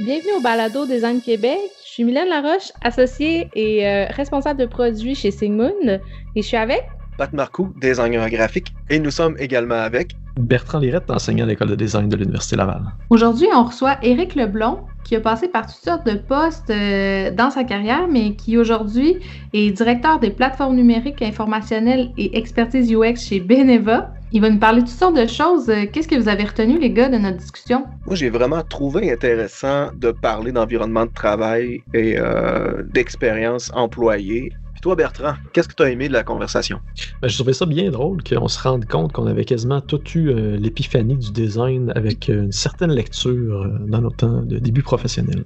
Bienvenue 0.00 0.32
au 0.38 0.40
Balado 0.40 0.86
Design 0.86 1.20
Québec. 1.20 1.70
Je 1.84 1.88
suis 1.88 2.02
Mylène 2.02 2.28
Laroche, 2.28 2.72
associée 2.82 3.48
et 3.54 3.86
euh, 3.86 4.06
responsable 4.06 4.58
de 4.58 4.66
produits 4.66 5.14
chez 5.14 5.30
Sigmund. 5.30 6.00
Et 6.34 6.42
je 6.42 6.46
suis 6.48 6.56
avec 6.56 6.82
Pat 7.16 7.32
Marcoux, 7.32 7.72
designer 7.80 8.28
graphique. 8.28 8.74
Et 8.90 8.98
nous 8.98 9.12
sommes 9.12 9.36
également 9.38 9.76
avec 9.76 10.16
Bertrand 10.36 10.80
Lirette, 10.80 11.08
enseignant 11.12 11.44
à 11.44 11.48
l'école 11.48 11.68
de 11.68 11.76
design 11.76 12.08
de 12.08 12.16
l'Université 12.16 12.56
Laval. 12.56 12.82
Aujourd'hui, 13.10 13.46
on 13.54 13.62
reçoit 13.62 13.98
Éric 14.02 14.34
Leblon, 14.34 14.80
qui 15.04 15.14
a 15.14 15.20
passé 15.20 15.46
par 15.46 15.66
toutes 15.66 15.84
sortes 15.84 16.06
de 16.06 16.16
postes 16.16 16.70
euh, 16.70 17.30
dans 17.30 17.50
sa 17.50 17.62
carrière, 17.62 18.08
mais 18.10 18.34
qui 18.34 18.58
aujourd'hui 18.58 19.18
est 19.52 19.70
directeur 19.70 20.18
des 20.18 20.30
plateformes 20.30 20.74
numériques 20.74 21.22
informationnelles 21.22 22.10
et 22.18 22.36
expertise 22.36 22.92
UX 22.92 23.14
chez 23.16 23.38
Beneva. 23.38 24.10
Il 24.36 24.40
va 24.40 24.50
nous 24.50 24.58
parler 24.58 24.82
de 24.82 24.86
toutes 24.88 24.98
sortes 24.98 25.16
de 25.16 25.28
choses. 25.28 25.70
Euh, 25.70 25.86
qu'est-ce 25.86 26.08
que 26.08 26.16
vous 26.16 26.28
avez 26.28 26.42
retenu, 26.42 26.76
les 26.80 26.90
gars, 26.90 27.08
de 27.08 27.18
notre 27.18 27.36
discussion? 27.36 27.84
Moi, 28.04 28.16
j'ai 28.16 28.30
vraiment 28.30 28.62
trouvé 28.62 29.12
intéressant 29.12 29.92
de 29.94 30.10
parler 30.10 30.50
d'environnement 30.50 31.06
de 31.06 31.12
travail 31.12 31.84
et 31.94 32.18
euh, 32.18 32.82
d'expérience 32.92 33.70
employée. 33.76 34.50
Puis 34.72 34.80
toi, 34.80 34.96
Bertrand, 34.96 35.34
qu'est-ce 35.52 35.68
que 35.68 35.74
tu 35.76 35.84
as 35.84 35.90
aimé 35.90 36.08
de 36.08 36.12
la 36.12 36.24
conversation? 36.24 36.80
Ben, 37.22 37.28
je 37.28 37.36
trouvais 37.36 37.52
ça 37.52 37.64
bien 37.64 37.92
drôle 37.92 38.24
qu'on 38.24 38.48
se 38.48 38.60
rende 38.60 38.86
compte 38.86 39.12
qu'on 39.12 39.28
avait 39.28 39.44
quasiment 39.44 39.80
tout 39.80 40.02
eu 40.16 40.30
euh, 40.30 40.56
l'épiphanie 40.56 41.16
du 41.16 41.30
design 41.30 41.92
avec 41.94 42.26
une 42.26 42.50
certaine 42.50 42.90
lecture 42.90 43.64
dans 43.86 44.00
nos 44.00 44.10
temps 44.10 44.42
de 44.42 44.58
début 44.58 44.82
professionnel. 44.82 45.44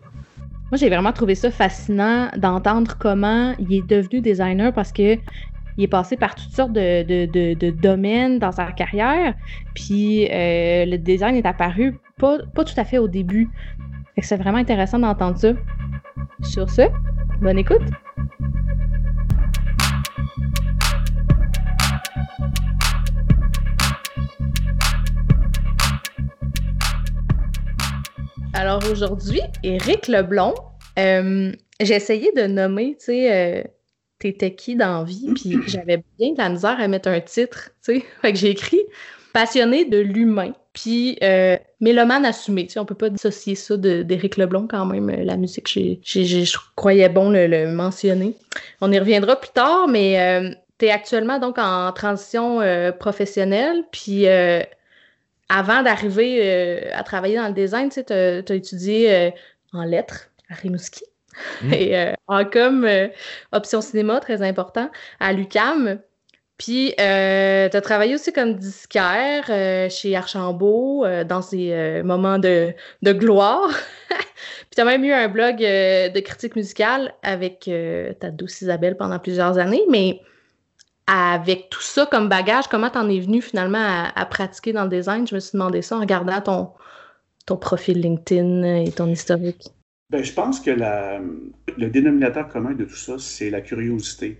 Moi, 0.70 0.78
j'ai 0.78 0.88
vraiment 0.88 1.12
trouvé 1.12 1.34
ça 1.34 1.50
fascinant 1.50 2.30
d'entendre 2.38 2.96
comment 2.98 3.54
il 3.58 3.70
est 3.74 3.86
devenu 3.86 4.22
designer 4.22 4.72
parce 4.72 4.92
que 4.92 5.18
il 5.78 5.84
est 5.84 5.88
passé 5.88 6.16
par 6.16 6.34
toutes 6.34 6.50
sortes 6.50 6.72
de, 6.72 7.70
domaines 7.70 8.40
dans 8.40 8.50
sa 8.50 8.72
carrière. 8.72 9.34
Puis 9.74 10.26
euh, 10.26 10.84
le 10.84 10.96
design 10.96 11.36
est 11.36 11.46
apparu 11.46 11.98
pas, 12.18 12.38
pas 12.52 12.64
tout 12.64 12.74
à 12.76 12.84
fait 12.84 12.98
au 12.98 13.06
début. 13.06 13.48
c'est 14.20 14.36
vraiment 14.36 14.58
intéressant 14.58 14.98
d'entendre 14.98 15.38
ça. 15.38 15.52
Sur 16.42 16.68
ce, 16.68 16.82
bonne 17.40 17.58
écoute. 17.58 17.82
Alors 28.52 28.82
aujourd'hui, 28.90 29.40
Éric 29.62 30.08
Leblon, 30.08 30.52
euh, 30.98 31.52
j'ai 31.80 31.94
essayé 31.94 32.32
de 32.36 32.48
nommer, 32.48 32.96
tu 32.98 33.06
sais, 33.06 33.32
euh, 33.32 33.62
t'étais 34.18 34.54
qui 34.54 34.76
dans 34.76 35.04
vie, 35.04 35.32
puis 35.34 35.56
j'avais 35.66 36.02
bien 36.18 36.32
de 36.32 36.38
la 36.38 36.48
misère 36.48 36.80
à 36.80 36.88
mettre 36.88 37.08
un 37.08 37.20
titre, 37.20 37.70
tu 37.84 38.00
sais. 38.00 38.04
Fait 38.22 38.32
que 38.32 38.38
j'ai 38.38 38.50
écrit 38.50 38.80
passionné 39.32 39.84
de 39.84 39.98
l'humain, 39.98 40.52
puis 40.72 41.18
euh, 41.22 41.56
mélomane 41.80 42.24
assumé. 42.24 42.66
Tu 42.66 42.74
sais, 42.74 42.80
on 42.80 42.84
peut 42.84 42.94
pas 42.94 43.10
dissocier 43.10 43.54
ça 43.54 43.76
d'Éric 43.76 44.36
Leblon 44.36 44.66
quand 44.66 44.86
même, 44.86 45.10
euh, 45.10 45.24
la 45.24 45.36
musique, 45.36 45.68
je 45.68 46.56
croyais 46.76 47.08
bon 47.08 47.30
le, 47.30 47.66
mentionner. 47.70 48.34
On 48.80 48.90
y 48.90 48.98
reviendra 48.98 49.36
plus 49.36 49.50
tard, 49.50 49.86
mais 49.88 50.20
euh, 50.20 50.50
tu 50.78 50.86
es 50.86 50.90
actuellement 50.90 51.38
donc 51.38 51.58
en 51.58 51.92
transition 51.92 52.60
professionnelle, 52.98 53.84
puis 53.92 54.26
avant 55.48 55.82
d'arriver 55.82 56.90
à 56.92 57.02
travailler 57.02 57.36
dans 57.36 57.48
le 57.48 57.54
design, 57.54 57.88
tu 57.88 58.02
sais, 58.06 58.12
as, 58.12 58.54
étudié 58.54 59.32
en 59.72 59.82
lettres 59.84 60.30
à 60.50 60.54
Rimouski. 60.54 61.02
Mm. 61.62 61.72
Et 61.72 61.98
euh, 61.98 62.12
en 62.26 62.44
comme 62.44 62.84
euh, 62.84 63.08
option 63.52 63.80
cinéma, 63.80 64.20
très 64.20 64.42
important, 64.42 64.90
à 65.20 65.32
l'UCAM. 65.32 66.00
Puis, 66.56 66.92
euh, 67.00 67.68
tu 67.68 67.76
as 67.76 67.80
travaillé 67.80 68.16
aussi 68.16 68.32
comme 68.32 68.54
disquaire 68.54 69.44
chez 69.90 70.16
Archambault 70.16 71.06
dans 71.24 71.40
ces 71.40 72.02
moments 72.02 72.40
de, 72.40 72.74
de 73.02 73.12
gloire. 73.12 73.68
Puis, 74.08 74.74
tu 74.74 74.80
as 74.80 74.84
même 74.84 75.04
eu 75.04 75.12
un 75.12 75.28
blog 75.28 75.58
de 75.58 76.20
critique 76.20 76.56
musicale 76.56 77.14
avec 77.22 77.70
ta 78.18 78.30
douce 78.30 78.60
Isabelle 78.60 78.96
pendant 78.96 79.20
plusieurs 79.20 79.56
années. 79.58 79.84
Mais 79.88 80.20
avec 81.06 81.70
tout 81.70 81.80
ça 81.80 82.06
comme 82.06 82.28
bagage, 82.28 82.66
comment 82.66 82.90
t'en 82.90 83.08
es 83.08 83.20
venu 83.20 83.40
finalement 83.40 83.78
à, 83.78 84.12
à, 84.20 84.26
pratiquer 84.26 84.72
dans 84.72 84.82
le 84.82 84.90
design? 84.90 85.28
Je 85.28 85.36
me 85.36 85.40
suis 85.40 85.52
demandé 85.52 85.80
ça 85.80 85.96
en 85.96 86.00
regardant 86.00 86.40
ton, 86.40 86.70
ton 87.46 87.56
profil 87.56 88.00
LinkedIn 88.00 88.62
et 88.84 88.90
ton 88.90 89.06
historique. 89.06 89.70
Ben, 90.10 90.24
je 90.24 90.32
pense 90.32 90.60
que 90.60 90.70
la, 90.70 91.20
le 91.76 91.90
dénominateur 91.90 92.48
commun 92.48 92.72
de 92.72 92.84
tout 92.84 92.96
ça, 92.96 93.16
c'est 93.18 93.50
la 93.50 93.60
curiosité. 93.60 94.38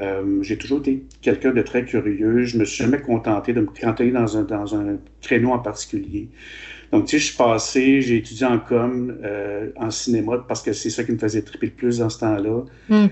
Euh, 0.00 0.42
j'ai 0.42 0.56
toujours 0.56 0.78
été 0.78 1.04
quelqu'un 1.20 1.52
de 1.52 1.60
très 1.60 1.84
curieux. 1.84 2.44
Je 2.44 2.56
me 2.56 2.64
suis 2.64 2.84
jamais 2.84 3.00
contenté 3.00 3.52
de 3.52 3.60
me 3.60 3.66
cantonner 3.66 4.12
dans 4.12 4.38
un, 4.38 4.44
dans 4.44 4.74
un 4.74 4.96
créneau 5.20 5.50
en 5.50 5.58
particulier. 5.58 6.30
Donc, 6.90 7.04
tu 7.04 7.10
sais, 7.10 7.18
je 7.18 7.26
suis 7.26 7.36
passé, 7.36 8.00
j'ai 8.00 8.16
étudié 8.16 8.46
en 8.46 8.58
com, 8.58 9.14
euh, 9.22 9.70
en 9.76 9.90
cinéma, 9.90 10.42
parce 10.48 10.62
que 10.62 10.72
c'est 10.72 10.88
ça 10.88 11.04
qui 11.04 11.12
me 11.12 11.18
faisait 11.18 11.42
triper 11.42 11.66
le 11.66 11.72
plus 11.72 11.98
dans 11.98 12.08
ce 12.08 12.20
temps-là. 12.20 12.64
Hmm. 12.88 13.08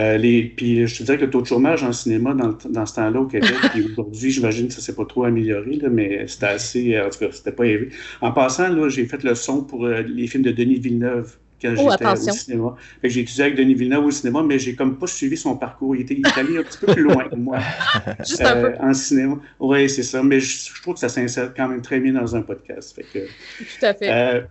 Euh, 0.00 0.16
les, 0.16 0.44
puis 0.44 0.86
je 0.86 0.98
te 0.98 1.02
dirais 1.02 1.18
que 1.18 1.24
le 1.24 1.30
taux 1.30 1.42
de 1.42 1.46
chômage 1.46 1.82
en 1.84 1.92
cinéma 1.92 2.32
dans, 2.34 2.56
dans 2.70 2.86
ce 2.86 2.94
temps-là 2.94 3.20
au 3.20 3.26
Québec, 3.26 3.52
et 3.76 3.82
aujourd'hui, 3.82 4.30
j'imagine 4.30 4.68
que 4.68 4.74
ça 4.74 4.80
s'est 4.80 4.94
pas 4.94 5.04
trop 5.04 5.24
amélioré, 5.24 5.76
là, 5.76 5.88
mais 5.90 6.26
c'était 6.26 6.46
assez, 6.46 6.96
euh, 6.96 7.06
en 7.06 7.10
tout 7.10 7.18
cas, 7.18 7.32
c'était 7.32 7.52
pas 7.52 7.66
élevé. 7.66 7.90
En 8.20 8.32
passant, 8.32 8.68
là, 8.68 8.88
j'ai 8.88 9.06
fait 9.06 9.22
le 9.22 9.34
son 9.34 9.62
pour 9.64 9.86
euh, 9.86 10.02
les 10.02 10.26
films 10.26 10.44
de 10.44 10.52
Denis 10.52 10.78
Villeneuve 10.78 11.36
quand 11.60 11.74
oh, 11.78 11.90
j'étais 11.90 12.30
au 12.30 12.32
cinéma. 12.32 12.76
J'ai 13.02 13.20
étudié 13.20 13.44
avec 13.44 13.56
Denis 13.56 13.74
Villeneuve 13.74 14.06
au 14.06 14.10
cinéma, 14.10 14.42
mais 14.42 14.58
j'ai 14.58 14.74
comme 14.74 14.98
pas 14.98 15.06
suivi 15.06 15.36
son 15.36 15.56
parcours. 15.56 15.94
Il 15.96 16.02
était, 16.02 16.14
il 16.14 16.26
allé 16.36 16.58
un 16.58 16.62
petit 16.62 16.78
peu 16.78 16.92
plus 16.92 17.02
loin 17.02 17.28
que 17.28 17.36
moi. 17.36 17.58
Juste 18.20 18.42
un 18.42 18.62
peu. 18.62 18.74
En 18.80 18.94
cinéma. 18.94 19.38
Oui, 19.58 19.88
c'est 19.88 20.02
ça. 20.02 20.22
Mais 20.22 20.40
je, 20.40 20.80
trouve 20.82 20.94
que 20.94 21.00
ça 21.00 21.08
s'insère 21.08 21.52
quand 21.54 21.68
même 21.68 21.82
très 21.82 22.00
bien 22.00 22.12
dans 22.12 22.34
un 22.36 22.42
podcast. 22.42 22.94
Fait 22.94 23.04
que, 23.04 23.26
Tout 23.26 23.86
à 23.86 23.94
fait. 23.94 24.44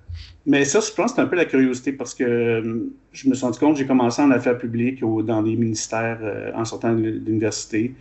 Mais 0.45 0.65
ça, 0.65 0.79
je 0.79 0.91
pense 0.91 1.11
que 1.11 1.17
c'est 1.17 1.21
un 1.21 1.27
peu 1.27 1.35
la 1.35 1.45
curiosité 1.45 1.91
parce 1.91 2.15
que 2.15 2.23
euh, 2.23 2.91
je 3.11 3.29
me 3.29 3.35
suis 3.35 3.45
rendu 3.45 3.59
compte, 3.59 3.77
j'ai 3.77 3.85
commencé 3.85 4.21
en 4.21 4.31
affaires 4.31 4.57
publiques 4.57 5.01
dans 5.01 5.43
des 5.43 5.55
ministères 5.55 6.19
euh, 6.23 6.51
en 6.55 6.65
sortant 6.65 6.93
de 6.95 7.01
l'université. 7.01 7.93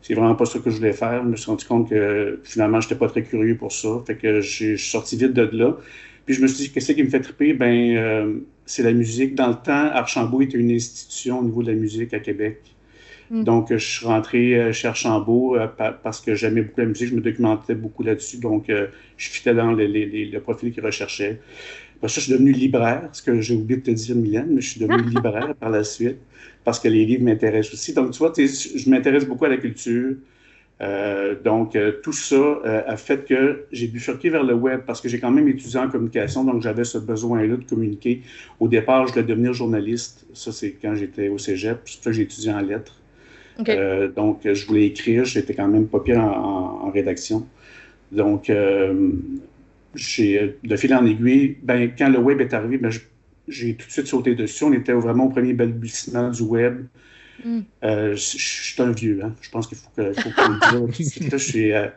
C'est 0.00 0.14
vraiment 0.14 0.34
pas 0.34 0.46
ça 0.46 0.60
que 0.60 0.70
je 0.70 0.76
voulais 0.76 0.94
faire. 0.94 1.22
Je 1.22 1.28
me 1.28 1.36
suis 1.36 1.50
rendu 1.50 1.64
compte 1.66 1.90
que 1.90 2.40
finalement, 2.42 2.80
je 2.80 2.86
n'étais 2.86 2.98
pas 2.98 3.08
très 3.08 3.22
curieux 3.22 3.56
pour 3.56 3.70
ça. 3.70 3.88
Fait 4.06 4.16
que 4.16 4.40
je 4.40 4.50
suis 4.50 4.78
sorti 4.78 5.16
vite 5.16 5.34
de 5.34 5.42
là. 5.52 5.76
Puis 6.26 6.34
je 6.34 6.42
me 6.42 6.46
suis 6.46 6.64
dit, 6.64 6.72
qu'est-ce 6.72 6.92
qui 6.92 7.02
me 7.02 7.08
fait 7.08 7.20
triper? 7.20 7.54
Ben, 7.54 7.96
euh, 7.96 8.34
c'est 8.66 8.82
la 8.82 8.92
musique. 8.92 9.34
Dans 9.34 9.48
le 9.48 9.54
temps, 9.54 9.90
Archambault 9.92 10.42
était 10.42 10.58
une 10.58 10.70
institution 10.70 11.40
au 11.40 11.44
niveau 11.44 11.62
de 11.62 11.72
la 11.72 11.78
musique 11.78 12.14
à 12.14 12.20
Québec. 12.20 12.60
Mm. 13.30 13.44
Donc, 13.44 13.68
je 13.70 13.78
suis 13.78 14.06
rentré 14.06 14.72
chez 14.72 14.88
Archambault 14.88 15.56
parce 16.02 16.20
que 16.20 16.34
j'aimais 16.34 16.62
beaucoup 16.62 16.80
la 16.80 16.86
musique, 16.86 17.08
je 17.08 17.14
me 17.14 17.20
documentais 17.20 17.74
beaucoup 17.74 18.02
là-dessus, 18.02 18.38
donc 18.38 18.66
je 18.68 19.28
fitais 19.28 19.54
dans 19.54 19.72
le 19.72 20.38
profil 20.38 20.72
qu'ils 20.72 20.84
recherchaient. 20.84 21.40
Après 22.00 22.08
ça, 22.08 22.20
je 22.20 22.24
suis 22.24 22.32
devenu 22.32 22.52
libraire, 22.52 23.10
ce 23.12 23.22
que 23.22 23.42
j'ai 23.42 23.54
oublié 23.54 23.78
de 23.78 23.84
te 23.84 23.90
dire, 23.90 24.16
Mylène, 24.16 24.46
mais 24.48 24.62
je 24.62 24.70
suis 24.70 24.80
devenu 24.80 25.02
libraire 25.10 25.54
par 25.54 25.68
la 25.68 25.84
suite 25.84 26.16
parce 26.64 26.80
que 26.80 26.88
les 26.88 27.04
livres 27.04 27.24
m'intéressent 27.24 27.74
aussi. 27.74 27.92
Donc, 27.92 28.12
tu 28.12 28.18
vois, 28.18 28.32
je 28.36 28.88
m'intéresse 28.88 29.26
beaucoup 29.26 29.44
à 29.44 29.50
la 29.50 29.58
culture. 29.58 30.14
Euh, 30.80 31.34
donc, 31.42 31.76
euh, 31.76 31.92
tout 32.02 32.12
ça 32.12 32.36
euh, 32.36 32.82
a 32.86 32.96
fait 32.96 33.26
que 33.26 33.66
j'ai 33.70 33.86
bifurqué 33.86 34.30
vers 34.30 34.44
le 34.44 34.54
web 34.54 34.80
parce 34.86 35.00
que 35.00 35.08
j'ai 35.08 35.18
quand 35.18 35.30
même 35.30 35.46
étudié 35.48 35.78
en 35.78 35.90
communication, 35.90 36.42
donc 36.44 36.62
j'avais 36.62 36.84
ce 36.84 36.96
besoin-là 36.96 37.56
de 37.56 37.64
communiquer. 37.64 38.22
Au 38.58 38.68
départ, 38.68 39.06
je 39.06 39.12
voulais 39.12 39.24
devenir 39.24 39.52
journaliste. 39.52 40.26
Ça, 40.32 40.52
c'est 40.52 40.72
quand 40.80 40.94
j'étais 40.94 41.28
au 41.28 41.36
cégep. 41.36 41.80
C'est 41.84 41.96
pour 41.96 42.04
ça 42.04 42.10
que 42.10 42.16
j'ai 42.16 42.22
étudié 42.22 42.52
en 42.52 42.60
lettres. 42.60 42.96
donc, 44.16 44.40
je 44.44 44.66
voulais 44.66 44.86
écrire. 44.86 45.24
J'étais 45.24 45.54
quand 45.54 45.68
même 45.68 45.86
pas 45.86 46.00
pire 46.00 46.20
en, 46.20 46.86
en 46.86 46.90
rédaction. 46.90 47.46
Donc, 48.10 48.50
j'ai, 49.94 50.56
de 50.64 50.76
fil 50.76 50.94
en 50.94 51.04
aiguille, 51.04 51.58
ben, 51.62 51.90
quand 51.96 52.08
le 52.08 52.18
web 52.18 52.40
est 52.40 52.54
arrivé, 52.54 52.78
ben, 52.78 52.90
j'ai 53.48 53.74
tout 53.74 53.86
de 53.86 53.92
suite 53.92 54.06
sauté 54.06 54.34
dessus. 54.34 54.64
On 54.64 54.72
était 54.72 54.92
vraiment 54.92 55.26
au 55.26 55.28
premier 55.28 55.52
balbutiement 55.52 56.30
du 56.30 56.42
web. 56.42 56.86
Mm. 57.44 57.60
Euh, 57.84 58.10
je, 58.12 58.38
suis 58.38 58.82
un 58.82 58.92
vieux, 58.92 59.20
hein? 59.22 59.34
je 59.40 59.50
pense 59.50 59.66
qu'il 59.66 59.78
faut 59.78 59.90
que, 59.96 60.12
faut 60.12 60.28
le 60.28 60.92
dise. 60.92 61.18
euh, 61.56 61.88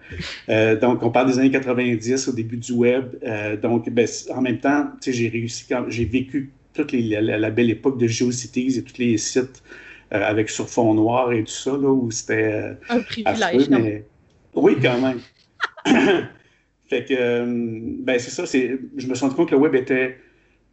euh, 0.50 0.80
donc, 0.80 1.04
on 1.04 1.10
parle 1.10 1.28
des 1.28 1.40
années 1.40 1.52
90, 1.52 2.28
au 2.28 2.32
début 2.34 2.58
du 2.58 2.72
web. 2.74 3.16
Euh, 3.24 3.58
donc, 3.58 3.90
ben, 3.90 4.08
en 4.34 4.42
même 4.42 4.60
temps, 4.60 4.92
j'ai 5.06 5.30
réussi, 5.30 5.66
quand, 5.68 5.86
j'ai 5.88 6.06
vécu 6.06 6.52
toute 6.74 6.92
les, 6.92 7.22
la, 7.22 7.50
belle 7.52 7.70
époque 7.70 8.00
de 8.00 8.08
GeoCities 8.08 8.78
et 8.78 8.84
tous 8.84 8.98
les 8.98 9.18
sites 9.18 9.64
avec 10.12 10.50
sur 10.50 10.70
fond 10.70 10.94
noir 10.94 11.32
et 11.34 11.44
tout 11.44 11.52
ça, 11.52 11.72
là, 11.72 11.90
où 11.90 12.12
c'était. 12.12 12.76
un 12.90 13.00
privilège, 13.00 13.70
non? 13.70 14.02
Oui, 14.56 14.76
quand 14.82 15.00
même. 15.02 15.20
Fait 16.90 17.06
que, 17.06 17.14
euh, 17.18 17.46
ben 17.48 18.20
c'est 18.20 18.30
ça, 18.30 18.46
c'est, 18.46 18.80
je 18.98 19.08
me 19.08 19.16
suis 19.16 19.24
rendu 19.24 19.36
compte 19.36 19.50
que 19.50 19.56
le 19.56 19.62
web 19.62 19.74
était 19.76 20.18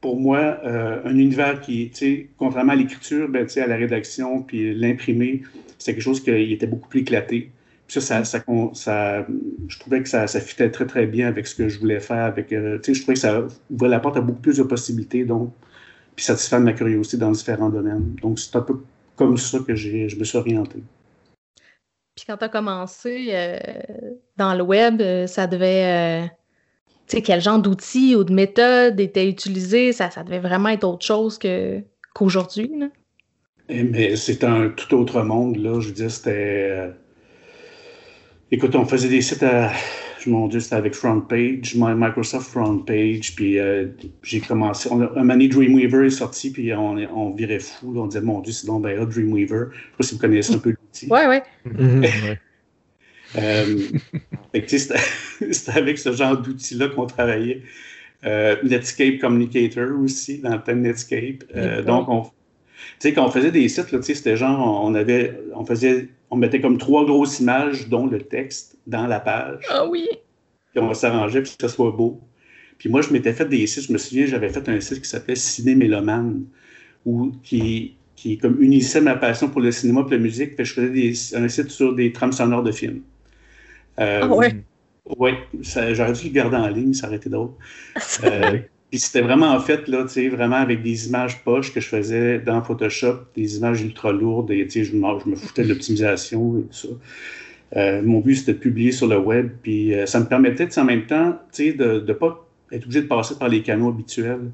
pour 0.01 0.19
moi 0.19 0.59
euh, 0.65 1.03
un 1.05 1.17
univers 1.17 1.61
qui, 1.61 1.91
tu 1.91 1.97
sais, 1.97 2.29
contrairement 2.37 2.73
à 2.73 2.77
l'écriture, 2.77 3.29
ben, 3.29 3.47
tu 3.47 3.55
sais, 3.55 3.61
à 3.63 3.67
la 3.67 3.77
rédaction, 3.77 4.43
puis 4.43 4.75
l'imprimer, 4.75 5.43
c'est 5.79 5.93
quelque 5.95 6.03
chose 6.03 6.23
qui 6.23 6.31
était 6.31 6.67
beaucoup 6.67 6.89
plus 6.89 7.01
éclaté. 7.01 7.51
Puis 7.87 8.01
ça, 8.01 8.25
ça, 8.25 8.41
ça, 8.73 9.27
je 9.69 9.79
trouvais 9.79 10.03
que 10.03 10.09
ça, 10.09 10.27
ça 10.27 10.41
très, 10.41 10.71
très 10.71 11.07
bien 11.07 11.27
avec 11.27 11.47
ce 11.47 11.55
que 11.55 11.69
je 11.69 11.79
voulais 11.79 12.01
faire. 12.01 12.25
Avec, 12.25 12.53
euh, 12.53 12.79
tu 12.79 12.87
sais, 12.87 12.95
je 12.95 13.03
trouvais 13.03 13.15
que 13.15 13.21
ça 13.21 13.47
ouvrait 13.71 13.89
la 13.89 14.01
porte 14.01 14.17
à 14.17 14.21
beaucoup 14.21 14.41
plus 14.41 14.59
de 14.59 14.63
possibilités, 14.63 15.25
donc, 15.25 15.53
puis 16.15 16.25
satisfaire 16.25 16.61
ma 16.61 16.73
curiosité 16.73 17.17
dans 17.17 17.33
différents 17.33 17.71
domaines. 17.71 18.15
Donc, 18.23 18.39
c'est 18.39 18.55
un 18.57 18.63
peu 18.63 18.81
comme 19.17 19.37
ça 19.37 19.59
que 19.59 19.75
je 19.75 20.17
me 20.17 20.25
suis 20.25 20.39
orienté. 20.39 20.83
Puis 22.21 22.27
quand 22.27 22.37
tu 22.37 22.45
as 22.45 22.49
commencé 22.49 23.29
euh, 23.31 23.59
dans 24.37 24.55
le 24.55 24.63
web, 24.63 25.01
euh, 25.01 25.27
ça 25.27 25.47
devait. 25.47 26.31
Euh, 27.15 27.21
quel 27.25 27.41
genre 27.41 27.59
d'outils 27.59 28.15
ou 28.17 28.25
de 28.25 28.33
méthodes 28.33 29.01
étaient 29.01 29.29
utilisés. 29.29 29.93
Ça, 29.93 30.11
ça 30.11 30.23
devait 30.23 30.39
vraiment 30.39 30.69
être 30.69 30.85
autre 30.85 31.05
chose 31.05 31.39
que, 31.39 31.81
qu'aujourd'hui. 32.15 32.71
Eh, 33.69 33.85
mais 33.85 34.17
c'est 34.17 34.45
un 34.45 34.69
tout 34.69 34.95
autre 34.95 35.23
monde, 35.23 35.57
là. 35.57 35.81
Je 35.81 35.89
veux 35.89 35.95
dire, 35.95 36.11
c'était. 36.11 36.69
Euh, 36.71 36.91
écoute, 38.51 38.75
on 38.75 38.85
faisait 38.85 39.09
des 39.09 39.23
sites 39.23 39.43
à. 39.43 39.71
Mon 40.27 40.49
Dieu, 40.49 40.61
c'était 40.61 40.77
avec 40.77 40.95
FrontPage, 40.95 41.75
Microsoft 41.77 42.51
FrontPage, 42.51 43.35
puis 43.35 43.59
euh, 43.59 43.87
j'ai 44.23 44.41
commencé. 44.41 44.87
On 44.93 45.01
a, 45.01 45.11
un 45.19 45.31
année 45.31 45.49
Dreamweaver 45.49 46.05
est 46.05 46.11
sorti, 46.11 46.53
puis 46.53 46.75
on, 46.75 46.97
on 46.97 47.31
virait 47.31 47.59
fou. 47.59 47.95
on 47.97 48.07
disait, 48.07 48.21
mon 48.21 48.41
Dieu, 48.41 48.53
c'est 48.53 48.67
donc 48.67 48.83
ben 48.83 49.03
Dreamweaver. 49.03 49.69
Je 49.73 49.77
sais 49.77 49.97
pas 49.97 50.03
si 50.03 50.15
vous 50.15 50.21
connaissez 50.21 50.55
un 50.57 50.59
peu 50.59 50.71
l'outil. 50.71 51.07
Ouais, 51.09 51.27
ouais. 51.27 51.43
Euh, 53.39 53.79
c'était 54.67 55.73
avec 55.73 55.99
ce 55.99 56.13
genre 56.13 56.37
d'outils-là 56.37 56.89
qu'on 56.89 57.07
travaillait. 57.07 57.63
Euh, 58.25 58.57
Netscape 58.63 59.19
Communicator 59.19 59.99
aussi, 60.01 60.39
dans 60.39 60.55
le 60.55 60.63
thème 60.63 60.83
Netscape. 60.83 61.45
Euh, 61.57 61.83
donc, 61.83 62.09
on, 62.09 62.31
quand 63.03 63.27
on 63.27 63.31
faisait 63.31 63.51
des 63.51 63.69
sites, 63.69 64.03
c'était 64.03 64.37
genre, 64.37 64.85
on 64.85 64.95
avait, 64.95 65.39
on 65.55 65.65
faisait, 65.65 66.09
on 66.31 66.37
mettait 66.37 66.61
comme 66.61 66.79
trois 66.79 67.05
grosses 67.05 67.41
images, 67.41 67.89
dont 67.89 68.07
le 68.07 68.21
texte, 68.21 68.77
dans 68.87 69.07
la 69.07 69.21
page. 69.21 69.65
Ah 69.71 69.87
oui! 69.87 70.07
Puis 70.73 70.83
on 70.83 70.93
s'arrangeait 70.95 71.43
pour 71.43 71.57
que 71.57 71.63
ça 71.63 71.69
soit 71.69 71.91
beau. 71.91 72.21
Puis 72.79 72.89
moi, 72.89 73.03
je 73.03 73.13
m'étais 73.13 73.33
fait 73.33 73.47
des 73.47 73.67
sites, 73.67 73.89
je 73.89 73.93
me 73.93 73.99
souviens, 73.99 74.27
j'avais 74.27 74.49
fait 74.49 74.69
un 74.69 74.81
site 74.81 75.03
qui 75.03 75.09
s'appelait 75.09 75.37
Ciné 75.37 75.75
Mélomane, 75.75 76.45
où, 77.05 77.33
qui, 77.43 77.97
qui 78.17 78.39
comme 78.39 78.63
unissait 78.63 79.01
ma 79.01 79.17
passion 79.17 79.49
pour 79.49 79.61
le 79.61 79.73
cinéma 79.73 80.05
et 80.07 80.11
la 80.11 80.19
musique. 80.19 80.57
Puis 80.57 80.65
je 80.65 80.75
faisais 80.75 80.91
des, 80.91 81.37
un 81.37 81.49
site 81.49 81.71
sur 81.71 81.95
des 81.95 82.13
trames 82.13 82.33
sonores 82.33 82.63
de 82.63 82.73
films. 82.73 83.03
Euh, 84.01 84.21
ah 84.23 84.29
ouais? 84.29 84.57
Oui, 85.19 85.33
j'aurais 85.61 86.13
dû 86.13 86.29
le 86.29 86.33
garder 86.33 86.57
en 86.57 86.69
ligne, 86.69 86.95
ça 86.95 87.07
aurait 87.07 87.17
été 87.17 87.29
drôle. 87.29 87.51
Euh, 88.25 88.59
puis 88.91 88.99
c'était 88.99 89.21
vraiment 89.21 89.51
en 89.51 89.61
fait, 89.61 89.89
là, 89.89 90.05
tu 90.05 90.11
sais, 90.11 90.29
vraiment 90.29 90.57
avec 90.57 90.83
des 90.83 91.09
images 91.09 91.43
poches 91.43 91.73
que 91.73 91.81
je 91.81 91.89
faisais 91.89 92.39
dans 92.39 92.63
Photoshop, 92.63 93.27
des 93.35 93.57
images 93.57 93.83
ultra 93.83 94.13
lourdes, 94.13 94.51
et 94.51 94.67
tu 94.67 94.85
sais, 94.85 94.85
je, 94.85 94.97
me 94.97 95.37
foutais 95.37 95.65
de 95.65 95.69
l'optimisation 95.69 96.59
et 96.59 96.63
tout 96.63 96.73
ça. 96.73 96.89
Euh, 97.77 98.03
mon 98.03 98.21
but, 98.21 98.37
c'était 98.37 98.55
de 98.55 98.59
publier 98.59 98.93
sur 98.93 99.07
le 99.07 99.19
web, 99.19 99.51
puis 99.63 99.93
ça 100.07 100.21
me 100.21 100.27
permettait, 100.27 100.79
en 100.79 100.85
même 100.85 101.07
temps, 101.07 101.39
tu 101.53 101.67
sais, 101.67 101.73
de 101.73 102.05
ne 102.07 102.13
pas 102.13 102.47
être 102.73 102.85
obligé 102.85 103.03
de 103.03 103.09
passer 103.09 103.37
par 103.39 103.49
les 103.49 103.63
canaux 103.63 103.89
habituels 103.89 104.51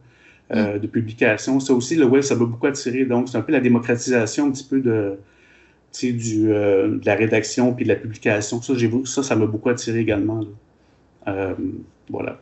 mm. 0.55 0.79
de 0.79 0.87
publication. 0.87 1.61
Ça 1.61 1.73
aussi, 1.75 1.97
le 1.97 2.07
web, 2.07 2.23
ça 2.23 2.35
m'a 2.35 2.45
beaucoup 2.45 2.67
attiré. 2.67 3.05
Donc, 3.05 3.29
c'est 3.29 3.37
un 3.37 3.43
peu 3.43 3.53
la 3.53 3.61
démocratisation 3.61 4.47
un 4.47 4.51
petit 4.51 4.65
peu 4.65 4.81
de, 4.81 5.19
du, 6.05 6.53
euh, 6.53 6.99
de 6.99 7.07
la 7.07 7.15
rédaction 7.15 7.73
puis 7.75 7.85
de 7.85 7.91
la 7.91 7.97
publication. 7.97 8.63
Ça, 8.63 8.75
ça, 9.05 9.23
ça 9.23 9.37
m'a 9.37 9.47
beaucoup 9.47 9.69
attiré 9.69 9.99
également. 10.01 10.41
Euh, 11.29 11.55
voilà. 12.11 12.41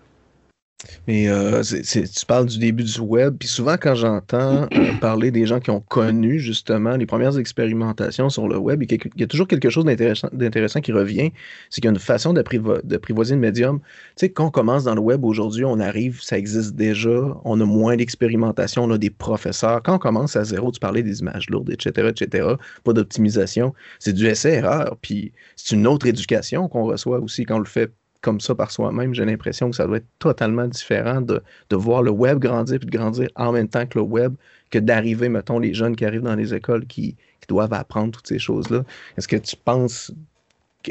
Mais 1.06 1.28
euh, 1.28 1.62
tu 1.62 2.26
parles 2.26 2.46
du 2.46 2.58
début 2.58 2.84
du 2.84 3.00
web, 3.00 3.36
puis 3.38 3.48
souvent 3.48 3.76
quand 3.80 3.94
j'entends 3.94 4.68
euh, 4.72 4.92
parler 5.00 5.30
des 5.30 5.46
gens 5.46 5.60
qui 5.60 5.70
ont 5.70 5.80
connu 5.80 6.38
justement 6.38 6.96
les 6.96 7.06
premières 7.06 7.38
expérimentations 7.38 8.28
sur 8.28 8.48
le 8.48 8.58
web, 8.58 8.82
il 8.82 9.10
y 9.16 9.22
a 9.22 9.26
toujours 9.26 9.48
quelque 9.48 9.70
chose 9.70 9.84
d'intéressant 9.84 10.80
qui 10.80 10.92
revient, 10.92 11.32
c'est 11.70 11.80
qu'il 11.80 11.84
y 11.86 11.88
a 11.88 11.90
une 11.90 11.98
façon 11.98 12.32
d'apprivoiser 12.32 13.34
le 13.34 13.40
médium. 13.40 13.80
Tu 13.80 13.86
sais, 14.16 14.28
quand 14.30 14.46
on 14.46 14.50
commence 14.50 14.84
dans 14.84 14.94
le 14.94 15.00
web 15.00 15.24
aujourd'hui, 15.24 15.64
on 15.64 15.80
arrive, 15.80 16.22
ça 16.22 16.38
existe 16.38 16.74
déjà, 16.74 17.36
on 17.44 17.60
a 17.60 17.64
moins 17.64 17.96
d'expérimentation, 17.96 18.84
on 18.84 18.90
a 18.90 18.98
des 18.98 19.10
professeurs. 19.10 19.82
Quand 19.82 19.96
on 19.96 19.98
commence 19.98 20.36
à 20.36 20.44
zéro, 20.44 20.72
tu 20.72 20.80
parlais 20.80 21.02
des 21.02 21.20
images 21.20 21.50
lourdes, 21.50 21.70
etc., 21.70 22.08
etc., 22.08 22.48
pas 22.84 22.92
d'optimisation, 22.92 23.74
c'est 23.98 24.12
du 24.12 24.26
essai-erreur, 24.26 24.96
puis 25.00 25.32
c'est 25.56 25.74
une 25.74 25.86
autre 25.86 26.06
éducation 26.06 26.68
qu'on 26.68 26.84
reçoit 26.84 27.20
aussi 27.20 27.44
quand 27.44 27.56
on 27.56 27.60
le 27.60 27.64
fait 27.64 27.90
comme 28.24 28.40
ça 28.40 28.54
par 28.54 28.70
soi-même, 28.70 29.14
j'ai 29.14 29.26
l'impression 29.26 29.68
que 29.68 29.76
ça 29.76 29.86
doit 29.86 29.98
être 29.98 30.08
totalement 30.18 30.66
différent 30.66 31.20
de, 31.20 31.42
voir 31.70 32.02
le 32.02 32.10
web 32.10 32.38
grandir 32.38 32.78
puis 32.78 32.86
de 32.86 32.96
grandir 32.96 33.28
en 33.36 33.52
même 33.52 33.68
temps 33.68 33.86
que 33.86 33.98
le 33.98 34.04
web 34.04 34.34
que 34.70 34.78
d'arriver, 34.78 35.28
mettons, 35.28 35.58
les 35.58 35.74
jeunes 35.74 35.94
qui 35.94 36.06
arrivent 36.06 36.22
dans 36.22 36.34
les 36.34 36.54
écoles 36.54 36.86
qui, 36.86 37.16
doivent 37.46 37.74
apprendre 37.74 38.12
toutes 38.12 38.26
ces 38.26 38.38
choses-là. 38.38 38.84
Est-ce 39.18 39.28
que 39.28 39.36
tu 39.36 39.54
penses 39.54 40.10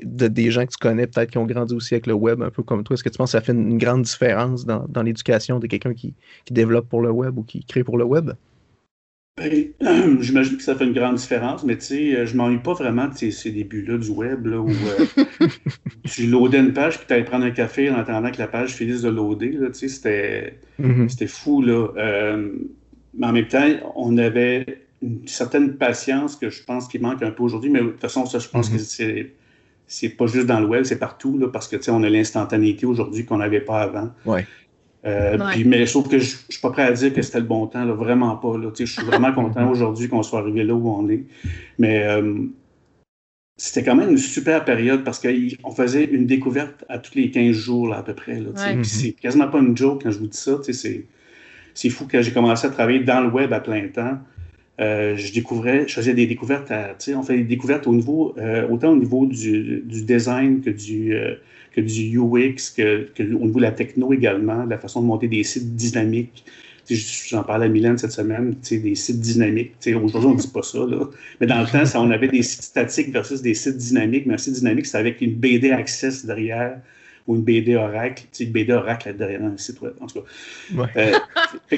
de 0.03 0.27
des 0.27 0.51
gens 0.51 0.67
que 0.67 0.71
tu 0.71 0.77
connais 0.77 1.07
peut-être 1.07 1.31
qui 1.31 1.39
ont 1.39 1.47
grandi 1.47 1.73
aussi 1.73 1.95
avec 1.95 2.05
le 2.05 2.13
web 2.13 2.43
un 2.43 2.51
peu 2.51 2.61
comme 2.61 2.83
toi, 2.83 2.93
est-ce 2.93 3.03
que 3.03 3.09
tu 3.09 3.17
penses 3.17 3.31
que 3.31 3.39
ça 3.39 3.41
fait 3.41 3.53
une 3.53 3.79
grande 3.79 4.03
différence 4.03 4.63
dans, 4.63 5.03
l'éducation 5.03 5.57
de 5.57 5.65
quelqu'un 5.65 5.95
qui, 5.95 6.13
qui 6.45 6.53
développe 6.53 6.87
pour 6.87 7.01
le 7.01 7.09
web 7.09 7.39
ou 7.39 7.43
qui 7.43 7.65
crée 7.65 7.83
pour 7.83 7.97
le 7.97 8.03
web? 8.03 8.33
Ben, 9.35 9.73
j'imagine 10.21 10.57
que 10.57 10.63
ça 10.63 10.75
fait 10.75 10.85
une 10.85 10.93
grande 10.93 11.15
différence, 11.15 11.63
mais 11.63 11.75
tu 11.77 11.85
sais, 11.85 12.15
euh, 12.15 12.25
je 12.27 12.35
m'ennuie 12.35 12.59
pas 12.59 12.73
vraiment 12.73 13.07
de 13.07 13.15
ces, 13.15 13.51
débuts-là 13.51 13.97
du 13.97 14.09
web, 14.11 14.45
là, 14.45 14.59
où 14.59 14.69
euh, 14.69 15.47
tu 16.03 16.27
loadais 16.27 16.59
une 16.59 16.73
page, 16.73 16.99
puis 16.99 17.07
tu 17.07 17.13
allais 17.13 17.23
prendre 17.23 17.45
un 17.45 17.51
café 17.51 17.89
en 17.89 17.95
attendant 17.95 18.29
que 18.29 18.37
la 18.37 18.47
page 18.47 18.75
finisse 18.75 19.01
de 19.01 19.09
loader. 19.09 19.53
Là, 19.53 19.67
tu 19.69 19.73
sais, 19.73 19.87
c'était, 19.87 20.59
mm-hmm. 20.79 21.27
fou. 21.27 21.63
Là. 21.63 21.87
Euh, 21.97 22.51
mais 23.17 23.27
en 23.27 23.31
même 23.33 23.47
temps, 23.47 23.67
on 23.95 24.17
avait 24.19 24.83
une 25.01 25.27
certaine 25.27 25.77
patience 25.77 26.35
que 26.35 26.51
je 26.51 26.63
pense 26.63 26.87
qu'il 26.87 27.01
manque 27.01 27.23
un 27.23 27.31
peu 27.31 27.41
aujourd'hui, 27.41 27.71
mais 27.71 27.81
de 27.81 27.87
toute 27.87 28.01
façon, 28.01 28.27
ça, 28.27 28.37
je 28.37 28.47
pense 28.49 28.69
que 28.69 28.75
mm-hmm. 28.75 28.79
c'est, 28.79 29.33
c'est 29.87 30.09
pas 30.09 30.27
juste 30.27 30.45
dans 30.45 30.59
le 30.59 30.67
web, 30.67 30.83
c'est 30.83 30.99
partout, 30.99 31.39
là, 31.39 31.47
parce 31.47 31.67
que 31.67 31.75
tu 31.75 31.83
sais, 31.83 31.91
on 31.91 32.03
a 32.03 32.09
l'instantanéité 32.09 32.85
aujourd'hui 32.85 33.25
qu'on 33.25 33.37
n'avait 33.37 33.61
pas 33.61 33.81
avant. 33.81 34.11
Ouais. 34.27 34.45
Euh, 35.05 35.37
mais 35.65 35.85
sauf 35.85 36.07
que 36.07 36.17
je 36.17 36.35
ne 36.35 36.51
suis 36.51 36.61
pas 36.61 36.71
prêt 36.71 36.83
à 36.83 36.91
dire 36.91 37.13
que 37.13 37.21
c'était 37.21 37.39
le 37.39 37.45
bon 37.45 37.67
temps, 37.67 37.83
là, 37.83 37.93
vraiment 37.93 38.35
pas. 38.37 38.57
Là, 38.57 38.69
je 38.77 38.85
suis 38.85 39.03
vraiment 39.03 39.33
content 39.33 39.69
aujourd'hui 39.71 40.07
qu'on 40.07 40.23
soit 40.23 40.39
arrivé 40.39 40.63
là 40.63 40.73
où 40.73 40.89
on 40.89 41.09
est. 41.09 41.23
Mais 41.77 42.03
euh, 42.03 42.45
c'était 43.57 43.83
quand 43.83 43.95
même 43.95 44.11
une 44.11 44.17
super 44.17 44.63
période 44.63 45.03
parce 45.03 45.19
qu'on 45.21 45.71
faisait 45.71 46.05
une 46.05 46.25
découverte 46.25 46.85
à 46.87 46.99
tous 46.99 47.15
les 47.15 47.31
15 47.31 47.51
jours 47.53 47.87
là, 47.89 47.97
à 47.97 48.03
peu 48.03 48.13
près. 48.13 48.41
C'est 48.83 49.11
quasiment 49.11 49.49
pas 49.49 49.59
une 49.59 49.75
joke 49.75 50.03
quand 50.03 50.11
je 50.11 50.19
vous 50.19 50.27
dis 50.27 50.37
ça. 50.37 50.59
C'est 51.75 51.89
fou 51.89 52.05
que 52.05 52.21
j'ai 52.21 52.31
commencé 52.31 52.67
à 52.67 52.69
travailler 52.69 52.99
dans 52.99 53.21
le 53.21 53.29
web 53.29 53.51
à 53.51 53.59
plein 53.59 53.87
temps. 53.89 54.19
Euh, 54.79 55.15
je 55.17 55.31
découvrais, 55.33 55.87
je 55.87 55.93
faisais 55.93 56.13
des 56.13 56.25
découvertes 56.25 56.71
à, 56.71 56.95
on 57.15 57.21
fait 57.21 57.37
des 57.37 57.43
découvertes 57.43 57.87
au 57.87 57.93
niveau, 57.93 58.35
autant 58.69 58.91
au 58.91 58.95
niveau 58.95 59.25
du, 59.25 59.83
du 59.85 60.03
design 60.03 60.61
que 60.61 60.69
du, 60.69 61.13
que 61.73 61.81
du 61.81 62.17
UX, 62.17 62.71
que, 62.75 63.09
que, 63.15 63.23
au 63.23 63.45
niveau 63.45 63.59
de 63.59 63.63
la 63.63 63.71
techno 63.71 64.13
également, 64.13 64.63
la 64.65 64.77
façon 64.77 65.01
de 65.01 65.07
monter 65.07 65.27
des 65.27 65.43
sites 65.43 65.75
dynamiques. 65.75 66.45
J'en 66.89 67.43
parlais 67.43 67.65
à 67.65 67.69
Milan 67.69 67.97
cette 67.97 68.11
semaine, 68.11 68.55
des 68.69 68.95
sites 68.95 69.19
dynamiques. 69.19 69.73
Aujourd'hui, 69.87 70.29
on 70.29 70.33
ne 70.33 70.39
dit 70.39 70.47
pas 70.49 70.63
ça. 70.63 70.79
Là. 70.79 71.07
Mais 71.39 71.47
dans 71.47 71.61
le 71.61 71.67
temps, 71.67 71.85
ça, 71.85 72.01
on 72.01 72.11
avait 72.11 72.27
des 72.27 72.43
sites 72.43 72.63
statiques 72.63 73.11
versus 73.11 73.41
des 73.41 73.53
sites 73.53 73.77
dynamiques. 73.77 74.25
Mais 74.25 74.33
un 74.33 74.37
site 74.37 74.55
dynamique, 74.55 74.85
c'est 74.85 74.97
avec 74.97 75.21
une 75.21 75.33
BD 75.33 75.71
Access 75.71 76.25
derrière 76.25 76.81
ou 77.25 77.37
une 77.37 77.41
BD 77.41 77.75
Oracle. 77.75 78.25
Une 78.37 78.51
BD 78.51 78.73
Oracle 78.73 79.15
derrière 79.15 79.43
un 79.43 79.55
site 79.55 79.79
web, 79.81 79.93
en 80.01 80.07
tout 80.07 80.21
cas. 80.21 80.27
Ouais. 80.75 80.89
Euh, 80.97 81.77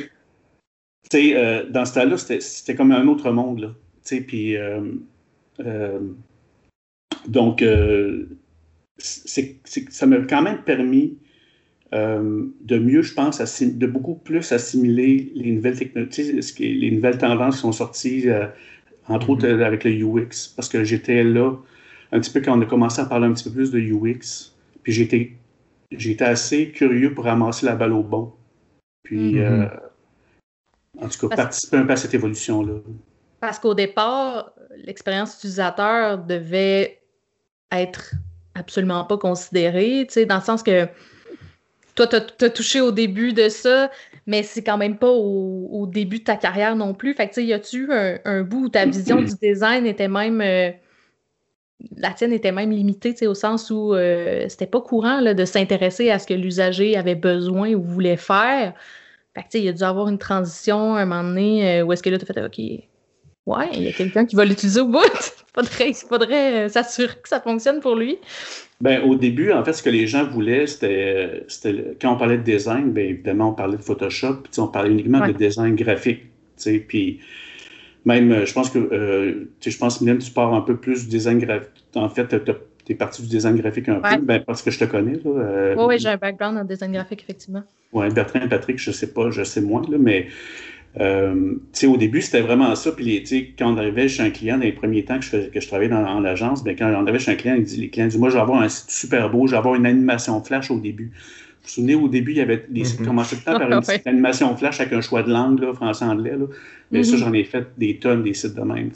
euh, 1.13 1.69
dans 1.69 1.85
ce 1.85 1.93
temps-là, 1.93 2.17
c'était 2.17 2.75
comme 2.75 2.91
un 2.91 3.07
autre 3.07 3.31
monde. 3.31 3.59
Là, 3.59 3.75
puis, 4.27 4.57
euh 4.57 4.81
donc, 7.27 7.63
euh, 8.99 9.43
c'est, 9.65 9.91
ça 9.91 10.05
m'a 10.05 10.17
quand 10.17 10.41
même 10.41 10.63
permis 10.63 11.17
euh, 11.93 12.45
de 12.61 12.77
mieux, 12.77 13.01
je 13.03 13.13
pense, 13.13 13.39
de 13.61 13.87
beaucoup 13.87 14.15
plus 14.15 14.51
assimiler 14.51 15.31
les 15.35 15.51
nouvelles 15.51 15.77
technologies, 15.77 16.41
les 16.59 16.91
nouvelles 16.91 17.17
tendances 17.17 17.55
qui 17.55 17.61
sont 17.61 17.71
sorties, 17.71 18.29
euh, 18.29 18.47
entre 19.07 19.29
autres 19.29 19.47
mm-hmm. 19.47 19.63
avec 19.63 19.83
le 19.83 19.91
UX, 19.91 20.49
parce 20.55 20.67
que 20.67 20.83
j'étais 20.83 21.23
là 21.23 21.53
un 22.11 22.19
petit 22.19 22.31
peu 22.31 22.41
quand 22.41 22.57
on 22.57 22.61
a 22.61 22.65
commencé 22.65 23.01
à 23.01 23.05
parler 23.05 23.27
un 23.27 23.33
petit 23.33 23.45
peu 23.45 23.51
plus 23.51 23.71
de 23.71 23.79
UX, 23.79 24.53
puis 24.83 24.93
j'étais, 24.93 25.33
j'étais 25.91 26.25
assez 26.25 26.71
curieux 26.71 27.13
pour 27.13 27.25
ramasser 27.25 27.65
la 27.65 27.75
balle 27.75 27.93
au 27.93 28.03
bon. 28.03 28.33
Puis, 29.03 29.35
mm-hmm. 29.35 29.63
euh, 29.63 29.67
en 31.01 31.07
tout 31.07 31.29
cas, 31.29 31.35
participer 31.35 31.77
un 31.77 31.85
peu 31.85 31.93
à 31.93 31.97
cette 31.97 32.13
évolution-là. 32.13 32.79
Parce 33.39 33.59
qu'au 33.59 33.75
départ, 33.75 34.53
l'expérience 34.75 35.35
utilisateur 35.35 36.17
devait 36.17 36.99
être 37.71 38.15
absolument 38.55 39.03
pas 39.03 39.17
considéré, 39.17 40.05
tu 40.07 40.13
sais, 40.13 40.25
dans 40.25 40.37
le 40.37 40.41
sens 40.41 40.63
que 40.63 40.87
toi, 41.93 42.07
tu 42.07 42.45
as, 42.45 42.49
touché 42.49 42.81
au 42.81 42.91
début 42.91 43.31
de 43.31 43.47
ça, 43.47 43.89
mais 44.27 44.43
c'est 44.43 44.63
quand 44.63 44.77
même 44.77 44.97
pas 44.97 45.09
au, 45.11 45.87
début 45.87 46.19
de 46.19 46.23
ta 46.25 46.35
carrière 46.35 46.75
non 46.75 46.93
plus. 46.93 47.13
Fait 47.13 47.29
que, 47.29 47.33
tu 47.33 47.41
sais, 47.41 47.45
y 47.45 47.53
a-tu 47.53 47.85
eu 47.85 47.89
un, 47.91 48.43
bout 48.43 48.65
où 48.65 48.69
ta 48.69 48.85
vision 48.85 49.21
du 49.21 49.33
design 49.41 49.85
était 49.85 50.09
même. 50.09 50.41
Euh, 50.41 50.71
la 51.97 52.11
tienne 52.11 52.33
était 52.33 52.51
même 52.51 52.71
limitée, 52.71 53.13
tu 53.13 53.19
sais, 53.19 53.27
au 53.27 53.33
sens 53.33 53.69
où 53.69 53.93
euh, 53.93 54.45
c'était 54.49 54.65
pas 54.65 54.81
courant 54.81 55.19
là, 55.19 55.33
de 55.33 55.45
s'intéresser 55.45 56.09
à 56.09 56.19
ce 56.19 56.27
que 56.27 56.33
l'usager 56.33 56.97
avait 56.97 57.15
besoin 57.15 57.73
ou 57.73 57.83
voulait 57.83 58.17
faire? 58.17 58.73
Fait 59.33 59.41
que, 59.41 59.49
tu 59.49 59.51
sais, 59.51 59.61
il 59.63 59.69
a 59.69 59.73
dû 59.73 59.83
avoir 59.83 60.07
une 60.07 60.17
transition 60.17 60.95
à 60.95 61.01
un 61.01 61.05
moment 61.05 61.23
donné 61.23 61.79
euh, 61.79 61.85
où 61.85 61.93
est-ce 61.93 62.01
que 62.01 62.09
là, 62.09 62.17
tu 62.17 62.25
as 62.29 62.33
fait 62.33 62.43
OK, 62.43 62.87
Ouais, 63.45 63.69
il 63.73 63.83
y 63.83 63.87
a 63.87 63.91
quelqu'un 63.91 64.25
qui 64.25 64.35
va 64.35 64.43
l'utiliser 64.43 64.81
au 64.81 64.87
bout. 64.87 65.33
Il 65.79 65.93
faudrait, 65.93 66.65
euh, 66.65 66.69
s'assurer 66.69 67.13
que 67.21 67.29
ça 67.29 67.39
fonctionne 67.39 67.79
pour 67.79 67.95
lui. 67.95 68.17
Ben, 68.81 69.03
au 69.03 69.15
début, 69.15 69.51
en 69.51 69.63
fait, 69.63 69.73
ce 69.73 69.83
que 69.83 69.89
les 69.89 70.05
gens 70.07 70.25
voulaient, 70.27 70.67
c'était, 70.67 71.45
quand 72.01 72.13
on 72.13 72.17
parlait 72.17 72.37
de 72.37 72.43
design, 72.43 72.91
bien 72.91 73.05
évidemment, 73.05 73.51
on 73.51 73.53
parlait 73.53 73.77
de 73.77 73.81
Photoshop, 73.81 74.43
puis 74.51 74.59
on 74.59 74.67
parlait 74.67 74.91
uniquement 74.91 75.25
de 75.25 75.31
design 75.31 75.75
graphique. 75.75 76.23
Puis 76.87 77.21
même, 78.03 78.31
euh, 78.31 78.45
je 78.45 78.53
pense 78.53 78.69
que, 78.69 78.79
euh, 78.79 79.49
je 79.65 79.77
pense, 79.77 80.01
même 80.01 80.17
tu 80.17 80.31
pars 80.31 80.53
un 80.53 80.61
peu 80.61 80.75
plus 80.75 81.03
du 81.03 81.09
design 81.09 81.39
graphique. 81.39 81.71
En 81.95 82.09
fait, 82.09 82.27
tu 82.27 82.91
es 82.91 82.95
parti 82.95 83.21
du 83.21 83.29
design 83.29 83.55
graphique 83.55 83.87
un 83.87 84.01
peu, 84.01 84.21
ben, 84.21 84.43
parce 84.45 84.61
que 84.61 84.71
je 84.71 84.79
te 84.79 84.85
connais. 84.85 85.19
oui, 85.23 85.83
oui, 85.87 85.99
j'ai 85.99 86.09
un 86.09 86.17
background 86.17 86.57
en 86.57 86.65
design 86.65 86.91
graphique, 86.91 87.21
effectivement. 87.21 87.63
Oui, 87.93 88.09
Bertrand 88.09 88.41
et 88.41 88.49
Patrick, 88.49 88.77
je 88.77 88.91
sais 88.91 89.13
pas, 89.13 89.31
je 89.31 89.43
sais 89.43 89.61
moins, 89.61 89.83
là, 89.89 89.97
mais 89.97 90.27
euh, 90.99 91.55
au 91.83 91.97
début, 91.97 92.21
c'était 92.21 92.41
vraiment 92.41 92.73
ça. 92.75 92.91
Puis 92.91 93.23
quand 93.57 93.73
on 93.73 93.77
arrivait 93.77 94.07
chez 94.07 94.23
un 94.23 94.29
client, 94.29 94.57
dans 94.57 94.63
les 94.63 94.71
premiers 94.71 95.03
temps 95.03 95.19
que 95.19 95.25
je, 95.25 95.49
que 95.49 95.59
je 95.59 95.67
travaillais 95.67 95.89
dans, 95.89 96.19
l'agence, 96.19 96.63
ben, 96.63 96.75
quand 96.75 96.87
on 96.89 97.03
arrivait 97.03 97.19
chez 97.19 97.31
un 97.31 97.35
client, 97.35 97.55
les 97.55 97.89
clients 97.89 98.07
disaient 98.07 98.19
Moi, 98.19 98.29
je 98.29 98.35
vais 98.35 98.41
avoir 98.41 98.61
un 98.61 98.69
site 98.69 98.91
super 98.91 99.29
beau, 99.29 99.47
je 99.47 99.51
vais 99.51 99.57
avoir 99.57 99.75
une 99.75 99.85
animation 99.85 100.41
flash 100.43 100.71
au 100.71 100.79
début. 100.79 101.11
Vous 101.65 101.69
vous 101.69 101.69
souvenez, 101.69 101.95
au 101.95 102.07
début, 102.07 102.31
il 102.31 102.37
y 102.37 102.41
avait 102.41 102.63
des 102.69 102.85
sites 102.85 102.97
tout 102.97 103.03
le 103.03 103.43
temps 103.43 103.59
par 103.59 103.71
une 103.71 103.81
petite 103.81 104.07
animation 104.07 104.55
flash 104.55 104.79
avec 104.79 104.93
un 104.93 105.01
choix 105.01 105.23
de 105.23 105.31
langue, 105.31 105.73
français-anglais. 105.73 106.33
Mais 106.91 107.03
ça, 107.03 107.15
mm-hmm. 107.15 107.19
j'en 107.19 107.33
ai 107.33 107.43
fait 107.43 107.67
des 107.77 107.97
tonnes 107.97 108.23
des 108.23 108.35
sites 108.35 108.53
de 108.53 108.61
même. 108.61 108.91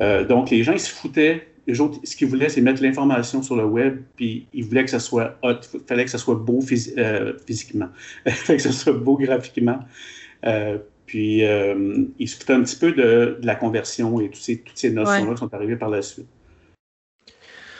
Euh, 0.00 0.24
donc, 0.24 0.50
les 0.50 0.62
gens, 0.62 0.72
ils 0.72 0.80
se 0.80 0.92
foutaient. 0.92 1.48
Les 1.66 1.80
autres, 1.80 1.98
ce 2.04 2.14
qu'ils 2.14 2.28
voulaient, 2.28 2.48
c'est 2.48 2.60
mettre 2.60 2.82
l'information 2.82 3.42
sur 3.42 3.56
le 3.56 3.64
web, 3.64 3.98
puis 4.16 4.46
ils 4.54 4.64
voulaient 4.64 4.84
que 4.84 4.90
ça 4.90 5.00
soit 5.00 5.38
hot. 5.42 5.60
Il 5.74 5.80
fallait 5.86 6.04
que 6.04 6.10
ça 6.10 6.18
soit 6.18 6.34
beau 6.34 6.60
euh, 6.98 7.32
physiquement. 7.46 7.88
il 8.26 8.32
fallait 8.32 8.56
que 8.58 8.62
ça 8.62 8.72
soit 8.72 8.94
beau 8.94 9.16
graphiquement. 9.16 9.80
Euh, 10.46 10.78
puis, 11.08 11.42
euh, 11.42 12.04
il 12.18 12.28
se 12.28 12.36
fout 12.36 12.50
un 12.50 12.62
petit 12.62 12.76
peu 12.76 12.92
de, 12.92 13.38
la 13.42 13.54
conversion 13.54 14.20
et 14.20 14.26
toutes 14.26 14.42
ces, 14.42 14.58
toutes 14.60 14.76
ces 14.76 14.90
notions-là 14.90 15.32
qui 15.32 15.38
sont 15.38 15.54
arrivées 15.54 15.76
par 15.76 15.88
la 15.88 16.02
suite. 16.02 16.28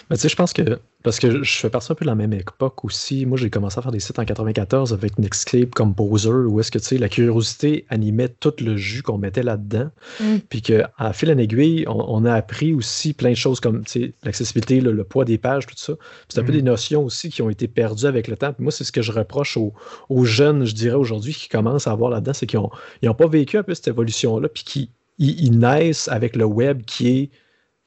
Mais 0.08 0.16
tu 0.16 0.22
sais, 0.22 0.28
je 0.30 0.36
pense 0.36 0.54
que, 0.54 0.80
parce 1.04 1.20
que 1.20 1.44
je 1.44 1.58
fais 1.58 1.70
partie 1.70 1.92
un 1.92 1.94
peu 1.94 2.04
de 2.04 2.10
la 2.10 2.16
même 2.16 2.32
époque 2.32 2.84
aussi, 2.84 3.24
moi 3.24 3.38
j'ai 3.38 3.50
commencé 3.50 3.78
à 3.78 3.82
faire 3.82 3.92
des 3.92 4.00
sites 4.00 4.18
en 4.18 4.24
94 4.24 4.92
avec 4.92 5.16
Nextclip 5.18 5.72
Composer, 5.72 6.30
où 6.30 6.58
est-ce 6.58 6.72
que 6.72 6.78
tu 6.78 6.86
sais, 6.86 6.98
la 6.98 7.08
curiosité 7.08 7.86
animait 7.88 8.28
tout 8.28 8.52
le 8.60 8.76
jus 8.76 9.02
qu'on 9.02 9.16
mettait 9.16 9.44
là-dedans. 9.44 9.90
Mm. 10.20 10.36
Puis 10.48 10.60
qu'à 10.60 11.12
fil 11.12 11.30
en 11.30 11.38
aiguille, 11.38 11.84
on, 11.86 12.24
a 12.24 12.34
appris 12.34 12.74
aussi 12.74 13.14
plein 13.14 13.30
de 13.30 13.36
choses 13.36 13.60
comme 13.60 13.84
l'accessibilité, 14.24 14.80
le, 14.80 15.04
poids 15.04 15.24
des 15.24 15.38
pages, 15.38 15.66
tout 15.66 15.74
ça. 15.76 15.92
c'est 16.28 16.40
un 16.40 16.42
peu 16.42 16.50
mm. 16.50 16.56
des 16.56 16.62
notions 16.62 17.04
aussi 17.04 17.30
qui 17.30 17.42
ont 17.42 17.50
été 17.50 17.68
perdues 17.68 18.06
avec 18.06 18.26
le 18.26 18.36
temps. 18.36 18.52
Puis 18.52 18.64
moi, 18.64 18.72
c'est 18.72 18.84
ce 18.84 18.90
que 18.90 19.02
je 19.02 19.12
reproche 19.12 19.56
aux, 19.56 20.24
jeunes, 20.24 20.64
je 20.64 20.74
dirais 20.74 20.96
aujourd'hui, 20.96 21.32
qui 21.32 21.48
commencent 21.48 21.86
à 21.86 21.92
avoir 21.92 22.10
là-dedans, 22.10 22.34
c'est 22.34 22.46
qu'ils 22.46 22.58
n'ont 22.58 23.14
pas 23.14 23.28
vécu 23.28 23.56
un 23.56 23.62
peu 23.62 23.72
cette 23.74 23.88
évolution-là, 23.88 24.48
puis 24.48 24.64
qui 24.64 24.90
ils 25.20 25.58
naissent 25.58 26.08
avec 26.08 26.36
le 26.36 26.44
web 26.44 26.82
qui 26.82 27.08
est 27.08 27.30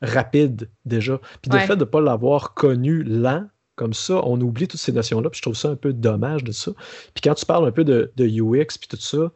rapide 0.02 0.70
déjà. 0.86 1.20
Puis 1.42 1.52
le 1.52 1.60
fait 1.60 1.76
de 1.76 1.82
ne 1.82 1.86
pas 1.86 2.02
l'avoir 2.02 2.54
connu 2.54 3.04
lent, 3.04 3.46
comme 3.76 3.94
ça, 3.94 4.22
on 4.26 4.40
oublie 4.42 4.68
toutes 4.68 4.80
ces 4.80 4.92
notions-là, 4.92 5.30
puis 5.30 5.38
je 5.38 5.42
trouve 5.42 5.56
ça 5.56 5.70
un 5.70 5.76
peu 5.76 5.94
dommage 5.94 6.44
de 6.44 6.52
ça. 6.52 6.72
Puis 7.14 7.22
quand 7.24 7.34
tu 7.34 7.46
parles 7.46 7.68
un 7.68 7.72
peu 7.72 7.84
de, 7.84 8.12
UX, 8.18 8.78
puis 8.78 8.88
tout 8.90 8.98
ça, 8.98 9.32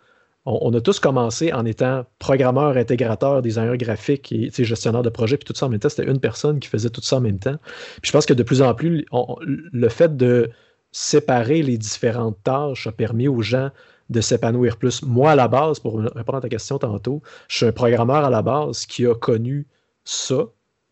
on, 0.45 0.71
a 0.75 0.81
tous 0.81 0.99
commencé 0.99 1.51
en 1.51 1.65
étant 1.65 2.05
programmeur, 2.19 2.77
intégrateur, 2.77 3.41
designer 3.41 3.77
graphique 3.77 4.31
et 4.31 4.51
gestionnaire 4.51 5.01
de 5.01 5.09
projet, 5.09 5.37
puis 5.37 5.45
tout 5.45 5.57
ça 5.57 5.65
en 5.65 5.69
même 5.69 5.79
temps. 5.79 5.89
C'était 5.89 6.05
une 6.05 6.19
personne 6.19 6.59
qui 6.59 6.69
faisait 6.69 6.91
tout 6.91 7.01
ça 7.01 7.15
en 7.15 7.21
même 7.21 7.39
temps. 7.39 7.57
Puis 8.01 8.09
je 8.09 8.11
pense 8.11 8.27
que 8.27 8.33
de 8.33 8.43
plus 8.43 8.61
en 8.61 8.75
plus, 8.75 9.05
le 9.41 9.89
fait 9.89 10.15
de 10.15 10.51
séparer 10.91 11.63
les 11.63 11.79
différentes 11.79 12.37
tâches 12.43 12.85
a 12.85 12.91
permis 12.91 13.27
aux 13.27 13.41
gens 13.41 13.71
de 14.09 14.21
s'épanouir 14.21 14.77
plus. 14.77 15.01
Moi, 15.01 15.31
à 15.31 15.35
la 15.35 15.47
base, 15.47 15.79
pour 15.79 15.99
répondre 15.99 16.37
à 16.37 16.41
ta 16.41 16.49
question 16.49 16.77
tantôt, 16.77 17.23
je 17.47 17.57
suis 17.57 17.65
un 17.65 17.71
programmeur 17.71 18.23
à 18.23 18.29
la 18.29 18.41
base 18.41 18.85
qui 18.85 19.07
a 19.07 19.15
connu 19.15 19.67
ça, 20.03 20.45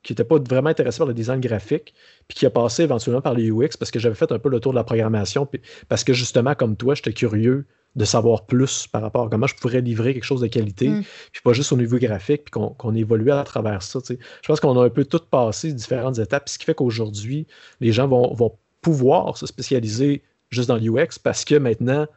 qui 0.04 0.12
n'était 0.12 0.24
pas 0.24 0.38
vraiment 0.38 0.70
intéressé 0.70 1.00
par 1.00 1.08
le 1.08 1.14
design 1.14 1.40
graphique, 1.40 1.94
puis 2.28 2.38
qui 2.38 2.46
a 2.46 2.50
passé 2.50 2.84
éventuellement 2.84 3.22
par 3.22 3.34
les 3.34 3.50
UX 3.50 3.78
parce 3.80 3.90
que 3.90 4.00
j'avais 4.00 4.16
fait 4.16 4.32
un 4.32 4.40
peu 4.40 4.50
le 4.50 4.60
tour 4.60 4.74
de 4.74 4.78
la 4.78 4.84
programmation, 4.84 5.46
puis 5.46 5.62
parce 5.88 6.04
que 6.04 6.14
justement, 6.14 6.56
comme 6.56 6.76
toi, 6.76 6.94
j'étais 6.96 7.14
curieux 7.14 7.66
de 7.96 8.06
savoir 8.06 8.46
plus 8.46 8.88
par 8.88 9.02
rapport 9.02 9.28
à 9.28 9.30
comment 9.30 9.48
je 9.48 9.56
pourrais 9.56 9.82
livrer 9.82 10.14
quelque 10.14 10.24
chose 10.24 10.42
de 10.42 10.48
qualité, 10.48 10.90
mm. 10.90 11.04
puis 11.32 11.42
pas 11.44 11.54
juste 11.54 11.72
au 11.72 11.78
niveau 11.78 11.98
graphique, 11.98 12.46
puis 12.46 12.52
qu'on 12.52 12.96
évolue 12.96 13.32
à 13.32 13.44
travers 13.44 13.84
ça. 13.84 14.00
Je 14.10 14.48
pense 14.48 14.60
qu'on 14.60 14.80
a 14.80 14.86
un 14.86 14.90
peu 14.90 15.06
tout 15.06 15.22
passé 15.30 15.72
différentes 15.72 16.18
étapes, 16.18 16.50
ce 16.50 16.58
qui 16.58 16.66
fait 16.66 16.74
qu'aujourd'hui, 16.74 17.48
les 17.82 17.92
gens 17.92 18.08
vont, 18.08 18.34
vont 18.34 18.58
pouvoir 18.82 19.38
se 19.38 19.46
spécialiser 19.46 20.24
juste 20.50 20.68
dans 20.70 20.78
l'UX 20.78 21.20
parce 21.22 21.46
que 21.46 21.56
maintenant, 21.56 22.08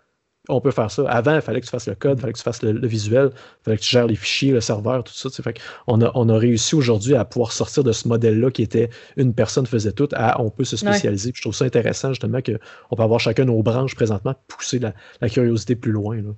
on 0.49 0.61
peut 0.61 0.71
faire 0.71 0.91
ça. 0.91 1.09
Avant, 1.09 1.35
il 1.35 1.41
fallait 1.41 1.61
que 1.61 1.67
tu 1.67 1.71
fasses 1.71 1.89
le 1.89 1.95
code, 1.95 2.19
il 2.19 2.21
fallait 2.21 2.33
que 2.33 2.39
tu 2.39 2.45
fasses 2.45 2.63
le, 2.63 2.87
visuel, 2.87 3.31
il 3.33 3.65
fallait 3.65 3.77
que 3.77 3.83
tu 3.83 3.91
gères 3.91 4.07
les 4.07 4.15
fichiers, 4.15 4.53
le 4.53 4.61
serveur, 4.61 5.05
tout 5.05 5.13
ça. 5.13 5.29
Fait 5.43 5.59
on, 5.87 6.01
a, 6.03 6.11
on 6.15 6.29
a 6.29 6.39
réussi 6.39 6.75
aujourd'hui 6.75 7.15
à 7.15 7.25
pouvoir 7.25 7.53
sortir 7.53 7.85
de 7.85 7.93
ce 7.93 8.09
modèle-là 8.09 8.51
qui 8.51 8.63
était 8.63 8.91
une 9.17 9.35
personne 9.35 9.67
faisait 9.67 9.93
tout 9.93 10.09
à 10.15 10.41
on 10.41 10.51
peut 10.51 10.65
se 10.65 10.77
spécialiser. 10.77 11.33
je 11.35 11.41
trouve 11.41 11.55
ça 11.55 11.65
intéressant 11.65 12.11
justement 12.11 12.41
qu'on 12.41 12.97
peut 12.97 13.03
avoir 13.03 13.21
chacun 13.21 13.45
nos 13.45 13.63
branches 13.63 13.95
présentement, 13.95 14.35
pousser 14.49 14.79
la, 14.79 15.29
curiosité 15.29 15.75
plus 15.75 15.93
loin. 15.93 16.17
Là. 16.17 16.31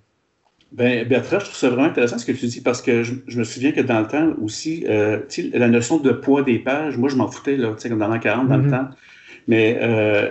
Ben, 0.72 1.06
Bertrand, 1.06 1.38
je 1.38 1.44
trouve 1.46 1.56
ça 1.56 1.68
vraiment 1.68 1.86
intéressant 1.88 2.18
ce 2.18 2.26
que 2.26 2.32
tu 2.32 2.46
dis 2.46 2.60
parce 2.60 2.82
que 2.82 3.02
je, 3.02 3.38
me 3.38 3.44
souviens 3.44 3.72
que 3.72 3.80
dans 3.80 4.00
le 4.00 4.06
temps 4.06 4.32
aussi, 4.42 4.84
euh, 4.88 5.20
la 5.54 5.68
notion 5.68 5.98
de 5.98 6.12
poids 6.12 6.42
des 6.42 6.58
pages, 6.58 6.98
moi 6.98 7.08
je 7.08 7.16
m'en 7.16 7.28
foutais, 7.28 7.56
là, 7.56 7.74
comme 7.82 7.98
dans 7.98 8.08
l'an 8.08 8.18
40 8.18 8.48
dans 8.48 8.56
le 8.56 8.64
mm-hmm. 8.64 8.70
temps. 8.70 8.90
Mais 9.46 9.78
euh, 9.80 10.30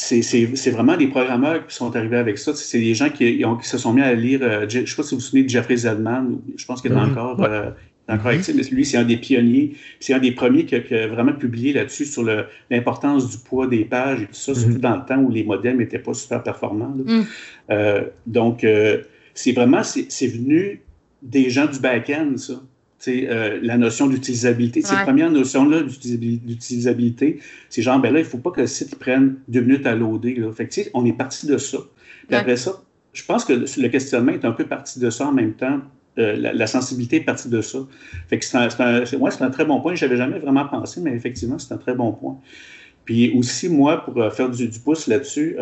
c'est 0.00 0.70
vraiment 0.70 0.96
des 0.96 1.08
programmeurs 1.08 1.66
qui 1.66 1.74
sont 1.74 1.94
arrivés 1.94 2.16
avec 2.16 2.38
ça. 2.38 2.54
C'est 2.54 2.78
des 2.78 2.94
gens 2.94 3.10
qui, 3.10 3.44
se 3.62 3.78
sont 3.78 3.92
mis 3.92 4.02
à 4.02 4.14
lire, 4.14 4.40
euh, 4.42 4.66
je 4.68 4.80
ne 4.80 4.86
sais 4.86 4.96
pas 4.96 5.02
si 5.02 5.14
vous 5.14 5.20
vous 5.20 5.26
souvenez 5.26 5.44
de 5.44 5.48
Jeffrey 5.48 5.76
Zellman, 5.76 6.38
je 6.56 6.64
pense 6.64 6.80
qu'il 6.80 6.90
est 6.90 6.94
mm-hmm. 6.94 7.10
encore, 7.10 7.44
euh, 7.44 7.70
encore 8.08 8.28
actif, 8.28 8.54
mais 8.54 8.62
lui, 8.62 8.84
c'est 8.84 8.96
un 8.96 9.04
des 9.04 9.18
pionniers. 9.18 9.76
C'est 10.00 10.14
un 10.14 10.18
des 10.18 10.32
premiers 10.32 10.64
qui 10.64 10.74
a, 10.74 11.06
vraiment 11.06 11.32
publié 11.32 11.72
là-dessus 11.72 12.06
sur 12.06 12.24
l'importance 12.70 13.30
du 13.30 13.38
poids 13.38 13.66
des 13.66 13.84
pages 13.84 14.22
et 14.22 14.26
tout 14.26 14.34
ça, 14.34 14.54
surtout 14.54 14.78
mm-hmm. 14.78 14.80
dans 14.80 14.96
le 14.96 15.04
temps 15.04 15.18
où 15.18 15.30
les 15.30 15.44
modèles 15.44 15.76
n'étaient 15.76 15.98
pas 15.98 16.14
super 16.14 16.42
performants. 16.42 16.94
Mm. 17.04 17.22
Euh, 17.70 18.04
donc, 18.26 18.66
c'est 19.34 19.52
vraiment, 19.52 19.82
c'est 19.82 20.26
venu 20.26 20.80
des 21.22 21.50
gens 21.50 21.66
du 21.66 21.78
back-end, 21.78 22.36
ça. 22.36 22.54
Euh, 23.08 23.58
la 23.62 23.78
notion 23.78 24.08
d'utilisabilité. 24.08 24.82
Cette 24.82 25.04
première 25.04 25.30
notion-là 25.30 25.82
d'utilisabilité, 25.82 27.40
c'est 27.70 27.80
genre, 27.80 27.98
ben 27.98 28.12
là, 28.12 28.20
il 28.20 28.24
ne 28.24 28.28
faut 28.28 28.38
pas 28.38 28.50
que 28.50 28.60
le 28.60 28.66
site 28.66 28.98
prenne 28.98 29.36
deux 29.48 29.62
minutes 29.62 29.86
à 29.86 29.94
loader. 29.94 30.34
Là. 30.34 30.52
Fait 30.52 30.68
que, 30.68 30.80
on 30.92 31.06
est 31.06 31.12
parti 31.12 31.46
de 31.46 31.56
ça. 31.56 31.78
Puis 32.28 32.36
après 32.36 32.56
ça, 32.56 32.82
je 33.12 33.24
pense 33.24 33.44
que 33.44 33.52
le 33.54 33.88
questionnement 33.88 34.32
est 34.32 34.44
un 34.44 34.52
peu 34.52 34.64
parti 34.64 35.00
de 35.00 35.08
ça 35.08 35.26
en 35.26 35.32
même 35.32 35.54
temps. 35.54 35.80
Euh, 36.18 36.36
la, 36.36 36.66
sensibilité 36.66 37.16
est 37.16 37.24
partie 37.24 37.48
de 37.48 37.62
ça. 37.62 37.78
Fait 38.28 38.38
que 38.38 38.44
c'est 38.44 38.58
un, 38.58 38.68
un, 38.80 39.02
un, 39.02 39.50
très 39.50 39.64
bon 39.64 39.80
point. 39.80 39.94
Je 39.94 40.04
n'avais 40.04 40.18
jamais 40.18 40.38
vraiment 40.38 40.66
pensé, 40.66 41.00
mais 41.00 41.12
effectivement, 41.12 41.58
c'est 41.58 41.72
un 41.72 41.78
très 41.78 41.94
bon 41.94 42.12
point. 42.12 42.38
Puis 43.06 43.32
aussi, 43.34 43.70
moi, 43.70 44.04
pour 44.04 44.20
euh, 44.20 44.30
faire 44.30 44.50
du, 44.50 44.68
du 44.68 44.78
pouce 44.78 45.06
là-dessus, 45.06 45.56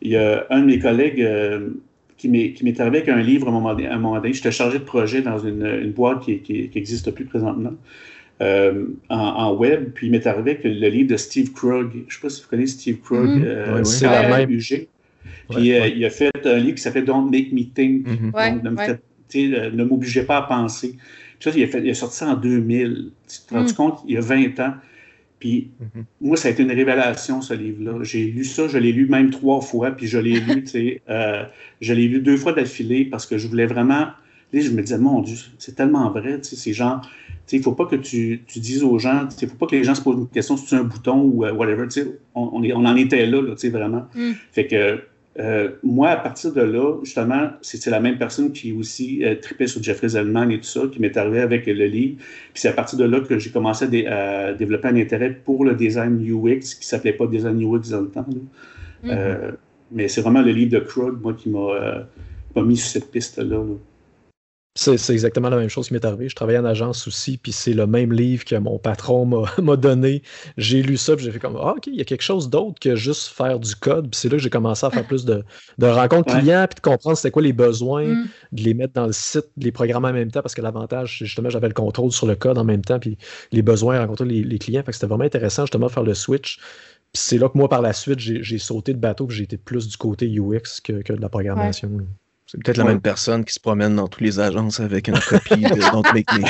il 0.00 0.10
y 0.10 0.16
a 0.16 0.46
un 0.50 0.60
de 0.60 0.66
mes 0.66 0.80
collègues 0.80 1.24
qui 2.28 2.64
m'est 2.64 2.80
arrivé 2.80 2.98
avec 2.98 3.08
un 3.08 3.20
livre 3.20 3.48
à 3.48 3.50
un 3.50 3.98
moment, 3.98 4.14
donné. 4.20 4.32
J'étais 4.32 4.52
chargé 4.52 4.78
de 4.78 4.84
projet 4.84 5.22
dans 5.22 5.38
une, 5.38 5.90
boîte 5.90 6.24
qui 6.24 6.70
n'existe 6.74 7.10
plus 7.10 7.24
présentement. 7.24 7.72
Euh, 8.42 8.86
en, 9.08 9.54
web, 9.54 9.92
puis 9.94 10.08
il 10.08 10.10
m'est 10.10 10.26
arrivé 10.26 10.52
avec 10.52 10.64
le 10.64 10.88
livre 10.88 11.10
de 11.10 11.16
Steve 11.16 11.52
Krug. 11.52 11.90
Je 11.92 11.98
ne 11.98 12.10
sais 12.10 12.20
pas 12.20 12.28
si 12.28 12.42
vous 12.42 12.48
connaissez 12.48 12.72
Steve 12.72 12.98
Krug. 12.98 13.28
Mm-hmm. 13.28 13.44
Euh, 13.44 13.84
c'est 13.84 14.06
la 14.06 14.28
même. 14.28 14.50
UG. 14.50 14.88
Puis 15.50 15.72
euh, 15.72 15.86
il 15.86 16.04
a 16.04 16.10
fait 16.10 16.32
un 16.44 16.58
livre 16.58 16.74
qui 16.74 16.82
s'appelle 16.82 17.04
Don't 17.04 17.30
Make 17.30 17.52
Me 17.52 17.64
Think. 17.72 18.06
Mm-hmm. 18.06 18.62
Donc, 18.62 19.74
ne 19.76 19.84
m'obligez 19.84 20.22
pas 20.22 20.38
à 20.38 20.42
penser. 20.42 20.96
Ça, 21.38 21.50
il, 21.54 21.62
a 21.62 21.66
fait, 21.68 21.82
il 21.82 21.90
a 21.90 21.94
sorti 21.94 22.16
ça 22.16 22.28
en 22.28 22.34
2000. 22.34 23.10
Tu 23.28 23.38
te 23.46 23.54
rends 23.54 23.62
mm. 23.62 23.72
compte, 23.74 24.00
il 24.08 24.14
y 24.14 24.16
a 24.16 24.20
20 24.20 24.58
ans. 24.60 24.74
Puis 25.42 25.72
mhm. 25.80 26.04
moi, 26.20 26.36
ça 26.36 26.46
a 26.46 26.50
été 26.52 26.62
une 26.62 26.70
révélation, 26.70 27.42
ce 27.42 27.52
livre-là. 27.52 28.04
J'ai 28.04 28.26
lu 28.26 28.44
ça, 28.44 28.68
je 28.68 28.78
l'ai 28.78 28.92
lu 28.92 29.08
même 29.08 29.30
trois 29.30 29.60
fois, 29.60 29.90
puis 29.90 30.06
je 30.06 30.16
l'ai 30.16 30.38
lu, 30.38 30.62
tu 30.62 30.68
sais, 30.68 31.02
euh, 31.10 31.42
je 31.80 31.92
l'ai 31.92 32.06
lu 32.06 32.20
deux 32.20 32.36
fois 32.36 32.52
d'affilée 32.52 33.04
parce 33.04 33.26
que 33.26 33.38
je 33.38 33.48
voulais 33.48 33.66
vraiment. 33.66 34.06
je 34.52 34.70
me 34.70 34.80
disais, 34.80 34.98
mon 34.98 35.20
Dieu, 35.20 35.34
c'est 35.58 35.74
tellement 35.74 36.08
vrai, 36.12 36.40
tu 36.40 36.50
sais, 36.50 36.54
ces 36.54 36.72
gens. 36.72 37.00
Tu 37.00 37.08
sais, 37.46 37.56
il 37.56 37.58
ne 37.58 37.64
faut 37.64 37.72
pas 37.72 37.86
que 37.86 37.96
tu, 37.96 38.44
tu, 38.46 38.60
dises 38.60 38.84
aux 38.84 39.00
gens, 39.00 39.26
il 39.40 39.44
ne 39.44 39.50
faut 39.50 39.56
pas 39.56 39.66
que 39.66 39.74
les 39.74 39.82
gens 39.82 39.96
se 39.96 40.02
posent 40.02 40.16
une 40.16 40.28
question 40.28 40.56
si 40.56 40.64
tu 40.64 40.76
un 40.76 40.84
bouton 40.84 41.22
ou 41.22 41.44
euh, 41.44 41.52
whatever, 41.52 41.88
tu 41.88 42.02
sais, 42.02 42.20
on, 42.36 42.62
on, 42.62 42.84
en 42.84 42.94
était 42.94 43.26
là, 43.26 43.42
tu 43.42 43.58
sais, 43.58 43.70
vraiment. 43.70 44.06
Mm. 44.14 44.30
Fait 44.52 44.68
que 44.68 45.00
euh, 45.38 45.70
moi, 45.82 46.10
à 46.10 46.16
partir 46.16 46.52
de 46.52 46.60
là, 46.60 46.98
justement, 47.02 47.50
c'est 47.62 47.86
la 47.88 48.00
même 48.00 48.18
personne 48.18 48.52
qui 48.52 48.72
aussi 48.72 49.24
euh, 49.24 49.34
tripait 49.34 49.66
sur 49.66 49.82
Jeffrey 49.82 50.08
Zellman 50.08 50.50
et 50.50 50.58
tout 50.58 50.66
ça, 50.66 50.82
qui 50.92 51.00
m'est 51.00 51.16
arrivé 51.16 51.40
avec 51.40 51.66
le 51.66 51.86
livre. 51.86 52.16
Puis 52.18 52.60
c'est 52.60 52.68
à 52.68 52.72
partir 52.72 52.98
de 52.98 53.04
là 53.04 53.20
que 53.20 53.38
j'ai 53.38 53.50
commencé 53.50 54.06
à, 54.06 54.52
développer 54.52 54.88
un 54.88 54.96
intérêt 54.96 55.30
pour 55.30 55.64
le 55.64 55.74
design 55.74 56.20
UX, 56.20 56.74
qui 56.78 56.86
s'appelait 56.86 57.14
pas 57.14 57.26
design 57.26 57.58
UX 57.62 57.90
dans 57.90 58.02
le 58.02 58.08
temps. 58.08 58.26
Mm-hmm. 58.28 59.08
Euh, 59.08 59.52
mais 59.90 60.08
c'est 60.08 60.20
vraiment 60.20 60.42
le 60.42 60.52
livre 60.52 60.70
de 60.70 60.80
Krug, 60.80 61.20
moi, 61.22 61.32
qui 61.32 61.48
m'a 61.48 62.06
mis 62.56 62.76
sur 62.76 62.90
cette 62.90 63.10
piste-là. 63.10 63.44
là 63.44 63.64
c'est 64.74 65.12
exactement 65.12 65.50
la 65.50 65.58
même 65.58 65.68
chose 65.68 65.88
qui 65.88 65.92
m'est 65.92 66.04
arrivé. 66.04 66.30
Je 66.30 66.34
travaillais 66.34 66.58
en 66.58 66.64
agence 66.64 67.06
aussi, 67.06 67.36
puis 67.36 67.52
c'est 67.52 67.74
le 67.74 67.86
même 67.86 68.10
livre 68.10 68.44
que 68.44 68.56
mon 68.56 68.78
patron 68.78 69.26
m'a 69.62 69.76
donné. 69.76 70.22
J'ai 70.56 70.82
lu 70.82 70.96
ça, 70.96 71.14
puis 71.14 71.24
j'ai 71.24 71.30
fait 71.30 71.38
comme 71.38 71.58
Ah, 71.60 71.74
OK, 71.76 71.88
il 71.88 71.96
y 71.96 72.00
a 72.00 72.04
quelque 72.04 72.22
chose 72.22 72.48
d'autre 72.48 72.80
que 72.80 72.96
juste 72.96 73.28
faire 73.28 73.58
du 73.58 73.76
code. 73.76 74.10
Puis 74.10 74.18
c'est 74.18 74.28
là 74.30 74.36
que 74.36 74.42
j'ai 74.42 74.50
commencé 74.50 74.86
à 74.86 74.90
faire 74.90 75.06
plus 75.06 75.26
de, 75.26 75.44
de 75.76 75.86
rencontres 75.86 76.38
clients, 76.38 76.66
puis 76.68 76.76
de 76.76 76.80
comprendre 76.80 77.18
c'était 77.18 77.30
quoi 77.30 77.42
les 77.42 77.52
besoins, 77.52 78.06
mm. 78.06 78.28
de 78.52 78.62
les 78.62 78.72
mettre 78.72 78.94
dans 78.94 79.06
le 79.06 79.12
site, 79.12 79.46
de 79.58 79.64
les 79.64 79.72
programmer 79.72 80.08
en 80.08 80.14
même 80.14 80.30
temps, 80.30 80.40
parce 80.40 80.54
que 80.54 80.62
l'avantage, 80.62 81.18
c'est 81.18 81.26
justement, 81.26 81.50
j'avais 81.50 81.68
le 81.68 81.74
contrôle 81.74 82.10
sur 82.10 82.26
le 82.26 82.34
code 82.34 82.56
en 82.56 82.64
même 82.64 82.82
temps, 82.82 82.98
puis 82.98 83.18
les 83.52 83.62
besoins, 83.62 84.00
rencontrer 84.00 84.24
les, 84.24 84.42
les 84.42 84.58
clients. 84.58 84.82
Fait 84.82 84.92
que 84.92 84.96
c'était 84.96 85.06
vraiment 85.06 85.24
intéressant, 85.24 85.64
justement, 85.64 85.88
de 85.88 85.92
faire 85.92 86.02
le 86.02 86.14
switch. 86.14 86.58
Puis 87.12 87.22
c'est 87.22 87.36
là 87.36 87.50
que 87.50 87.58
moi, 87.58 87.68
par 87.68 87.82
la 87.82 87.92
suite, 87.92 88.20
j'ai 88.20 88.58
sauté 88.58 88.94
de 88.94 88.98
bateau, 88.98 89.26
puis 89.26 89.36
j'ai 89.36 89.44
été 89.44 89.58
plus 89.58 89.86
du 89.86 89.98
côté 89.98 90.26
UX 90.26 90.80
que, 90.82 91.02
que 91.02 91.12
de 91.12 91.20
la 91.20 91.28
programmation. 91.28 91.90
C'est 92.52 92.62
peut-être 92.62 92.76
la 92.76 92.84
même 92.84 93.00
personne 93.00 93.46
qui 93.46 93.54
se 93.54 93.60
promène 93.60 93.96
dans 93.96 94.08
toutes 94.08 94.20
les 94.20 94.38
agences 94.38 94.78
avec 94.78 95.08
une 95.08 95.18
copie 95.18 95.62
de 95.62 95.80
Don't 95.90 96.04
Make 96.12 96.30
Me 96.32 96.42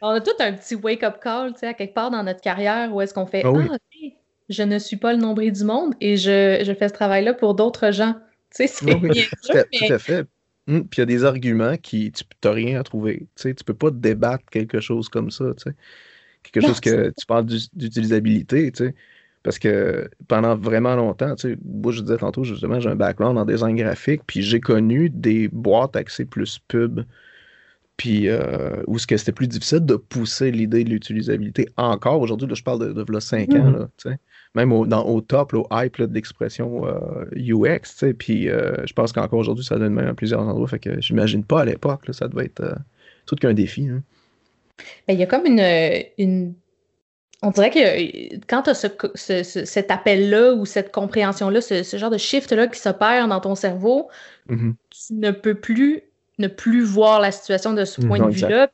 On 0.00 0.08
a 0.08 0.20
tout 0.20 0.32
un 0.40 0.54
petit 0.54 0.74
wake-up 0.74 1.20
call, 1.22 1.52
tu 1.52 1.60
sais, 1.60 1.68
à 1.68 1.74
quelque 1.74 1.94
part 1.94 2.10
dans 2.10 2.24
notre 2.24 2.40
carrière 2.40 2.92
où 2.92 3.00
est-ce 3.00 3.14
qu'on 3.14 3.26
fait 3.26 3.42
Ah 3.44 3.52
oui. 3.52 3.64
Ah, 3.70 3.76
je 4.48 4.64
ne 4.64 4.80
suis 4.80 4.96
pas 4.96 5.12
le 5.12 5.20
nombril 5.20 5.52
du 5.52 5.62
monde 5.62 5.94
et 6.00 6.16
je, 6.16 6.64
je 6.66 6.72
fais 6.74 6.88
ce 6.88 6.94
travail-là 6.94 7.32
pour 7.34 7.54
d'autres 7.54 7.92
gens. 7.92 8.14
Tu 8.14 8.18
sais, 8.50 8.66
c'est 8.66 8.84
Oui, 8.86 8.98
oui, 9.04 9.10
bien 9.10 9.22
tout 9.22 9.44
sûr, 9.44 9.54
à, 9.54 9.64
mais 9.72 9.86
tout 9.86 9.94
à 9.94 9.98
fait. 10.00 10.26
Hum, 10.66 10.88
Puis 10.88 10.98
il 10.98 11.00
y 11.00 11.02
a 11.02 11.06
des 11.06 11.24
arguments 11.24 11.76
qui 11.76 12.10
tu 12.10 12.24
n'as 12.44 12.50
rien 12.50 12.80
à 12.80 12.82
trouver. 12.82 13.20
Tu 13.36 13.42
sais, 13.42 13.54
tu 13.54 13.62
peux 13.62 13.72
pas 13.74 13.92
débattre 13.92 14.44
quelque 14.50 14.80
chose 14.80 15.08
comme 15.08 15.30
ça. 15.30 15.44
Tu 15.56 15.62
sais. 15.70 15.76
Quelque 16.42 16.64
Non, 16.64 16.68
chose 16.70 16.80
que 16.80 17.10
tu 17.16 17.24
parles 17.26 17.46
d'u- 17.46 17.68
d'utilisabilité. 17.72 18.72
Tu 18.72 18.86
sais. 18.86 18.94
Parce 19.42 19.58
que 19.58 20.08
pendant 20.28 20.56
vraiment 20.56 20.94
longtemps, 20.94 21.34
tu 21.34 21.50
sais, 21.52 21.58
moi 21.64 21.92
je 21.92 22.00
disais 22.02 22.16
tantôt 22.18 22.44
justement, 22.44 22.78
j'ai 22.80 22.88
un 22.90 22.94
background 22.96 23.36
en 23.38 23.44
design 23.44 23.76
graphique, 23.76 24.22
puis 24.26 24.42
j'ai 24.42 24.60
connu 24.60 25.10
des 25.10 25.48
boîtes 25.48 25.96
axées 25.96 26.24
plus 26.24 26.60
pub, 26.68 27.00
puis 27.96 28.28
euh, 28.28 28.82
où 28.86 28.98
ce 28.98 29.06
que 29.06 29.16
c'était 29.16 29.32
plus 29.32 29.48
difficile 29.48 29.80
de 29.84 29.96
pousser 29.96 30.50
l'idée 30.50 30.84
de 30.84 30.90
l'utilisabilité 30.90 31.68
encore. 31.76 32.20
Aujourd'hui, 32.20 32.48
là, 32.48 32.54
je 32.54 32.62
parle 32.62 32.80
de, 32.88 32.92
de 32.92 33.02
v'là 33.02 33.20
5 33.20 33.50
ans, 33.54 33.64
Mhm. 33.70 33.72
là, 33.78 33.88
tu 33.96 34.10
sais. 34.10 34.16
même 34.54 34.72
au, 34.72 34.86
dans, 34.86 35.04
au 35.06 35.20
top, 35.20 35.52
là, 35.52 35.60
au 35.60 35.68
hype 35.72 35.96
là, 35.96 36.06
de 36.06 36.14
l'expression 36.14 36.86
euh, 36.86 37.24
UX, 37.36 37.80
tu 37.82 37.88
sais, 37.96 38.14
puis 38.14 38.48
euh, 38.48 38.74
je 38.86 38.92
pense 38.92 39.12
qu'encore 39.12 39.38
aujourd'hui, 39.40 39.64
ça 39.64 39.78
donne 39.78 39.94
même 39.94 40.08
à 40.08 40.14
plusieurs 40.14 40.40
endroits, 40.40 40.68
fait 40.68 40.78
que 40.78 41.00
j'imagine 41.00 41.44
pas 41.44 41.62
à 41.62 41.64
l'époque, 41.64 42.06
là, 42.06 42.12
ça 42.12 42.28
devait 42.28 42.46
être 42.46 42.60
euh, 42.60 42.74
tout 43.26 43.36
qu'un 43.36 43.54
défi. 43.54 43.88
hein. 43.88 44.02
Ben, 45.06 45.14
il 45.14 45.20
y 45.20 45.22
a 45.22 45.26
comme 45.26 45.46
une, 45.46 45.60
une- 46.18 46.54
On 47.42 47.50
dirait 47.50 47.70
que 47.70 47.78
euh, 48.34 48.38
quand 48.48 48.62
tu 48.62 48.70
as 48.70 48.74
ce, 48.74 48.86
ce- 49.14 49.42
ce- 49.42 49.64
cet 49.64 49.90
appel-là 49.90 50.52
ou 50.54 50.64
cette 50.64 50.92
compréhension-là, 50.92 51.60
ce, 51.60 51.82
genre 51.96 52.10
de 52.10 52.18
shift-là 52.18 52.68
qui 52.68 52.78
s'opère 52.78 53.26
dans 53.28 53.40
ton 53.40 53.54
cerveau, 53.54 54.08
Mhm. 54.48 54.74
tu 54.90 55.14
ne 55.14 55.30
peux 55.30 55.54
plus 55.54 56.02
ne 56.38 56.48
plus 56.48 56.82
voir 56.82 57.20
la 57.20 57.30
situation 57.30 57.72
de 57.72 57.84
ce 57.84 58.00
Mm, 58.00 58.06
point 58.08 58.18
de 58.18 58.30
vue-là. 58.30 58.68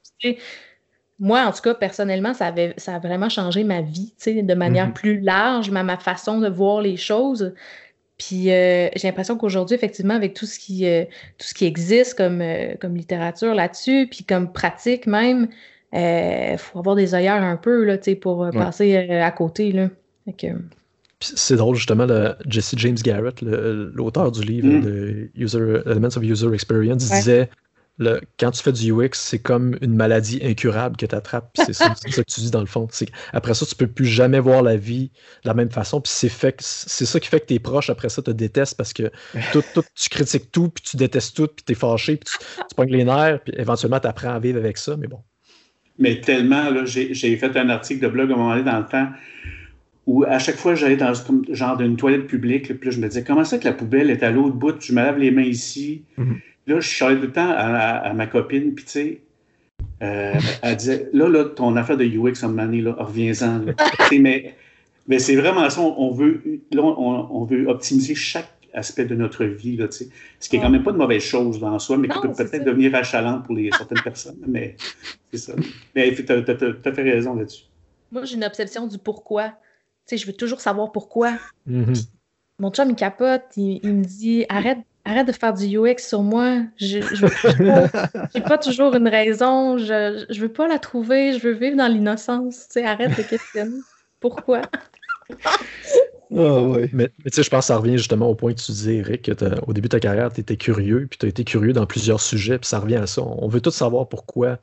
Moi, 1.21 1.45
en 1.45 1.51
tout 1.53 1.63
cas, 1.63 1.75
personnellement, 1.75 2.33
ça, 2.33 2.47
avait, 2.47 2.75
ça 2.77 2.95
a 2.95 2.99
vraiment 3.01 3.29
changé 3.29 3.65
ma 3.65 3.81
vie, 3.81 4.15
tu 4.17 4.33
sais, 4.35 4.43
de 4.43 4.55
manière 4.55 4.87
Mhm. 4.89 4.95
plus 4.95 5.21
large, 5.21 5.71
ma, 5.71 5.83
ma 5.83 5.97
façon 5.99 6.39
de 6.39 6.49
voir 6.49 6.81
les 6.81 6.97
choses. 6.97 7.55
Puis 8.19 8.53
euh, 8.53 8.89
j'ai 8.97 9.09
l'impression 9.09 9.37
qu'aujourd'hui, 9.39 9.77
effectivement, 9.77 10.15
avec 10.15 10.35
tout 10.35 10.47
ce 10.47 10.59
qui, 10.59 10.87
euh, 10.87 11.05
tout 11.39 11.47
ce 11.47 11.55
qui 11.55 11.67
existe 11.67 12.17
comme, 12.17 12.41
euh, 12.43 12.75
comme 12.81 12.97
littérature 12.97 13.55
là-dessus, 13.55 14.09
puis 14.11 14.25
comme 14.25 14.53
pratique 14.53 15.07
même, 15.07 15.49
il 15.93 16.59
faut 16.59 16.79
avoir 16.79 16.97
des 16.97 17.15
œillères 17.15 17.43
un 17.43 17.57
peu 17.57 17.85
là, 17.85 17.97
pour 18.21 18.45
euh, 18.45 18.51
Ouais. 18.51 18.59
passer 18.59 18.97
euh, 19.11 19.23
à 19.25 19.31
côté. 19.31 19.73
Là. 19.73 19.89
Fait 20.25 20.33
que, 20.33 20.47
Puis 21.19 21.31
C'est 21.35 21.57
drôle, 21.57 21.75
justement, 21.77 22.07
le 22.07 22.35
Jesse 22.47 22.75
James 22.77 22.95
Garrett, 23.03 23.41
le- 23.43 23.91
l'auteur 23.95 24.31
du 24.31 24.43
livre 24.43 24.69
Mm. 24.69 24.81
de 24.83 25.31
User, 25.35 25.83
Elements 25.87 26.09
of 26.17 26.23
User 26.23 26.53
Experience, 26.55 27.09
Ouais. 27.11 27.17
disait 27.19 27.51
le, 28.01 28.21
quand 28.39 28.53
tu 28.53 28.63
fais 28.63 28.71
du 28.71 28.93
UX, 28.93 29.11
c'est 29.15 29.41
comme 29.41 29.77
une 29.81 29.97
maladie 29.97 30.39
incurable 30.45 30.97
que 30.97 31.05
tu 31.07 31.15
attrapes. 31.17 31.51
C'est 31.57 31.73
ça, 31.73 31.93
c'est 32.01 32.13
ça 32.13 32.23
que 32.23 32.31
tu 32.33 32.41
dis 32.43 32.51
dans 32.53 32.61
le 32.61 32.67
fond. 32.67 32.87
C'est- 32.93 33.09
Après 33.33 33.55
ça, 33.55 33.67
tu 33.67 33.75
peux 33.75 33.89
plus 33.89 34.05
jamais 34.07 34.39
voir 34.39 34.63
la 34.63 34.77
vie 34.77 35.11
de 35.43 35.49
la 35.49 35.55
même 35.55 35.71
façon. 35.71 36.01
Puis 36.01 36.13
c'est 36.15 36.29
fait 36.29 36.55
c'est 36.61 37.07
ça 37.07 37.19
qui 37.19 37.27
fait 37.27 37.41
que 37.41 37.47
tes 37.47 37.59
proches, 37.59 37.91
après 37.91 38.09
ça, 38.11 38.23
te 38.23 38.31
détestent 38.31 38.77
parce 38.77 38.93
que 38.93 39.11
tout, 39.53 39.65
tout- 39.75 39.83
tu 39.97 40.09
critiques 40.11 40.53
tout, 40.53 40.69
puis 40.69 40.85
tu 40.85 40.97
détestes 40.97 41.35
tout, 41.35 41.49
puis 41.49 41.65
tu 41.67 41.73
es 41.73 41.75
fâché, 41.75 42.17
puis 42.19 42.31
tu, 42.31 42.39
tu 42.69 42.75
pognes 42.77 42.93
les 42.93 43.03
nerfs, 43.03 43.41
puis 43.43 43.53
éventuellement, 43.57 43.99
tu 43.99 44.07
apprends 44.07 44.31
à 44.35 44.39
vivre 44.39 44.59
avec 44.61 44.79
ça. 44.79 44.97
Mais 44.97 45.09
bon. 45.09 45.19
Mais 45.99 46.21
tellement, 46.21 46.71
là, 46.71 46.85
j'ai 46.85 47.37
fait 47.37 47.57
un 47.57 47.69
article 47.71 48.01
de 48.03 48.09
blog 48.09 48.31
à 48.31 48.35
un 48.35 48.37
moment 48.37 48.51
donné 48.51 48.65
dans 48.65 48.79
le 48.79 48.87
temps 48.87 49.09
où 50.07 50.25
à 50.25 50.39
chaque 50.39 50.57
fois 50.57 50.75
j'allais 50.75 50.97
dans 50.97 51.13
comme, 51.27 51.45
genre 51.51 51.77
d'une 51.77 51.97
toilette 51.97 52.27
publique, 52.27 52.69
là, 52.71 52.75
puis 52.81 52.89
là, 52.89 52.97
je 52.97 53.01
me 53.01 53.09
disais 53.09 53.25
comment 53.25 53.45
ça 53.45 53.59
que 53.59 53.65
la 53.65 53.73
poubelle 53.75 54.09
est 54.11 54.23
à 54.23 54.31
l'autre 54.31 54.55
bout, 54.55 54.75
je 54.81 54.93
me 54.93 55.03
lave 55.03 55.19
les 55.19 55.31
mains 55.31 55.43
ici. 55.43 56.03
Mhm. 56.17 56.39
Là, 56.67 56.81
je 56.81 56.89
chialais 56.89 57.17
tout 57.17 57.23
le 57.23 57.33
temps 57.33 57.51
à, 57.51 57.55
à- 57.55 58.09
à 58.09 58.13
ma 58.15 58.27
copine, 58.27 58.75
puis 58.75 58.85
tu 58.85 58.91
sais, 58.91 59.21
euh, 60.03 60.33
elle 60.63 60.77
disait 60.77 61.09
là, 61.13 61.29
là, 61.29 61.45
ton 61.45 61.77
affaire 61.77 61.97
de 61.97 62.05
UX 62.05 62.43
moment 62.45 62.65
donné, 62.65 62.81
là, 62.81 62.95
reviens-en. 62.99 63.67
mais 64.21 64.55
mais 65.09 65.19
c'est 65.19 65.37
vraiment 65.37 65.69
ça, 65.69 65.81
on, 65.81 65.95
on 65.99 66.11
veut, 66.11 66.43
là, 66.73 66.83
on, 66.83 67.29
on 67.31 67.45
veut 67.45 67.67
optimiser 67.69 68.15
chaque 68.15 68.51
aspect 68.73 69.05
de 69.05 69.15
notre 69.15 69.45
vie, 69.45 69.77
là, 69.77 69.89
tu 69.89 69.99
sais. 69.99 70.09
ce 70.41 70.49
qui 70.49 70.57
est 70.57 70.61
quand 70.61 70.71
même 70.71 70.83
pas 70.83 70.93
de 70.93 70.99
mauvaise 70.99 71.23
chose 71.23 71.61
dans 71.61 71.79
soi, 71.79 71.97
mais 71.97 72.09
qui 72.09 72.19
peut 72.21 72.33
peut-être 72.33 72.65
devenir 72.65 72.95
achalant 72.95 73.41
pour 73.43 73.55
les, 73.55 73.71
certaines 73.77 74.03
personnes, 74.03 74.39
mais 74.47 74.77
c'est 75.31 75.39
ça. 75.39 75.55
Mais 75.95 76.15
tu 76.15 76.31
as, 76.31 76.43
tout 76.43 76.77
à 76.85 76.93
fait 76.93 77.03
raison 77.03 77.35
là-dessus. 77.35 77.65
moi, 78.11 78.25
j'ai 78.25 78.37
une 78.37 78.45
obsession 78.45 78.87
du 78.87 78.99
pourquoi. 78.99 79.49
Tu 79.49 79.55
sais, 80.07 80.17
je 80.17 80.27
veux 80.27 80.33
toujours 80.33 80.61
savoir 80.61 80.93
pourquoi. 80.93 81.33
Mhm. 81.67 81.95
Mon 82.59 82.71
chum, 82.71 82.91
il 82.91 82.97
capote, 82.97 83.45
il, 83.57 83.81
il 83.83 83.95
me 83.95 84.05
dit 84.05 84.45
arrête, 84.49 84.79
arrête 85.05 85.27
de 85.27 85.33
faire 85.33 85.55
du 85.55 85.79
UX 85.79 85.99
sur 85.99 86.23
moi. 86.23 86.63
Je, 86.77 87.01
j'ai 88.35 88.41
pas, 88.41 88.49
pas 88.49 88.59
toujours 88.59 88.95
une 88.95 89.09
raison. 89.09 89.79
Je, 89.79 90.25
je 90.29 90.41
veux 90.41 90.53
pas 90.53 90.67
la 90.67 90.79
trouver. 90.79 91.35
Je 91.35 91.47
veux 91.47 91.55
vivre 91.55 91.77
dans 91.77 91.87
l'innocence. 91.87 92.67
Tu 92.69 92.81
sais, 92.81 92.85
arrête 92.85 93.17
de 93.17 93.23
questionner. 93.23 93.79
Pourquoi? 94.21 94.63
Ouais. 96.31 96.91
Mais, 96.93 97.11
mais 97.25 97.31
tu 97.31 97.37
sais, 97.37 97.43
je 97.43 97.51
pense 97.51 97.61
que 97.61 97.67
ça 97.69 97.79
revient 97.79 97.97
justement 97.97 98.29
au 98.29 98.35
point 98.35 98.53
que 98.53 98.61
tu 98.61 98.71
disais, 98.73 98.97
Eric, 98.97 99.23
que 99.23 99.61
au 99.67 99.73
début 99.73 99.89
de 99.89 99.93
ta 99.93 100.01
carrière, 100.01 100.33
tu 100.33 100.41
étais 100.41 100.57
curieux, 100.57 101.07
puis 101.09 101.19
tu 101.19 101.27
as 101.27 101.29
été 101.31 101.45
curieux 101.45 101.73
dans 101.73 101.87
plusieurs 101.87 102.21
sujets, 102.21 102.59
puis 102.59 102.69
ça 102.69 102.81
revient 102.81 102.97
à 102.97 103.07
ça. 103.07 103.23
On 103.23 103.49
veut 103.49 103.61
tous 103.61 103.71
savoir 103.71 104.09
pourquoi 104.09 104.59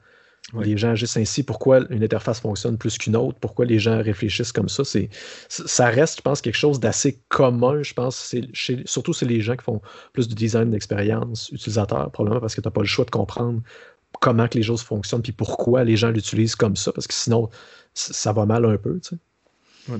Ouais. 0.54 0.64
les 0.64 0.78
gens 0.78 0.90
agissent 0.92 1.18
ainsi, 1.18 1.42
pourquoi 1.42 1.80
une 1.90 2.04
interface 2.04 2.40
fonctionne 2.40 2.78
plus 2.78 3.00
qu'une 3.00 3.16
autre, 3.16 3.40
pourquoi 3.40 3.66
les 3.66 3.80
gens 3.80 4.00
réfléchissent 4.04 4.52
comme 4.52 4.70
ça. 4.70 4.84
C'est, 4.86 5.10
ça 5.50 5.88
reste, 5.88 6.18
je 6.18 6.22
pense, 6.22 6.40
quelque 6.42 6.56
chose 6.56 6.80
d'assez 6.80 7.20
commun, 7.30 7.82
je 7.82 7.94
pense, 7.96 8.16
c'est 8.16 8.44
chez, 8.54 8.84
surtout 8.86 9.12
c'est 9.12 9.26
les 9.26 9.42
gens 9.42 9.56
qui 9.58 9.64
font 9.64 9.82
plus 10.14 10.28
du 10.28 10.36
design 10.36 10.70
d'expérience 10.70 11.50
utilisateur, 11.50 12.12
probablement 12.12 12.42
parce 12.42 12.54
que 12.54 12.62
tu 12.62 12.68
n'as 12.68 12.72
pas 12.72 12.82
le 12.82 12.88
choix 12.88 13.06
de 13.06 13.10
comprendre 13.10 13.62
comment 14.22 14.48
que 14.48 14.58
les 14.58 14.64
choses 14.64 14.84
fonctionnent, 14.84 15.24
puis 15.24 15.32
pourquoi 15.32 15.84
les 15.84 15.98
gens 15.98 16.12
l'utilisent 16.12 16.56
comme 16.56 16.76
ça, 16.76 16.92
parce 16.94 17.08
que 17.08 17.14
sinon, 17.16 17.50
ça 17.96 18.32
va 18.32 18.46
mal 18.46 18.66
un 18.66 18.78
peu, 18.78 19.00
tu 19.00 19.10
sais. 19.10 19.18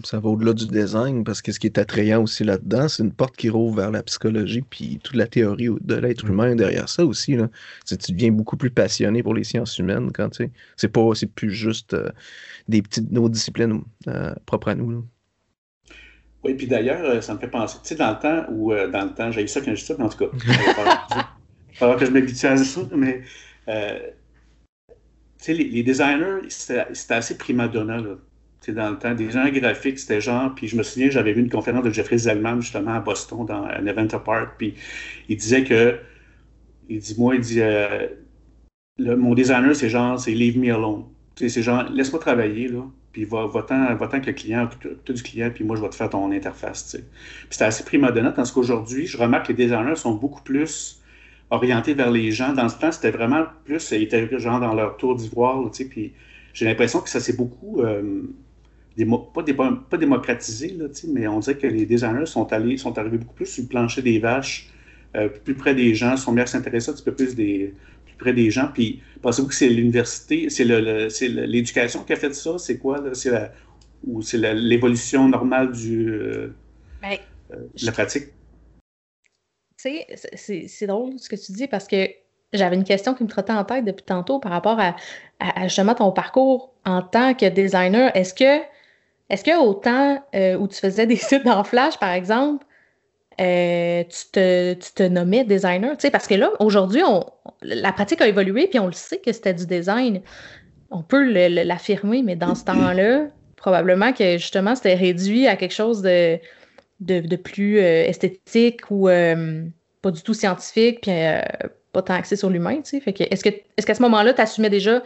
Ça 0.04 0.20
va 0.20 0.30
au-delà 0.30 0.54
du 0.54 0.66
design, 0.66 1.24
parce 1.24 1.44
que 1.44 1.52
ce 1.52 1.60
qui 1.60 1.68
est 1.68 1.78
attrayant 1.78 2.24
aussi 2.24 2.44
là-dedans, 2.44 2.88
c'est 2.88 3.04
une 3.04 3.12
porte 3.14 3.36
qui 3.36 3.50
rouvre 3.50 3.76
vers 3.76 3.92
la 3.92 4.02
psychologie, 4.02 4.64
puis 4.68 5.00
toute 5.04 5.16
la 5.16 5.28
théorie 5.28 5.70
de 5.80 5.96
l'être 5.96 6.26
humain 6.26 6.56
derrière 6.56 6.90
ça 6.90 7.06
aussi. 7.06 7.36
Là. 7.36 7.50
Tu 7.88 7.96
tu 7.98 8.12
deviens 8.14 8.32
beaucoup 8.32 8.58
plus 8.58 8.72
passionné 8.72 9.22
pour 9.22 9.36
les 9.36 9.44
sciences 9.44 9.78
humaines 9.78 10.12
quand 10.12 10.30
tu 10.30 10.46
sais. 10.46 10.52
C'est 10.76 10.88
pas, 10.88 11.08
c'est 11.14 11.28
plus 11.28 11.52
juste 11.52 11.94
euh, 11.94 12.10
des 12.68 12.82
petites 12.82 13.12
nos 13.12 13.30
disciplines 13.30 13.84
euh, 14.08 14.34
propres 14.48 14.70
à 14.70 14.76
nous. 14.76 14.90
là. 14.90 14.98
Oui, 16.44 16.56
puis 16.56 16.66
d'ailleurs, 16.68 17.04
euh, 17.04 17.22
ça 17.22 17.36
me 17.36 17.40
fait 17.40 17.48
penser, 17.48 17.78
tu 17.84 17.90
sais, 17.90 17.96
dans 17.96 18.12
le 18.12 18.20
temps 18.20 18.46
où, 18.52 18.72
euh, 18.72 18.90
dans 18.90 19.06
le 19.06 19.14
temps, 19.14 19.32
j'ai 19.32 19.44
eu 19.44 19.48
ça 19.48 19.62
quand 19.62 19.72
je 19.76 19.82
dis 19.82 19.86
ça, 19.86 19.96
mais 20.00 20.06
en 20.06 20.10
tout 20.10 20.18
cas, 20.18 20.26
il 20.34 20.52
va 20.52 20.74
falloir- 21.78 22.00
que 22.00 22.06
je 22.06 22.12
m'habitue 22.12 22.46
à 22.48 22.58
ça, 22.58 22.82
mais, 22.96 23.22
tu 23.68 23.74
sais, 25.38 25.54
les, 25.54 25.66
les 25.66 25.84
designers, 25.84 26.42
c'était 26.50 26.88
c'était 26.94 27.16
assez 27.16 27.38
prima 27.38 27.68
donna, 27.68 27.98
là. 27.98 28.16
Dans 28.72 28.90
le 28.90 28.98
temps, 28.98 29.14
des 29.14 29.30
gens 29.30 29.48
graphiques, 29.50 30.00
c'était 30.00 30.22
genre, 30.22 30.54
puis 30.56 30.68
je 30.68 30.76
me 30.76 30.84
souviens, 30.84 31.10
j'avais 31.10 31.34
vu 31.34 31.42
une 31.42 31.50
conférence 31.50 31.84
de 31.84 31.92
Jeffrey 31.92 32.18
Zellman, 32.18 32.62
justement, 32.62 32.96
à 32.96 33.00
Boston, 33.00 33.46
dans 33.46 33.64
un 33.64 33.86
event 33.86 34.08
apart, 34.12 34.56
puis 34.58 34.74
il 35.30 35.38
disait 35.38 35.64
que, 35.64 36.00
il 36.90 37.00
dit, 37.00 37.16
moi, 37.18 37.36
il 37.36 37.42
dit, 37.42 37.62
euh, 37.62 38.08
mon 39.00 39.34
designer, 39.34 39.76
c'est 39.76 39.90
genre, 39.90 40.20
c'est 40.20 40.32
leave 40.32 40.58
me 40.58 40.74
alone. 40.74 41.06
C'est 41.36 41.62
genre, 41.62 41.84
laisse-moi 41.92 42.20
travailler, 42.20 42.68
là, 42.70 42.86
puis 43.12 43.26
va, 43.26 43.46
va-t'en, 43.46 43.84
avec 43.84 44.26
le 44.26 44.34
client, 44.34 44.64
occupe-toi 44.64 45.16
du 45.16 45.24
client, 45.24 45.52
puis 45.54 45.64
moi, 45.64 45.76
je 45.76 45.82
vais 45.82 45.90
te 45.90 45.96
faire 45.96 46.10
ton 46.10 46.32
interface. 46.32 46.96
Puis 46.96 47.48
c'était 47.50 47.66
assez 47.66 47.84
prima 47.84 48.12
donna, 48.12 48.32
tandis 48.32 48.52
qu'aujourd'hui, 48.52 49.06
je 49.06 49.18
remarque 49.18 49.48
que 49.48 49.54
les 49.54 49.66
designers 49.66 49.96
sont 49.96 50.16
beaucoup 50.16 50.42
plus 50.42 51.02
orientés 51.50 51.94
vers 51.94 52.12
les 52.12 52.32
gens. 52.32 52.54
Dans 52.54 52.70
ce 52.70 52.78
temps, 52.80 52.92
c'était 52.92 53.12
vraiment 53.12 53.46
plus, 53.66 53.92
ils 53.92 54.04
étaient 54.04 54.28
genre 54.40 54.60
dans 54.60 54.74
leur 54.74 54.98
tour 54.98 55.16
d'ivoire, 55.16 55.70
tu 55.72 55.84
sais, 55.84 55.90
puis 55.90 56.14
j'ai 56.54 56.66
l'impression 56.66 57.02
que 57.02 57.10
ça 57.10 57.20
s'est 57.20 57.36
beaucoup, 57.36 57.82
euh, 57.82 58.24
pas, 59.34 59.42
démo- 59.42 59.82
pas 59.90 59.98
démocratisé, 59.98 60.70
là, 60.70 60.86
mais 61.10 61.28
on 61.28 61.40
dirait 61.40 61.58
que 61.58 61.68
les 61.68 61.86
designers 61.86 62.26
sont, 62.26 62.52
allés, 62.54 62.78
sont 62.78 62.98
arrivés 62.98 63.18
beaucoup 63.18 63.34
plus 63.34 63.46
sur 63.46 63.64
le 63.64 63.70
plancher 63.70 64.02
des 64.02 64.20
vaches, 64.20 64.70
euh, 65.16 65.28
plus 65.28 65.56
près 65.56 65.76
des 65.76 65.94
gens, 65.96 66.16
sont 66.18 66.32
mis 66.32 66.42
à 66.42 66.46
s'intéresser 66.46 66.92
un 66.92 66.94
petit 66.94 67.04
peu 67.04 67.14
plus 67.14 67.36
des, 67.36 67.74
plus 68.06 68.16
près 68.18 68.34
des 68.34 68.50
gens. 68.52 68.70
Puis 68.74 69.02
pensez-vous 69.22 69.48
que 69.50 69.54
c'est 69.54 69.70
l'université, 69.70 70.50
c'est 70.50 70.64
l'éducation 70.66 72.04
qui 72.04 72.14
a 72.14 72.16
fait 72.16 72.34
ça? 72.34 72.58
C'est 72.58 72.78
quoi? 72.78 73.02
là? 73.02 73.14
C'est 73.14 73.32
la, 73.32 73.52
ou 74.06 74.22
c'est 74.22 74.38
l'évolution 74.54 75.28
normale 75.28 75.72
du, 75.72 76.10
euh, 76.10 76.56
Ben, 77.02 77.18
euh, 77.52 77.56
de 77.80 77.86
la 77.86 77.92
pratique? 77.92 78.28
Tu 79.78 79.90
sais, 79.90 80.68
c'est- 80.68 80.88
drôle 80.88 81.20
ce 81.20 81.28
que 81.30 81.36
tu 81.36 81.52
dis 81.52 81.68
parce 81.68 81.88
que 81.88 82.08
j'avais 82.54 82.76
une 82.76 82.84
question 82.84 83.14
qui 83.14 83.24
me 83.24 83.28
trottait 83.30 83.54
en 83.54 83.66
tête 83.66 83.84
depuis 83.86 84.06
tantôt 84.06 84.40
par 84.40 84.52
rapport 84.52 84.80
à, 84.80 84.96
à- 85.40 85.62
à 85.62 85.68
justement 85.68 85.96
ton 85.96 86.12
parcours 86.12 86.74
en 86.86 87.02
tant 87.02 87.34
que 87.34 87.48
designer. 87.50 88.16
Est-ce 88.16 88.34
que, 88.34 88.64
est-ce 89.30 89.44
que 89.44 89.60
au 89.60 89.74
temps 89.74 90.24
euh, 90.36 90.56
où 90.58 90.68
tu 90.68 90.76
faisais 90.80 91.08
des 91.08 91.16
sites 91.16 91.46
dans 91.46 91.64
Flash, 91.64 91.98
par 92.00 92.12
exemple, 92.12 92.66
euh, 93.42 94.04
tu 94.04 94.32
te, 94.32 94.74
tu 94.74 94.92
te 94.94 95.04
nommais 95.04 95.44
designer? 95.44 95.98
Tu 95.98 96.04
sais, 96.04 96.12
parce 96.12 96.28
que 96.28 96.36
là, 96.36 96.52
aujourd'hui, 96.60 97.02
la 97.62 97.92
pratique 97.92 98.22
a 98.22 98.28
évolué 98.28 98.68
puis 98.68 98.80
on 98.80 98.86
le 98.86 98.94
sait 98.94 99.18
que 99.18 99.32
c'était 99.32 99.54
du 99.54 99.66
design. 99.66 100.22
On 100.92 101.02
peut 101.02 101.24
l'affirmer, 101.24 102.22
mais 102.22 102.36
dans 102.36 102.56
ce 102.56 102.64
temps-là, 102.66 103.28
probablement 103.56 104.14
que 104.14 104.38
justement, 104.38 104.76
c'était 104.76 104.96
réduit 104.96 105.48
à 105.48 105.56
quelque 105.56 105.74
chose 105.74 106.02
de 106.02 106.40
de, 107.02 107.20
de 107.20 107.36
plus 107.36 107.80
euh, 107.80 108.06
esthétique 108.06 108.90
ou 108.90 109.08
pas 109.08 110.12
du 110.12 110.22
tout 110.22 110.34
scientifique, 110.34 111.02
puis 111.02 111.12
pas 111.92 112.02
tant 112.02 112.14
axé 112.14 112.36
sur 112.36 112.50
l'humain, 112.50 112.76
tu 112.78 112.92
sais. 112.92 113.00
Fait 113.00 113.12
que, 113.12 113.24
est-ce 113.24 113.44
que, 113.44 113.50
est-ce 113.50 113.86
qu'à 113.86 113.96
ce 113.96 114.02
moment-là, 114.04 114.34
tu 114.34 114.42
assumais 114.42 114.70
déjà 114.70 115.02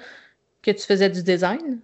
que 0.62 0.71
tu 0.71 0.86
faisais 0.86 1.10
du 1.10 1.23
design? 1.23 1.79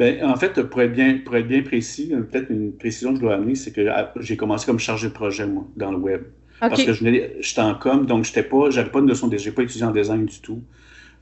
Ben, 0.00 0.24
en 0.24 0.34
fait, 0.34 0.62
pour 0.62 0.80
être 0.80 0.94
bien, 0.94 1.18
pour 1.22 1.36
être 1.36 1.46
bien 1.46 1.60
précis, 1.60 2.10
peut-être 2.30 2.48
une 2.48 2.72
précision 2.72 3.10
que 3.10 3.16
je 3.16 3.20
dois 3.20 3.34
amener, 3.34 3.54
c'est 3.54 3.70
que 3.70 3.86
ah, 3.86 4.14
j'ai 4.18 4.34
commencé 4.34 4.64
comme 4.64 4.78
chargé 4.78 5.08
de 5.08 5.12
projet, 5.12 5.46
moi, 5.46 5.66
dans 5.76 5.90
le 5.90 5.98
web. 5.98 6.22
Parce 6.58 6.82
que 6.82 6.94
j'étais 6.94 7.60
en 7.60 7.74
com, 7.74 8.06
donc 8.06 8.24
j'étais 8.24 8.42
pas, 8.42 8.70
j'avais 8.70 8.88
pas 8.88 9.02
de 9.02 9.04
notion 9.04 9.28
de, 9.28 9.36
j'ai 9.36 9.52
pas 9.52 9.62
étudié 9.62 9.84
en 9.84 9.90
design 9.90 10.24
du 10.24 10.40
tout. 10.40 10.62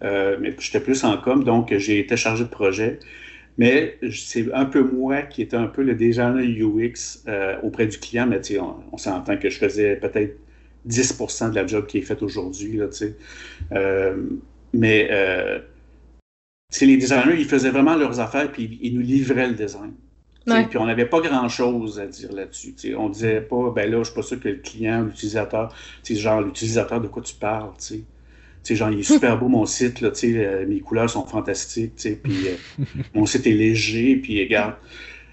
Euh, 0.05 0.37
mais 0.41 0.55
j'étais 0.61 0.79
plus 0.79 1.03
en 1.03 1.17
com, 1.17 1.43
donc 1.43 1.77
j'ai 1.77 1.99
été 1.99 2.17
chargé 2.17 2.45
de 2.45 2.49
projet. 2.49 3.01
Mais 3.57 3.99
c'est 4.13 4.47
un 4.55 4.67
peu 4.67 4.85
moi 4.85 5.23
qui 5.23 5.43
étais 5.43 5.57
un 5.57 5.67
peu 5.67 5.83
le 5.83 5.97
designer 5.97 6.45
UX 6.45 7.25
euh, 7.27 7.57
auprès 7.65 7.89
du 7.89 7.99
client, 7.99 8.29
mais 8.29 8.41
on, 8.61 8.77
on 8.93 8.97
s'entend 8.97 9.37
que 9.39 9.51
je 9.51 9.59
faisais 9.59 9.97
peut-être 9.97 10.37
10% 10.89 11.51
de 11.51 11.57
la 11.57 11.67
job 11.67 11.87
qui 11.87 11.99
est 11.99 12.03
faite 12.03 12.23
aujourd'hui. 12.23 12.79
Euh, 13.73 14.17
mais 14.73 15.11
euh, 16.71 16.87
les 16.87 16.97
designers, 16.97 17.37
ils 17.39 17.47
faisaient 17.47 17.71
vraiment 17.71 17.97
leurs 17.97 18.21
affaires, 18.21 18.51
puis 18.51 18.79
ils 18.83 18.95
nous 18.95 19.01
livraient 19.01 19.49
le 19.49 19.55
design. 19.55 19.93
Puis 20.47 20.79
on 20.79 20.87
n'avait 20.87 21.07
pas 21.07 21.21
grand-chose 21.21 22.01
à 22.01 22.07
dire 22.07 22.33
là-dessus. 22.33 22.75
On 22.97 23.11
disait 23.11 23.43
pas, 23.43 23.71
ben 23.71 23.91
là, 23.91 23.99
je 23.99 24.05
suis 24.05 24.15
pas 24.15 24.23
sûr 24.23 24.41
que 24.41 24.49
le 24.49 24.57
client, 24.57 25.03
l'utilisateur, 25.03 25.75
genre 26.09 26.41
l'utilisateur 26.41 27.01
de 27.01 27.09
quoi 27.09 27.23
tu 27.23 27.35
parles. 27.35 27.73
sais 27.79 28.03
genre, 28.71 28.91
il 28.91 29.01
est 29.01 29.03
super 29.03 29.39
beau 29.39 29.49
mon 29.49 29.65
site, 29.67 30.01
là, 30.01 30.11
euh, 30.25 30.67
mes 30.67 30.81
couleurs 30.81 31.09
sont 31.09 31.25
fantastiques, 31.25 31.93
puis 32.23 32.49
euh, 32.49 32.85
mon 33.15 33.25
site 33.27 33.47
est 33.47 33.53
léger, 33.53 34.17
puis 34.17 34.43
regarde. 34.43 34.75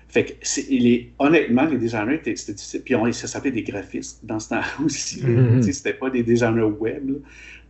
Fait 0.07 0.23
que, 0.23 0.33
il 0.69 0.87
est, 0.87 1.09
honnêtement, 1.19 1.65
les 1.65 1.77
designers, 1.77 2.21
c'était 2.35 2.79
puis 2.79 2.95
on, 2.95 3.11
ça 3.11 3.27
s'appelait 3.27 3.51
des 3.51 3.63
graphistes 3.63 4.25
dans 4.25 4.39
ce 4.39 4.49
temps 4.49 4.61
aussi. 4.85 5.21
Mm-hmm. 5.21 5.71
C'était 5.71 5.93
pas 5.93 6.09
des 6.09 6.23
designers 6.23 6.61
web. 6.61 7.11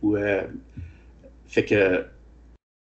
euh, 0.04 0.42
fait 1.48 1.64
que, 1.64 2.04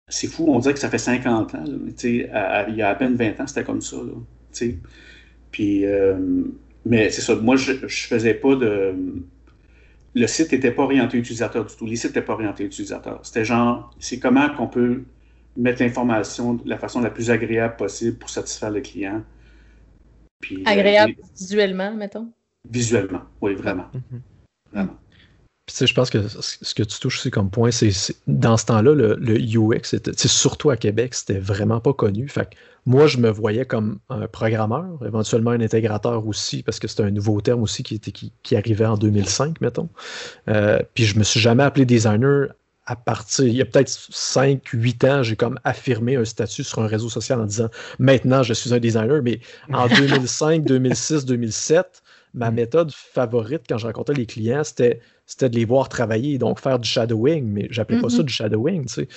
c'est 0.08 0.28
fou, 0.28 0.46
on 0.48 0.58
dirait 0.58 0.74
que 0.74 0.80
ça 0.80 0.88
fait 0.88 0.98
50 0.98 1.54
ans. 1.54 1.64
il 2.04 2.74
y 2.76 2.82
a 2.82 2.88
à 2.88 2.94
peine 2.94 3.16
20 3.16 3.40
ans, 3.40 3.46
c'était 3.46 3.64
comme 3.64 3.80
ça. 3.80 3.96
Là, 3.96 4.66
puis, 5.50 5.84
mais 6.84 7.10
c'est 7.10 7.22
ça, 7.22 7.34
moi, 7.34 7.56
je, 7.56 7.72
je 7.86 8.06
faisais 8.06 8.34
pas 8.34 8.54
de 8.54 8.94
le 10.16 10.26
site 10.26 10.50
n'était 10.50 10.70
pas 10.70 10.82
orienté 10.82 11.18
utilisateur 11.18 11.66
du 11.66 11.76
tout. 11.76 11.84
Les 11.84 11.96
sites 11.96 12.10
n'étaient 12.10 12.22
pas 12.22 12.32
orientés 12.32 12.64
utilisateur. 12.64 13.20
C'était 13.22 13.44
genre, 13.44 13.94
c'est 14.00 14.18
comment 14.18 14.48
qu'on 14.48 14.66
peut 14.66 15.04
mettre 15.58 15.82
l'information 15.82 16.54
de 16.54 16.66
la 16.66 16.78
façon 16.78 17.02
la 17.02 17.10
plus 17.10 17.30
agréable 17.30 17.76
possible 17.76 18.16
pour 18.16 18.30
satisfaire 18.30 18.70
le 18.70 18.80
client. 18.80 19.22
Puis, 20.40 20.56
euh, 20.56 20.62
agréable 20.64 21.16
visuellement, 21.38 21.94
mettons? 21.94 22.32
Visuellement, 22.68 23.22
oui, 23.42 23.54
vraiment. 23.54 23.88
Mm-hmm. 23.94 24.72
Vraiment 24.72 24.96
je 25.68 25.94
pense 25.94 26.10
que 26.10 26.18
ce 26.28 26.74
que 26.74 26.82
tu 26.82 27.00
touches 27.00 27.18
aussi 27.18 27.30
comme 27.30 27.50
point, 27.50 27.70
c'est 27.70 27.90
dans 28.26 28.56
ce 28.56 28.66
temps-là, 28.66 28.94
le, 28.94 29.38
UX, 29.38 29.96
surtout 30.16 30.70
à 30.70 30.76
Québec, 30.76 31.14
c'était 31.14 31.38
vraiment 31.38 31.80
pas 31.80 31.92
connu. 31.92 32.28
Fait 32.28 32.48
moi, 32.86 33.08
je 33.08 33.18
me 33.18 33.28
voyais 33.28 33.64
comme 33.64 33.98
un 34.08 34.28
programmeur, 34.28 35.00
éventuellement 35.04 35.50
un 35.50 35.60
intégrateur 35.60 36.24
aussi, 36.26 36.62
parce 36.62 36.78
que 36.78 36.86
c'était 36.86 37.02
un 37.02 37.10
nouveau 37.10 37.40
terme 37.40 37.62
aussi 37.62 37.82
qui, 37.82 37.96
était, 37.96 38.12
qui, 38.12 38.56
arrivait 38.56 38.86
en 38.86 38.96
2005, 38.96 39.60
mettons. 39.60 39.88
Euh, 40.48 40.78
puis 40.94 41.04
je 41.04 41.18
me 41.18 41.24
suis 41.24 41.40
jamais 41.40 41.64
appelé 41.64 41.84
designer 41.84 42.48
à 42.86 42.94
partir, 42.94 43.46
il 43.46 43.56
y 43.56 43.60
a 43.60 43.64
peut-être 43.64 43.88
5, 43.88 44.62
8 44.72 45.04
ans, 45.04 45.22
j'ai 45.24 45.34
comme 45.34 45.58
affirmé 45.64 46.14
un 46.14 46.24
statut 46.24 46.62
sur 46.62 46.78
un 46.78 46.86
réseau 46.86 47.08
social 47.08 47.40
en 47.40 47.44
disant 47.44 47.68
maintenant 47.98 48.44
je 48.44 48.54
suis 48.54 48.72
un 48.72 48.78
designer, 48.78 49.22
mais 49.24 49.40
en 49.72 49.88
2005, 49.88 50.64
2006, 50.64 51.24
2007, 51.24 52.02
ma 52.34 52.52
mm. 52.52 52.54
méthode 52.54 52.92
favorite 52.92 53.62
quand 53.68 53.78
je 53.78 53.88
rencontrais 53.88 54.14
les 54.14 54.26
clients, 54.26 54.62
c'était 54.62 55.00
c'était 55.26 55.48
de 55.50 55.56
les 55.56 55.64
voir 55.64 55.88
travailler, 55.88 56.38
donc 56.38 56.60
faire 56.60 56.78
du 56.78 56.88
shadowing, 56.88 57.44
mais 57.44 57.66
j'appelais 57.70 58.00
pas 58.00 58.08
ça 58.08 58.18
mm-hmm. 58.18 58.24
du 58.24 58.32
shadowing, 58.32 58.86
tu 58.86 58.94
sais. 58.94 59.08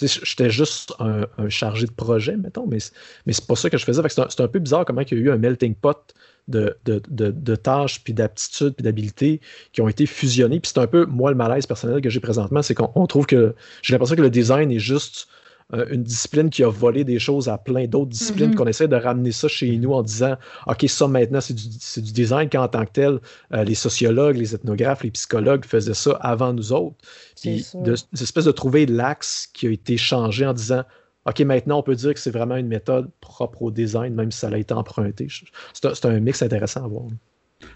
J'étais 0.00 0.50
juste 0.50 0.92
un, 0.98 1.26
chargé 1.48 1.86
de 1.86 1.92
projet, 1.92 2.36
mettons, 2.36 2.66
mais, 2.66 2.78
mais 3.24 3.32
c'est 3.32 3.46
pas 3.46 3.54
ça 3.54 3.70
que 3.70 3.78
je 3.78 3.84
faisais. 3.84 4.02
C'est 4.08 4.40
un, 4.40 4.48
peu 4.48 4.58
bizarre 4.58 4.84
comment 4.84 5.02
il 5.02 5.16
y 5.16 5.20
a 5.20 5.24
eu 5.24 5.30
un 5.30 5.38
melting 5.38 5.74
pot 5.76 6.12
de, 6.48 6.76
de, 6.84 7.56
tâches, 7.56 8.02
puis 8.02 8.12
d'aptitudes, 8.12 8.74
puis 8.74 8.82
d'habiletés 8.82 9.40
qui 9.72 9.80
ont 9.80 9.88
été 9.88 10.06
fusionnées. 10.06 10.58
Puis 10.58 10.72
c'est 10.74 10.80
un 10.80 10.88
peu, 10.88 11.06
moi, 11.06 11.30
le 11.30 11.36
malaise 11.36 11.66
personnel 11.66 12.00
que 12.00 12.10
j'ai 12.10 12.20
présentement, 12.20 12.62
c'est 12.62 12.74
qu'on 12.74 13.06
trouve 13.06 13.26
que 13.26 13.54
j'ai 13.82 13.94
l'impression 13.94 14.16
que 14.16 14.22
le 14.22 14.30
design 14.30 14.72
est 14.72 14.80
juste 14.80 15.28
euh, 15.74 15.86
une 15.90 16.02
discipline 16.02 16.50
qui 16.50 16.62
a 16.62 16.68
volé 16.68 17.04
des 17.04 17.18
choses 17.18 17.48
à 17.48 17.58
plein 17.58 17.86
d'autres 17.86 18.10
disciplines, 18.10 18.50
mm-hmm. 18.50 18.56
qu'on 18.56 18.66
essaie 18.66 18.88
de 18.88 18.96
ramener 18.96 19.32
ça 19.32 19.48
chez 19.48 19.76
nous 19.78 19.92
en 19.92 20.02
disant 20.02 20.36
OK, 20.66 20.84
ça 20.88 21.08
maintenant, 21.08 21.40
c'est 21.40 21.54
du, 21.54 22.12
design, 22.12 22.48
quand 22.50 22.62
en 22.62 22.68
tant 22.68 22.84
que 22.84 22.92
tel, 22.92 23.20
euh, 23.52 23.64
les 23.64 23.74
sociologues, 23.74 24.36
les 24.36 24.54
ethnographes, 24.54 25.02
les 25.02 25.10
psychologues 25.10 25.64
faisaient 25.64 25.94
ça 25.94 26.12
avant 26.20 26.52
nous 26.52 26.72
autres. 26.72 26.96
Puis, 27.40 27.66
de, 27.74 27.94
espèce 28.12 28.44
de 28.44 28.52
trouver 28.52 28.86
l'axe 28.86 29.48
qui 29.52 29.66
a 29.66 29.70
été 29.70 29.96
changé 29.96 30.44
en 30.44 30.52
disant 30.52 30.82
OK, 31.24 31.40
maintenant, 31.40 31.78
on 31.78 31.82
peut 31.82 31.94
dire 31.94 32.14
que 32.14 32.20
c'est 32.20 32.32
vraiment 32.32 32.56
une 32.56 32.66
méthode 32.66 33.08
propre 33.20 33.62
au 33.62 33.70
design, 33.70 34.14
même 34.14 34.32
si 34.32 34.40
ça 34.40 34.48
a 34.48 34.58
été 34.58 34.74
emprunté. 34.74 35.28
C'est 35.72 36.04
un, 36.04 36.20
mix 36.20 36.42
intéressant 36.42 36.84
à 36.84 36.88
voir. 36.88 37.04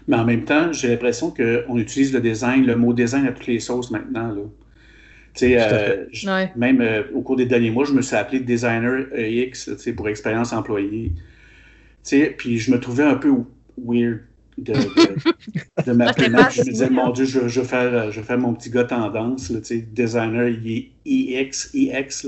Mais 0.07 0.17
en 0.17 0.25
même 0.25 0.43
temps, 0.43 0.73
j'ai 0.73 0.89
l'impression 0.89 1.31
qu'on 1.31 1.77
utilise 1.77 2.11
le 2.13 2.19
design, 2.19 2.65
le 2.65 2.75
mot 2.75 2.91
design 2.91 3.25
à 3.25 3.31
toutes 3.31 3.47
les 3.47 3.61
sauces 3.61 3.89
maintenant. 3.89 4.33
Là. 4.33 4.41
Euh, 5.43 6.05
même 6.55 6.81
euh, 6.81 7.03
au 7.13 7.21
cours 7.21 7.35
des 7.35 7.45
derniers 7.45 7.71
mois, 7.71 7.85
je 7.85 7.93
me 7.93 8.01
suis 8.01 8.15
appelé 8.15 8.39
designer 8.39 9.05
EX 9.13 9.69
pour 9.95 10.09
expérience 10.09 10.53
employée. 10.53 11.11
Puis 12.37 12.59
je 12.59 12.71
me 12.71 12.79
trouvais 12.79 13.03
un 13.03 13.15
peu 13.15 13.31
weird 13.77 14.19
de, 14.57 14.73
de, 15.85 15.91
m'appeler. 15.93 16.29
je 16.51 16.61
me 16.61 16.69
disais, 16.69 16.89
mon 16.89 17.11
Dieu, 17.11 17.25
je, 17.25 17.47
je, 17.47 17.61
vais 17.61 17.67
faire, 17.67 18.11
je 18.11 18.35
mon 18.35 18.53
petit 18.53 18.69
gars 18.69 18.85
tendance. 18.85 19.49
Là, 19.49 19.59
designer 19.91 20.49
EX, 21.05 21.69
EX. 21.75 22.27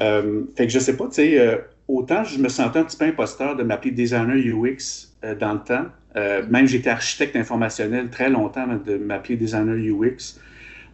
Euh, 0.00 0.42
fait 0.56 0.66
que 0.66 0.72
je 0.72 0.78
sais 0.78 0.96
pas, 0.96 1.08
euh, 1.18 1.58
autant 1.88 2.22
je 2.22 2.38
me 2.38 2.48
sentais 2.48 2.78
un 2.78 2.84
petit 2.84 2.98
peu 2.98 3.06
imposteur 3.06 3.56
de 3.56 3.62
m'appeler 3.62 3.92
designer 3.92 4.36
UX 4.36 5.08
dans 5.40 5.54
le 5.54 5.60
temps. 5.60 5.86
même 6.50 6.66
j'étais 6.66 6.90
architecte 6.90 7.34
informationnel 7.34 8.10
très 8.10 8.28
longtemps 8.28 8.66
de 8.84 8.96
m'appeler 8.96 9.36
designer 9.36 9.74
UX. 9.74 10.38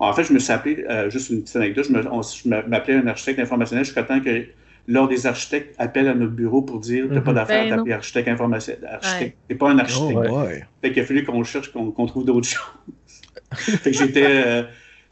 En 0.03 0.12
fait, 0.12 0.25
je 0.25 0.33
me 0.33 0.41
suis 0.41 0.53
appelé, 0.53 0.85
euh, 0.91 1.09
juste 1.11 1.31
une 1.31 1.43
petite 1.43 1.55
anecdote, 1.55 1.87
je 1.87 2.49
m'appelais 2.49 2.95
un 2.95 3.07
architecte 3.07 3.38
informationnel 3.38 3.85
jusqu'à 3.85 4.03
temps 4.03 4.21
que 4.21 4.47
lors 4.88 5.07
des 5.07 5.29
architectes 5.29 5.77
appellent 5.79 6.09
à 6.09 6.15
notre 6.15 6.33
bureau 6.33 6.61
pour 6.61 6.81
dire 6.81 7.07
T'as 7.09 7.21
pas 7.21 7.31
mhm. 7.31 7.37
d'affaire 7.37 7.61
à 7.61 7.65
ben 7.69 7.77
t'appeler 7.77 7.93
architecte 7.93 8.29
informationnel. 8.29 8.85
Architecte. 8.91 9.37
T'es 9.47 9.55
pas 9.55 9.71
un 9.71 9.79
architecte. 9.79 10.29
Oh, 10.29 10.41
ouais. 10.41 10.65
Fait 10.81 10.91
qu'il 10.91 11.03
a 11.03 11.07
fallu 11.07 11.25
qu'on 11.25 11.45
cherche, 11.45 11.71
qu'on 11.71 12.07
trouve 12.07 12.25
d'autres 12.25 12.49
choses. 12.49 13.79
fait 13.79 13.93
que 13.93 13.97
j'étais 13.97 14.27
euh, 14.27 14.62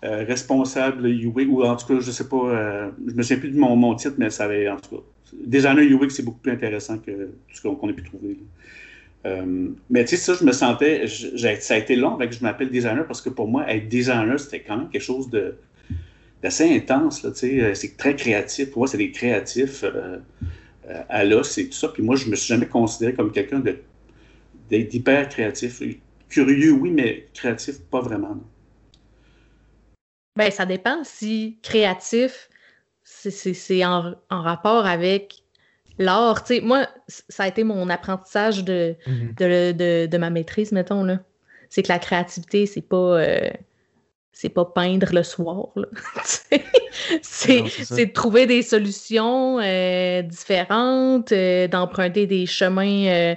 euh, 0.03 0.25
responsable 0.25 1.07
UX, 1.07 1.47
ou 1.47 1.63
en 1.63 1.77
tout 1.77 1.87
cas, 1.87 2.01
je 2.01 2.11
sais 2.11 2.29
pas, 2.29 2.91
je 3.07 3.15
me 3.15 3.23
souviens 3.23 3.39
plus 3.39 3.51
de 3.53 3.59
mon, 3.61 3.77
mon, 3.77 3.95
titre, 3.95 4.17
mais 4.19 4.31
ça 4.31 4.47
avait, 4.47 4.69
en 4.69 4.77
tout 4.77 4.97
cas. 4.97 5.03
Designer 5.47 5.85
UX, 5.85 6.11
c'est 6.11 6.25
beaucoup 6.25 6.41
plus 6.41 6.51
intéressant 6.51 6.99
que 6.99 7.13
tout 7.13 7.55
ce 7.55 7.63
qu'on 7.63 7.89
a 7.89 7.93
pu 7.93 8.03
trouver. 8.03 8.39
Euh, 9.27 9.69
mais 9.91 10.05
tu 10.05 10.11
sais, 10.11 10.17
ça, 10.17 10.35
je 10.35 10.45
me 10.45 10.53
sentais, 10.53 11.07
ça 11.07 11.75
a 11.75 11.77
été 11.77 11.95
long 11.95 12.15
avec 12.15 12.33
je 12.33 12.43
m'appelle 12.43 12.71
designer 12.71 13.07
parce 13.07 13.21
que 13.21 13.29
pour 13.29 13.49
moi, 13.49 13.71
être 13.71 13.89
designer, 13.89 14.41
c'était 14.41 14.61
quand 14.61 14.79
même 14.79 14.89
quelque 14.89 15.03
chose 15.03 15.29
de 15.29 15.57
d'assez 16.43 16.75
intense, 16.75 17.21
tu 17.21 17.29
sais, 17.35 17.61
euh, 17.61 17.75
c'est 17.75 17.99
très 17.99 18.17
créatif. 18.17 18.71
Pour 18.71 18.81
moi, 18.81 18.89
c'est 18.89 18.97
des 18.97 19.11
créatifs 19.11 19.85
euh, 19.85 20.19
à 21.11 21.23
l'os 21.25 21.51
c'est 21.51 21.67
tout 21.67 21.75
ça. 21.75 21.89
Puis 21.89 22.03
moi, 22.03 22.17
je 22.17 22.31
me 22.31 22.37
suis 22.37 22.49
jamais 22.49 22.67
considéré 22.67 23.13
comme 23.13 23.31
quelqu'un 23.31 23.63
d'hyper 24.71 25.29
créatif. 25.29 25.83
Curieux, 26.31 26.73
oui, 26.73 26.91
mais 26.91 27.29
créatif, 27.35 27.81
pas 27.91 28.01
vraiment. 28.01 28.39
Ben, 30.37 30.51
ça 30.51 30.65
dépend 30.65 31.05
si 31.05 31.59
créatif, 31.63 32.49
c'est 33.05 33.85
en 33.85 34.15
rapport 34.31 34.87
avec 34.87 35.43
l'art, 36.01 36.43
tu 36.45 36.57
sais, 36.57 36.61
moi, 36.61 36.89
ça 37.07 37.45
a 37.45 37.49
été 37.49 37.63
mon 37.63 37.89
apprentissage 37.89 38.65
de, 38.65 38.97
mhm. 39.07 39.35
de, 39.39 40.07
de, 40.07 40.19
ma 40.19 40.31
maîtrise, 40.31 40.73
mettons, 40.73 41.05
là. 41.05 41.21
C'est 41.69 41.83
que 41.83 41.89
la 41.89 42.01
créativité, 42.01 42.67
c'est 42.67 42.83
pas. 42.83 43.21
Euh, 43.21 43.51
c'est 44.33 44.49
pas 44.49 44.65
peindre 44.65 45.13
le 45.13 45.23
soir. 45.23 45.69
c'est 47.23 47.61
de 47.63 48.13
trouver 48.13 48.47
des 48.47 48.63
solutions 48.63 49.59
euh, 49.61 50.23
différentes, 50.23 51.33
euh, 51.33 51.69
d'emprunter 51.69 52.27
des 52.27 52.47
chemins 52.47 53.35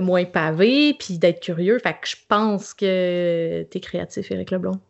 moins 0.00 0.24
pavés, 0.24 0.94
puis 0.94 1.18
d'être 1.18 1.40
curieux. 1.40 1.80
Fait 1.80 1.94
que 1.94 2.06
je 2.06 2.16
pense 2.28 2.74
que 2.74 3.66
tu 3.68 3.78
es 3.78 3.80
créatif, 3.80 4.30
Éric 4.30 4.52
Leblond. 4.52 4.80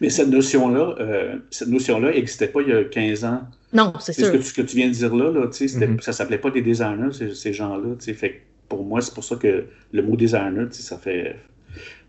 Mais 0.00 0.10
cette 0.10 0.28
notion-là, 0.28 0.94
euh, 1.00 1.36
cette 1.50 1.68
notion-là 1.68 2.12
n'existait 2.12 2.48
pas 2.48 2.60
il 2.62 2.68
y 2.68 2.72
a 2.72 2.84
15 2.84 3.24
ans. 3.24 3.42
Non, 3.72 3.92
c'est 4.00 4.12
sûr. 4.12 4.26
Ce 4.26 4.32
que, 4.32 4.36
tu, 4.38 4.42
ce 4.42 4.54
que 4.54 4.62
tu 4.62 4.76
viens 4.76 4.88
de 4.88 4.92
dire 4.92 5.14
là, 5.14 5.30
là 5.30 5.46
mm-hmm. 5.46 6.00
ça 6.00 6.12
s'appelait 6.12 6.38
pas 6.38 6.50
des 6.50 6.62
designers, 6.62 7.12
ces, 7.34 7.52
gens-là. 7.52 7.94
Fait 8.14 8.42
pour 8.68 8.84
moi, 8.84 9.00
c'est 9.00 9.14
pour 9.14 9.24
ça 9.24 9.36
que 9.36 9.66
le 9.92 10.02
mot 10.02 10.16
designer, 10.16 10.68
ça 10.70 10.98
fait 10.98 11.36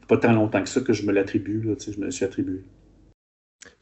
pas 0.08 0.18
tant 0.18 0.34
longtemps 0.34 0.62
que 0.62 0.70
ça 0.70 0.82
que 0.82 0.94
je 0.94 1.06
me 1.06 1.12
l'attribue, 1.12 1.64
je 1.80 2.00
me 2.00 2.12
suis 2.12 2.26
attribué. 2.26 2.62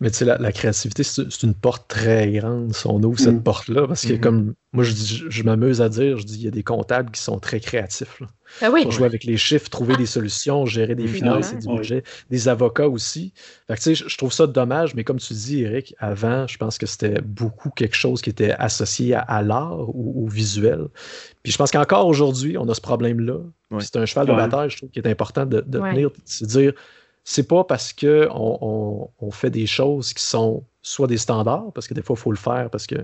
Mais 0.02 0.12
tu 0.12 0.18
sais, 0.18 0.26
la, 0.26 0.52
créativité, 0.52 1.04
c'est 1.04 1.44
une 1.44 1.54
porte 1.54 1.88
très 1.88 2.32
grande 2.32 2.74
si 2.74 2.88
on 2.88 3.02
ouvre 3.02 3.20
cette 3.20 3.36
mm. 3.36 3.44
porte-là. 3.44 3.88
Parce 3.88 4.06
que, 4.06 4.14
mm-hmm. 4.14 4.20
comme 4.20 4.54
moi, 4.74 4.84
je, 4.84 4.94
je, 5.30 5.44
m'amuse 5.44 5.82
à 5.82 5.90
dire, 5.90 6.18
je 6.18 6.26
dis, 6.26 6.36
il 6.36 6.44
y 6.44 6.48
a 6.48 6.52
des 6.52 6.64
comptables 6.64 7.12
qui 7.12 7.22
sont 7.22 7.40
très 7.40 7.60
créatifs. 7.60 8.22
Ah 8.62 8.70
oui. 8.72 8.84
Pour 8.84 8.92
jouer 8.92 9.06
avec 9.06 9.24
les 9.24 9.38
chiffres, 9.38 9.70
trouver 9.70 9.96
des 9.96 10.06
solutions, 10.06 10.66
gérer 10.66 10.96
des 10.96 11.08
finances 11.08 11.54
et 11.54 11.58
du 11.58 11.68
budget. 11.68 12.04
Des 12.30 12.48
avocats 12.48 12.88
aussi. 12.90 13.34
Fait 13.68 13.76
que, 13.76 13.82
tu 13.82 13.96
sais, 13.96 14.06
je 14.08 14.18
trouve 14.18 14.34
ça 14.34 14.48
dommage, 14.48 14.96
mais 14.96 15.04
comme 15.04 15.20
tu 15.20 15.34
dis, 15.34 15.64
Eric, 15.64 15.96
avant, 16.00 16.46
je 16.48 16.58
pense 16.58 16.78
que 16.78 16.86
c'était 16.86 17.22
beaucoup 17.22 17.70
quelque 17.70 17.96
chose 17.96 18.22
qui 18.22 18.30
était 18.30 18.52
associé 18.52 19.16
à, 19.16 19.42
l'art 19.42 19.90
ou 19.96 20.26
au 20.26 20.28
visuel. 20.28 20.88
Puis 21.44 21.52
je 21.52 21.58
pense 21.58 21.72
qu'encore 21.72 22.06
aujourd'hui, 22.06 22.58
on 22.58 22.68
a 22.68 22.74
ce 22.74 22.82
problème-là. 22.82 23.40
C'est 23.80 23.98
un 23.98 24.06
cheval 24.06 24.28
de 24.28 24.34
bataille, 24.34 24.70
je 24.70 24.78
trouve, 24.78 24.90
qui 24.90 25.00
est 25.00 25.08
important 25.08 25.46
de, 25.46 25.62
de 25.62 25.80
tenir, 25.80 26.10
se 26.26 26.44
dire 26.44 26.74
c'est 27.30 27.44
pas 27.44 27.64
parce 27.64 27.94
qu'on 27.94 29.08
on, 29.20 29.32
fait 29.32 29.52
des 29.52 29.68
choses 29.68 30.14
qui 30.14 30.24
sont 30.24 30.64
soit 30.82 31.06
des 31.06 31.20
standards, 31.20 31.72
parce 31.76 31.88
que 31.88 31.94
des 31.94 32.02
fois, 32.02 32.16
il 32.18 32.20
faut 32.20 32.32
le 32.32 32.38
faire, 32.38 32.72
parce 32.72 32.88
que 32.88 32.96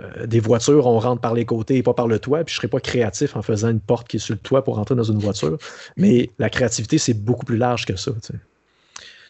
euh, 0.00 0.26
des 0.26 0.40
voitures, 0.40 0.88
on 0.88 0.98
rentre 0.98 1.20
par 1.20 1.34
les 1.34 1.44
côtés 1.44 1.76
et 1.76 1.82
pas 1.84 1.94
par 1.94 2.08
le 2.08 2.18
toit, 2.18 2.42
puis 2.42 2.52
je 2.52 2.56
serais 2.56 2.66
pas 2.66 2.80
créatif 2.80 3.36
en 3.36 3.42
faisant 3.42 3.70
une 3.70 3.78
porte 3.78 4.08
qui 4.08 4.16
est 4.16 4.20
sur 4.20 4.34
le 4.34 4.40
toit 4.40 4.64
pour 4.64 4.74
rentrer 4.74 4.96
dans 4.96 5.04
une 5.04 5.20
voiture. 5.20 5.56
Mais 5.96 6.30
la 6.40 6.50
créativité, 6.50 6.98
c'est 6.98 7.14
beaucoup 7.14 7.44
plus 7.44 7.56
large 7.56 7.86
que 7.86 7.94
ça. 7.94 8.10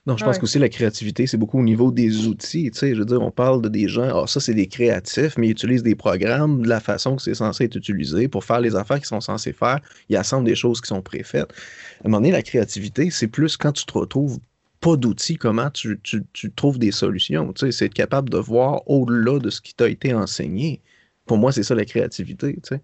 Non, 0.06 0.18
je 0.18 0.24
pense 0.24 0.38
qu'aussi 0.38 0.58
la 0.58 0.68
créativité, 0.68 1.26
c'est 1.26 1.38
beaucoup 1.38 1.58
au 1.58 1.62
niveau 1.62 1.90
des 1.90 2.26
outils. 2.26 2.70
Tu 2.70 2.78
sais, 2.78 2.94
je 2.94 2.98
veux 2.98 3.06
dire, 3.06 3.22
on 3.22 3.30
parle 3.30 3.62
de 3.62 3.70
des 3.70 3.88
gens, 3.88 4.24
ah, 4.24 4.26
ça, 4.26 4.38
c'est 4.38 4.52
des 4.52 4.66
créatifs, 4.66 5.38
mais 5.38 5.48
ils 5.48 5.52
utilisent 5.52 5.82
des 5.82 5.94
programmes 5.94 6.62
de 6.62 6.68
la 6.68 6.80
façon 6.80 7.16
que 7.16 7.22
c'est 7.22 7.34
censé 7.34 7.64
être 7.64 7.76
utilisé 7.76 8.28
pour 8.28 8.44
faire 8.44 8.60
les 8.60 8.76
affaires 8.76 8.98
qu'ils 8.98 9.06
sont 9.06 9.22
censés 9.22 9.54
faire. 9.54 9.80
Ils 10.10 10.16
assemblent 10.16 10.46
des 10.46 10.54
choses 10.54 10.82
qui 10.82 10.88
sont 10.88 11.00
préfaites. 11.00 11.50
À 11.50 12.06
un 12.06 12.10
moment 12.10 12.18
donné, 12.18 12.32
la 12.32 12.42
créativité, 12.42 13.10
c'est 13.10 13.28
plus 13.28 13.56
quand 13.56 13.72
tu 13.72 13.86
te 13.86 13.94
retrouves 13.94 14.38
pas 14.80 14.96
d'outils, 14.96 15.38
comment 15.38 15.70
tu, 15.70 15.98
tu, 16.02 16.22
tu, 16.34 16.52
trouves 16.52 16.78
des 16.78 16.92
solutions. 16.92 17.54
Tu 17.54 17.64
sais, 17.64 17.72
c'est 17.72 17.86
être 17.86 17.94
capable 17.94 18.28
de 18.28 18.36
voir 18.36 18.82
au-delà 18.86 19.38
de 19.38 19.48
ce 19.48 19.62
qui 19.62 19.74
t'a 19.74 19.88
été 19.88 20.12
enseigné. 20.12 20.82
Pour 21.24 21.38
moi, 21.38 21.50
c'est 21.50 21.62
ça 21.62 21.74
la 21.74 21.86
créativité. 21.86 22.52
Tu 22.56 22.60
sais. 22.64 22.82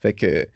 Fait 0.00 0.14
que 0.14 0.48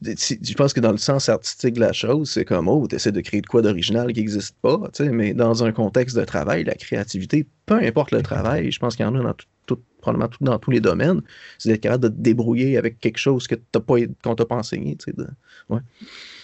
je 0.00 0.54
pense 0.54 0.72
que 0.72 0.80
dans 0.80 0.92
le 0.92 0.98
sens 0.98 1.28
artistique 1.28 1.74
de 1.74 1.80
la 1.80 1.92
chose, 1.92 2.30
c'est 2.30 2.44
comme, 2.44 2.68
oh, 2.68 2.86
tu 2.88 2.96
essaies 2.96 3.12
de 3.12 3.20
créer 3.20 3.40
de 3.40 3.46
quoi 3.46 3.62
d'original 3.62 4.12
qui 4.12 4.20
n'existe 4.20 4.56
pas, 4.60 4.80
mais 5.00 5.34
dans 5.34 5.64
un 5.64 5.72
contexte 5.72 6.16
de 6.16 6.24
travail, 6.24 6.64
la 6.64 6.74
créativité, 6.74 7.46
peu 7.66 7.76
importe 7.76 8.10
le 8.12 8.22
travail, 8.22 8.70
je 8.70 8.78
pense 8.78 8.96
qu'il 8.96 9.04
y 9.04 9.08
en 9.08 9.14
a 9.14 9.22
dans 9.22 9.34
tout, 9.66 9.78
probablement 10.02 10.30
dans 10.42 10.58
tous 10.58 10.70
les 10.70 10.80
domaines, 10.80 11.22
c'est 11.58 11.70
d'être 11.70 11.80
capable 11.80 12.04
de 12.04 12.08
te 12.08 12.20
débrouiller 12.20 12.76
avec 12.76 13.00
quelque 13.00 13.18
chose 13.18 13.46
que 13.46 13.54
qu'on 13.72 13.96
ne 13.96 14.34
t'a 14.34 14.44
pas 14.44 14.56
enseigné. 14.56 14.98
De, 15.06 15.26
ouais. 15.70 15.80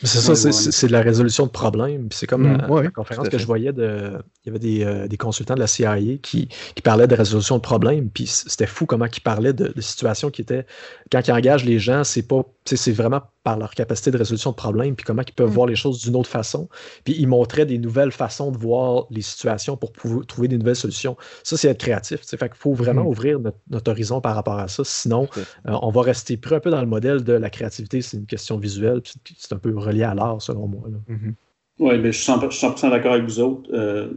C'est 0.05 0.21
ça, 0.21 0.53
c'est 0.53 0.87
de 0.87 0.93
la 0.93 1.01
résolution 1.01 1.47
de 1.47 1.51
problèmes. 1.51 2.09
C'est 2.13 2.29
comme 2.29 2.49
mmh, 2.49 2.83
la, 2.83 2.91
conférence 2.91 3.29
que 3.29 3.39
je 3.39 3.47
voyais, 3.47 3.73
de, 3.73 4.13
il 4.45 4.47
y 4.47 4.51
avait 4.51 4.59
des, 4.59 4.85
euh, 4.85 5.09
des, 5.09 5.17
consultants 5.17 5.57
de 5.57 5.61
la 5.61 5.67
CIA 5.67 5.97
qui, 6.23 6.49
qui, 6.49 6.83
parlaient 6.83 7.09
de 7.09 7.17
résolution 7.17 7.57
de 7.57 7.63
problèmes. 7.63 8.09
Puis 8.09 8.27
c'était 8.29 8.67
fou 8.67 8.87
comment 8.87 9.07
ils 9.07 9.21
parlaient 9.21 9.53
de, 9.53 9.73
de, 9.75 9.81
situations 9.81 10.31
qui 10.31 10.43
étaient, 10.43 10.67
quand 11.11 11.27
ils 11.27 11.33
engagent 11.33 11.65
les 11.65 11.81
gens, 11.81 12.05
c'est 12.05 12.23
pas, 12.23 12.43
c'est 12.65 12.93
vraiment 12.93 13.23
par 13.43 13.59
leur 13.59 13.71
capacité 13.71 14.11
de 14.13 14.19
résolution 14.19 14.51
de 14.51 14.57
problèmes, 14.57 14.95
puis 14.95 15.05
comment 15.05 15.23
ils 15.27 15.33
peuvent 15.33 15.49
mmh. 15.49 15.53
voir 15.53 15.67
les 15.67 15.75
choses 15.75 16.01
d'une 16.03 16.15
autre 16.15 16.29
façon. 16.31 16.69
Puis 17.03 17.17
ils 17.19 17.27
montraient 17.27 17.67
des 17.67 17.79
nouvelles 17.79 18.13
façons 18.13 18.53
de 18.53 18.57
voir 18.57 19.07
les 19.11 19.23
situations 19.23 19.77
pour 19.77 19.93
trouver 20.27 20.47
des 20.47 20.59
nouvelles 20.59 20.77
solutions. 20.77 21.17
Ça, 21.43 21.57
c'est 21.57 21.69
être 21.69 21.81
créatif. 21.81 22.21
Fait 22.25 22.49
qu'il 22.49 22.59
faut 22.59 22.75
vraiment 22.75 23.05
mmh. 23.05 23.09
ouvrir 23.09 23.41
notre, 23.71 23.91
horizon 23.91 24.21
par 24.21 24.35
rapport 24.35 24.59
à 24.59 24.69
ça. 24.69 24.83
Sinon, 24.85 25.29
euh, 25.37 25.73
on 25.83 25.91
va 25.91 26.03
rester 26.03 26.37
pris 26.37 26.55
un 26.55 26.61
peu 26.61 26.71
dans 26.71 26.81
le 26.81 26.87
modèle 26.87 27.25
de 27.25 27.33
la 27.33 27.51
créativité, 27.51 28.03
c'est 28.03 28.17
une 28.17 28.27
question 28.27 28.59
visuelle, 28.59 29.01
c'est 29.37 29.53
un 29.53 29.59
peu 29.59 29.77
relié 29.77 30.03
à 30.03 30.15
l'art, 30.15 30.41
selon 30.41 30.67
moi. 30.67 30.83
Mm-hmm. 31.09 31.33
Oui, 31.81 31.99
mais 31.99 32.13
je 32.13 32.19
suis 32.19 32.33
100%, 32.33 32.91
d'accord 32.91 33.13
avec 33.13 33.25
vous 33.25 33.41
autres. 33.41 33.71
Euh, 33.73 34.09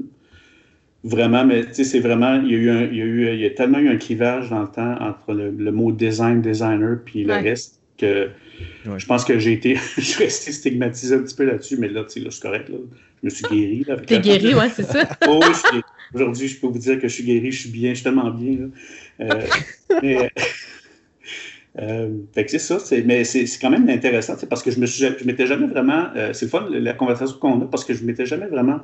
vraiment, 1.03 1.45
mais 1.45 1.65
tu 1.65 1.75
sais, 1.75 1.83
c'est 1.83 1.99
vraiment, 1.99 2.41
il 2.41 2.51
y, 2.51 2.55
a 2.55 2.57
eu 2.57 2.89
il, 2.91 2.97
y 2.97 3.01
a 3.01 3.05
eu, 3.05 3.33
il 3.33 3.39
y 3.39 3.45
a 3.45 3.51
tellement 3.51 3.79
eu 3.79 3.89
un 3.89 3.97
clivage 3.97 4.49
dans 4.49 4.61
le 4.61 4.67
temps 4.67 4.95
entre 4.99 5.33
le, 5.33 5.71
mot 5.71 5.91
design, 5.91 6.41
designer, 6.41 6.97
puis 7.03 7.23
le 7.23 7.33
reste, 7.33 7.79
que 7.97 8.29
je 8.97 9.05
pense 9.05 9.25
que 9.25 9.39
j'ai 9.39 9.53
été, 9.53 9.75
je 9.97 10.01
suis 10.01 10.23
resté 10.23 10.51
stigmatisé 10.51 11.15
un 11.15 11.19
petit 11.19 11.35
peu 11.35 11.45
là-dessus, 11.45 11.77
mais 11.77 11.87
là, 11.87 12.03
tu 12.03 12.13
sais, 12.13 12.19
là, 12.19 12.31
c'est 12.31 12.41
correct, 12.41 12.69
là. 12.69 12.77
Je 13.23 13.27
me 13.27 13.29
suis 13.29 13.45
guéri. 13.51 13.85
T'es 14.07 14.19
guéri, 14.19 14.55
ouais, 14.55 14.69
c'est 14.69 14.83
ça. 14.83 15.07
oh, 15.27 15.39
oui, 15.73 15.81
aujourd'hui, 16.11 16.47
je 16.47 16.59
peux 16.59 16.65
vous 16.65 16.79
dire 16.79 16.99
que 16.99 17.07
je 17.07 17.13
suis 17.13 17.23
guéri, 17.23 17.51
je 17.51 17.59
suis 17.59 17.69
bien, 17.69 17.91
je 17.91 17.95
suis 17.95 18.03
tellement 18.03 18.31
bien, 18.31 18.53
là. 18.53 18.65
Euh, 19.21 19.45
mais, 20.01 20.31
euh, 21.79 22.09
fait 22.33 22.45
que 22.45 22.51
c'est 22.51 22.59
ça, 22.59 22.77
mais 23.05 23.23
c'est 23.23 23.45
quand 23.61 23.69
même 23.69 23.89
intéressant, 23.89 24.35
parce 24.49 24.61
que 24.61 24.71
je 24.71 24.79
me 24.79 24.85
suis, 24.85 25.05
je 25.05 25.25
m'étais 25.25 25.47
jamais 25.47 25.67
vraiment, 25.67 26.07
euh, 26.15 26.33
c'est 26.33 26.45
le 26.45 26.51
fun 26.51 26.67
la 26.69 26.93
conversation 26.93 27.37
qu'on 27.37 27.61
a, 27.61 27.65
parce 27.65 27.85
que 27.85 27.93
je 27.93 28.03
m'étais 28.03 28.25
jamais 28.25 28.47
vraiment 28.47 28.81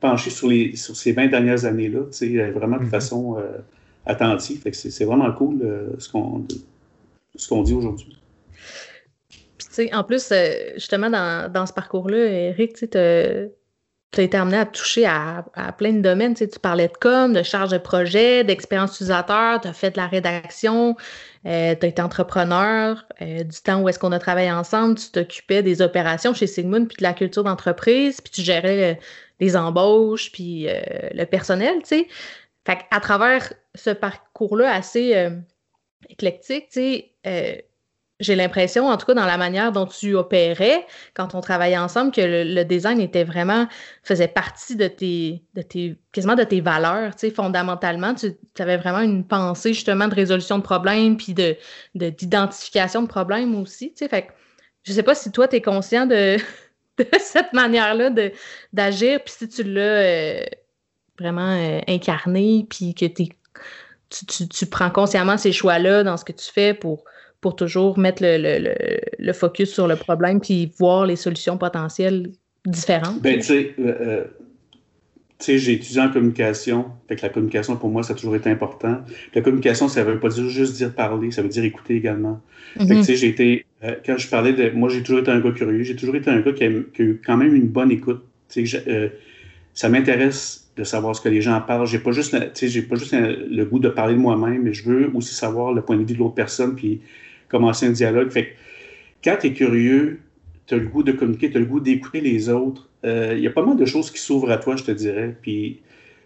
penché 0.00 0.30
sur, 0.30 0.48
les, 0.48 0.74
sur 0.76 0.96
ces 0.96 1.12
20 1.12 1.26
dernières 1.26 1.66
années-là, 1.66 2.00
vraiment 2.52 2.78
de 2.78 2.84
mm-hmm. 2.84 2.88
façon 2.88 3.36
euh, 3.38 3.58
attentive. 4.06 4.62
Fait 4.62 4.70
que 4.70 4.76
c'est 4.76 5.04
vraiment 5.04 5.30
cool 5.32 5.58
ce 5.98 6.08
qu'on 6.08 6.46
ce 7.36 7.48
qu'on 7.48 7.62
dit 7.62 7.74
aujourd'hui. 7.74 8.16
En 9.92 10.04
plus, 10.04 10.32
justement, 10.74 11.10
dans, 11.10 11.50
dans 11.52 11.66
ce 11.66 11.72
parcours-là, 11.72 12.16
Eric, 12.16 12.74
tu 12.74 12.88
as 14.18 14.22
été 14.22 14.36
amené 14.36 14.56
à 14.56 14.66
toucher 14.66 15.06
à, 15.06 15.44
plein 15.78 15.92
de 15.92 16.00
domaines. 16.00 16.34
Tu 16.34 16.46
parlais 16.60 16.88
de 16.88 16.96
com, 17.00 17.32
de 17.32 17.42
charge 17.42 17.70
de 17.70 17.78
projet, 17.78 18.42
d'expérience 18.44 18.94
utilisateur, 18.94 19.60
tu 19.60 19.68
as 19.68 19.72
fait 19.72 19.92
de 19.92 19.96
la 19.96 20.06
rédaction, 20.06 20.96
euh, 21.46 21.74
tu 21.78 21.86
as 21.86 21.88
été 21.88 22.02
entrepreneur, 22.02 23.06
euh, 23.22 23.44
du 23.44 23.60
temps 23.60 23.80
où 23.82 23.88
est-ce 23.88 23.98
qu'on 23.98 24.12
a 24.12 24.18
travaillé 24.18 24.50
ensemble, 24.50 24.96
tu 24.96 25.10
t'occupais 25.10 25.62
des 25.62 25.80
opérations 25.80 26.34
chez 26.34 26.46
Sigmund, 26.46 26.88
puis 26.88 26.96
de 26.96 27.02
la 27.02 27.12
culture 27.12 27.44
d'entreprise, 27.44 28.20
puis 28.20 28.32
tu 28.32 28.42
gérais 28.42 28.98
les 29.38 29.56
embauches, 29.56 30.32
puis 30.32 30.68
euh, 30.68 30.80
le 31.12 31.24
personnel, 31.24 31.76
tu 31.80 31.88
sais. 31.88 32.08
Fait 32.66 32.78
à 32.90 33.00
travers 33.00 33.52
ce 33.74 33.90
parcours-là 33.90 34.72
assez 34.74 35.30
éclectique, 36.08 36.68
tu 36.70 37.12
sais, 37.24 37.69
j'ai 38.20 38.36
l'impression, 38.36 38.86
en 38.86 38.96
tout 38.98 39.06
cas 39.06 39.14
dans 39.14 39.24
la 39.24 39.38
manière 39.38 39.72
dont 39.72 39.86
tu 39.86 40.14
opérais 40.14 40.86
quand 41.14 41.34
on 41.34 41.40
travaillait 41.40 41.78
ensemble, 41.78 42.12
que 42.12 42.20
le, 42.20 42.64
design 42.64 43.00
était 43.00 43.24
vraiment, 43.24 43.66
faisait 44.02 44.28
partie 44.28 44.76
de 44.76 44.86
tes, 44.86 45.42
de 45.54 45.62
tes 45.62 45.96
quasiment 46.12 46.34
de 46.34 46.44
tes 46.44 46.60
valeurs, 46.60 47.14
tu 47.14 47.20
sais, 47.20 47.30
fondamentalement, 47.30 48.14
tu 48.14 48.36
avais 48.58 48.76
vraiment 48.76 49.00
une 49.00 49.26
pensée 49.26 49.72
justement 49.72 50.06
de 50.06 50.14
résolution 50.14 50.58
de 50.58 50.62
problèmes, 50.62 51.16
puis 51.16 51.32
de, 51.32 51.56
d'identification 51.94 53.02
de, 53.02 53.08
problèmes 53.08 53.54
aussi, 53.60 53.92
tu 53.92 54.04
sais, 54.04 54.08
fait 54.08 54.22
que 54.26 54.32
je 54.82 54.92
sais 54.92 55.02
pas 55.02 55.14
si 55.14 55.32
toi, 55.32 55.48
tu 55.48 55.56
es 55.56 55.62
conscient 55.62 56.06
de, 56.06 56.36
cette 57.18 57.54
manière-là 57.54 58.10
d'agir, 58.72 59.24
puis 59.24 59.34
si 59.34 59.48
tu 59.48 59.62
l'as 59.62 59.80
euh, 59.80 60.44
vraiment 61.18 61.56
euh, 61.56 61.80
incarné, 61.88 62.66
puis 62.68 62.94
que 62.94 63.06
tu, 63.06 63.28
tu, 64.10 64.48
tu 64.48 64.66
prends 64.66 64.90
consciemment 64.90 65.38
ces 65.38 65.52
choix-là 65.52 66.02
dans 66.02 66.18
ce 66.18 66.24
que 66.26 66.32
tu 66.32 66.50
fais 66.52 66.74
pour 66.74 67.04
pour 67.40 67.56
toujours 67.56 67.98
mettre 67.98 68.22
le, 68.22 68.74
le, 69.18 69.32
focus 69.32 69.72
sur 69.72 69.86
le 69.86 69.96
problème 69.96 70.40
puis 70.40 70.72
voir 70.78 71.06
les 71.06 71.16
solutions 71.16 71.56
potentielles 71.56 72.32
différentes? 72.66 73.22
Ben, 73.22 73.40
tu 73.40 73.74
euh, 73.78 74.24
sais, 75.38 75.58
j'ai 75.58 75.72
étudié 75.72 76.02
en 76.02 76.10
communication. 76.10 76.86
Fait 77.08 77.16
que 77.16 77.22
la 77.22 77.30
communication, 77.30 77.76
pour 77.76 77.88
moi, 77.88 78.02
ça 78.02 78.12
a 78.12 78.16
toujours 78.16 78.36
été 78.36 78.50
important. 78.50 78.98
La 79.34 79.40
communication, 79.40 79.88
ça 79.88 80.04
ne 80.04 80.10
veut 80.10 80.20
pas 80.20 80.28
dire 80.28 80.48
juste 80.48 80.76
dire 80.76 80.94
parler, 80.94 81.30
ça 81.30 81.42
veut 81.42 81.48
dire 81.48 81.64
écouter 81.64 81.96
également. 81.96 82.40
Fait 82.76 82.86
que, 82.86 82.92
mm-hmm. 82.92 82.96
tu 82.98 83.04
sais, 83.04 83.16
j'ai 83.16 83.28
été, 83.28 83.66
euh, 83.84 83.94
quand 84.04 84.18
je 84.18 84.28
parlais 84.28 84.52
de, 84.52 84.70
moi, 84.70 84.90
j'ai 84.90 85.02
toujours 85.02 85.20
été 85.20 85.30
un 85.30 85.40
gars 85.40 85.52
curieux, 85.52 85.82
j'ai 85.82 85.96
toujours 85.96 86.16
été 86.16 86.30
un 86.30 86.40
gars 86.40 86.52
qui 86.52 86.64
a, 86.64 86.68
eu 86.68 87.22
quand 87.24 87.38
même 87.38 87.54
une 87.54 87.68
bonne 87.68 87.90
écoute. 87.90 88.22
Tu 88.50 88.66
sais, 88.66 88.84
euh, 88.86 89.08
ça 89.72 89.88
m'intéresse 89.88 90.70
de 90.76 90.84
savoir 90.84 91.16
ce 91.16 91.22
que 91.22 91.30
les 91.30 91.40
gens 91.40 91.58
parlent. 91.62 91.86
J'ai 91.86 91.98
pas 91.98 92.12
juste, 92.12 92.36
j'ai 92.54 92.82
pas 92.82 92.96
juste 92.96 93.14
le 93.14 93.64
goût 93.64 93.78
de 93.78 93.88
parler 93.88 94.14
de 94.14 94.20
moi-même, 94.20 94.62
mais 94.62 94.74
je 94.74 94.84
veux 94.84 95.10
aussi 95.14 95.34
savoir 95.34 95.72
le 95.72 95.80
point 95.80 95.96
de 95.96 96.04
vue 96.04 96.14
de 96.14 96.18
l'autre 96.18 96.34
personne, 96.34 96.74
puis 96.74 97.00
commencer 97.50 97.86
un 97.86 97.90
dialogue. 97.90 98.30
Fait 98.30 98.54
quand 99.22 99.36
tu 99.40 99.48
es 99.48 99.52
curieux, 99.52 100.20
tu 100.66 100.74
as 100.74 100.78
le 100.78 100.86
goût 100.86 101.02
de 101.02 101.12
communiquer, 101.12 101.50
tu 101.50 101.56
as 101.56 101.60
le 101.60 101.66
goût 101.66 101.80
d'écouter 101.80 102.20
les 102.20 102.48
autres, 102.48 102.88
euh, 103.04 103.34
il 103.36 103.42
y 103.42 103.46
a 103.46 103.50
pas 103.50 103.64
mal 103.64 103.76
de 103.76 103.84
choses 103.84 104.10
qui 104.10 104.18
s'ouvrent 104.18 104.50
à 104.50 104.58
toi, 104.58 104.76
je 104.76 104.84
te 104.84 104.90
dirais. 104.90 105.36
Puis 105.42 105.80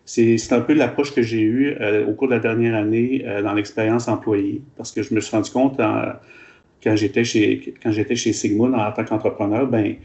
c'est 0.04 0.52
un 0.52 0.60
peu 0.60 0.74
l'approche 0.74 1.14
que 1.14 1.22
j'ai 1.22 1.40
eue 1.40 1.76
euh, 1.80 2.06
au 2.06 2.12
cours 2.12 2.28
de 2.28 2.34
la 2.34 2.40
dernière 2.40 2.74
année 2.74 3.22
euh, 3.24 3.42
dans 3.42 3.54
l'expérience 3.54 4.06
employée, 4.08 4.60
parce 4.76 4.92
que 4.92 5.02
je 5.02 5.14
me 5.14 5.20
suis 5.20 5.34
rendu 5.34 5.50
compte 5.50 5.78
quand 5.78 6.96
j'étais 6.96 7.24
chez 7.24 7.74
quand 7.82 7.90
j'étais 7.90 8.16
chez 8.16 8.32
Sigmund 8.32 8.74
en 8.74 8.92
tant 8.92 9.04
qu'entrepreneur, 9.04 9.66
ben 9.66 9.96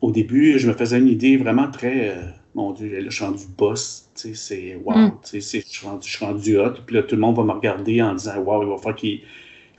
au 0.00 0.10
début, 0.10 0.58
je 0.58 0.68
me 0.68 0.74
faisais 0.74 0.98
une 0.98 1.08
idée 1.08 1.36
vraiment 1.36 1.68
très 1.68 2.14
mon 2.54 2.72
Dieu, 2.72 2.88
là, 2.88 3.00
je 3.08 3.10
suis 3.10 3.24
rendu 3.24 3.44
boss, 3.56 4.10
tu 4.14 4.34
sais, 4.34 4.34
c'est 4.34 4.76
wow, 4.84 4.96
mm. 4.96 5.12
tu 5.24 5.40
sais, 5.40 5.60
je 5.60 5.68
suis 5.68 5.86
rendu, 5.86 6.06
je 6.06 6.16
suis 6.16 6.24
rendu 6.24 6.58
hot, 6.58 6.74
puis 6.86 6.96
là, 6.96 7.02
tout 7.02 7.14
le 7.14 7.20
monde 7.20 7.36
va 7.36 7.44
me 7.44 7.52
regarder 7.52 8.02
en 8.02 8.14
disant, 8.14 8.38
wow, 8.38 8.62
il 8.62 8.68
va 8.68 8.76
falloir 8.76 8.96
qu'il 8.96 9.20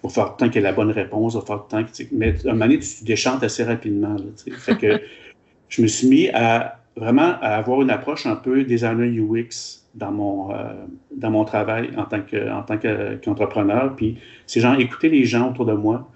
va 0.04 0.10
faire 0.10 0.26
le 0.26 0.38
temps 0.38 0.46
qu'il 0.48 0.56
y 0.56 0.58
ait 0.60 0.62
la 0.62 0.74
bonne 0.74 0.92
réponse, 0.92 1.36
va 1.36 1.42
faire 1.42 1.56
le 1.56 1.70
temps 1.70 1.84
que, 1.84 2.04
mais 2.12 2.36
à 2.46 2.50
un 2.50 2.54
moment 2.54 2.66
donné, 2.66 2.80
tu 2.80 3.04
déchantes 3.04 3.44
assez 3.44 3.64
rapidement. 3.64 4.16
Fait 4.58 4.78
que 4.78 5.02
je 5.70 5.82
me 5.82 5.88
suis 5.88 6.08
mis 6.08 6.30
à 6.30 6.80
vraiment 6.96 7.36
à 7.42 7.56
avoir 7.56 7.82
une 7.82 7.90
approche 7.90 8.26
un 8.26 8.36
peu 8.36 8.64
designer 8.64 9.08
UX 9.08 9.84
dans 9.96 10.12
mon, 10.12 10.52
euh, 10.52 10.74
dans 11.16 11.32
mon 11.32 11.46
travail 11.46 11.90
en 11.98 12.06
tant 12.06 12.22
que, 12.22 12.52
en 12.52 12.64
tant 12.64 12.78
qu'entrepreneur. 12.78 13.96
Puis 13.96 14.18
c'est 14.46 14.60
genre 14.60 14.80
écouter 14.80 15.10
les 15.10 15.26
gens 15.26 15.52
autour 15.52 15.66
de 15.66 15.74
moi. 15.74 16.10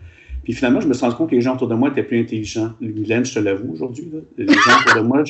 Puis 0.44 0.54
finalement, 0.54 0.80
je 0.80 0.88
me 0.88 0.94
suis 0.94 1.04
rendu 1.04 1.18
compte 1.18 1.30
que 1.30 1.36
les 1.36 1.42
gens 1.42 1.56
autour 1.56 1.68
de 1.68 1.76
moi 1.76 1.90
étaient 1.90 2.04
plus 2.04 2.22
intelligents. 2.22 2.72
Glenn, 2.82 3.26
je 3.26 3.34
te 3.34 3.40
l'avoue 3.40 3.74
aujourd'hui. 3.74 4.10
Les 4.38 4.48
gens 4.48 4.54
autour 4.82 5.04
de 5.04 5.08
moi, 5.08 5.24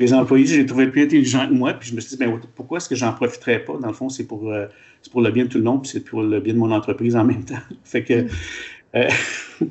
les 0.00 0.14
employés, 0.14 0.46
j'ai 0.46 0.66
trouvé 0.66 0.88
plus 0.88 1.02
intelligents 1.02 1.46
que 1.46 1.52
moi, 1.52 1.74
puis 1.74 1.90
je 1.90 1.94
me 1.94 2.00
suis 2.00 2.16
dit, 2.16 2.24
ben, 2.24 2.40
pourquoi 2.54 2.78
est-ce 2.78 2.88
que 2.88 2.94
j'en 2.94 3.12
profiterais 3.12 3.64
pas? 3.64 3.78
Dans 3.78 3.88
le 3.88 3.94
fond, 3.94 4.08
c'est 4.08 4.26
pour, 4.26 4.50
euh, 4.50 4.66
pour 5.10 5.20
le 5.20 5.30
bien 5.30 5.44
de 5.44 5.48
tout 5.48 5.58
le 5.58 5.64
monde, 5.64 5.82
puis 5.82 5.90
c'est 5.90 6.04
pour 6.04 6.22
le 6.22 6.40
bien 6.40 6.54
de 6.54 6.58
mon 6.58 6.70
entreprise 6.70 7.16
en 7.16 7.24
même 7.24 7.44
temps. 7.46 7.54
fait 7.84 8.04
que, 8.04 8.26
euh, 8.94 9.08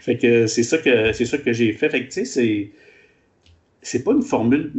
fait 0.00 0.16
que 0.18 0.46
c'est 0.46 0.62
ça 0.62 0.78
que 0.78 1.12
c'est 1.12 1.26
ça 1.26 1.38
que 1.38 1.52
j'ai 1.52 1.72
fait. 1.72 1.88
Fait 1.88 2.00
que, 2.00 2.12
tu 2.12 2.24
sais, 2.24 2.24
c'est 2.24 2.70
c'est 3.84 4.02
pas 4.02 4.12
une 4.12 4.22
formule, 4.22 4.72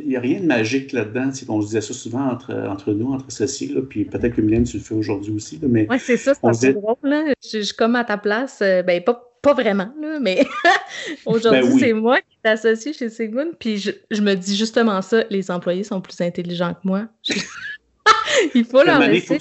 il 0.00 0.08
n'y 0.08 0.16
a 0.16 0.20
rien 0.20 0.40
de 0.40 0.46
magique 0.46 0.90
là-dedans. 0.90 1.30
On 1.48 1.60
se 1.60 1.66
disait 1.68 1.80
ça 1.80 1.94
souvent 1.94 2.28
entre, 2.28 2.52
entre 2.52 2.92
nous, 2.92 3.12
entre 3.12 3.26
associés, 3.28 3.68
là, 3.68 3.82
puis 3.88 4.04
peut-être 4.04 4.34
que 4.34 4.40
Mylène, 4.40 4.64
tu 4.64 4.78
le 4.78 4.82
fais 4.82 4.96
aujourd'hui 4.96 5.32
aussi. 5.32 5.60
Là, 5.62 5.68
mais 5.70 5.86
oui, 5.88 5.96
c'est 6.00 6.16
ça, 6.16 6.34
c'est 6.34 6.48
assez 6.48 6.72
drôle. 6.72 6.96
Là. 7.04 7.34
Je, 7.40 7.60
suis 7.60 7.76
comme 7.76 7.94
à 7.94 8.04
ta 8.04 8.18
place, 8.18 8.58
euh, 8.60 8.82
ben 8.82 9.00
pas, 9.00 9.31
pas 9.42 9.54
vraiment, 9.54 9.92
là, 10.00 10.18
mais 10.20 10.46
aujourd'hui, 11.26 11.60
ben 11.60 11.78
c'est 11.78 11.92
moi 11.92 12.20
qui 12.20 12.30
suis 12.30 12.52
associée 12.52 12.92
chez 12.92 13.10
Sigmund, 13.10 13.54
puis 13.58 13.76
je, 13.76 13.90
je, 14.10 14.22
me 14.22 14.34
dis 14.34 14.56
justement 14.56 15.02
ça, 15.02 15.24
les 15.30 15.50
employés 15.50 15.82
sont 15.82 16.00
plus 16.00 16.20
intelligents 16.20 16.74
que 16.74 16.86
moi. 16.86 17.08
il 18.54 18.64
faut 18.64 18.84
leur 18.84 19.00
laisser... 19.00 19.38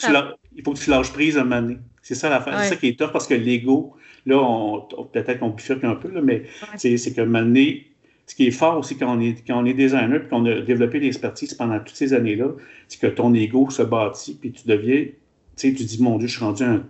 Il 0.53 0.63
faut, 0.63 0.73
que 0.73 0.79
tu 0.79 0.89
lâches 0.89 1.13
prise 1.13 1.37
à 1.37 1.41
un 1.41 1.45
moment. 1.45 1.75
C'est 2.01 2.15
ça 2.15 2.29
l'affaire. 2.29 2.59
C'est 2.61 2.69
ça 2.69 2.75
qui 2.75 2.89
est 2.89 2.99
tough 2.99 3.11
parce 3.13 3.25
que 3.25 3.35
l'ego, 3.35 3.95
là, 4.25 4.37
on, 4.37 4.81
peut-être 5.13 5.39
qu'on 5.39 5.49
bifurque 5.49 5.83
un 5.83 5.95
peu, 5.95 6.11
là, 6.11 6.21
mais 6.21 6.43
c'est 6.75 7.13
qu'à 7.13 7.21
un 7.21 7.25
moment 7.25 7.43
donné, 7.45 7.87
ce 8.25 8.35
qui 8.35 8.47
est 8.47 8.51
fort 8.51 8.77
aussi 8.77 8.97
quand 8.97 9.17
on 9.17 9.21
est, 9.21 9.45
quand 9.45 9.61
on 9.61 9.65
est 9.65 9.73
designer 9.73 10.23
et 10.23 10.27
qu'on 10.27 10.45
a 10.45 10.61
développé 10.61 10.99
l'expertise 10.99 11.53
pendant 11.53 11.79
toutes 11.79 11.95
ces 11.95 12.13
années-là, 12.13 12.47
c'est 12.87 12.99
que 12.99 13.07
ton 13.07 13.33
ego 13.33 13.69
se 13.69 13.83
bâtit 13.83 14.37
puis 14.39 14.51
tu 14.51 14.67
deviens, 14.67 15.05
tu 15.05 15.13
sais, 15.55 15.73
tu 15.73 15.83
dis, 15.83 16.01
mon 16.01 16.17
Dieu, 16.17 16.27
je 16.27 16.33
suis 16.35 16.43
rendu 16.43 16.63
un, 16.63 16.83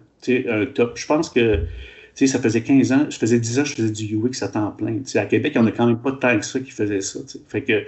un 0.50 0.65
top. 0.65 0.97
Je 0.97 1.06
pense 1.06 1.30
que, 1.30 1.65
sais, 2.27 2.34
ça 2.34 2.41
faisait 2.41 2.62
15 2.62 2.91
ans, 2.91 3.05
je 3.10 3.17
faisais 3.17 3.39
10 3.39 3.60
ans, 3.60 3.65
je 3.65 3.75
faisais 3.75 3.91
du 3.91 4.15
UX 4.15 4.43
à 4.43 4.47
temps 4.47 4.71
plein. 4.71 4.99
sais, 5.05 5.19
à 5.19 5.25
Québec, 5.25 5.53
il 5.55 5.62
n'y 5.62 5.67
en 5.67 5.69
a 5.69 5.71
quand 5.71 5.88
même 5.88 5.99
pas 5.99 6.12
tant 6.12 6.38
que 6.38 6.45
ça 6.45 6.60
qui 6.60 6.71
faisait 6.71 7.01
ça. 7.01 7.19
Fait 7.47 7.62
que 7.62 7.86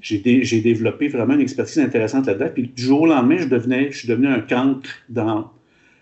j'ai 0.00 0.60
développé 0.60 1.08
vraiment 1.08 1.34
une 1.34 1.40
expertise 1.40 1.78
intéressante 1.78 2.26
là-dedans. 2.26 2.50
Puis 2.52 2.70
du 2.74 2.82
jour 2.82 3.02
au 3.02 3.06
lendemain, 3.06 3.38
je 3.38 3.48
devenais, 3.48 3.90
je 3.92 3.98
suis 3.98 4.08
devenu 4.08 4.28
un 4.28 4.40
cancre 4.40 4.90
dans 5.08 5.50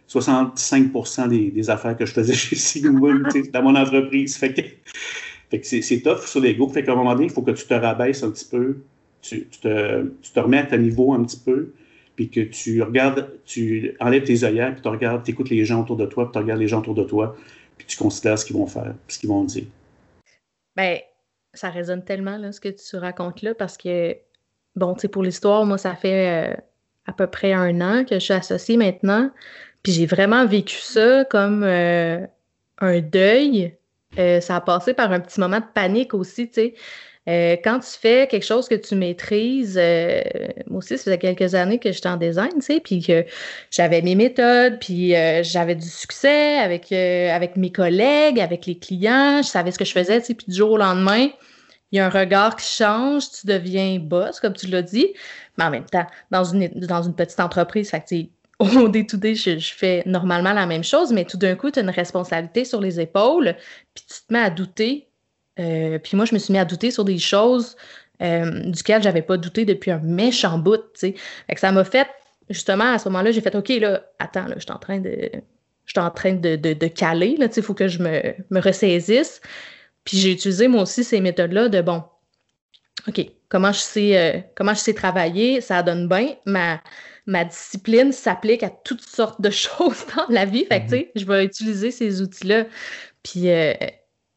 65 0.07 0.93
des, 1.29 1.51
des, 1.51 1.71
affaires 1.71 1.97
que 1.97 2.07
je 2.07 2.13
faisais 2.13 2.35
chez 2.35 2.57
Sigmund, 2.57 3.27
dans 3.53 3.63
mon 3.63 3.75
entreprise. 3.75 4.37
Fait 4.37 4.53
que 4.53 4.63
c'est 5.63 6.01
tough 6.03 6.27
sur 6.27 6.41
l'ego. 6.41 6.69
Fait 6.69 6.83
qu'à 6.83 6.93
un 6.93 6.97
moment 6.97 7.15
donné, 7.15 7.27
il 7.27 7.33
faut 7.33 7.43
que 7.43 7.53
tu 7.53 7.67
te 7.67 7.75
rabaisses 7.75 8.23
un 8.23 8.31
petit 8.31 8.47
peu, 8.51 8.79
tu, 9.23 9.47
te, 9.47 10.03
tu, 10.23 10.33
te, 10.33 10.41
remets 10.41 10.59
à 10.59 10.65
ta 10.65 10.77
niveau 10.77 11.13
un 11.15 11.25
petit 11.25 11.41
peu, 11.43 11.73
puis 12.17 12.29
que 12.29 12.41
tu 12.41 12.83
regardes, 12.83 13.31
tu 13.45 13.95
enlèves 14.01 14.25
tes 14.25 14.45
œillères, 14.45 14.73
puis 14.73 14.83
tu 14.83 14.89
regardes, 14.89 15.25
tu 15.25 15.31
écoutes 15.31 15.51
les 15.51 15.65
gens 15.65 15.83
autour 15.83 15.97
de 15.97 16.07
toi, 16.07 16.25
puis 16.25 16.33
tu 16.33 16.39
regardes 16.39 16.61
les 16.61 16.69
gens 16.69 16.81
autour 16.81 16.95
de 16.95 17.05
toi, 17.05 17.37
puis 17.77 17.87
tu 17.87 17.97
considères 17.97 18.39
ce 18.39 18.45
qu'ils 18.45 18.57
vont 18.57 18.67
faire, 18.67 18.95
ce 19.09 19.19
qu'ils 19.19 19.29
vont 19.29 19.45
dire. 19.45 19.67
Ben, 20.77 20.99
ça 21.53 21.71
résonne 21.71 22.05
tellement, 22.05 22.37
là, 22.37 22.53
ce 22.53 22.61
que 22.61 22.69
tu 22.69 22.97
racontes 22.97 23.43
là, 23.43 23.55
parce 23.55 23.77
que, 23.77 24.17
bon, 24.77 24.95
tu 24.95 25.03
sais, 25.03 25.09
pour 25.09 25.23
l'histoire, 25.23 25.65
moi, 25.65 25.79
ça 25.79 25.95
fait 25.95 26.53
euh, 26.53 26.57
à 27.07 27.13
peu 27.13 27.27
près 27.27 27.53
un 27.53 27.81
an 27.81 28.05
que 28.05 28.15
je 28.17 28.21
suis 28.21 28.35
associée 28.35 28.77
maintenant, 28.77 29.31
puis 29.83 29.93
j'ai 29.93 30.07
vraiment 30.07 30.47
vécu 30.47 30.79
ça 30.79 31.25
comme 31.25 31.63
euh, 31.63 32.27
un 32.79 33.01
deuil 33.01 33.77
euh, 34.19 34.41
ça 34.41 34.57
a 34.57 34.61
passé 34.61 34.95
par 34.95 35.13
un 35.13 35.21
petit 35.21 35.41
moment 35.41 35.61
de 35.61 35.67
panique 35.73 36.15
aussi, 36.15 36.49
tu 36.49 36.55
sais. 36.55 36.75
Euh, 37.29 37.57
quand 37.65 37.79
tu 37.81 37.91
fais 37.99 38.27
quelque 38.27 38.45
chose 38.45 38.69
que 38.69 38.75
tu 38.75 38.95
maîtrises, 38.95 39.79
euh, 39.81 40.21
moi 40.69 40.79
aussi, 40.79 40.99
ça 40.99 41.05
faisait 41.05 41.19
quelques 41.19 41.55
années 41.55 41.79
que 41.79 41.91
j'étais 41.91 42.09
en 42.09 42.17
design, 42.17 42.53
tu 42.57 42.63
sais, 42.63 42.81
puis 42.81 43.03
que 43.03 43.25
j'avais 43.71 44.03
mes 44.03 44.15
méthodes, 44.15 44.79
puis 44.79 45.15
j'avais 45.43 45.75
du 45.75 45.89
succès 45.89 46.59
avec, 46.59 46.93
avec 46.93 47.57
mes 47.57 47.73
collègues, 47.73 48.41
avec 48.41 48.67
les 48.67 48.79
clients, 48.79 49.41
je 49.43 49.49
savais 49.49 49.71
ce 49.71 49.79
que 49.79 49.87
je 49.87 49.93
faisais, 49.93 50.21
tu 50.21 50.27
sais, 50.27 50.35
puis 50.35 50.47
du 50.49 50.55
jour 50.55 50.73
au 50.73 50.77
lendemain, 50.77 51.29
il 51.95 51.99
y 51.99 52.01
a 52.01 52.07
un 52.07 52.11
regard 52.11 52.57
qui 52.57 52.67
change, 52.67 53.31
tu 53.31 53.47
deviens 53.47 54.01
boss, 54.01 54.41
comme 54.41 54.55
tu 54.55 54.67
l'as 54.67 54.83
dit, 54.83 55.15
mais 55.57 55.65
en 55.65 55.71
même 55.71 55.85
temps, 55.85 56.07
dans 56.33 56.43
une, 56.43 56.69
dans 56.69 57.05
une 57.05 57.15
petite 57.15 57.39
entreprise, 57.39 57.89
fait 57.91 58.01
que, 58.01 58.15
au 58.81 58.89
day-to-day, 58.89 59.37
je, 59.37 59.73
fais 59.73 60.03
normalement 60.05 60.53
la 60.53 60.67
même 60.67 60.83
chose, 60.83 61.13
mais 61.13 61.25
tout 61.25 61.37
d'un 61.37 61.55
coup, 61.55 61.71
tu 61.71 61.79
as 61.79 61.83
une 61.83 61.91
responsabilité 61.91 62.65
sur 62.65 62.81
les 62.81 63.01
épaules, 63.01 63.55
puis 63.95 64.05
tu 64.09 64.27
te 64.27 64.33
mets 64.33 64.41
à 64.41 64.51
douter. 64.51 65.09
Euh, 65.59 65.99
puis 65.99 66.17
moi, 66.17 66.25
je 66.25 66.35
me 66.35 66.39
suis 66.39 66.53
mis 66.53 66.59
à 66.59 66.65
douter 66.65 66.91
sur 66.91 67.05
des 67.05 67.19
choses 67.19 67.77
euh, 68.23 68.71
duquel 68.71 69.03
j'avais 69.03 69.23
pas 69.23 69.37
douté 69.37 69.65
depuis 69.65 69.91
un 69.91 69.99
méchant 69.99 70.59
bout, 70.59 70.79
tu 70.79 70.85
sais. 70.95 71.15
Fait 71.47 71.55
que 71.55 71.61
ça 71.61 71.73
m'a 71.73 71.85
fait, 71.85 72.09
justement, 72.51 72.93
à 72.93 72.99
ce 72.99 73.09
moment-là, 73.09 73.31
j'ai 73.33 73.41
fait, 73.41 73.55
OK, 73.55 73.69
là, 73.69 74.05
attends, 74.19 74.47
là, 74.47 74.55
je 74.57 74.63
suis 74.63 74.73
en 74.73 74.79
train 74.79 75.01
de... 75.01 75.31
Je 75.87 75.93
suis 75.93 76.01
en 76.01 76.11
train 76.11 76.33
de, 76.33 76.57
de, 76.57 76.87
caler, 76.87 77.37
là, 77.37 77.47
tu 77.47 77.57
sais, 77.57 77.61
il 77.61 77.65
faut 77.65 77.75
que 77.75 77.89
je 77.89 78.03
me, 78.03 78.35
me 78.49 78.59
ressaisisse. 78.59 79.43
Puis 80.05 80.17
j'ai 80.17 80.33
utilisé, 80.33 80.67
moi 80.67 80.81
aussi, 80.83 81.05
ces 81.05 81.21
méthodes-là 81.21 81.69
de, 81.69 81.83
bon, 81.83 82.03
OK, 83.07 83.21
comment 83.51 83.71
je 83.71 83.81
sais, 83.81 84.19
euh, 84.19 84.41
comment 84.55 84.73
je 84.73 84.79
sais 84.81 84.95
travailler, 84.95 85.61
ça 85.61 85.83
donne 85.83 86.09
bien, 86.09 86.37
ma 86.47 86.81
ma 87.27 87.45
discipline 87.45 88.13
s'applique 88.13 88.63
à 88.63 88.71
toutes 88.71 89.03
sortes 89.03 89.41
de 89.41 89.51
choses 89.51 90.05
dans 90.17 90.27
la 90.29 90.45
vie. 90.45 90.65
Fait 90.67 90.85
que, 90.85 90.89
tu 90.89 90.95
mhm. 90.95 91.01
sais, 91.01 91.13
je 91.15 91.25
vais 91.25 91.45
utiliser 91.45 91.91
ces 91.91 92.23
outils-là. 92.23 92.65
Puis, 93.23 93.51
euh, 93.51 93.73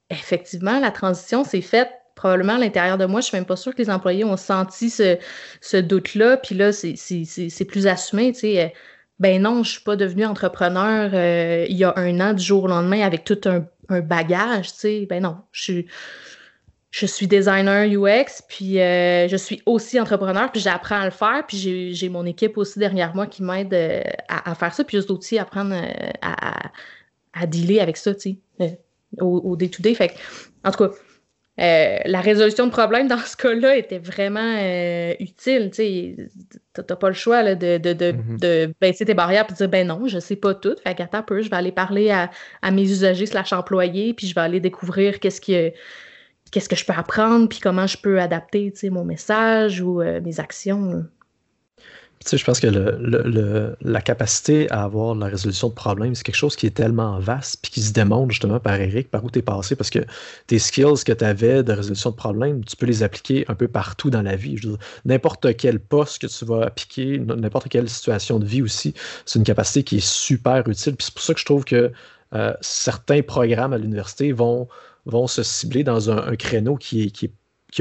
effectivement, 0.10 0.80
la 0.80 0.92
transition 0.92 1.44
s'est 1.44 1.62
faite 1.62 1.90
probablement 2.16 2.54
à 2.54 2.58
l'intérieur 2.58 2.98
de 2.98 3.06
moi. 3.06 3.22
Je 3.22 3.28
suis 3.28 3.38
même 3.38 3.46
pas 3.46 3.56
sûre 3.56 3.76
que 3.76 3.82
les 3.82 3.90
employés 3.90 4.24
ont 4.24 4.38
senti 4.38 4.90
ce, 4.90 5.78
doute-là. 5.80 6.38
Puis 6.38 6.56
là, 6.56 6.72
c'est 6.72 7.66
plus 7.68 7.88
assumé, 7.88 8.34
sais. 8.34 8.74
Ben 9.20 9.42
non, 9.42 9.64
je 9.64 9.72
suis 9.72 9.82
pas 9.82 9.96
devenue 9.96 10.26
entrepreneur 10.26 11.10
euh, 11.12 11.66
il 11.68 11.76
y 11.76 11.84
a 11.84 11.92
un 11.98 12.20
an 12.20 12.34
du 12.34 12.44
jour 12.44 12.66
au 12.66 12.68
lendemain 12.68 13.02
avec 13.02 13.24
tout 13.24 13.40
un, 13.46 13.66
bagage. 14.02 14.70
Ben 15.10 15.24
non, 15.24 15.38
je 16.98 17.06
suis 17.06 17.28
designer 17.28 17.86
UX, 17.86 18.42
puis 18.48 18.80
euh, 18.80 19.28
je 19.28 19.36
suis 19.36 19.62
aussi 19.66 20.00
entrepreneur, 20.00 20.52
puis 20.52 20.62
j'apprends 20.62 21.00
à 21.00 21.06
le 21.06 21.12
faire, 21.12 21.46
puis 21.48 21.94
j'ai 21.94 22.10
mon 22.10 22.26
équipe 22.26 22.58
aussi 22.58 22.80
derrière 22.80 23.14
moi 23.14 23.28
qui 23.28 23.44
m'aide 23.44 23.74
euh, 23.74 24.02
à, 24.30 24.56
faire 24.56 24.74
ça, 24.74 24.84
puis 24.84 24.98
juste 24.98 25.12
aussi 25.12 25.38
apprendre 25.38 25.76
euh, 25.76 26.12
à, 26.22 26.70
à, 27.34 27.46
dealer 27.46 27.82
avec 27.82 27.98
ça, 27.98 28.14
au 29.20 29.56
day-to-day. 29.56 29.94
Fait 29.94 30.14
en 30.64 30.72
tout 30.72 30.86
cas, 30.86 30.92
la 31.58 32.22
résolution 32.22 32.66
de 32.68 32.72
problèmes 32.72 33.08
dans 33.08 33.18
ce 33.18 33.36
cas-là 33.38 33.78
était 33.78 34.00
vraiment 34.00 34.58
utile, 35.20 35.72
tu. 35.74 36.30
T'as 36.74 36.96
pas 36.96 37.08
le 37.08 37.16
choix 37.16 37.42
là, 37.42 37.56
de, 37.56 37.80
de, 37.80 37.94
de, 37.94 38.12
mm-hmm. 38.12 38.40
de, 38.40 38.74
baisser 38.80 39.04
tes 39.04 39.16
barrières 39.16 39.46
et 39.50 39.52
de 39.52 39.58
dire, 39.58 39.68
ben 39.68 39.88
non, 39.88 40.08
je 40.08 40.20
sais 40.20 40.36
pas 40.36 40.54
tout, 40.54 40.76
fait 40.84 40.94
qu'attends 40.94 41.18
un 41.18 41.24
peu, 41.24 41.42
je 41.42 41.50
vais 41.50 41.56
aller 41.56 41.72
parler 41.72 42.12
à, 42.12 42.30
à 42.62 42.70
mes 42.70 42.84
usagers 42.84 43.26
slash 43.26 43.52
employés, 43.52 44.14
puis 44.14 44.28
je 44.28 44.36
vais 44.36 44.42
aller 44.42 44.60
découvrir 44.60 45.20
qu'est-ce 45.20 45.42
qui 45.42 45.56
qu'est-ce 46.52 46.70
que 46.70 46.76
je 46.76 46.86
peux 46.86 46.94
apprendre, 46.94 47.48
puis 47.50 47.60
comment 47.60 47.88
je 47.88 47.98
peux 47.98 48.20
adapter 48.20 48.72
mon 48.90 49.04
message 49.04 49.82
ou 49.82 50.02
euh, 50.02 50.22
mes 50.22 50.40
actions. 50.40 51.06
Tu 52.24 52.32
sais, 52.32 52.38
je 52.38 52.46
pense 52.46 52.60
que 52.60 52.68
la 53.80 54.02
capacité 54.02 54.70
à 54.72 54.84
avoir 54.84 55.16
la 55.16 55.28
résolution 55.28 55.70
de 55.70 55.74
problèmes, 55.74 56.16
c'est 56.16 56.24
quelque 56.24 56.36
chose 56.36 56.56
qui 56.56 56.66
est 56.66 56.76
tellement 56.76 57.20
vaste, 57.20 57.60
puis 57.62 57.72
qui 57.72 57.82
se 57.82 57.94
démontre 57.94 58.32
justement 58.32 58.60
par 58.60 58.76
Eric, 58.76 59.12
par 59.12 59.24
où 59.24 59.30
tu 59.30 59.40
es 59.40 59.42
passé, 59.42 59.76
parce 59.76 59.90
que 59.90 60.00
tes 60.48 60.60
skills 60.60 61.04
que 61.06 61.14
tu 61.14 61.24
avais 61.24 61.64
de 61.64 61.72
résolution 61.72 62.10
de 62.10 62.16
problèmes, 62.16 62.66
tu 62.66 62.76
peux 62.76 62.88
les 62.88 63.04
appliquer 63.04 63.46
un 63.48 63.56
peu 63.56 63.68
partout 63.68 64.10
dans 64.10 64.24
la 64.24 64.36
vie. 64.36 64.60
N'importe 65.06 65.56
quel 65.58 65.80
poste 65.80 66.22
que 66.22 66.28
tu 66.28 66.46
vas 66.46 66.66
appliquer, 66.66 67.20
n'importe 67.20 67.70
quelle 67.70 67.88
situation 67.88 68.40
de 68.40 68.46
vie 68.46 68.62
aussi, 68.62 68.94
c'est 69.26 69.38
une 69.40 69.46
capacité 69.46 69.84
qui 69.84 69.98
est 69.98 70.08
super 70.08 70.68
utile. 70.68 70.96
Puis 70.96 71.06
c'est 71.06 71.14
pour 71.14 71.24
ça 71.24 71.34
que 71.34 71.40
je 71.40 71.46
trouve 71.46 71.66
que 71.66 71.92
euh, 72.34 72.54
certains 72.62 73.22
programmes 73.22 73.74
à 73.74 73.78
l'université 73.78 74.32
vont 74.32 74.68
vont 75.06 75.28
se 75.28 75.42
cibler 75.42 75.84
dans 75.84 76.12
un, 76.12 76.36
créneau 76.36 76.76
qui 76.76 77.04
est, 77.04 77.12
qui 77.12 77.32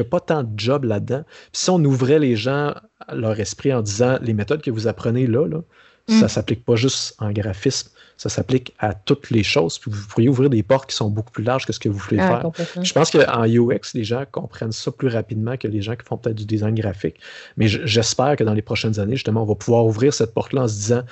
pas 0.05 0.20
tant 0.20 0.42
de 0.42 0.59
job 0.59 0.85
là-dedans. 0.85 1.25
si 1.53 1.70
on 1.70 1.83
ouvrait 1.85 2.18
les 2.18 2.37
gens 2.37 2.75
leur 3.13 3.39
esprit 3.41 3.73
en 3.73 3.83
disant 3.83 4.19
les 4.23 4.33
méthodes 4.33 4.63
que 4.63 4.71
vous 4.71 4.87
apprenez 4.87 5.27
là, 5.27 5.47
là 5.47 5.63
ne 6.09 6.19
ça 6.21 6.27
mm. 6.27 6.29
s'applique 6.29 6.65
pas 6.65 6.77
juste 6.77 7.15
en 7.19 7.33
graphisme, 7.33 7.91
ça 8.17 8.29
s'applique 8.29 8.73
à 8.79 8.95
toutes 8.95 9.31
les 9.31 9.43
choses. 9.43 9.79
Puis 9.79 9.91
vous 9.91 10.07
pourriez 10.07 10.29
ouvrir 10.29 10.51
des 10.51 10.63
portes 10.63 10.89
qui 10.89 10.97
sont 10.97 11.11
beaucoup 11.11 11.33
plus 11.33 11.45
larges 11.45 11.67
que 11.67 11.73
ce 11.73 11.81
que 11.81 11.89
vous 11.89 11.99
voulez 11.99 12.21
ah, 12.21 12.51
faire. 12.55 12.83
Je 12.83 12.93
pense 12.93 13.11
qu'en 13.11 13.45
UX, 13.45 13.93
les 13.95 14.05
gens 14.05 14.25
comprennent 14.31 14.73
ça 14.73 14.91
plus 14.91 15.09
rapidement 15.09 15.57
que 15.57 15.69
les 15.69 15.83
gens 15.83 15.97
qui 15.97 16.05
font 16.07 16.17
peut-être 16.17 16.37
du 16.37 16.47
design 16.47 16.75
graphique. 16.75 17.17
Mais 17.57 17.69
j'espère 17.69 18.37
que 18.37 18.45
dans 18.45 18.55
les 18.55 18.63
prochaines 18.63 18.99
années, 19.01 19.17
justement, 19.17 19.43
on 19.43 19.47
va 19.47 19.55
pouvoir 19.55 19.85
ouvrir 19.85 20.15
cette 20.15 20.33
porte-là 20.33 20.63
en 20.63 20.69
se 20.69 20.75
disant 20.75 21.03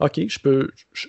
OK, 0.00 0.20
je 0.28 0.38
peux, 0.38 0.70
je 0.92 1.08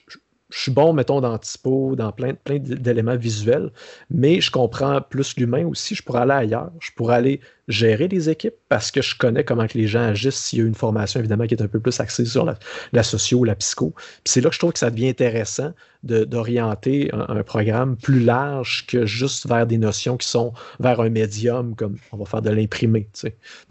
suis 0.51 0.71
bon, 0.71 0.93
mettons, 0.93 1.21
dans 1.21 1.38
typo, 1.38 1.95
dans 1.95 2.12
plein, 2.12 2.34
plein 2.34 2.60
d'éléments 2.60 3.15
visuels, 3.15 3.71
mais 4.10 4.41
je 4.41 4.51
comprends 4.51 5.01
plus 5.01 5.36
l'humain 5.38 5.65
aussi. 5.65 5.95
Je 5.95 6.03
pourrais 6.03 6.21
aller 6.21 6.34
ailleurs. 6.34 6.71
Je 6.79 6.91
pourrais 6.95 7.15
aller 7.15 7.41
gérer 7.67 8.08
des 8.08 8.29
équipes 8.29 8.53
parce 8.69 8.91
que 8.91 9.01
je 9.01 9.17
connais 9.17 9.43
comment 9.43 9.65
que 9.67 9.77
les 9.77 9.88
gens 9.88 10.01
agissent 10.01 10.36
s'il 10.36 10.60
y 10.60 10.62
a 10.62 10.65
une 10.65 10.75
formation, 10.75 11.19
évidemment, 11.19 11.47
qui 11.47 11.55
est 11.55 11.63
un 11.63 11.67
peu 11.67 11.79
plus 11.79 11.99
axée 11.99 12.25
sur 12.25 12.45
la, 12.45 13.03
socio, 13.03 13.43
la 13.43 13.55
psycho. 13.55 13.93
Puis 13.95 14.05
c'est 14.25 14.41
là 14.41 14.49
que 14.49 14.55
je 14.55 14.60
trouve 14.60 14.73
que 14.73 14.79
ça 14.79 14.91
devient 14.91 15.10
intéressant 15.10 15.73
d'orienter 16.03 17.09
un, 17.13 17.38
un, 17.38 17.43
programme 17.43 17.97
plus 17.97 18.20
large 18.20 18.86
que 18.86 19.07
juste 19.07 19.47
vers 19.47 19.65
des 19.65 19.80
notions 19.80 20.17
qui 20.17 20.28
sont 20.28 20.53
vers 20.80 20.99
un 20.99 21.09
médium, 21.09 21.76
comme 21.76 21.97
on 22.11 22.17
va 22.17 22.26
faire 22.26 22.43
de 22.43 22.51
l'imprimé. 22.51 23.09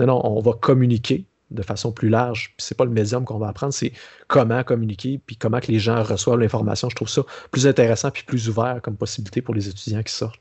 Non, 0.01 0.07
non, 0.07 0.20
on 0.24 0.40
va 0.40 0.53
communiquer 0.55 1.26
de 1.51 1.62
façon 1.62 1.92
plus 1.92 2.09
large. 2.09 2.55
Puis 2.57 2.66
c'est 2.66 2.76
pas 2.76 2.84
le 2.84 2.90
médium 2.90 3.24
qu'on 3.24 3.38
va 3.38 3.49
apprendre, 3.49 3.72
c'est 3.72 3.92
comment 4.28 4.62
communiquer, 4.62 5.20
puis 5.24 5.36
comment 5.36 5.61
que 5.61 5.70
les 5.70 5.78
gens 5.78 6.03
reçoivent 6.03 6.38
l'information. 6.38 6.88
Je 6.88 6.97
trouve 6.97 7.09
ça 7.09 7.22
plus 7.51 7.66
intéressant 7.66 8.11
puis 8.11 8.24
plus 8.24 8.49
ouvert 8.49 8.80
comme 8.82 8.97
possibilité 8.97 9.42
pour 9.42 9.55
les 9.55 9.68
étudiants 9.68 10.03
qui 10.03 10.12
sortent. 10.12 10.40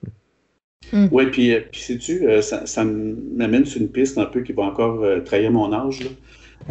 Mm. 0.91 1.08
Oui, 1.12 1.28
puis, 1.28 1.56
puis 1.72 1.82
sais-tu, 1.82 2.26
ça, 2.41 2.66
ça 2.66 2.84
m'amène 2.84 3.66
sur 3.66 3.82
une 3.82 3.89
piste 3.89 4.18
un 4.18 4.26
peu 4.26 4.41
qui 4.41 4.54
va 4.54 4.64
encore 4.64 5.06
trahir 5.24 5.51
mon 5.51 5.72
âge. 5.74 6.01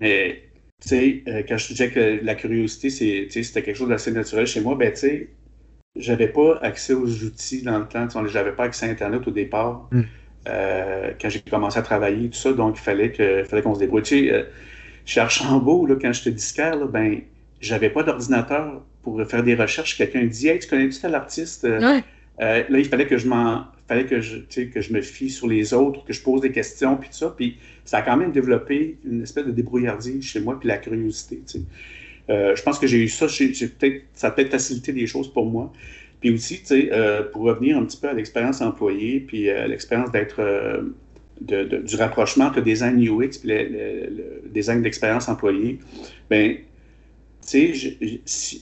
mais 0.00 0.42
tu 0.80 0.88
sais, 0.88 1.22
quand 1.48 1.56
je 1.56 1.68
disais 1.68 1.90
que 1.90 2.20
la 2.22 2.34
curiosité, 2.34 2.90
c'était 2.90 3.62
quelque 3.62 3.76
chose 3.76 3.88
d'assez 3.88 4.10
naturel 4.10 4.46
chez 4.46 4.60
moi, 4.60 4.74
ben 4.74 4.92
tu 4.92 4.98
sais, 4.98 5.28
j'avais 5.96 6.28
pas 6.28 6.58
accès 6.60 6.92
aux 6.92 7.06
outils 7.06 7.62
dans 7.62 7.78
le 7.78 7.86
temps. 7.86 8.08
J'avais 8.26 8.52
pas 8.52 8.64
accès 8.64 8.86
à 8.86 8.90
Internet 8.90 9.26
au 9.26 9.30
départ. 9.30 9.88
Mm. 9.92 10.02
Euh, 10.48 11.12
quand 11.20 11.28
j'ai 11.28 11.40
commencé 11.40 11.78
à 11.78 11.82
travailler, 11.82 12.28
tout 12.28 12.38
ça, 12.38 12.52
donc 12.52 12.76
il 12.78 12.82
fallait 12.82 13.12
qu'on 13.62 13.74
se 13.74 13.78
débrouille. 13.78 14.02
Tu 14.02 14.26
sais, 14.26 14.32
euh, 14.32 14.42
chez 15.06 15.20
Archambault, 15.20 15.86
là, 15.86 15.96
quand 16.00 16.12
j'étais 16.12 16.32
disquaire, 16.32 16.76
là, 16.76 16.86
ben, 16.86 17.20
j'avais 17.60 17.90
pas 17.90 18.02
d'ordinateur 18.02 18.82
pour 19.02 19.22
faire 19.26 19.42
des 19.42 19.54
recherches. 19.54 19.96
Quelqu'un 19.96 20.24
dit 20.24 20.48
Hey, 20.48 20.58
tu 20.58 20.68
connais-tu 20.68 21.00
tel 21.00 21.14
artiste? 21.14 21.64
Euh, 21.64 22.00
là, 22.68 22.78
il 22.78 22.84
fallait 22.86 23.06
que 23.06 23.16
je 23.16 23.28
m'en 23.28 23.66
fallait 23.86 24.06
que 24.06 24.20
je, 24.20 24.38
tu 24.38 24.46
sais, 24.48 24.66
que 24.66 24.80
je 24.80 24.92
me 24.92 25.02
fie 25.02 25.30
sur 25.30 25.46
les 25.46 25.72
autres, 25.72 26.04
que 26.04 26.12
je 26.12 26.22
pose 26.22 26.40
des 26.40 26.52
questions, 26.52 26.96
puis 26.96 27.08
tout 27.10 27.16
ça. 27.16 27.34
Puis 27.36 27.58
ça 27.84 27.98
a 27.98 28.02
quand 28.02 28.16
même 28.16 28.32
développé 28.32 28.98
une 29.04 29.22
espèce 29.22 29.46
de 29.46 29.50
débrouillardise 29.50 30.24
chez 30.24 30.40
moi, 30.40 30.58
puis 30.58 30.68
la 30.68 30.78
curiosité. 30.78 31.42
Je 32.28 32.62
pense 32.62 32.78
que 32.78 32.86
j'ai 32.86 32.98
eu 32.98 33.08
ça, 33.08 33.28
j'ai, 33.28 33.50
peut-être, 33.68 34.04
ça 34.14 34.28
a 34.28 34.30
peut-être 34.30 34.50
facilité 34.50 34.92
les 34.92 35.06
choses 35.06 35.32
pour 35.32 35.46
moi. 35.46 35.72
Puis 36.24 36.32
aussi, 36.32 36.60
tu 36.60 36.66
sais, 36.68 36.88
euh, 36.90 37.22
pour 37.22 37.42
revenir 37.42 37.76
un 37.76 37.84
petit 37.84 37.98
peu 37.98 38.08
à 38.08 38.14
l'expérience 38.14 38.62
employée, 38.62 39.20
puis 39.20 39.50
à 39.50 39.56
euh, 39.56 39.66
l'expérience 39.66 40.10
d'être 40.10 40.40
euh, 40.40 40.80
du 41.38 41.96
rapprochement 41.96 42.46
entre 42.46 42.62
design 42.62 42.98
UX 42.98 43.44
et 43.44 43.68
le, 43.68 44.80
d'expérience 44.80 45.28
employée, 45.28 45.80
bien, 46.30 46.56
tu 47.46 47.74
sais, 47.74 47.98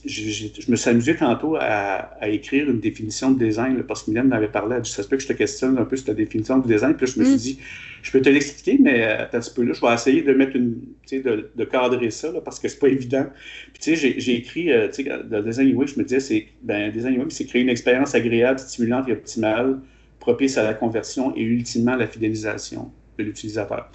je, 0.05 0.71
me 0.71 0.75
suis 0.75 0.89
amusé 0.89 1.15
tantôt 1.15 1.55
à, 1.57 2.27
écrire 2.27 2.69
une 2.69 2.79
définition 2.79 3.31
de 3.31 3.43
design 3.43 3.81
parce 3.83 4.03
que 4.03 4.11
Mylène 4.11 4.27
m'avait 4.27 4.49
parlé, 4.49 4.79
du 4.81 4.89
ça 4.89 5.03
que 5.03 5.17
je 5.17 5.27
te 5.27 5.33
questionne 5.33 5.77
un 5.77 5.85
peu 5.85 5.95
sur 5.95 6.07
ta 6.07 6.13
définition 6.13 6.57
de 6.59 6.67
design, 6.67 6.93
puis 6.95 7.05
là, 7.05 7.11
je 7.15 7.19
me 7.19 7.25
suis 7.25 7.33
mm. 7.33 7.37
dit, 7.37 7.59
je 8.01 8.11
peux 8.11 8.21
te 8.21 8.29
l'expliquer, 8.29 8.77
mais 8.81 9.05
euh, 9.05 9.23
un 9.31 9.39
petit 9.39 9.53
peu 9.55 9.63
là, 9.63 9.73
je 9.73 9.81
vais 9.81 9.93
essayer 9.93 10.21
de 10.21 10.33
mettre 10.33 10.55
une, 10.55 10.81
tu 11.07 11.17
sais, 11.17 11.19
de, 11.21 11.49
de, 11.55 11.63
cadrer 11.63 12.11
ça, 12.11 12.31
là, 12.31 12.41
parce 12.41 12.59
que 12.59 12.67
c'est 12.67 12.79
pas 12.79 12.89
évident. 12.89 13.25
Puis, 13.73 13.81
tu 13.81 13.95
sais, 13.95 14.19
j'ai 14.19 14.35
écrit, 14.35 14.71
euh, 14.71 14.89
tu 14.89 15.03
sais, 15.03 15.11
le 15.29 15.41
design 15.41 15.69
UI, 15.69 15.87
je 15.87 15.97
me 15.97 16.03
disais, 16.03 16.19
c'est, 16.19 16.47
ben, 16.61 16.91
design 16.91 17.21
UI, 17.21 17.25
c'est 17.29 17.45
créer 17.45 17.61
une 17.61 17.69
expérience 17.69 18.15
agréable, 18.15 18.59
stimulante 18.59 19.07
et 19.07 19.13
optimale, 19.13 19.79
propice 20.19 20.57
à 20.57 20.63
la 20.63 20.73
conversion 20.73 21.33
et 21.35 21.41
ultimement 21.41 21.93
à 21.93 21.97
la 21.97 22.07
fidélisation 22.07 22.91
de 23.17 23.23
l'utilisateur. 23.23 23.89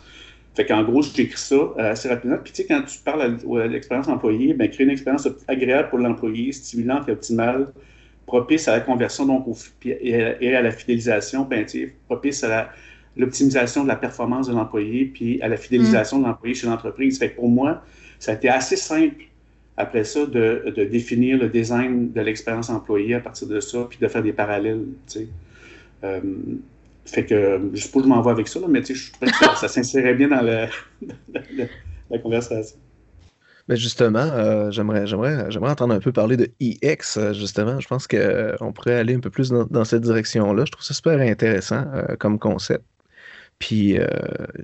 Fait 0.58 0.66
qu'en 0.66 0.82
gros, 0.82 1.02
j'écris 1.02 1.38
ça 1.38 1.54
euh, 1.54 1.92
assez 1.92 2.08
rapidement. 2.08 2.36
Puis 2.42 2.52
tu 2.52 2.62
sais, 2.62 2.66
quand 2.66 2.82
tu 2.82 2.98
parles 2.98 3.22
à, 3.22 3.66
l'expérience 3.68 4.08
employée, 4.08 4.54
ben, 4.54 4.68
créer 4.68 4.86
une 4.86 4.90
expérience 4.90 5.28
agréable 5.46 5.88
pour 5.88 6.00
l'employé, 6.00 6.50
stimulante 6.50 7.08
et 7.08 7.12
optimale, 7.12 7.68
propice 8.26 8.66
à 8.66 8.72
la 8.72 8.80
conversion 8.80 9.24
donc 9.24 9.46
et, 9.84 10.56
à, 10.56 10.60
la 10.60 10.72
fidélisation, 10.72 11.44
ben, 11.44 11.64
propice 12.08 12.42
à 12.42 12.70
l'optimisation 13.16 13.84
de 13.84 13.88
la 13.88 13.94
performance 13.94 14.48
de 14.48 14.52
l'employé, 14.52 15.04
puis 15.04 15.40
à 15.42 15.46
la 15.46 15.56
fidélisation 15.56 16.18
de 16.18 16.24
l'employé 16.24 16.56
chez 16.56 16.66
l'entreprise. 16.66 17.20
Pour 17.36 17.48
moi, 17.48 17.84
ça 18.18 18.32
a 18.32 18.34
été 18.34 18.48
assez 18.48 18.74
simple 18.74 19.26
après 19.76 20.02
ça 20.02 20.26
de, 20.26 20.88
définir 20.90 21.38
le 21.38 21.50
design 21.50 22.10
de 22.10 22.20
l'expérience 22.20 22.68
employée 22.68 23.14
à 23.14 23.20
partir 23.20 23.46
de 23.46 23.60
ça, 23.60 23.86
puis 23.88 24.00
de 24.00 24.08
faire 24.08 24.24
des 24.24 24.32
parallèles. 24.32 24.86
Tu 25.06 25.20
sais. 25.20 25.28
Euh, 26.02 26.20
fait 27.08 27.24
que 27.24 27.60
je 27.74 27.82
sais 27.82 27.90
pas 27.90 28.00
je 28.02 28.06
m'en 28.06 28.20
vais 28.22 28.30
avec 28.30 28.48
ça, 28.48 28.60
mais 28.68 28.82
je 28.84 29.12
trouvais 29.12 29.30
que 29.30 29.56
ça, 29.56 29.68
s'insérait 29.68 30.14
bien 30.14 30.28
dans, 30.28 30.42
la 32.10 32.18
conversation. 32.18 32.78
Mais 33.68 33.76
justement, 33.76 34.18
euh, 34.20 34.70
j'aimerais 34.70 35.70
entendre 35.70 35.94
un 35.94 36.00
peu 36.00 36.10
parler 36.10 36.38
de 36.38 36.50
EX, 36.58 37.18
euh, 37.18 37.34
justement. 37.34 37.78
Je 37.80 37.86
pense 37.86 38.06
qu'on 38.06 38.16
euh, 38.16 38.72
pourrait 38.74 38.94
aller 38.94 39.14
un 39.14 39.20
peu 39.20 39.28
plus 39.28 39.50
dans, 39.50 39.84
cette 39.84 40.02
direction-là. 40.02 40.64
Je 40.64 40.72
trouve 40.72 40.84
ça 40.84 40.94
super 40.94 41.20
intéressant 41.20 41.84
comme 42.18 42.38
concept. 42.38 42.84
Puis 43.58 43.98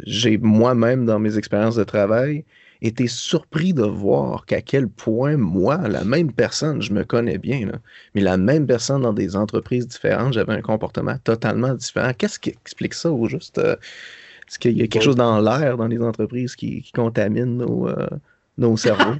j'ai 0.05 0.39
moi-même, 0.39 1.05
dans 1.05 1.19
mes 1.19 1.37
expériences 1.37 1.77
de 1.77 1.85
travail, 1.85 2.45
été 2.87 3.07
surpris 3.07 3.73
de 3.73 3.83
voir 3.83 4.45
qu'à 4.47 4.61
quel 4.61 4.89
point 4.89 5.37
moi, 5.37 5.77
la 5.89 6.05
même 6.05 6.33
personne, 6.33 6.83
je 6.83 6.93
me 6.93 7.03
connais 7.05 7.39
bien, 7.39 7.71
mais 8.15 8.21
la 8.21 8.37
même 8.37 8.67
personne 8.67 9.03
dans 9.03 9.13
des 9.13 9.37
entreprises 9.37 9.89
différentes, 9.89 10.35
j'avais 10.35 10.53
un 10.53 10.61
comportement 10.61 11.17
totalement 11.25 11.75
différent. 11.75 12.13
Qu'est-ce 12.17 12.39
qui 12.39 12.51
explique 12.51 12.95
ça 12.95 13.11
au 13.11 13.27
juste? 13.27 13.59
Euh, 13.59 13.77
est-ce 14.47 14.59
qu'il 14.59 14.77
y 14.77 14.83
a 14.83 14.87
quelque 14.87 15.03
chose 15.03 15.17
dans 15.17 15.41
l'air 15.41 15.79
dans 15.79 15.89
les 15.89 16.01
entreprises 16.01 16.55
qui, 16.55 16.91
contamine 16.95 17.57
nos, 17.57 17.89
euh, 17.89 18.07
nos 18.59 18.77
cerveaux? 18.77 19.19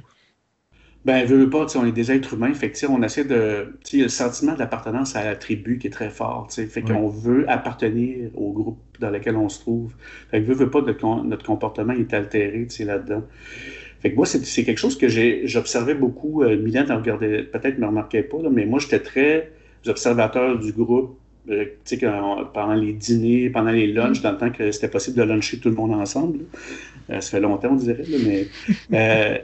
Ben, 1.05 1.23
veut 1.23 1.49
pas, 1.51 1.67
on 1.75 1.85
est 1.85 1.91
des 1.91 2.11
êtres 2.11 2.33
humains, 2.33 2.53
fait 2.55 2.71
que, 2.71 2.85
on 2.87 3.03
essaie 3.03 3.25
de. 3.25 3.77
Il 3.93 3.99
y 3.99 4.01
a 4.01 4.05
le 4.05 4.09
sentiment 4.09 4.53
de 4.53 4.59
l'appartenance 4.59 5.15
à 5.15 5.23
la 5.23 5.35
tribu 5.35 5.77
qui 5.77 5.87
est 5.87 5.91
très 5.91 6.09
fort, 6.09 6.47
fait 6.51 6.81
qu'on 6.81 7.07
veut 7.07 7.47
appartenir 7.47 8.31
au 8.33 8.51
groupe 8.51 8.79
dans 8.99 9.11
lequel 9.11 9.35
on 9.35 9.47
se 9.47 9.59
trouve. 9.59 9.93
Fait 10.31 10.41
que 10.41 10.51
veut, 10.51 10.69
pas, 10.69 10.81
notre, 10.81 11.23
notre 11.23 11.45
comportement 11.45 11.93
est 11.93 12.11
altéré 12.11 12.67
là-dedans. 12.79 13.23
Fait 14.01 14.11
que 14.11 14.15
moi, 14.15 14.25
c'est 14.25 14.63
quelque 14.63 14.79
chose 14.79 14.97
que 14.97 15.07
j'observais 15.45 15.95
beaucoup. 15.95 16.43
Euh, 16.43 16.57
Mylène, 16.57 16.85
peut-être 16.87 17.77
me 17.77 17.85
remarquait 17.85 18.23
pas, 18.23 18.37
mais 18.51 18.65
moi, 18.65 18.79
j'étais 18.79 18.99
très 18.99 19.51
observateur 19.87 20.57
du 20.57 20.71
groupe. 20.71 21.19
Euh, 21.49 21.65
sais, 21.83 21.99
pendant 22.53 22.73
les 22.73 22.93
dîners, 22.93 23.51
pendant 23.51 23.69
les 23.69 23.85
lunchs, 23.85 24.21
dans 24.21 24.31
le 24.31 24.37
temps 24.37 24.49
que 24.49 24.71
c'était 24.71 24.87
possible 24.87 25.17
de 25.17 25.23
luncher 25.23 25.59
tout 25.59 25.69
le 25.69 25.75
monde 25.75 25.93
ensemble. 25.93 26.39
Euh, 27.11 27.21
ça 27.21 27.31
fait 27.31 27.39
longtemps, 27.39 27.69
on 27.71 27.75
dirait, 27.75 28.03
mais 28.25 28.47
euh, 28.93 29.37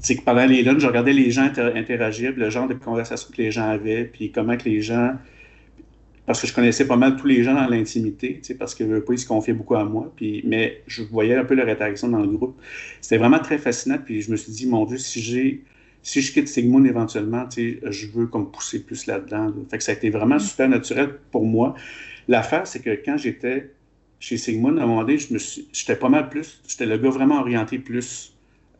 c'est 0.00 0.16
que 0.16 0.22
pendant 0.22 0.46
les 0.46 0.62
lunchs, 0.62 0.80
je 0.80 0.86
regardais 0.86 1.12
les 1.12 1.30
gens 1.30 1.42
interagir, 1.42 2.32
le 2.36 2.50
genre 2.50 2.68
de 2.68 2.74
conversation 2.74 3.30
que 3.34 3.40
les 3.40 3.50
gens 3.50 3.68
avaient, 3.68 4.04
puis 4.04 4.30
comment 4.32 4.56
que 4.56 4.64
les 4.64 4.80
gens. 4.80 5.12
Parce 6.26 6.40
que 6.40 6.46
je 6.46 6.54
connaissais 6.54 6.86
pas 6.86 6.96
mal 6.96 7.16
tous 7.16 7.26
les 7.26 7.42
gens 7.42 7.54
dans 7.54 7.68
l'intimité, 7.68 8.40
parce 8.58 8.74
que 8.74 9.00
pas, 9.00 9.12
ils 9.12 9.18
se 9.18 9.26
confiaient 9.26 9.52
beaucoup 9.52 9.74
à 9.74 9.84
moi, 9.84 10.10
puis, 10.16 10.42
mais 10.46 10.82
je 10.86 11.02
voyais 11.02 11.36
un 11.36 11.44
peu 11.44 11.54
leur 11.54 11.68
interaction 11.68 12.08
dans 12.08 12.20
le 12.20 12.28
groupe. 12.28 12.58
C'était 13.02 13.18
vraiment 13.18 13.38
très 13.38 13.58
fascinant, 13.58 13.98
puis 14.02 14.22
je 14.22 14.30
me 14.30 14.36
suis 14.36 14.52
dit, 14.52 14.66
mon 14.66 14.84
Dieu, 14.86 14.98
si 14.98 15.20
j'ai. 15.20 15.64
Si 16.06 16.20
je 16.20 16.34
quitte 16.34 16.48
Sigmund 16.48 16.86
éventuellement, 16.86 17.48
je 17.50 18.06
veux 18.08 18.26
comme 18.26 18.50
pousser 18.50 18.84
plus 18.84 19.06
là-dedans. 19.06 19.54
Fait 19.70 19.78
que 19.78 19.84
ça 19.84 19.92
a 19.92 19.94
été 19.94 20.10
vraiment 20.10 20.38
super 20.38 20.68
naturel 20.68 21.18
pour 21.30 21.46
moi. 21.46 21.74
L'affaire, 22.28 22.66
c'est 22.66 22.82
que 22.82 22.90
quand 22.90 23.16
j'étais 23.16 23.70
chez 24.20 24.36
Sigmund, 24.36 24.78
à 24.78 24.82
un 24.82 24.86
moment 24.86 25.00
donné, 25.00 25.16
je 25.16 25.32
me 25.32 25.38
suis, 25.38 25.66
j'étais 25.72 25.96
pas 25.96 26.10
mal 26.10 26.28
plus, 26.28 26.60
j'étais 26.68 26.84
le 26.84 26.98
gars 26.98 27.08
vraiment 27.08 27.40
orienté 27.40 27.78
plus 27.78 28.34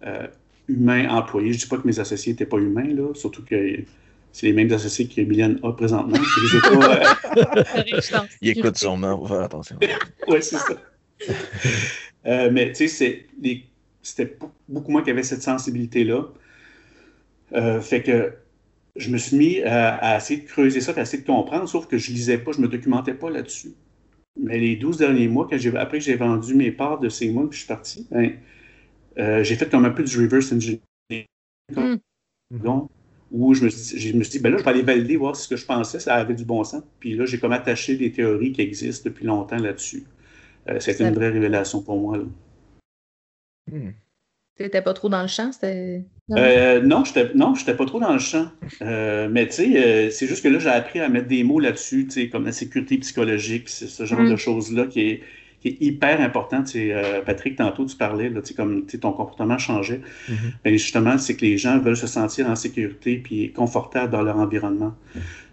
euh, 0.04 0.26
humain 0.68 1.08
employé. 1.10 1.52
Je 1.52 1.58
ne 1.58 1.60
dis 1.62 1.68
pas 1.68 1.78
que 1.78 1.86
mes 1.86 1.98
associés 2.00 2.32
n'étaient 2.32 2.46
pas 2.46 2.58
humains, 2.58 2.92
là, 2.94 3.12
surtout 3.14 3.44
que 3.44 3.84
c'est 4.32 4.46
les 4.46 4.52
mêmes 4.52 4.72
associés 4.72 5.06
que 5.06 5.20
Mylène 5.20 5.60
a 5.62 5.72
présentement. 5.72 6.18
Pas, 6.62 7.04
euh... 7.36 8.22
Il 8.40 8.48
écoute 8.48 8.76
sûrement, 8.76 9.16
faut 9.20 9.26
faire 9.26 9.42
attention. 9.42 9.78
oui, 10.28 10.38
c'est 10.40 10.56
ça. 10.56 10.74
Euh, 12.26 12.50
mais 12.50 12.72
tu 12.72 12.88
sais, 12.88 13.26
c'était 14.02 14.36
beaucoup 14.68 14.90
moi 14.90 15.02
qui 15.02 15.10
avait 15.10 15.22
cette 15.22 15.42
sensibilité-là. 15.42 16.24
Euh, 17.52 17.80
fait 17.80 18.02
que 18.02 18.32
je 18.96 19.10
me 19.10 19.18
suis 19.18 19.36
mis 19.36 19.62
à, 19.62 20.16
essayer 20.16 20.40
de 20.40 20.46
creuser 20.46 20.80
ça, 20.80 20.92
à 20.96 21.02
essayer 21.02 21.22
de 21.22 21.26
comprendre, 21.26 21.68
sauf 21.68 21.86
que 21.86 21.98
je 21.98 22.10
lisais 22.10 22.38
pas, 22.38 22.52
je 22.52 22.60
me 22.60 22.68
documentais 22.68 23.14
pas 23.14 23.30
là-dessus. 23.30 23.74
Mais 24.40 24.58
les 24.58 24.74
12 24.74 24.98
derniers 24.98 25.28
mois, 25.28 25.46
quand 25.48 25.56
après 25.76 25.98
que 25.98 26.04
j'ai 26.04 26.16
vendu 26.16 26.54
mes 26.54 26.72
parts 26.72 26.98
de 26.98 27.08
Sigmund 27.08 27.50
puis 27.50 27.58
je 27.58 27.64
suis 27.64 27.68
parti, 27.68 28.06
ben, 28.10 28.24
euh, 28.24 28.28
j'ai 29.16 29.56
fait 29.56 29.70
comme 29.70 29.84
un 29.84 29.90
peu 29.90 30.02
du 30.02 30.20
reverse 30.20 30.52
engineering. 30.52 30.80
Mm. 31.70 31.96
Donc, 32.50 32.90
où 33.30 33.52
je 33.52 33.64
me, 33.64 33.68
suis, 33.68 33.98
je 33.98 34.16
me 34.16 34.22
suis 34.22 34.32
dit, 34.32 34.38
ben 34.38 34.50
là, 34.50 34.58
je 34.58 34.62
vais 34.62 34.70
aller 34.70 34.82
valider, 34.82 35.16
voir 35.16 35.34
si 35.34 35.44
ce 35.44 35.48
que 35.48 35.56
je 35.56 35.66
pensais, 35.66 35.98
ça 35.98 36.14
avait 36.14 36.34
du 36.34 36.44
bon 36.44 36.62
sens. 36.62 36.82
Puis 37.00 37.14
là, 37.14 37.26
j'ai 37.26 37.38
comme 37.38 37.52
attaché 37.52 37.96
des 37.96 38.12
théories 38.12 38.52
qui 38.52 38.60
existent 38.60 39.08
depuis 39.10 39.26
longtemps 39.26 39.56
là-dessus. 39.56 40.04
Euh, 40.68 40.78
C'était 40.78 41.08
une 41.08 41.14
vraie 41.14 41.30
révélation 41.30 41.82
pour 41.82 41.98
moi. 41.98 42.18
Là. 42.18 42.24
Hmm. 43.72 43.90
T'étais 44.56 44.82
pas 44.82 44.94
trop 44.94 45.08
dans 45.08 45.22
le 45.22 45.26
champ? 45.26 45.50
Non, 46.28 46.36
euh, 46.36 46.80
non 46.80 47.02
j'étais 47.04 47.74
pas 47.74 47.86
trop 47.86 47.98
dans 47.98 48.12
le 48.12 48.20
champ. 48.20 48.46
Euh, 48.82 49.28
mais 49.28 49.48
tu 49.48 49.54
sais, 49.54 50.10
c'est 50.10 50.28
juste 50.28 50.44
que 50.44 50.48
là, 50.48 50.60
j'ai 50.60 50.68
appris 50.68 51.00
à 51.00 51.08
mettre 51.08 51.26
des 51.26 51.42
mots 51.42 51.58
là-dessus, 51.58 52.06
comme 52.30 52.44
la 52.44 52.52
sécurité 52.52 52.98
psychologique, 52.98 53.68
ce 53.68 54.04
genre 54.04 54.20
hmm. 54.20 54.30
de 54.30 54.36
choses-là 54.36 54.86
qui 54.86 55.00
est, 55.00 55.22
qui 55.64 55.70
est 55.70 55.86
hyper 55.86 56.20
important. 56.20 56.62
Euh, 56.76 57.22
Patrick, 57.22 57.56
tantôt, 57.56 57.86
tu 57.86 57.96
parlais, 57.96 58.28
là, 58.28 58.40
comme 58.54 58.84
ton 58.84 59.12
comportement 59.12 59.56
changeait. 59.56 60.02
Mm-hmm. 60.28 60.34
Ben, 60.62 60.72
justement, 60.74 61.16
c'est 61.16 61.36
que 61.36 61.44
les 61.44 61.56
gens 61.56 61.78
veulent 61.78 61.96
se 61.96 62.06
sentir 62.06 62.48
en 62.50 62.54
sécurité 62.54 63.22
et 63.30 63.48
confortables 63.50 64.12
dans 64.12 64.22
leur 64.22 64.36
environnement. 64.36 64.94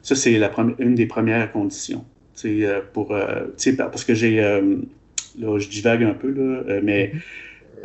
Ça, 0.01 0.15
c'est 0.15 0.39
une 0.79 0.95
des 0.95 1.05
premières 1.05 1.51
conditions. 1.51 2.03
Euh, 2.43 2.81
pour, 2.91 3.13
euh, 3.13 3.45
parce 3.77 4.03
que 4.03 4.13
j'ai. 4.13 4.37
là, 4.37 5.59
je 5.59 5.69
divague 5.69 6.03
un 6.03 6.13
peu, 6.13 6.31
là, 6.31 6.81
mais 6.83 7.13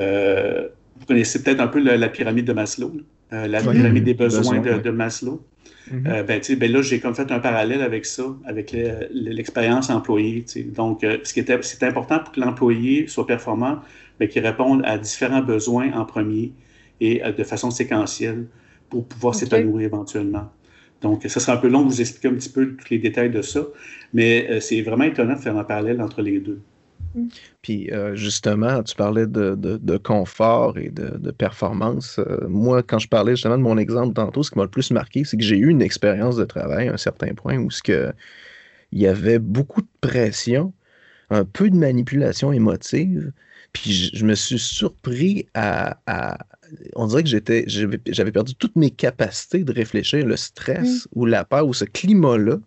mm-hmm. 0.01 0.69
vous 0.99 1.07
connaissez 1.07 1.43
peut-être 1.43 1.61
un 1.61 1.69
peu 1.69 1.79
la, 1.79 2.09
pyramide 2.09 2.47
de 2.47 2.53
Maslow, 2.53 2.93
la 3.31 3.61
pyramide 3.61 4.05
des 4.05 4.15
besoins, 4.15 4.61
de, 4.61 4.91
Maslow. 4.91 5.45
Euh, 5.93 6.23
ben, 6.23 6.41
ben, 6.59 6.73
là, 6.73 6.83
j'ai 6.83 7.01
comme 7.01 7.15
fait 7.15 7.31
un 7.31 7.39
parallèle 7.39 7.83
avec 7.83 8.07
ça, 8.07 8.25
avec 8.45 8.75
l'expérience 9.11 9.91
employée. 9.91 10.45
Donc, 10.67 11.05
euh, 11.05 11.19
ce 11.23 11.33
qui 11.33 11.41
était, 11.41 11.59
c'est 11.63 11.83
important 11.85 12.19
pour 12.19 12.33
que 12.33 12.41
l'employé 12.41 13.07
soit 13.07 13.27
performant, 13.27 13.81
ben, 14.19 14.29
qu'il 14.29 14.45
réponde 14.45 14.83
à 14.85 14.99
différents 14.99 15.43
besoins 15.43 15.93
en 15.93 16.05
premier 16.05 16.53
et 17.01 17.25
euh, 17.25 17.33
de 17.33 17.45
façon 17.45 17.71
séquentielle 17.71 18.47
pour 18.91 19.07
pouvoir 19.07 19.35
s'épanouir 19.35 19.87
éventuellement. 19.87 20.51
Donc, 21.03 21.23
ça 21.29 21.41
sera 21.41 21.55
un 21.55 21.59
peu 21.59 21.69
long 21.69 21.83
de 21.83 21.89
vous 21.89 22.01
expliquer 22.01 22.29
un 22.29 22.35
petit 22.35 22.49
peu 22.49 22.75
tous 22.75 22.91
les 22.91 22.99
détails 22.99 23.31
de 23.31 23.43
ça, 23.43 23.61
mais 24.15 24.61
c'est 24.61 24.81
vraiment 24.81 25.05
étonnant 25.05 25.35
de 25.35 25.41
faire 25.41 25.57
un 25.57 25.65
parallèle 25.65 26.01
entre 26.01 26.23
les 26.23 26.41
deux. 26.41 26.63
Puis 27.63 27.91
justement, 28.15 28.83
tu 28.83 28.95
parlais 28.95 29.27
de, 29.27 29.97
confort 29.99 30.79
et 30.79 30.91
de, 30.91 31.31
performance. 31.31 32.21
moi, 32.49 32.83
quand 32.83 32.99
je 32.99 33.09
parlais 33.09 33.33
justement 33.33 33.59
de 33.59 33.63
mon 33.63 33.79
exemple 33.79 34.15
tantôt, 34.15 34.43
ce 34.43 34.51
qui 34.51 34.59
m'a 34.59 34.65
le 34.65 34.71
plus 34.71 34.91
marqué, 34.91 35.25
c'est 35.25 35.37
que 35.37 35.43
j'ai 35.43 35.59
eu 35.59 35.69
une 35.69 35.83
expérience 35.83 36.37
de 36.37 36.45
travail 36.45 36.89
à 36.89 36.95
un 36.95 36.99
certain 36.99 37.35
point 37.35 37.59
où 37.59 37.71
ce 37.71 37.83
que, 37.83 38.13
il 38.93 39.01
y 39.01 39.07
avait 39.07 39.39
beaucoup 39.39 39.83
de 39.83 39.89
pression, 40.01 40.73
un 41.31 41.45
peu 41.45 41.71
de 41.71 41.77
manipulation 41.77 42.53
émotive. 42.53 43.33
Puis 43.73 44.11
je, 44.15 44.25
me 44.25 44.35
suis 44.35 44.59
surpris 44.59 45.49
à, 45.55 45.99
On 46.95 47.07
dirait 47.09 47.23
que 47.23 47.29
j'étais, 47.29 47.65
j'avais 47.67 48.33
perdu 48.33 48.55
toutes 48.55 48.77
mes 48.77 48.91
capacités 48.91 49.65
de 49.65 49.73
réfléchir, 49.73 50.25
le 50.25 50.37
stress 50.37 51.09
ou 51.15 51.27
la 51.27 51.45
peur 51.45 51.67
ou 51.67 51.75
ce 51.75 51.85
climat-là 51.85 52.59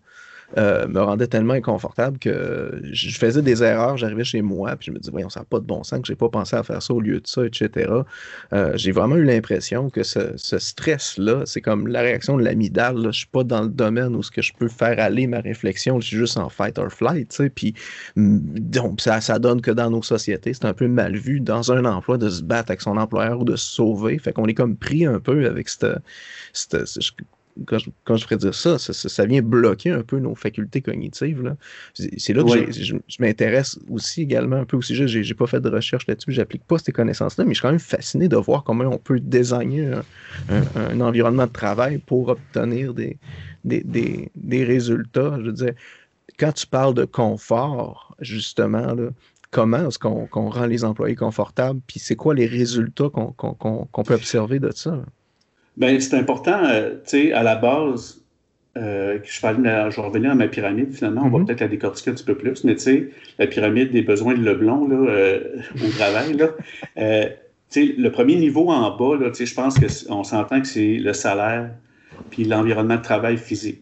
euh, 0.58 0.86
me 0.88 1.00
rendait 1.00 1.26
tellement 1.26 1.54
inconfortable 1.54 2.18
que 2.18 2.80
je 2.92 3.16
faisais 3.16 3.42
des 3.42 3.62
erreurs, 3.62 3.96
j'arrivais 3.96 4.24
chez 4.24 4.42
moi, 4.42 4.76
puis 4.76 4.86
je 4.86 4.90
me 4.92 4.98
disais, 4.98 5.12
voyons, 5.12 5.28
ça 5.28 5.40
n'a 5.40 5.46
pas 5.46 5.60
de 5.60 5.64
bon 5.64 5.84
sens, 5.84 6.00
que 6.00 6.06
j'ai 6.06 6.16
pas 6.16 6.28
pensé 6.28 6.56
à 6.56 6.62
faire 6.62 6.82
ça 6.82 6.92
au 6.92 7.00
lieu 7.00 7.20
de 7.20 7.26
ça, 7.26 7.44
etc. 7.46 7.92
Euh, 8.52 8.72
j'ai 8.74 8.92
vraiment 8.92 9.16
eu 9.16 9.24
l'impression 9.24 9.90
que 9.90 10.02
ce, 10.02 10.36
stress-là, 10.36 11.42
c'est 11.46 11.60
comme 11.60 11.86
la 11.86 12.00
réaction 12.00 12.36
de 12.36 12.42
l'amidale. 12.42 12.96
Je 13.06 13.10
suis 13.10 13.26
pas 13.26 13.44
dans 13.44 13.62
le 13.62 13.68
domaine 13.68 14.16
où 14.16 14.22
ce 14.22 14.30
que 14.30 14.42
je 14.42 14.52
peux 14.52 14.68
faire 14.68 14.98
aller 14.98 15.26
ma 15.26 15.40
réflexion, 15.40 16.00
je 16.00 16.06
suis 16.06 16.16
juste 16.16 16.36
en 16.36 16.48
fight 16.48 16.78
or 16.78 16.90
flight, 16.90 17.42
puis 17.54 17.74
mm, 18.16 18.38
donc, 18.58 19.00
ça, 19.00 19.20
ça 19.20 19.38
donne 19.38 19.60
que 19.60 19.70
dans 19.70 19.90
nos 19.90 20.02
sociétés, 20.02 20.54
c'est 20.54 20.64
un 20.64 20.74
peu 20.74 20.88
mal 20.88 21.16
vu 21.16 21.40
dans 21.40 21.72
un 21.72 21.84
emploi 21.84 22.18
de 22.18 22.28
se 22.28 22.42
battre 22.42 22.70
avec 22.70 22.80
son 22.80 22.96
employeur 22.96 23.40
ou 23.40 23.44
de 23.44 23.56
se 23.56 23.66
sauver. 23.66 24.18
Fait 24.18 24.32
qu'on 24.32 24.46
est 24.46 24.54
comme 24.54 24.76
pris 24.76 25.06
un 25.06 25.20
peu 25.20 25.46
avec 25.46 25.68
cette, 25.68 25.86
cette 26.52 27.00
quand 27.66 27.78
je, 27.78 27.90
je 28.16 28.34
dire 28.34 28.54
ça, 28.54 28.78
ça, 28.78 29.24
vient 29.26 29.42
bloquer 29.42 29.90
un 29.90 30.02
peu 30.02 30.18
nos 30.18 30.34
facultés 30.34 30.80
cognitives. 30.80 31.54
C'est 31.94 32.32
là 32.32 32.42
que 32.42 32.72
je, 32.72 32.94
m'intéresse 33.18 33.78
aussi 33.88 34.22
également 34.22 34.56
un 34.56 34.64
peu 34.64 34.76
au 34.76 34.82
sujet. 34.82 35.06
J'ai 35.08 35.34
pas 35.34 35.46
fait 35.46 35.60
de 35.60 35.68
recherche 35.68 36.06
là-dessus, 36.06 36.32
j'applique 36.32 36.64
pas 36.64 36.78
ces 36.78 36.92
connaissances-là, 36.92 37.44
mais 37.44 37.50
je 37.50 37.58
suis 37.58 37.62
quand 37.62 37.70
même 37.70 37.78
fasciné 37.78 38.28
de 38.28 38.36
voir 38.36 38.64
comment 38.64 38.84
on 38.84 38.98
peut 38.98 39.20
désigner 39.20 39.90
un, 40.48 41.00
environnement 41.00 41.46
de 41.46 41.52
travail 41.52 41.98
pour 41.98 42.28
obtenir 42.28 42.94
des, 42.94 43.18
des, 43.64 44.64
résultats. 44.64 45.36
Je 45.38 45.46
veux 45.46 45.52
dire, 45.52 45.74
quand 46.38 46.52
tu 46.52 46.66
parles 46.66 46.94
de 46.94 47.04
confort, 47.04 48.14
justement, 48.20 48.94
comment 49.50 49.88
est-ce 49.88 49.98
qu'on 49.98 50.50
rend 50.50 50.66
les 50.66 50.84
employés 50.84 51.16
confortables, 51.16 51.80
puis 51.86 51.98
c'est 52.00 52.16
quoi 52.16 52.34
les 52.34 52.46
résultats 52.46 53.08
qu'on 53.10 54.04
peut 54.04 54.14
observer 54.14 54.58
de 54.58 54.70
ça? 54.74 55.04
Ben, 55.80 55.98
c'est 55.98 56.14
important, 56.14 56.62
euh, 56.62 56.90
tu 57.06 57.28
sais, 57.28 57.32
à 57.32 57.42
la 57.42 57.56
base, 57.56 58.20
euh, 58.76 59.18
je, 59.24 59.40
vais 59.40 59.90
je 59.90 59.96
vais 59.96 60.06
revenir 60.06 60.30
à 60.30 60.34
ma 60.34 60.46
pyramide, 60.46 60.92
finalement, 60.92 61.22
on 61.24 61.30
va 61.30 61.38
mm-hmm. 61.38 61.46
peut-être 61.46 61.60
la 61.60 61.68
décortiquer 61.68 62.10
un 62.10 62.14
petit 62.14 62.24
peu 62.24 62.34
plus, 62.34 62.64
mais 62.64 62.74
tu 62.74 62.82
sais, 62.82 63.08
la 63.38 63.46
pyramide 63.46 63.90
des 63.90 64.02
besoins 64.02 64.34
de 64.34 64.44
Leblon, 64.44 64.86
là, 64.86 65.10
euh, 65.10 65.40
au 65.82 65.88
travail, 65.92 66.34
là, 66.34 66.48
tu 67.70 67.86
sais, 67.86 67.94
le 67.96 68.12
premier 68.12 68.36
niveau 68.36 68.68
en 68.68 68.94
bas, 68.94 69.16
là, 69.16 69.30
tu 69.30 69.36
sais, 69.36 69.46
je 69.46 69.54
pense 69.54 69.78
qu'on 69.78 70.22
s'entend 70.22 70.60
que 70.60 70.66
c'est 70.66 70.98
le 70.98 71.14
salaire 71.14 71.70
puis 72.28 72.44
l'environnement 72.44 72.96
de 72.96 73.02
travail 73.02 73.38
physique. 73.38 73.80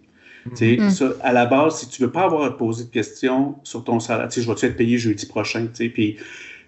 Tu 0.51 0.57
sais, 0.57 0.76
mm-hmm. 0.76 0.90
ça, 0.90 1.12
à 1.22 1.32
la 1.32 1.46
base, 1.46 1.80
si 1.80 1.88
tu 1.88 2.03
veux 2.03 2.12
pas 2.12 2.22
avoir 2.22 2.44
à 2.44 2.51
te 2.51 2.59
poser 2.59 2.84
de 2.84 2.90
questions 2.90 3.57
sur 3.64 3.82
ton 3.82 3.99
salaire, 3.99 4.28
tu 4.28 4.36
sais, 4.36 4.42
je 4.42 4.49
vais-tu 4.49 4.66
être 4.66 4.76
payé 4.76 4.99
jeudi 4.99 5.26
prochain, 5.26 5.62
tu 5.62 5.74
sais, 5.74 5.88
puis 5.88 6.16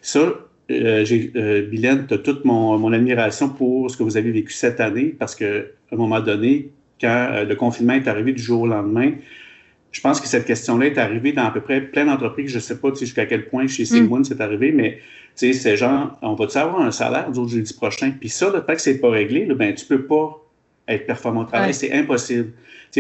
ça, 0.03 0.35
euh, 0.71 1.05
euh, 1.37 1.67
Bilène, 1.67 2.07
tu 2.07 2.15
as 2.15 2.19
toute 2.19 2.45
mon, 2.45 2.93
admiration 2.93 3.49
pour 3.49 3.91
ce 3.91 3.97
que 3.97 4.03
vous 4.03 4.17
avez 4.17 4.31
vécu 4.31 4.53
cette 4.53 4.81
année 4.81 5.15
parce 5.19 5.35
qu'à 5.35 5.47
un 5.93 5.97
moment 5.97 6.21
donné, 6.21 6.71
quand 7.01 7.29
euh, 7.33 7.45
le 7.45 7.57
confinement 7.57 7.95
est 7.95 8.07
arrivé 8.09 8.33
du 8.33 8.43
jour 8.43 8.63
au 8.63 8.67
lendemain, 8.67 9.13
je 9.91 10.01
pense 10.01 10.21
que 10.21 10.29
cette 10.29 10.45
question-là 10.45 10.87
est 10.87 10.99
arrivée 10.99 11.33
dans 11.33 11.45
à 11.45 11.51
peu 11.51 11.61
près 11.61 11.81
plein 11.81 12.05
d'entreprises. 12.05 12.51
Je 12.51 12.57
ne 12.57 12.61
sais 12.61 12.79
pas 12.79 12.95
jusqu'à 12.95 13.27
quel 13.27 13.47
point 13.47 13.67
chez 13.67 13.85
Sigmund 13.85 14.21
mm. 14.21 14.25
c'est 14.25 14.41
arrivé, 14.41 14.71
mais 14.71 14.99
c'est 15.35 15.77
genre, 15.77 16.17
on 16.23 16.35
va-tu 16.35 16.59
avoir 16.59 16.83
un 16.83 16.93
salaire 16.93 17.31
du 17.31 17.49
jeudi 17.49 17.75
prochain? 17.75 18.13
Puis 18.19 18.29
ça, 18.29 18.51
le 18.51 18.63
fait 18.63 18.75
que 18.75 18.81
c'est 18.83 18.99
pas 18.99 19.11
réglé, 19.11 19.47
ben, 19.47 19.75
tu 19.75 19.87
peux 19.87 20.03
pas 20.03 20.39
être 20.87 21.07
performant 21.07 21.43
au 21.43 21.45
travail. 21.45 21.73
C'est 21.75 21.93
impossible. 21.93 22.53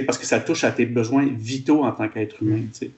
Parce 0.07 0.18
que 0.18 0.25
ça 0.25 0.41
touche 0.41 0.64
à 0.64 0.71
tes 0.71 0.87
besoins 0.87 1.29
vitaux 1.37 1.85
en 1.85 1.93
tant 1.93 2.09
qu'être 2.09 2.43
humain. 2.43 2.62
Puis 2.79 2.93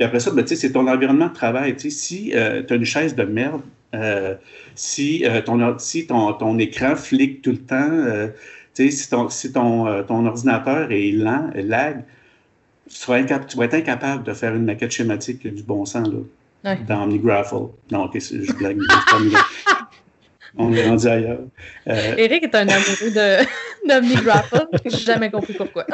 après 0.00 0.20
ça, 0.20 0.30
ben, 0.30 0.46
c'est 0.46 0.72
ton 0.72 0.86
environnement 0.86 1.28
de 1.28 1.34
travail. 1.34 1.74
Si 1.76 2.32
euh, 2.34 2.62
tu 2.66 2.72
as 2.72 2.76
une 2.76 2.84
chaise 2.84 3.14
de 3.14 3.24
merde, 3.24 3.60
euh, 3.94 4.34
si, 4.74 5.24
euh, 5.24 5.40
ton, 5.40 5.78
si 5.78 6.06
ton, 6.06 6.32
ton, 6.34 6.58
écran 6.58 6.96
flique 6.96 7.42
tout 7.42 7.52
le 7.52 7.58
temps, 7.58 8.30
si, 8.74 9.10
ton, 9.10 9.28
si 9.28 9.52
ton, 9.52 10.02
ton, 10.04 10.26
ordinateur 10.26 10.90
est 10.90 11.12
lent, 11.12 11.50
lag, 11.54 12.04
tu 12.88 13.10
vas, 13.10 13.20
être 13.20 13.74
incapable 13.74 14.24
de 14.24 14.32
faire 14.32 14.54
une 14.54 14.64
maquette 14.64 14.92
schématique 14.92 15.46
du 15.46 15.62
bon 15.62 15.84
sens 15.84 16.08
là, 16.64 16.76
dans 16.86 17.04
OmniGraffle. 17.04 17.68
Non, 17.90 18.04
ok, 18.04 18.18
je 18.18 18.52
blague. 18.54 18.78
On 20.56 20.72
est 20.72 20.88
rendu 20.88 21.06
ailleurs. 21.06 21.40
Eric 21.86 22.44
est 22.44 22.54
un 22.54 22.68
amoureux 22.68 23.10
de 23.10 23.44
d'OmniGraffle. 23.88 24.66
Je 24.84 24.90
n'ai 24.90 25.02
jamais 25.02 25.30
compris 25.30 25.52
pourquoi 25.52 25.84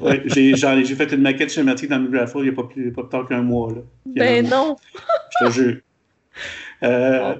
oui, 0.00 0.22
j'ai, 0.26 0.54
j'ai 0.56 0.94
fait 0.94 1.12
une 1.12 1.22
maquette 1.22 1.52
schématique 1.52 1.88
dans 1.88 2.02
Graphic 2.02 2.36
il 2.36 2.42
n'y 2.42 2.48
a 2.48 2.52
pas 2.52 2.64
plus, 2.64 2.92
pas 2.92 3.04
tard 3.04 3.26
qu'un 3.28 3.42
mois. 3.42 3.72
Là. 3.72 3.80
Ben 4.06 4.48
non! 4.48 4.76
Je 5.40 5.46
te 5.46 5.52
jure. 5.52 5.76
Euh, 6.82 7.34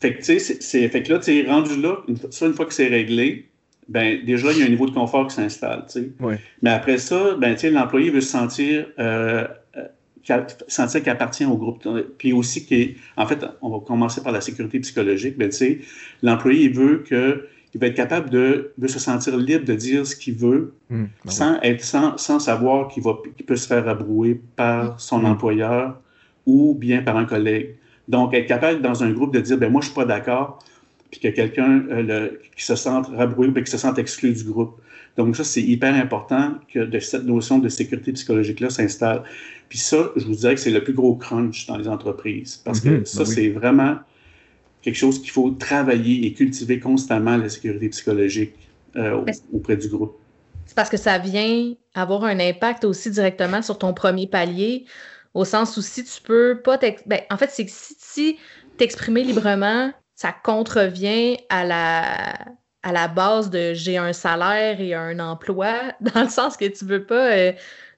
fait 0.00 0.14
que, 0.14 0.18
tu 0.18 0.38
sais, 0.38 0.56
c'est, 0.60 0.88
fait 0.88 1.02
que 1.02 1.12
là, 1.12 1.18
tu 1.18 1.36
es 1.36 1.46
rendu 1.48 1.80
là, 1.80 1.98
une, 2.08 2.16
ça, 2.30 2.46
une 2.46 2.54
fois 2.54 2.66
que 2.66 2.74
c'est 2.74 2.88
réglé, 2.88 3.48
ben, 3.88 4.24
déjà, 4.24 4.52
il 4.52 4.58
y 4.58 4.62
a 4.62 4.66
un 4.66 4.68
niveau 4.68 4.86
de 4.86 4.94
confort 4.94 5.26
qui 5.26 5.34
s'installe, 5.34 5.84
tu 5.86 6.00
sais. 6.00 6.10
Oui. 6.20 6.34
Mais 6.62 6.70
après 6.70 6.98
ça, 6.98 7.36
ben, 7.36 7.54
tu 7.54 7.60
sais, 7.60 7.70
l'employé 7.70 8.10
veut 8.10 8.20
se 8.20 8.30
sentir, 8.30 8.86
euh, 8.98 9.46
euh 9.76 9.86
sentir 10.68 11.02
qu'il 11.02 11.10
appartient 11.10 11.44
au 11.44 11.56
groupe. 11.56 11.86
Puis 12.16 12.32
aussi, 12.32 12.64
qu'il, 12.64 12.94
en 13.16 13.26
fait, 13.26 13.44
on 13.60 13.70
va 13.70 13.80
commencer 13.84 14.22
par 14.22 14.32
la 14.32 14.40
sécurité 14.40 14.78
psychologique, 14.80 15.36
ben, 15.36 15.48
tu 15.48 15.56
sais, 15.56 15.80
l'employé, 16.22 16.64
il 16.64 16.74
veut 16.74 16.98
que 16.98 17.48
il 17.74 17.80
va 17.80 17.86
être 17.86 17.96
capable 17.96 18.30
de, 18.30 18.72
de, 18.76 18.86
se 18.86 18.98
sentir 18.98 19.36
libre 19.36 19.64
de 19.64 19.74
dire 19.74 20.06
ce 20.06 20.14
qu'il 20.14 20.34
veut 20.34 20.74
hmm, 20.90 21.04
ben 21.24 21.30
sans, 21.30 21.60
être, 21.62 21.82
sans, 21.82 22.18
sans 22.18 22.38
savoir 22.38 22.88
qu'il 22.88 23.02
peut 23.46 23.56
se 23.56 23.66
faire 23.66 23.88
abrouer 23.88 24.40
par 24.56 25.00
son 25.00 25.20
hmm. 25.20 25.26
employeur 25.26 26.00
ou 26.44 26.74
bien 26.74 27.02
par 27.02 27.16
un 27.16 27.24
collègue. 27.24 27.76
Donc, 28.12 28.34
être 28.34 28.46
capable 28.46 28.82
dans 28.82 29.02
un 29.02 29.10
groupe 29.10 29.32
de 29.32 29.40
dire, 29.40 29.56
ben 29.56 29.72
moi, 29.72 29.80
je 29.80 29.86
suis 29.86 29.94
pas 29.94 30.04
d'accord, 30.04 30.58
puis 31.10 31.18
que 31.18 31.28
quelqu'un 31.28 31.82
euh, 31.90 32.28
qui 32.54 32.62
se 32.62 32.76
sente 32.76 33.06
rabroué 33.06 33.48
ou 33.48 33.54
qui 33.54 33.70
se 33.70 33.78
sente 33.78 33.98
exclu 33.98 34.34
du 34.34 34.44
groupe. 34.44 34.78
Donc, 35.16 35.34
ça, 35.34 35.44
c'est 35.44 35.62
hyper 35.62 35.94
important 35.94 36.56
que 36.72 36.80
de 36.80 36.98
cette 37.00 37.24
notion 37.24 37.58
de 37.58 37.70
sécurité 37.70 38.12
psychologique-là 38.12 38.68
s'installe. 38.68 39.22
Puis 39.70 39.78
ça, 39.78 40.10
je 40.16 40.26
vous 40.26 40.34
dirais 40.34 40.54
que 40.54 40.60
c'est 40.60 40.70
le 40.70 40.84
plus 40.84 40.92
gros 40.92 41.14
crunch 41.14 41.66
dans 41.66 41.78
les 41.78 41.88
entreprises. 41.88 42.60
Parce 42.62 42.80
que 42.80 42.90
hmm, 42.90 43.06
ça, 43.06 43.20
ben 43.20 43.24
c'est 43.24 43.48
vraiment 43.48 43.96
quelque 44.82 44.96
chose 44.96 45.22
qu'il 45.22 45.30
faut 45.30 45.50
travailler 45.50 46.26
et 46.26 46.34
cultiver 46.34 46.80
constamment 46.80 47.38
la 47.38 47.48
sécurité 47.48 47.88
psychologique 47.88 48.52
euh, 48.96 49.24
auprès 49.54 49.78
du 49.78 49.88
groupe. 49.88 50.18
C'est 50.66 50.76
parce 50.76 50.90
que 50.90 50.98
ça 50.98 51.18
vient 51.18 51.72
avoir 51.94 52.24
un 52.24 52.38
impact 52.40 52.84
aussi 52.84 53.10
directement 53.10 53.62
sur 53.62 53.78
ton 53.78 53.94
premier 53.94 54.26
palier, 54.26 54.84
au 55.34 55.44
sens 55.44 55.76
où 55.76 55.82
si 55.82 56.04
tu 56.04 56.20
peux 56.22 56.60
pas 56.62 56.78
ben, 57.06 57.20
en 57.30 57.36
fait, 57.36 57.50
c'est 57.50 57.64
que 57.64 57.72
si, 57.72 58.38
t'exprimer 58.76 59.22
librement, 59.22 59.92
ça 60.14 60.32
contrevient 60.32 61.38
à 61.48 61.64
la, 61.64 62.34
à 62.82 62.92
la 62.92 63.08
base 63.08 63.50
de 63.50 63.72
j'ai 63.74 63.96
un 63.96 64.12
salaire 64.12 64.80
et 64.80 64.94
un 64.94 65.18
emploi, 65.18 65.92
dans 66.00 66.22
le 66.22 66.28
sens 66.28 66.56
que 66.56 66.66
tu 66.66 66.84
veux 66.84 67.06
pas. 67.06 67.32
Euh, 67.32 67.52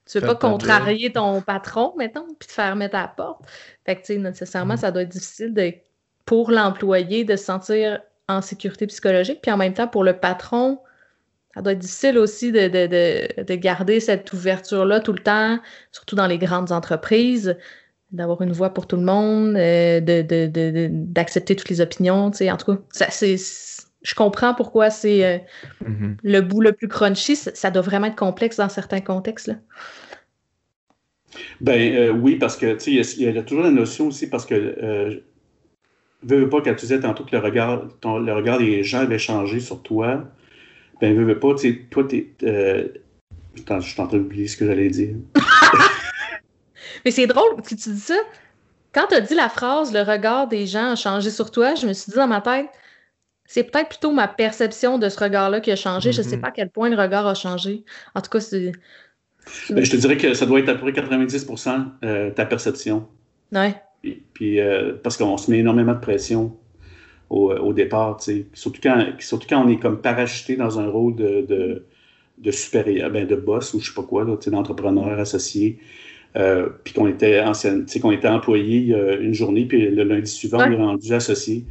tu 0.05 0.19
veux 0.19 0.27
pas 0.27 0.35
contrarier 0.35 1.11
ton 1.11 1.41
patron, 1.41 1.95
mettons, 1.97 2.27
puis 2.39 2.47
te 2.47 2.53
faire 2.53 2.75
mettre 2.75 2.95
à 2.95 3.01
la 3.01 3.07
porte. 3.07 3.41
Fait 3.87 3.95
que, 3.95 4.01
tu 4.01 4.13
sais, 4.13 4.17
nécessairement, 4.17 4.75
mm-hmm. 4.75 4.79
ça 4.79 4.91
doit 4.91 5.01
être 5.01 5.09
difficile 5.09 5.51
de 5.51 5.73
pour 6.25 6.51
l'employé 6.51 7.23
de 7.23 7.35
se 7.35 7.45
sentir 7.45 8.01
en 8.27 8.41
sécurité 8.41 8.85
psychologique. 8.87 9.39
Puis 9.41 9.51
en 9.51 9.57
même 9.57 9.73
temps, 9.73 9.87
pour 9.87 10.03
le 10.03 10.19
patron, 10.19 10.79
ça 11.55 11.61
doit 11.61 11.71
être 11.71 11.79
difficile 11.79 12.17
aussi 12.17 12.51
de, 12.51 12.67
de, 12.67 13.43
de, 13.43 13.55
garder 13.55 14.01
cette 14.01 14.31
ouverture-là 14.33 14.99
tout 14.99 15.13
le 15.13 15.19
temps, 15.19 15.59
surtout 15.93 16.15
dans 16.17 16.27
les 16.27 16.37
grandes 16.37 16.73
entreprises, 16.73 17.55
d'avoir 18.11 18.41
une 18.41 18.51
voix 18.51 18.71
pour 18.71 18.87
tout 18.87 18.97
le 18.97 19.03
monde, 19.03 19.55
euh, 19.55 20.01
d'accepter 20.89 21.55
toutes 21.55 21.69
les 21.69 21.79
opinions. 21.79 22.29
Tu 22.31 22.39
sais, 22.39 22.51
en 22.51 22.57
tout 22.57 22.75
cas, 22.75 22.81
ça, 22.91 23.05
c'est, 23.09 23.37
je 23.37 24.15
comprends 24.15 24.53
pourquoi 24.53 24.89
c'est 24.89 25.23
euh, 25.23 25.37
mm-hmm. 25.85 26.17
le 26.23 26.41
bout 26.41 26.59
le 26.59 26.73
plus 26.73 26.89
crunchy. 26.89 27.37
Ça, 27.37 27.71
doit 27.71 27.81
vraiment 27.81 28.07
être 28.07 28.17
complexe 28.17 28.57
dans 28.57 28.69
certains 28.69 29.01
contextes. 29.01 29.47
Là. 29.47 29.55
Ben 31.61 31.95
euh, 31.95 32.11
oui, 32.11 32.35
parce 32.35 32.57
que 32.57 32.73
tu 32.73 33.01
sais, 33.01 33.15
il 33.17 33.33
y, 33.33 33.37
a 33.37 33.43
toujours 33.43 33.63
la 33.63 33.71
notion 33.71 34.07
aussi 34.07 34.29
parce 34.29 34.45
que 34.45 35.21
veux, 36.23 36.49
pas, 36.49 36.61
quand 36.61 36.71
tu 36.71 36.81
disais 36.81 36.99
tantôt 36.99 37.23
que 37.23 37.33
le 37.33 37.41
regard, 37.41 37.85
le 38.03 38.33
regard 38.33 38.57
des 38.57 38.83
gens 38.83 38.99
avait 38.99 39.19
changé 39.19 39.61
sur 39.61 39.81
toi, 39.81 40.25
ben, 41.01 41.15
veux, 41.15 41.23
veux 41.25 41.39
pas, 41.39 41.53
tu 41.55 41.69
sais, 41.71 41.81
toi, 41.89 42.03
t'es. 42.03 42.27
Euh, 42.43 42.87
je 43.55 43.79
suis 43.81 44.01
en 44.01 44.07
train 44.07 44.17
d'oublier 44.17 44.47
ce 44.47 44.57
que 44.57 44.65
j'allais 44.65 44.89
dire. 44.89 45.15
Mais 47.05 47.11
c'est 47.11 47.27
drôle 47.27 47.55
que 47.61 47.67
tu 47.69 47.75
dis 47.75 47.99
ça. 47.99 48.17
Quand 48.93 49.07
tu 49.07 49.15
as 49.15 49.21
dit 49.21 49.35
la 49.35 49.49
phrase 49.49 49.93
le 49.93 50.01
regard 50.01 50.47
des 50.47 50.65
gens 50.67 50.91
a 50.91 50.95
changé 50.95 51.29
sur 51.29 51.51
toi, 51.51 51.75
je 51.75 51.85
me 51.87 51.93
suis 51.93 52.11
dit 52.11 52.17
dans 52.17 52.27
ma 52.27 52.41
tête, 52.41 52.67
c'est 53.45 53.63
peut-être 53.63 53.89
plutôt 53.89 54.11
ma 54.11 54.27
perception 54.27 54.97
de 54.97 55.07
ce 55.09 55.19
regard-là 55.19 55.59
qui 55.61 55.71
a 55.71 55.75
changé. 55.75 56.11
Je 56.11 56.21
ne 56.21 56.27
sais 56.27 56.35
Mhm. 56.37 56.41
pas 56.41 56.47
à 56.47 56.51
quel 56.51 56.69
point 56.69 56.89
le 56.89 56.95
regard 56.95 57.27
a 57.27 57.35
changé. 57.35 57.83
En 58.15 58.21
tout 58.21 58.29
cas, 58.29 58.39
c'est. 58.39 58.71
Ben, 59.69 59.85
je 59.85 59.91
te 59.91 59.97
dirais 59.97 60.17
que 60.17 60.33
ça 60.33 60.45
doit 60.45 60.59
être 60.59 60.69
à 60.69 60.73
peu 60.75 60.81
près 60.81 60.93
90% 60.93 61.85
euh, 62.03 62.31
ta 62.31 62.45
perception. 62.45 63.07
Ouais. 63.51 63.75
Puis, 64.01 64.23
puis, 64.33 64.59
euh, 64.59 64.93
parce 65.03 65.17
qu'on 65.17 65.37
se 65.37 65.51
met 65.51 65.59
énormément 65.59 65.93
de 65.93 65.99
pression 65.99 66.57
au, 67.35 67.51
au 67.53 67.73
départ, 67.73 68.17
tu 68.17 68.23
sais. 68.31 68.45
Surtout 68.53 68.81
quand, 68.81 69.05
surtout 69.19 69.47
quand 69.49 69.63
on 69.65 69.69
est 69.69 69.77
comme 69.79 69.99
parachuté 70.01 70.55
dans 70.55 70.79
un 70.79 70.87
rôle 70.87 71.15
de, 71.15 71.41
de, 71.47 71.83
de 72.37 72.51
supérieur, 72.51 73.09
ben 73.11 73.27
de 73.27 73.35
boss 73.35 73.73
ou 73.73 73.79
je 73.79 73.89
sais 73.89 73.95
pas 73.95 74.03
quoi, 74.03 74.23
là, 74.23 74.35
tu 74.37 74.45
sais, 74.45 74.51
d'entrepreneur 74.51 75.19
associé. 75.19 75.77
Euh, 76.37 76.67
puis 76.83 76.93
qu'on 76.93 77.07
était 77.07 77.39
ancien, 77.41 77.85
qu'on 78.01 78.11
était 78.11 78.27
employé 78.27 78.93
euh, 78.93 79.21
une 79.21 79.33
journée, 79.33 79.65
puis 79.65 79.89
le 79.89 80.03
lundi 80.03 80.29
suivant, 80.29 80.57
Ouais. 80.59 80.65
on 80.69 80.71
est 80.73 80.75
rendu 80.75 81.13
associé. 81.13 81.63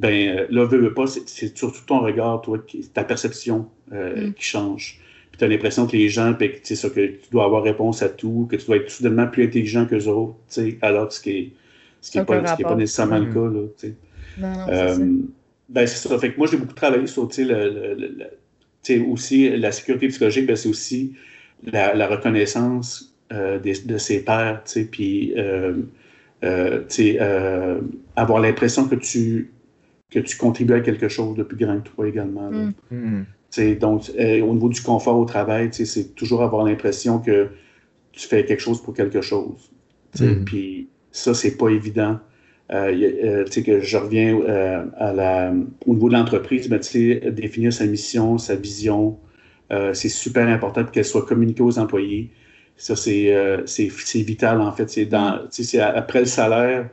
Ben 0.00 0.14
euh, 0.38 0.46
là, 0.50 0.64
veux, 0.64 0.78
veux 0.78 0.94
pas, 0.94 1.06
c'est 1.06 1.56
surtout 1.56 1.80
ton 1.86 2.00
regard, 2.00 2.40
toi, 2.42 2.58
qui, 2.66 2.80
ta 2.88 3.04
perception 3.04 3.66
euh, 3.92 4.28
Mm. 4.28 4.34
qui 4.34 4.44
change. 4.44 5.00
Puis 5.30 5.38
tu 5.38 5.44
as 5.44 5.48
l'impression 5.48 5.86
que 5.86 5.96
les 5.96 6.08
gens, 6.08 6.32
ben, 6.32 6.50
que, 6.50 6.56
tu 6.56 6.60
sais, 6.64 6.74
ça, 6.76 6.90
que 6.90 7.00
tu 7.06 7.30
dois 7.30 7.44
avoir 7.44 7.62
réponse 7.62 8.02
à 8.02 8.08
tout, 8.08 8.48
que 8.50 8.56
tu 8.56 8.66
dois 8.66 8.76
être 8.76 8.90
soudainement 8.90 9.26
plus 9.28 9.44
intelligent 9.44 9.86
qu'eux 9.86 10.06
autres, 10.06 10.34
tu 10.48 10.54
sais, 10.54 10.78
alors 10.82 11.08
que 11.08 11.14
ce 11.14 11.20
qui 11.20 11.30
est, 11.30 11.52
ce 12.00 12.10
qui 12.10 12.18
est 12.18 12.22
Aucun 12.22 12.42
pas, 12.42 12.46
ce 12.48 12.56
qui 12.56 12.62
est 12.62 12.64
pas 12.64 12.74
nécessairement 12.76 13.18
le 13.18 13.26
cas, 13.26 13.46
là, 13.46 13.66
tu 13.78 13.88
sais. 13.88 13.94
Non, 14.40 14.48
non, 14.48 14.64
c'est 14.66 14.72
Euh, 14.72 14.88
ça. 14.94 15.02
ben, 15.68 15.86
c'est 15.86 16.08
ça. 16.08 16.18
Fait 16.18 16.32
que 16.32 16.38
moi, 16.38 16.46
j'ai 16.50 16.56
beaucoup 16.56 16.74
travaillé 16.74 17.06
sur 17.06 17.28
le, 17.38 17.44
le- 17.44 17.94
le- 17.94 19.10
aussi 19.10 19.50
la 19.50 19.70
sécurité 19.72 20.08
psychologique, 20.08 20.46
ben, 20.46 20.56
c'est 20.56 20.68
aussi 20.68 21.14
la, 21.62 21.94
la 21.94 22.06
reconnaissance 22.06 23.14
euh, 23.32 23.58
des- 23.58 23.80
de 23.84 23.98
ses 23.98 24.24
pairs, 24.24 24.62
tu 24.64 24.72
sais, 24.72 24.84
puis 24.86 25.34
euh, 25.36 25.74
euh, 26.44 26.80
tu 26.88 26.94
sais, 26.94 27.18
euh, 27.20 27.80
avoir 28.16 28.40
l'impression 28.40 28.88
que 28.88 28.94
tu, 28.94 29.50
que 30.10 30.18
tu 30.20 30.36
contribues 30.38 30.74
à 30.74 30.80
quelque 30.80 31.08
chose 31.08 31.36
de 31.36 31.42
plus 31.42 31.56
grand 31.58 31.80
que 31.80 31.88
toi 31.90 32.08
également. 32.08 32.48
là. 32.48 32.70
Mm. 32.90 33.24
Tu 33.24 33.26
sais, 33.50 33.74
donc, 33.74 34.10
euh, 34.18 34.40
au 34.42 34.54
niveau 34.54 34.68
du 34.70 34.80
confort 34.80 35.18
au 35.18 35.24
travail, 35.26 35.68
tu 35.70 35.76
sais, 35.78 35.84
c'est 35.84 36.14
toujours 36.14 36.42
avoir 36.42 36.64
l'impression 36.64 37.18
que 37.18 37.48
tu 38.12 38.26
fais 38.26 38.44
quelque 38.46 38.60
chose 38.60 38.82
pour 38.82 38.94
quelque 38.94 39.20
chose. 39.20 39.70
Mhm. 40.18 40.44
Puis 40.44 40.88
ça, 41.12 41.34
c'est 41.34 41.56
pas 41.56 41.68
évident. 41.68 42.18
Euh, 42.70 42.92
euh, 43.24 43.62
que 43.62 43.80
je 43.80 43.96
reviens 43.96 44.38
euh, 44.40 44.84
à 44.98 45.12
la, 45.14 45.54
au 45.86 45.94
niveau 45.94 46.08
de 46.08 46.14
l'entreprise, 46.14 46.68
ben, 46.68 46.78
définir 47.32 47.72
sa 47.72 47.86
mission, 47.86 48.36
sa 48.36 48.56
vision, 48.56 49.18
euh, 49.72 49.94
c'est 49.94 50.10
super 50.10 50.46
important 50.48 50.82
pour 50.82 50.92
qu'elle 50.92 51.06
soit 51.06 51.24
communiquée 51.24 51.62
aux 51.62 51.78
employés. 51.78 52.30
Ça, 52.76 52.94
c'est 52.94 53.88
vital, 54.16 54.60
en 54.60 54.72
fait. 54.72 54.90
C'est 54.90 55.78
après 55.80 56.20
le 56.20 56.26
salaire, 56.26 56.90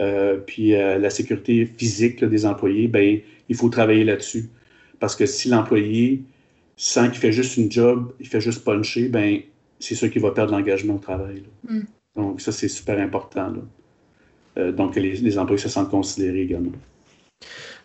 euh, 0.00 0.38
puis 0.44 0.74
euh, 0.74 0.98
la 0.98 1.08
sécurité 1.08 1.66
physique 1.66 2.20
là, 2.20 2.26
des 2.26 2.44
employés, 2.44 2.88
ben, 2.88 3.20
il 3.48 3.56
faut 3.56 3.68
travailler 3.68 4.04
là-dessus. 4.04 4.50
Parce 4.98 5.14
que 5.14 5.26
si 5.26 5.48
l'employé 5.48 6.22
sent 6.76 7.10
qu'il 7.10 7.18
fait 7.18 7.32
juste 7.32 7.56
une 7.56 7.70
job, 7.70 8.12
il 8.18 8.26
fait 8.26 8.40
juste 8.40 8.64
puncher, 8.64 9.08
ben, 9.08 9.40
c'est 9.78 9.94
sûr 9.94 10.10
qu'il 10.10 10.22
va 10.22 10.32
perdre 10.32 10.52
l'engagement 10.52 10.96
au 10.96 10.98
travail. 10.98 11.44
Mm. 11.68 11.80
Donc, 12.16 12.40
ça, 12.40 12.50
c'est 12.50 12.68
super 12.68 12.98
important. 12.98 13.50
là. 13.50 13.62
Euh, 14.58 14.72
donc, 14.72 14.96
les, 14.96 15.38
employés 15.38 15.62
se 15.62 15.68
sentent 15.68 15.90
considérés 15.90 16.42
également. 16.42 16.72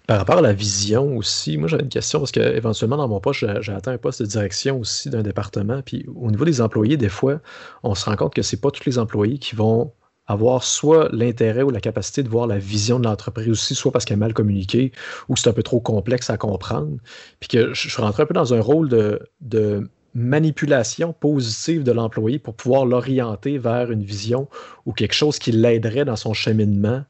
Par 0.08 0.20
rapport 0.20 0.38
à 0.38 0.42
la 0.42 0.54
vision 0.54 1.18
aussi, 1.18 1.58
moi 1.58 1.68
j'avais 1.68 1.84
une 1.84 1.90
question 1.90 2.20
parce 2.20 2.32
qu'éventuellement 2.32 2.96
dans 2.96 3.10
mon 3.10 3.20
poste, 3.20 3.46
j'ai 3.60 3.74
atteint 3.74 3.92
un 3.92 3.98
poste 3.98 4.22
de 4.22 4.28
direction 4.28 4.80
aussi 4.80 5.10
d'un 5.10 5.22
département. 5.22 5.82
Puis 5.82 6.06
au 6.16 6.32
niveau 6.32 6.46
des 6.46 6.62
employés, 6.62 6.96
des 6.96 7.10
fois, 7.10 7.42
on 7.84 7.94
se 7.94 8.06
rend 8.06 8.16
compte 8.16 8.34
que 8.34 8.42
c'est 8.42 8.62
pas 8.62 8.72
tous 8.72 8.86
les 8.86 9.00
employés 9.00 9.38
qui 9.38 9.54
vont 9.54 9.92
avoir 10.26 10.64
soit 10.64 11.10
l'intérêt 11.12 11.62
ou 11.62 11.72
la 11.72 11.82
capacité 11.82 12.24
de 12.24 12.30
voir 12.30 12.48
la 12.48 12.58
vision 12.58 13.00
de 13.00 13.06
l'entreprise 13.06 13.50
aussi, 13.50 13.76
soit 13.76 13.92
parce 13.92 14.06
qu'elle 14.06 14.16
est 14.16 14.20
mal 14.20 14.34
communiquée 14.34 14.94
ou 15.28 15.36
c'est 15.36 15.50
un 15.50 15.54
peu 15.54 15.64
trop 15.64 15.82
complexe 15.82 16.30
à 16.30 16.38
comprendre. 16.38 16.98
Puis 17.42 17.50
que 17.50 17.74
je 17.74 17.88
je 17.88 17.90
suis 17.90 18.02
rentré 18.02 18.24
un 18.24 18.26
peu 18.28 18.34
dans 18.34 18.54
un 18.54 18.62
rôle 18.62 18.88
de 18.88 19.90
manipulation 20.18 21.14
positive 21.14 21.84
de 21.84 21.92
l'employé 21.92 22.40
pour 22.40 22.56
pouvoir 22.56 22.88
l'orienter 22.88 23.60
vers 23.60 23.92
une 23.92 24.02
vision 24.02 24.50
ou 24.88 24.92
quelque 24.92 25.14
chose 25.14 25.38
qui 25.38 25.52
l'aiderait 25.52 26.06
dans 26.06 26.16
son 26.16 26.34
cheminement. 26.34 27.04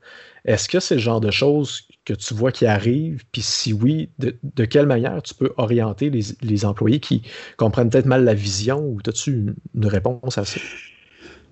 Est-ce 0.44 0.68
que 0.68 0.82
c'est 0.82 0.96
le 0.96 1.02
genre 1.02 1.22
de 1.22 1.32
choses 1.32 1.88
que 2.04 2.14
tu 2.14 2.34
vois 2.34 2.52
qui 2.52 2.66
arrivent? 2.66 3.24
Puis 3.32 3.42
si 3.42 3.72
oui, 3.72 4.10
de, 4.20 4.66
quelle 4.66 4.88
manière 4.88 5.22
tu 5.24 5.34
peux 5.34 5.54
orienter 5.56 6.10
les, 6.10 6.22
les 6.42 6.66
employés 6.66 7.00
qui 7.00 7.22
comprennent 7.56 7.90
peut-être 7.90 8.08
mal 8.08 8.26
la 8.26 8.34
vision 8.34 8.82
ou 8.82 9.00
as-tu 9.08 9.56
une 9.74 9.86
réponse 9.86 10.38
à 10.38 10.44
ça? 10.44 10.60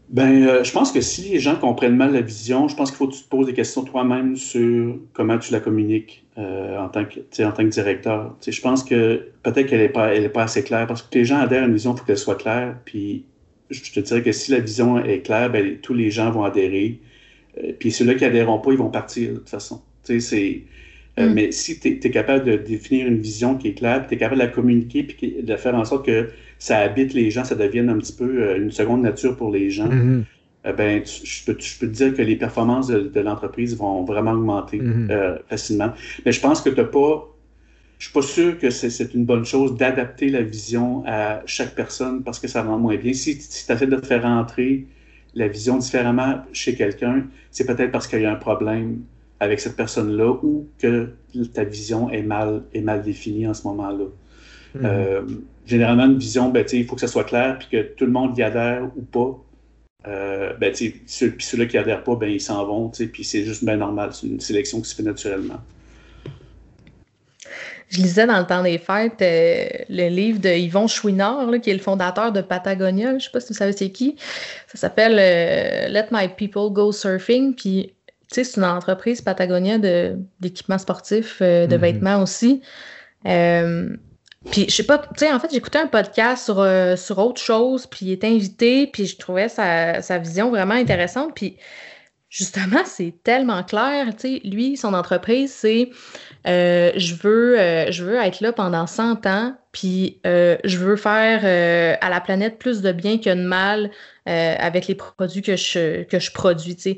Ben, 0.09 0.43
euh, 0.43 0.63
je 0.63 0.71
pense 0.71 0.91
que 0.91 1.01
si 1.01 1.29
les 1.29 1.39
gens 1.39 1.55
comprennent 1.55 1.95
mal 1.95 2.13
la 2.13 2.21
vision, 2.21 2.67
je 2.67 2.75
pense 2.75 2.91
qu'il 2.91 2.97
faut 2.97 3.07
que 3.07 3.15
tu 3.15 3.23
te 3.23 3.29
poses 3.29 3.47
des 3.47 3.53
questions 3.53 3.83
toi-même 3.83 4.35
sur 4.35 4.99
comment 5.13 5.37
tu 5.39 5.51
la 5.51 5.59
communiques 5.59 6.25
euh, 6.37 6.77
en, 6.77 6.89
tant 6.89 7.05
que, 7.05 7.19
en 7.43 7.51
tant 7.51 7.63
que 7.63 7.69
directeur. 7.69 8.35
Je 8.45 8.61
pense 8.61 8.83
que 8.83 9.29
peut-être 9.41 9.67
qu'elle 9.67 9.79
n'est 9.79 9.89
pas, 9.89 10.13
elle 10.13 10.23
est 10.23 10.29
pas 10.29 10.43
assez 10.43 10.63
claire 10.63 10.85
parce 10.85 11.01
que 11.01 11.17
les 11.17 11.25
gens 11.25 11.39
adhèrent 11.39 11.63
à 11.63 11.65
une 11.65 11.73
vision, 11.73 11.95
il 11.95 11.99
faut 11.99 12.05
qu'elle 12.05 12.19
soit 12.19 12.35
claire. 12.35 12.77
Puis 12.85 13.25
je 13.71 13.81
te 13.91 13.99
dirais 13.99 14.21
que 14.21 14.31
si 14.31 14.51
la 14.51 14.59
vision 14.59 15.03
est 15.03 15.21
claire, 15.21 15.51
ben, 15.51 15.77
tous 15.81 15.95
les 15.95 16.11
gens 16.11 16.29
vont 16.29 16.43
adhérer. 16.43 16.99
Euh, 17.57 17.71
puis 17.79 17.91
ceux-là 17.91 18.13
qui 18.13 18.25
adhéreront 18.25 18.59
pas, 18.59 18.71
ils 18.73 18.77
vont 18.77 18.91
partir 18.91 19.31
de 19.31 19.37
toute 19.37 19.49
façon. 19.49 19.81
C'est. 20.03 20.63
Mm. 21.17 21.33
Mais 21.33 21.51
si 21.51 21.79
tu 21.79 21.87
es, 21.87 22.11
capable 22.11 22.45
de 22.45 22.57
définir 22.57 23.07
une 23.07 23.19
vision 23.19 23.55
qui 23.55 23.69
est 23.69 23.73
claire, 23.73 24.05
tu 24.07 24.13
es 24.13 24.17
capable 24.17 24.39
de 24.39 24.45
la 24.45 24.51
communiquer, 24.51 25.03
puis 25.03 25.37
de 25.41 25.55
faire 25.55 25.73
en 25.73 25.85
sorte 25.85 26.05
que 26.05 26.29
ça 26.59 26.79
habite 26.79 27.13
les 27.13 27.31
gens, 27.31 27.43
ça 27.43 27.55
devienne 27.55 27.89
un 27.89 27.97
petit 27.97 28.13
peu 28.13 28.43
euh, 28.43 28.57
une 28.57 28.71
seconde 28.71 29.01
nature 29.01 29.35
pour 29.37 29.51
les 29.51 29.69
gens, 29.69 29.89
Mhm. 29.89 30.23
euh, 30.65 30.73
ben, 30.73 31.03
tu- 31.03 31.25
je, 31.25 31.45
peux, 31.45 31.57
je 31.59 31.79
peux 31.79 31.87
te 31.87 31.93
dire 31.93 32.13
que 32.15 32.21
les 32.21 32.35
performances 32.35 32.87
de, 32.87 32.99
de 33.01 33.19
l'entreprise 33.19 33.77
vont 33.77 34.03
vraiment 34.03 34.31
augmenter 34.31 34.79
Mhm. 34.79 35.07
euh, 35.11 35.37
facilement. 35.47 35.91
Mais 36.25 36.31
je 36.31 36.41
pense 36.41 36.61
que 36.61 36.69
tu 36.69 36.83
pas. 36.85 37.27
Je 37.97 38.05
suis 38.05 38.13
pas 38.13 38.21
sûr 38.21 38.57
que 38.59 38.69
c'est 38.69 39.13
une 39.13 39.25
bonne 39.25 39.45
chose 39.45 39.75
d'adapter 39.77 40.29
la 40.29 40.41
vision 40.41 41.03
à 41.07 41.41
chaque 41.45 41.75
personne 41.75 42.23
parce 42.23 42.39
que 42.39 42.47
ça 42.47 42.61
rend 42.61 42.77
moins 42.77 42.97
bien. 42.97 43.13
Si, 43.13 43.35
si 43.39 43.65
tu 43.65 43.71
essaies 43.71 43.87
de 43.87 43.97
faire 44.05 44.23
rentrer 44.23 44.85
la 45.33 45.47
vision 45.47 45.77
différemment 45.77 46.43
chez 46.51 46.75
quelqu'un, 46.75 47.25
c'est 47.51 47.65
peut-être 47.65 47.91
parce 47.91 48.07
qu'il 48.07 48.21
y 48.21 48.25
a 48.25 48.31
un 48.33 48.35
problème 48.35 49.01
avec 49.39 49.59
cette 49.61 49.77
personne-là 49.77 50.31
ou 50.43 50.67
que 50.77 51.09
ta 51.53 51.63
vision 51.63 52.09
est 52.09 52.21
mal, 52.21 52.63
est 52.73 52.81
mal 52.81 53.01
définie 53.01 53.47
en 53.47 53.53
ce 53.53 53.65
moment-là. 53.67 54.05
Mhm. 54.75 54.85
Euh, 54.85 55.21
généralement, 55.65 56.05
une 56.05 56.17
vision, 56.17 56.49
ben, 56.49 56.65
il 56.71 56.85
faut 56.85 56.95
que 56.95 57.01
ça 57.01 57.07
soit 57.07 57.23
clair, 57.23 57.57
puis 57.59 57.67
que 57.71 57.81
tout 57.95 58.05
le 58.05 58.11
monde 58.11 58.37
y 58.37 58.43
adhère 58.43 58.83
ou 58.95 59.01
pas. 59.01 59.41
Euh, 60.07 60.53
ben, 60.59 60.73
ceux, 61.07 61.31
puis 61.31 61.45
ceux-là 61.45 61.65
qui 61.65 61.77
adhèrent 61.77 62.03
pas, 62.03 62.15
ben, 62.15 62.29
ils 62.29 62.41
s'en 62.41 62.63
vont, 62.65 62.89
puis 62.89 63.23
c'est 63.23 63.43
juste 63.43 63.63
bien 63.63 63.77
normal. 63.77 64.09
C'est 64.13 64.27
une 64.27 64.39
sélection 64.39 64.81
qui 64.81 64.89
se 64.89 64.95
fait 64.95 65.03
naturellement. 65.03 65.59
Je 67.89 67.97
lisais 67.97 68.25
dans 68.25 68.39
le 68.39 68.45
temps 68.45 68.63
des 68.63 68.77
fêtes 68.79 69.21
euh, 69.21 69.67
le 69.89 70.09
livre 70.09 70.39
de 70.39 70.49
Yvon 70.49 70.87
Chouinard, 70.87 71.49
là, 71.49 71.59
qui 71.59 71.69
est 71.69 71.73
le 71.73 71.79
fondateur 71.79 72.31
de 72.31 72.41
Patagonia. 72.41 73.11
Je 73.11 73.13
ne 73.15 73.19
sais 73.19 73.29
pas 73.31 73.39
si 73.39 73.49
vous 73.49 73.57
savez 73.57 73.73
c'est 73.73 73.91
qui. 73.91 74.15
Ça 74.67 74.77
s'appelle 74.77 75.17
euh, 75.19 75.87
Let 75.87 76.07
My 76.11 76.27
People 76.27 76.71
Go 76.73 76.91
Surfing. 76.91 77.55
Puis, 77.55 77.93
tu 78.07 78.13
sais, 78.31 78.43
c'est 78.43 78.57
une 78.57 78.65
entreprise 78.65 79.21
Patagonia 79.21 79.77
de- 79.77 80.17
d'équipements 80.39 80.79
sportifs, 80.79 81.37
euh, 81.41 81.67
de 81.67 81.75
Mhm. 81.75 81.81
vêtements 81.81 82.21
aussi. 82.23 82.61
Puis, 84.51 84.65
je 84.69 84.75
sais 84.75 84.83
pas, 84.83 84.99
tu 84.99 85.07
sais, 85.17 85.33
en 85.33 85.39
fait, 85.39 85.51
j'écoutais 85.51 85.79
un 85.79 85.87
podcast 85.87 86.45
sur, 86.45 86.59
euh, 86.59 86.95
sur 86.95 87.17
autre 87.19 87.41
chose, 87.41 87.87
puis 87.87 88.07
il 88.07 88.11
était 88.11 88.27
invité, 88.27 88.87
puis 88.87 89.05
je 89.05 89.17
trouvais 89.17 89.49
sa, 89.49 90.01
sa 90.01 90.17
vision 90.17 90.49
vraiment 90.49 90.75
intéressante. 90.75 91.33
Puis, 91.35 91.57
justement, 92.29 92.81
c'est 92.85 93.15
tellement 93.23 93.63
clair, 93.63 94.07
tu 94.15 94.35
sais, 94.35 94.41
lui, 94.43 94.77
son 94.77 94.93
entreprise, 94.93 95.51
c'est 95.51 95.89
euh, 96.47 96.91
je, 96.95 97.15
veux, 97.15 97.59
euh, 97.59 97.91
je 97.91 98.03
veux 98.03 98.17
être 98.17 98.41
là 98.41 98.53
pendant 98.53 98.85
100 98.87 99.25
ans, 99.25 99.55
puis 99.71 100.19
je 100.23 100.77
veux 100.77 100.95
faire 100.95 101.43
à 102.01 102.09
la 102.09 102.21
planète 102.21 102.59
plus 102.59 102.81
de 102.81 102.91
bien 102.91 103.17
que 103.17 103.29
de 103.29 103.43
mal 103.43 103.91
avec 104.25 104.87
les 104.87 104.95
produits 104.95 105.41
que 105.41 105.55
je, 105.55 106.03
que 106.03 106.19
je 106.19 106.31
produis, 106.31 106.75
tu 106.75 106.81
sais. 106.81 106.97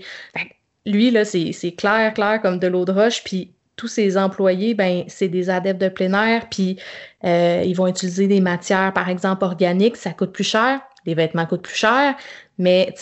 Lui, 0.86 1.12
là, 1.12 1.26
c'est 1.26 1.52
c'est 1.52 1.74
clair, 1.74 2.14
clair 2.14 2.40
comme 2.42 2.60
de 2.60 2.68
l'eau 2.68 2.86
de 2.86 2.94
roche, 2.94 3.22
puis 3.24 3.52
tous 3.78 3.88
ses 3.88 4.18
employés, 4.18 4.74
ben, 4.74 5.04
c'est 5.08 5.30
des 5.30 5.50
adeptes 5.50 5.80
de 5.80 5.88
plein 5.88 6.14
air, 6.14 6.50
puis 6.50 6.78
euh, 7.24 7.64
ils 7.66 7.76
vont 7.76 7.88
utiliser 7.88 8.28
des 8.28 8.42
matières, 8.42 8.92
par 8.92 9.08
exemple, 9.08 9.46
organiques, 9.46 9.96
ça 9.96 10.12
coûte 10.12 10.34
plus 10.34 10.44
cher, 10.44 10.82
les 11.06 11.14
vêtements 11.14 11.46
coûtent 11.46 11.62
plus 11.62 11.76
cher, 11.76 12.16
mais 12.58 12.94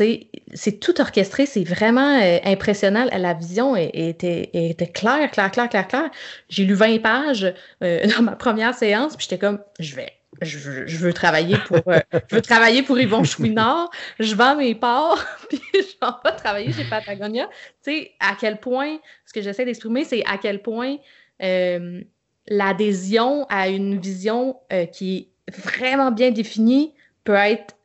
c'est 0.54 0.80
tout 0.80 1.00
orchestré, 1.00 1.46
c'est 1.46 1.64
vraiment 1.64 2.20
euh, 2.22 2.38
impressionnant. 2.44 3.08
La 3.18 3.34
vision 3.34 3.76
était 3.76 4.52
claire, 4.94 5.32
claire, 5.32 5.50
claire, 5.50 5.70
claire, 5.70 5.88
claire. 5.88 6.10
J'ai 6.50 6.66
lu 6.66 6.74
20 6.74 7.02
pages 7.02 7.54
euh, 7.84 8.06
dans 8.16 8.22
ma 8.22 8.34
première 8.34 8.76
séance, 8.76 9.16
puis 9.16 9.28
j'étais 9.30 9.40
comme, 9.40 9.60
je 9.80 9.96
vais, 9.96 10.12
je 10.42 10.58
veux, 10.58 10.88
je 10.88 10.98
veux 10.98 11.14
travailler 11.14 11.58
pour, 11.68 11.82
euh, 11.88 12.00
je 12.30 12.36
veux 12.36 12.42
travailler 12.42 12.84
pour 12.84 13.00
Yvon 13.00 13.24
Chouinard, 13.24 13.90
je 14.20 14.36
vends 14.36 14.56
mes 14.56 14.76
parts, 14.76 15.26
puis 15.50 15.62
je 15.74 15.80
vais 15.80 16.36
travailler 16.38 16.72
chez 16.72 16.86
Patagonia. 16.86 17.48
Tu 17.84 17.92
sais, 17.92 18.12
à 18.20 18.36
quel 18.40 18.60
point, 18.60 18.98
ce 19.26 19.34
que 19.34 19.42
j'essaie 19.42 19.66
d'exprimer, 19.66 20.04
c'est 20.04 20.24
à 20.26 20.38
quel 20.38 20.62
point 20.62 20.98
euh, 21.42 22.02
l'adhésion 22.48 23.46
à 23.50 23.70
une 23.70 24.00
vision 24.00 24.58
euh, 24.72 24.86
qui 24.86 25.18
est 25.48 25.58
vraiment 25.58 26.12
bien 26.12 26.32
définie 26.32 26.94
peut 27.24 27.34
être 27.34 27.76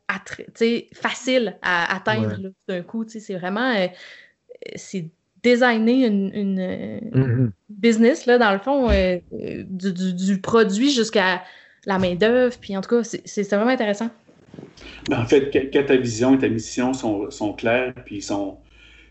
facile 0.93 1.57
à 1.61 1.95
atteindre 1.95 2.37
Ouais. 2.37 2.51
d'un 2.67 2.81
coup. 2.81 3.05
tu 3.05 3.11
sais, 3.11 3.19
C'est 3.21 3.35
vraiment 3.35 3.87
c'est 4.75 5.09
designer 5.41 6.05
une, 6.05 6.59
mm-hmm. 6.59 7.51
business, 7.69 8.25
là, 8.25 8.37
dans 8.37 8.51
le 8.51 8.59
fond, 8.59 8.89
du, 9.31 10.41
produit 10.41 10.91
jusqu'à 10.91 11.41
la 11.85 11.99
main-d'œuvre. 11.99 12.55
Puis 12.59 12.75
en 12.75 12.81
tout 12.81 12.89
cas, 12.89 13.03
c'est 13.03 13.49
vraiment 13.49 13.71
intéressant. 13.71 14.09
Ben, 15.09 15.21
en 15.21 15.25
fait, 15.25 15.51
quand 15.71 15.85
ta 15.85 15.97
vision 15.97 16.35
et 16.35 16.39
ta 16.39 16.49
mission 16.49 16.93
sont, 16.93 17.29
sont 17.31 17.53
claires, 17.53 17.93
puis 18.05 18.21
sont, 18.21 18.57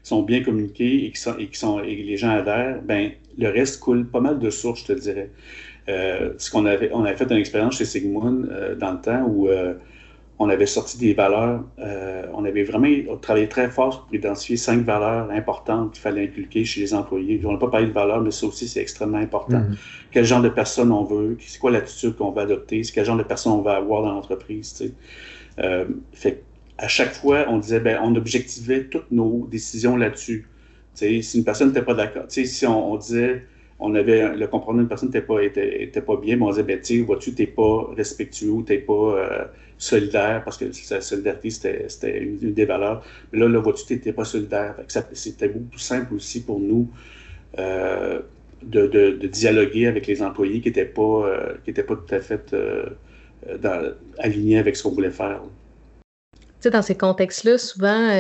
sont 0.03 0.23
bien 0.23 0.43
communiquées 0.43 1.07
et, 1.07 1.11
qui 1.12 1.21
sont, 1.21 1.37
et, 1.39 1.49
qui 1.49 1.59
sont, 1.59 1.81
et 1.83 1.95
les 1.97 2.16
gens 2.16 2.31
adhèrent, 2.31 2.81
ben, 2.83 3.12
le 3.39 3.49
reste 3.49 3.81
coule 3.81 4.07
pas 4.07 4.21
mal 4.21 4.39
de 4.39 4.51
sources, 4.51 4.83
je 4.83 4.93
te 4.93 4.99
dirais. 4.99 5.31
Euh, 5.89 6.35
ce 6.39 6.51
qu'on 6.51 6.66
avait, 6.66 6.91
on 6.93 7.05
avait 7.05 7.16
fait 7.16 7.31
une 7.31 7.39
expérience 7.39 7.79
chez 7.79 7.85
Sigmund 7.85 8.49
euh, 8.51 8.75
dans 8.75 8.93
le 8.93 9.01
temps 9.01 9.25
où 9.27 9.49
euh, 9.49 9.75
on 10.39 10.49
avait 10.49 10.66
sorti 10.66 10.97
des 10.97 11.12
valeurs, 11.12 11.62
on 12.33 12.47
avait 12.47 12.62
vraiment 12.62 12.89
travaillé 13.21 13.47
très 13.47 13.68
fort 13.68 14.07
pour 14.07 14.14
identifier 14.14 14.57
cinq 14.57 14.87
valeurs 14.87 15.31
importantes 15.31 15.93
qu'il 15.93 16.01
fallait 16.01 16.25
inculquer 16.25 16.64
chez 16.64 16.81
les 16.81 16.95
employés. 16.95 17.43
On 17.45 17.53
n'a 17.53 17.59
pas 17.59 17.68
parlé 17.68 17.89
de 17.89 17.93
valeurs, 17.93 18.23
mais 18.23 18.31
ça 18.31 18.47
aussi, 18.47 18.66
c'est 18.66 18.81
extrêmement 18.81 19.18
important. 19.18 19.59
Mm-hmm. 19.59 19.77
Quel 20.11 20.25
genre 20.25 20.43
de 20.43 20.49
personne 20.49 20.91
on 20.93 21.05
veut, 21.05 21.37
c'est 21.41 21.59
quoi 21.59 21.71
l'attitude 21.71 22.17
qu'on 22.17 22.33
va 22.33 22.43
adopter, 22.43 22.83
c'est 22.83 22.93
quel 22.93 23.05
genre 23.05 23.17
de 23.17 23.23
personne 23.23 23.53
on 23.53 23.63
va 23.63 23.77
avoir 23.77 24.03
dans 24.03 24.13
l'entreprise. 24.13 24.93
fait 26.13 26.43
à 26.81 26.89
chaque 26.89 27.13
fois, 27.13 27.45
on 27.49 27.59
disait, 27.59 27.81
ben, 27.81 27.99
on 28.03 28.17
objectivait 28.17 28.85
toutes 28.85 29.11
nos 29.11 29.47
décisions 29.51 29.97
là-dessus. 29.97 30.49
Si 30.95 31.21
une 31.35 31.45
personne 31.45 31.69
n'était 31.69 31.83
pas 31.83 31.95
d'accord, 31.95 32.25
si 32.29 32.67
on, 32.67 32.97
disait, 32.97 33.45
on 33.79 33.95
avait 33.95 34.35
le 34.35 34.47
comportement 34.47 34.79
d'une 34.79 34.89
personne 34.89 35.11
n'était 35.11 35.21
pas, 35.21 35.43
était, 35.43 35.83
était, 35.83 36.01
pas 36.01 36.17
bien, 36.17 36.37
mais 36.37 36.43
on 36.45 36.51
disait, 36.51 36.63
ben, 36.63 36.81
tu 36.81 37.03
vois-tu, 37.03 37.35
t'es 37.35 37.47
pas 37.47 37.91
respectueux 37.95 38.65
t'es 38.65 38.79
pas 38.79 38.93
euh, 38.95 39.45
solidaire, 39.77 40.43
parce 40.43 40.57
que 40.57 40.65
la 40.65 41.01
solidarité, 41.03 41.51
c'était 41.51 42.19
une, 42.19 42.39
des 42.39 42.65
valeurs. 42.65 43.05
Mais 43.33 43.39
là, 43.39 43.49
là 43.49 43.61
vois-tu, 43.61 43.85
t'étais 43.85 44.15
pas 44.15 44.25
solidaire. 44.25 44.77
C'était 45.13 45.49
beaucoup 45.49 45.73
plus 45.73 45.81
simple 45.81 46.15
aussi 46.15 46.43
pour 46.43 46.61
nous 46.61 46.89
euh, 47.59 48.21
de, 48.63 48.87
de, 48.87 49.27
dialoguer 49.27 49.87
avec 49.87 50.07
les 50.07 50.23
employés 50.23 50.61
qui 50.61 50.69
n'étaient 50.69 50.85
pas, 50.85 51.03
euh, 51.03 51.55
qui 51.65 51.73
pas 51.73 51.97
tout 51.97 52.15
à 52.15 52.21
fait 52.21 52.55
alignés 54.19 54.59
avec 54.59 54.77
ce 54.77 54.83
qu'on 54.83 54.91
voulait 54.91 55.11
faire. 55.11 55.41
Tu 56.35 56.41
sais, 56.61 56.71
dans 56.71 56.83
ces 56.83 56.97
contextes-là, 56.97 57.57
souvent, 57.59 58.11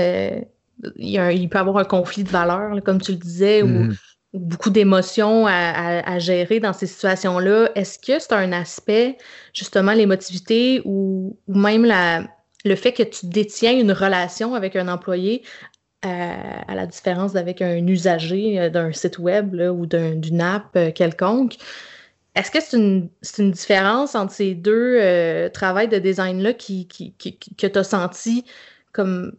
il, 0.96 1.48
peut 1.48 1.58
y 1.58 1.60
avoir 1.60 1.76
un 1.76 1.84
conflit 1.84 2.24
de 2.24 2.30
valeurs, 2.30 2.82
comme 2.82 3.00
tu 3.00 3.12
le 3.12 3.18
disais, 3.18 3.62
ou, 3.62 3.68
mm-hmm. 3.68 3.96
beaucoup 4.32 4.70
d'émotions 4.70 5.46
à, 5.46 6.18
gérer 6.18 6.58
dans 6.58 6.72
ces 6.72 6.86
situations-là. 6.86 7.70
Est-ce 7.74 7.98
que 7.98 8.18
c'est 8.18 8.32
un 8.32 8.52
aspect, 8.52 9.18
justement, 9.52 9.92
l'émotivité 9.92 10.80
ou, 10.84 11.36
même 11.48 11.84
la, 11.84 12.24
le 12.64 12.74
fait 12.74 12.92
que 12.92 13.02
tu 13.02 13.26
détiens 13.26 13.78
une 13.78 13.92
relation 13.92 14.54
avec 14.54 14.76
un 14.76 14.88
employé 14.88 15.42
euh, 16.04 16.60
à, 16.68 16.74
la 16.74 16.86
différence 16.86 17.32
d'avec 17.32 17.62
un 17.62 17.86
usager 17.86 18.58
euh, 18.58 18.70
d'un 18.70 18.92
site 18.92 19.18
web 19.18 19.54
ou 19.54 19.86
d'une 19.86 20.40
app 20.40 20.74
euh, 20.76 20.90
quelconque? 20.92 21.56
Est-ce 22.34 22.50
que 22.50 22.60
c'est 22.60 22.76
une, 22.76 23.50
différence 23.50 24.14
entre 24.14 24.32
ces 24.32 24.54
deux 24.54 25.50
travails 25.52 25.88
de 25.88 25.98
design-là 25.98 26.52
qui, 26.52 26.86
que 26.86 27.66
tu 27.66 27.78
as 27.78 27.84
senti 27.84 28.44
comme 28.92 29.32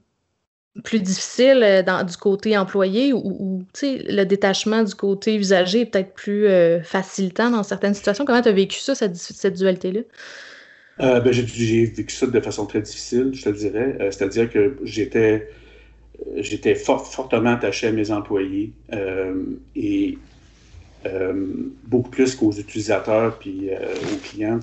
plus 0.84 1.00
difficile 1.00 1.62
euh, 1.64 2.04
du 2.04 2.18
côté 2.18 2.58
employé 2.58 3.14
ou, 3.14 3.64
le 3.82 4.24
détachement 4.24 4.84
du 4.84 4.96
côté 4.96 5.36
usager 5.36 5.82
est 5.82 5.86
peut-être 5.86 6.14
plus 6.14 6.48
euh, 6.48 6.82
facilitant 6.82 7.50
dans 7.52 7.64
certaines 7.64 7.94
situations? 7.94 8.26
Comment 8.26 8.42
tu 8.42 8.50
as 8.50 8.54
vécu 8.54 8.80
ça, 8.80 8.96
cette, 8.96 9.54
dualité-là? 9.54 10.02
Euh, 11.02 11.20
ben, 11.20 11.34
j'ai 11.34 11.86
vécu 11.86 12.16
ça 12.16 12.28
de 12.28 12.40
façon 12.40 12.66
très 12.66 12.82
difficile, 12.82 13.32
je 13.34 13.44
te 13.44 13.50
dirais. 13.50 13.98
C'est-à-dire 14.12 14.50
que 14.50 14.78
j'étais 14.84 15.50
j'étais 16.38 16.76
fortement 16.76 17.52
attaché 17.52 17.88
à 17.88 17.92
mes 17.92 18.12
employés 18.12 18.72
et 19.76 20.18
beaucoup 21.86 22.10
plus 22.10 22.36
qu'aux 22.36 22.52
utilisateurs 22.52 23.40
puis 23.40 23.70
aux 23.72 24.18
clients 24.18 24.60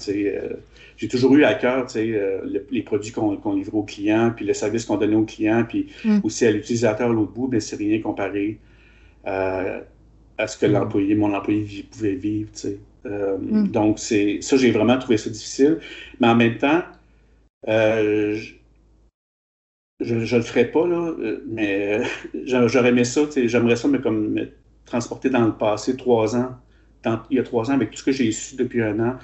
j'ai 0.98 1.06
toujours 1.06 1.34
eu 1.36 1.44
à 1.44 1.54
cœur 1.54 1.86
euh, 1.96 2.40
les 2.70 2.82
produits 2.82 3.12
qu'on 3.12 3.54
livrait 3.54 3.78
aux 3.78 3.84
clients, 3.84 4.32
puis 4.34 4.44
le 4.44 4.52
service 4.52 4.84
qu'on 4.84 4.96
donnait 4.96 5.14
aux 5.14 5.24
clients, 5.24 5.64
puis 5.66 5.86
mm. 6.04 6.18
aussi 6.24 6.44
à 6.44 6.50
l'utilisateur 6.50 7.08
à 7.08 7.12
l'autre 7.12 7.30
bout, 7.30 7.48
mais 7.50 7.60
c'est 7.60 7.76
rien 7.76 8.00
comparé 8.00 8.58
euh, 9.26 9.80
à 10.36 10.46
ce 10.48 10.58
que 10.58 10.66
mm. 10.66 10.72
l'employé, 10.72 11.14
mon 11.14 11.32
employé 11.34 11.84
pouvait 11.88 12.16
vivre. 12.16 12.50
Euh, 13.06 13.38
mm. 13.38 13.68
Donc, 13.68 14.00
c'est 14.00 14.40
ça, 14.40 14.56
j'ai 14.56 14.72
vraiment 14.72 14.98
trouvé 14.98 15.18
ça 15.18 15.30
difficile. 15.30 15.78
Mais 16.20 16.26
en 16.26 16.34
même 16.34 16.58
temps, 16.58 16.82
je 17.64 18.54
ne 20.00 20.36
le 20.36 20.42
ferais 20.42 20.70
pas, 20.70 20.86
là, 20.86 21.14
mais 21.48 22.02
j'aurais 22.44 22.90
aimé 22.90 23.04
ça, 23.04 23.22
j'aimerais 23.34 23.76
ça 23.76 23.88
mais 23.88 24.00
comme 24.00 24.32
me 24.32 24.48
transporter 24.84 25.28
dans 25.28 25.44
le 25.44 25.52
passé 25.52 25.96
trois 25.96 26.36
ans, 26.36 26.56
il 27.30 27.36
y 27.36 27.40
a 27.40 27.42
trois 27.42 27.70
ans, 27.70 27.74
avec 27.74 27.90
tout 27.90 27.98
ce 27.98 28.04
que 28.04 28.12
j'ai 28.12 28.30
su 28.32 28.56
depuis 28.56 28.82
un 28.82 28.98
an. 29.00 29.16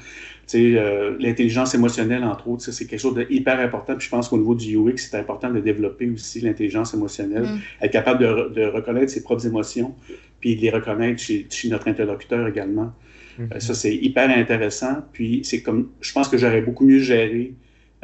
Euh, 0.54 1.16
l'intelligence 1.20 1.74
émotionnelle, 1.74 2.22
entre 2.22 2.48
autres, 2.48 2.70
c'est 2.70 2.86
quelque 2.86 3.00
chose 3.00 3.14
d'hyper 3.14 3.58
important. 3.60 3.96
Puis 3.96 4.06
je 4.06 4.10
pense 4.10 4.28
qu'au 4.28 4.36
niveau 4.36 4.54
du 4.54 4.76
UX, 4.76 4.98
c'est 4.98 5.16
important 5.16 5.50
de 5.50 5.60
développer 5.60 6.08
aussi 6.10 6.40
l'intelligence 6.40 6.92
émotionnelle, 6.94 7.44
mm. 7.44 7.60
être 7.82 7.92
capable 7.92 8.52
de, 8.52 8.64
reconnaître 8.66 9.10
ses 9.10 9.22
propres 9.22 9.46
émotions, 9.46 9.94
puis 10.40 10.56
de 10.56 10.60
les 10.60 10.70
reconnaître 10.70 11.20
chez, 11.20 11.46
notre 11.66 11.88
interlocuteur 11.88 12.46
également. 12.46 12.92
Mm-hmm. 13.38 13.56
Euh, 13.56 13.60
ça, 13.60 13.74
c'est 13.74 13.94
hyper 13.94 14.30
intéressant. 14.30 14.96
Puis 15.12 15.40
c'est 15.44 15.62
comme, 15.62 15.88
je 16.00 16.12
pense 16.12 16.28
que 16.28 16.36
j'aurais 16.36 16.62
beaucoup 16.62 16.84
mieux 16.84 17.00
géré 17.00 17.54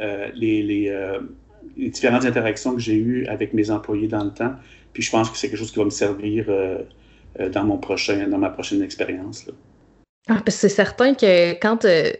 euh, 0.01 0.29
les, 0.33 0.91
les, 1.77 1.89
différentes 1.89 2.25
interactions 2.25 2.73
que 2.73 2.81
j'ai 2.81 2.95
eues 2.95 3.25
avec 3.27 3.53
mes 3.53 3.71
employés 3.71 4.07
dans 4.07 4.23
le 4.23 4.31
temps. 4.31 4.53
Puis 4.93 5.03
je 5.03 5.11
pense 5.11 5.29
que 5.29 5.37
c'est 5.37 5.49
quelque 5.49 5.59
chose 5.59 5.71
qui 5.71 5.79
va 5.79 5.85
me 5.85 5.89
servir 5.89 6.45
dans, 7.53 7.63
mon 7.63 7.77
prochain, 7.77 8.27
dans 8.27 8.37
ma 8.37 8.49
prochaine 8.49 8.81
expérience. 8.81 9.47
Ah, 10.27 10.41
c'est 10.47 10.69
certain 10.69 11.13
que 11.13 11.53
quand 11.59 11.85
euh, 11.85 12.11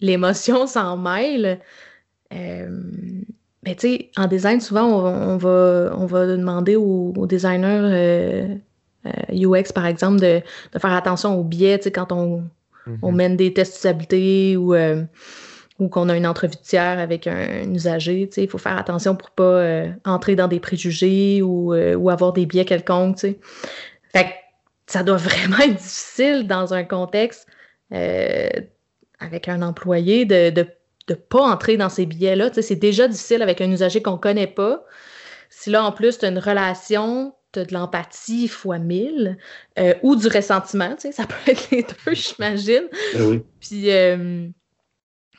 l'émotion 0.00 0.66
s'en 0.66 0.96
mêle, 0.96 1.60
euh, 2.32 2.68
ben, 3.62 3.76
en 4.16 4.26
design, 4.26 4.60
souvent, 4.60 4.86
on, 4.86 5.36
va, 5.36 5.92
on 5.96 6.06
va 6.06 6.26
demander 6.26 6.76
aux, 6.76 7.26
designers 7.26 8.56
UX, 9.30 9.70
euh, 9.70 9.72
par 9.74 9.86
exemple, 9.86 10.20
de, 10.20 10.40
faire 10.78 10.92
attention 10.92 11.38
aux 11.38 11.44
biais 11.44 11.80
quand 11.92 12.12
on, 12.12 12.44
on, 13.02 13.12
mm-hmm. 13.12 13.14
mène 13.14 13.36
des 13.36 13.52
tests 13.52 13.74
d'usabilité 13.74 14.56
ou, 14.56 14.74
ou 15.80 15.88
qu'on 15.88 16.08
a 16.08 16.16
une 16.16 16.26
entrevue 16.26 16.56
tiers 16.62 16.98
avec 16.98 17.26
un, 17.26 17.72
usager. 17.72 18.28
Il 18.36 18.48
faut 18.48 18.58
faire 18.58 18.78
attention 18.78 19.16
pour 19.16 19.30
pas 19.30 19.84
entrer 20.04 20.36
dans 20.36 20.48
des 20.48 20.60
préjugés 20.60 21.42
ou, 21.42 21.74
ou 21.74 22.10
avoir 22.10 22.32
des 22.32 22.46
biais 22.46 22.64
quelconques. 22.64 23.26
Fait 24.12 24.34
ça 24.90 25.02
doit 25.02 25.16
vraiment 25.16 25.58
être 25.58 25.76
difficile 25.76 26.46
dans 26.46 26.74
un 26.74 26.84
contexte 26.84 27.46
euh, 27.92 28.48
avec 29.18 29.48
un 29.48 29.62
employé 29.62 30.24
de 30.24 30.50
ne 30.50 30.64
de, 31.08 31.14
pas 31.14 31.42
entrer 31.42 31.76
dans 31.76 31.88
ces 31.88 32.06
billets-là. 32.06 32.50
c'est 32.60 32.76
déjà 32.76 33.08
difficile 33.08 33.42
avec 33.42 33.60
un 33.60 33.70
usager 33.70 34.02
qu'on 34.02 34.12
ne 34.12 34.16
connaît 34.18 34.46
pas. 34.46 34.84
Si 35.48 35.70
là, 35.70 35.84
en 35.84 35.92
plus, 35.92 36.18
tu 36.18 36.24
as 36.24 36.28
une 36.28 36.38
relation, 36.38 37.34
tu 37.52 37.58
as 37.58 37.64
de 37.64 37.74
l'empathie 37.74 38.46
fois 38.46 38.78
mille, 38.78 39.36
euh, 39.78 39.94
ou 40.02 40.14
du 40.14 40.28
ressentiment, 40.28 40.94
ça 40.98 41.26
peut 41.26 41.50
être 41.50 41.70
les 41.72 41.82
deux, 41.82 42.12
j'imagine. 42.14 42.84
Ben 43.14 43.42
puis, 43.58 43.90
euh, 43.90 44.46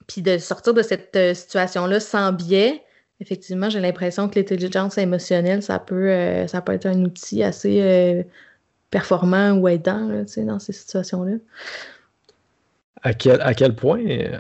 puis 0.08 0.22
de 0.22 0.38
sortir 0.38 0.74
de 0.74 0.82
cette 0.82 1.18
situation-là 1.36 2.00
sans 2.00 2.34
biais, 2.34 2.84
effectivement, 3.20 3.70
j'ai 3.70 3.80
l'impression 3.80 4.30
que 4.30 4.40
l'intelligence 4.40 4.98
émotionnelle, 4.98 5.62
ça 5.62 5.80
peut, 5.80 6.48
ça 6.48 6.62
peut 6.62 6.74
être 6.74 6.86
un 6.86 7.04
outil 7.04 7.44
assez 7.44 8.26
performant 8.92 9.54
ou 9.54 9.68
aidant 9.68 10.26
dans 10.38 10.60
ces 10.60 10.74
situations-là. 10.74 11.38
À 13.04 13.16
quel, 13.16 13.42
à 13.42 13.56
quel 13.56 13.76
point, 13.76 14.06
euh, 14.06 14.38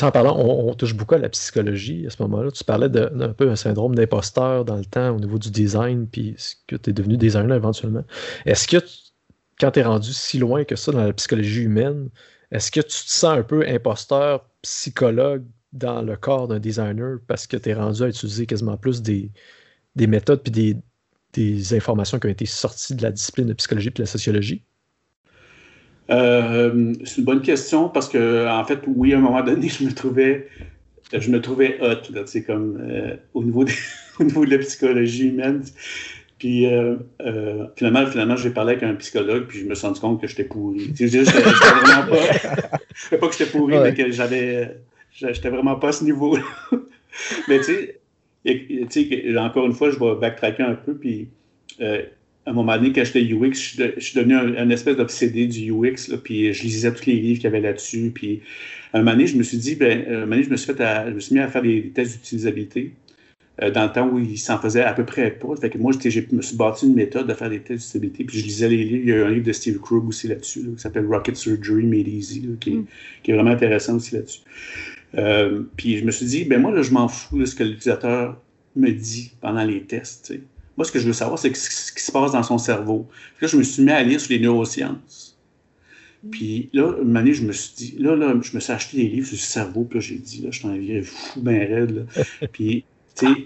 en 0.00 0.10
parlant, 0.10 0.34
on, 0.38 0.72
touche 0.72 0.94
beaucoup 0.94 1.16
à 1.16 1.18
la 1.18 1.28
psychologie 1.28 2.06
à 2.06 2.10
ce 2.10 2.22
moment-là. 2.22 2.50
Tu 2.50 2.64
parlais 2.64 2.88
d'un 2.88 3.34
peu 3.34 3.50
un 3.50 3.56
syndrome 3.56 3.94
d'imposteur 3.94 4.64
dans 4.64 4.76
le 4.76 4.86
temps 4.86 5.10
au 5.10 5.20
niveau 5.20 5.38
du 5.38 5.50
design, 5.50 6.06
puis 6.06 6.34
que 6.66 6.76
tu 6.76 6.90
es 6.90 6.92
devenu 6.94 7.18
designer 7.18 7.54
éventuellement. 7.54 8.04
Est-ce 8.46 8.66
que 8.66 8.78
quand 9.60 9.72
tu 9.72 9.80
es 9.80 9.82
rendu 9.82 10.14
si 10.14 10.38
loin 10.38 10.64
que 10.64 10.76
ça 10.76 10.92
dans 10.92 11.04
la 11.04 11.12
psychologie 11.12 11.62
humaine, 11.62 12.08
est-ce 12.50 12.70
que 12.70 12.80
tu 12.80 12.88
te 12.88 13.10
sens 13.10 13.38
un 13.38 13.42
peu 13.42 13.66
imposteur, 13.66 14.46
psychologue 14.62 15.44
dans 15.72 16.02
le 16.02 16.16
corps 16.16 16.48
d'un 16.48 16.58
designer 16.58 17.18
parce 17.28 17.46
que 17.46 17.56
tu 17.56 17.70
es 17.70 17.74
rendu 17.74 18.02
à 18.02 18.08
utiliser 18.08 18.46
quasiment 18.46 18.76
plus 18.76 19.02
des, 19.02 19.30
des 19.94 20.06
méthodes 20.06 20.42
puis 20.42 20.50
des, 20.50 20.76
des 21.32 21.74
informations 21.74 22.18
qui 22.18 22.26
ont 22.26 22.30
été 22.30 22.46
sorties 22.46 22.94
de 22.94 23.02
la 23.02 23.12
discipline 23.12 23.46
de 23.46 23.54
psychologie 23.54 23.88
et 23.88 23.92
de 23.92 24.02
la 24.02 24.06
sociologie? 24.06 24.64
Euh, 26.10 26.92
c'est 27.04 27.18
une 27.18 27.24
bonne 27.24 27.42
question 27.42 27.88
parce 27.88 28.08
que, 28.08 28.48
en 28.48 28.64
fait, 28.64 28.80
oui, 28.88 29.14
à 29.14 29.18
un 29.18 29.20
moment 29.20 29.42
donné, 29.42 29.68
je 29.68 29.84
me 29.84 29.92
trouvais, 29.92 30.48
je 31.12 31.30
me 31.30 31.40
trouvais 31.40 31.78
hot, 31.80 32.12
là, 32.12 32.24
comme 32.44 32.80
euh, 32.80 33.16
au, 33.32 33.44
niveau 33.44 33.64
au 34.18 34.24
niveau 34.24 34.44
de 34.44 34.50
la 34.50 34.58
psychologie 34.58 35.28
humaine. 35.28 35.62
Puis 36.40 36.66
euh, 36.66 36.96
finalement, 37.76 38.06
finalement, 38.06 38.36
j'ai 38.36 38.50
parlé 38.50 38.72
avec 38.72 38.82
un 38.82 38.94
psychologue, 38.94 39.46
puis 39.46 39.60
je 39.60 39.66
me 39.66 39.74
suis 39.74 39.86
rendu 39.86 40.00
compte 40.00 40.20
que 40.20 40.26
j'étais 40.26 40.44
pourri. 40.44 40.90
Je 40.98 41.04
n'étais 41.04 41.22
vraiment 41.22 42.08
pas. 42.10 43.16
pas 43.18 43.28
que 43.28 43.36
j'étais 43.36 43.50
pourri, 43.50 43.78
mais 43.78 43.94
que 43.94 44.10
j'avais. 44.10 44.78
J'étais 45.12 45.50
vraiment 45.50 45.76
pas 45.76 45.88
à 45.88 45.92
ce 45.92 46.02
niveau 46.02 46.38
mais 47.48 47.60
tu 47.60 47.98
sais, 48.88 49.38
encore 49.38 49.66
une 49.66 49.74
fois, 49.74 49.90
je 49.90 49.98
vais 49.98 50.14
backtracker 50.18 50.62
un 50.62 50.74
peu, 50.74 50.94
puis 50.94 51.28
à 52.46 52.50
un 52.50 52.54
moment 52.54 52.76
donné, 52.76 52.92
quand 52.92 53.04
j'étais 53.04 53.22
UX, 53.22 53.52
je, 53.54 54.00
suis 54.00 54.18
devenu 54.18 54.34
un, 54.34 54.70
espèce 54.70 54.96
d'obsédé 54.96 55.46
du 55.46 55.70
UX, 55.72 56.16
puis 56.24 56.52
je 56.54 56.62
lisais 56.62 56.92
tous 56.92 57.06
les 57.06 57.16
livres 57.16 57.36
qu'il 57.36 57.44
y 57.44 57.46
avait 57.48 57.60
là-dessus. 57.60 58.10
Puis 58.14 58.40
à 58.92 58.98
un 58.98 59.02
moment 59.02 59.12
donné, 59.12 59.26
je 59.26 59.36
me 59.36 59.42
suis 59.42 59.58
dit, 59.58 59.76
ben, 59.76 60.04
un 60.08 60.12
moment 60.20 60.26
donné, 60.26 60.42
je 60.44 60.50
me 60.50 60.56
suis, 60.56 60.72
fait 60.72 60.82
je 61.08 61.12
me 61.12 61.20
suis 61.20 61.34
mis 61.34 61.40
à 61.40 61.48
faire 61.48 61.62
des, 61.62 61.90
tests 61.90 62.16
d'utilisabilité 62.16 62.92
euh, 63.62 63.70
dans 63.70 63.84
le 63.84 63.92
temps 63.92 64.08
où 64.08 64.18
il 64.18 64.38
s'en 64.38 64.58
faisait 64.58 64.82
à 64.82 64.92
peu 64.92 65.04
près 65.04 65.30
pas. 65.30 65.54
Fait 65.60 65.70
que 65.70 65.78
moi, 65.78 65.92
je 65.92 66.34
me 66.34 66.42
suis 66.42 66.56
bâti 66.56 66.86
une 66.86 66.94
méthode 66.94 67.26
de 67.26 67.34
faire 67.34 67.50
des 67.50 67.60
tests 67.60 67.96
d'utilisabilité, 67.96 68.24
puis 68.24 68.38
je 68.38 68.44
lisais 68.44 68.68
les 68.68 68.84
livres. 68.84 69.02
Il 69.04 69.08
y 69.08 69.12
a 69.12 69.26
un 69.26 69.30
livre 69.30 69.46
de 69.46 69.52
Steve 69.52 69.78
Krug 69.78 70.06
aussi 70.08 70.28
là-dessus, 70.28 70.60
qui 70.74 70.80
s'appelle 70.80 71.06
Rocket 71.06 71.36
Surgery 71.36 71.84
Made 71.84 72.08
Easy, 72.08 72.40
mm. 72.40 72.58
qui, 72.58 72.84
est, 73.26 73.32
vraiment 73.32 73.50
intéressant 73.50 73.96
aussi 73.96 74.14
là-dessus. 74.14 74.40
Euh, 75.18 75.62
puis 75.76 75.98
je 75.98 76.04
me 76.04 76.10
suis 76.10 76.26
dit, 76.26 76.44
ben 76.44 76.60
moi, 76.60 76.72
là, 76.72 76.82
je 76.82 76.92
m'en 76.92 77.08
fous 77.08 77.38
de 77.38 77.44
ce 77.44 77.54
que 77.54 77.64
l'utilisateur 77.64 78.40
me 78.76 78.90
dit 78.90 79.32
pendant 79.40 79.64
les 79.64 79.82
tests. 79.82 80.32
Moi, 80.76 80.84
ce 80.84 80.92
que 80.92 80.98
je 80.98 81.06
veux 81.06 81.12
savoir, 81.12 81.38
c'est 81.38 81.54
ce 81.54 81.92
qui 81.92 82.02
se 82.02 82.12
passe 82.12 82.32
dans 82.32 82.42
son 82.42 82.58
cerveau. 82.58 83.08
Là, 83.40 83.48
je 83.48 83.56
me 83.56 83.62
suis 83.62 83.82
mis 83.82 83.90
à 83.90 84.02
lire 84.02 84.20
sur 84.20 84.32
les 84.32 84.38
neurosciences. 84.38 85.30
Puis 86.30 86.68
là, 86.72 86.96
une 87.02 87.16
année, 87.16 87.32
je 87.32 87.44
me 87.44 87.52
suis 87.52 87.74
dit, 87.76 87.94
là, 87.98 88.14
là, 88.14 88.34
je 88.42 88.54
me 88.54 88.60
suis 88.60 88.72
acheté 88.72 88.98
des 88.98 89.08
livres 89.08 89.26
sur 89.26 89.36
le 89.36 89.40
cerveau, 89.40 89.84
puis 89.84 89.98
là, 89.98 90.04
j'ai 90.04 90.16
dit, 90.16 90.42
là, 90.42 90.50
je 90.50 90.58
suis 90.58 90.68
un 90.68 91.02
fou, 91.02 91.40
ben 91.40 91.58
raide, 91.58 91.90
là. 91.90 92.46
puis, 92.52 92.84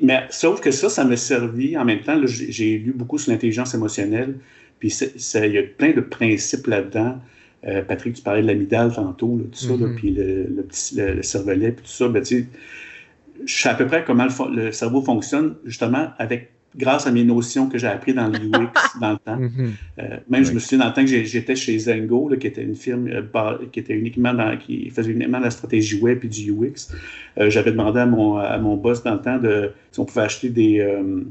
mais 0.02 0.26
sauf 0.30 0.60
que 0.60 0.70
ça, 0.70 0.88
ça 0.88 1.04
m'a 1.04 1.16
servi 1.16 1.76
en 1.76 1.84
même 1.84 2.00
temps. 2.00 2.20
J'ai 2.24 2.78
lu 2.78 2.92
beaucoup 2.92 3.18
sur 3.18 3.32
l'intelligence 3.32 3.74
émotionnelle, 3.74 4.38
puis 4.78 4.88
il 4.88 5.52
y 5.52 5.58
a 5.58 5.62
plein 5.62 5.92
de 5.92 6.00
principes 6.00 6.66
là-dedans. 6.66 7.18
Euh, 7.66 7.82
Patrick, 7.82 8.14
tu 8.14 8.22
parlais 8.22 8.42
de 8.42 8.46
l'amidale 8.46 8.92
tantôt, 8.92 9.40
tout 9.50 9.58
ça, 9.58 9.68
mm-hmm. 9.68 9.94
puis 9.94 10.10
le, 10.10 10.62
petit 10.68 10.96
le, 10.96 11.22
cervelet, 11.22 11.72
puis 11.72 11.84
tout 11.84 11.92
ça. 11.92 12.08
Ben, 12.08 12.22
je 12.24 13.54
sais 13.54 13.68
à 13.68 13.74
peu 13.74 13.86
près 13.86 14.04
comment 14.04 14.26
le 14.50 14.70
cerveau 14.72 15.02
fonctionne, 15.02 15.54
justement, 15.64 16.08
avec 16.18 16.50
grâce 16.76 17.06
à 17.06 17.12
mes 17.12 17.24
notions 17.24 17.68
que 17.68 17.78
j'ai 17.78 17.86
apprises 17.86 18.14
dans 18.14 18.28
l'UX 18.28 18.70
dans 19.00 19.12
le 19.12 19.18
temps. 19.18 19.36
Mhm. 19.36 19.72
Euh, 19.98 20.16
même, 20.28 20.44
je 20.44 20.52
me 20.52 20.58
souviens, 20.58 20.78
dans 20.78 20.86
le 20.88 20.92
temps 20.92 21.04
que 21.04 21.24
j'étais 21.24 21.56
chez 21.56 21.78
Zengo, 21.78 22.30
qui 22.38 22.46
était 22.46 22.62
une 22.62 22.74
firme 22.74 23.08
euh, 23.08 23.58
qui 23.72 23.80
était 23.80 23.94
uniquement 23.94 24.34
dans, 24.34 24.56
qui 24.56 24.90
faisait 24.90 25.12
uniquement 25.12 25.38
la 25.38 25.50
stratégie 25.50 26.00
web 26.00 26.24
et 26.24 26.28
du 26.28 26.50
UX, 26.50 26.92
euh, 27.38 27.50
j'avais 27.50 27.70
demandé 27.70 28.00
à 28.00 28.06
mon, 28.06 28.38
à 28.38 28.58
mon 28.58 28.76
boss 28.76 29.02
dans 29.02 29.14
le 29.14 29.20
temps 29.20 29.38
de, 29.38 29.70
si 29.92 30.00
on 30.00 30.04
pouvait 30.04 30.22
acheter 30.22 30.48
des, 30.48 30.80
euh, 30.80 31.22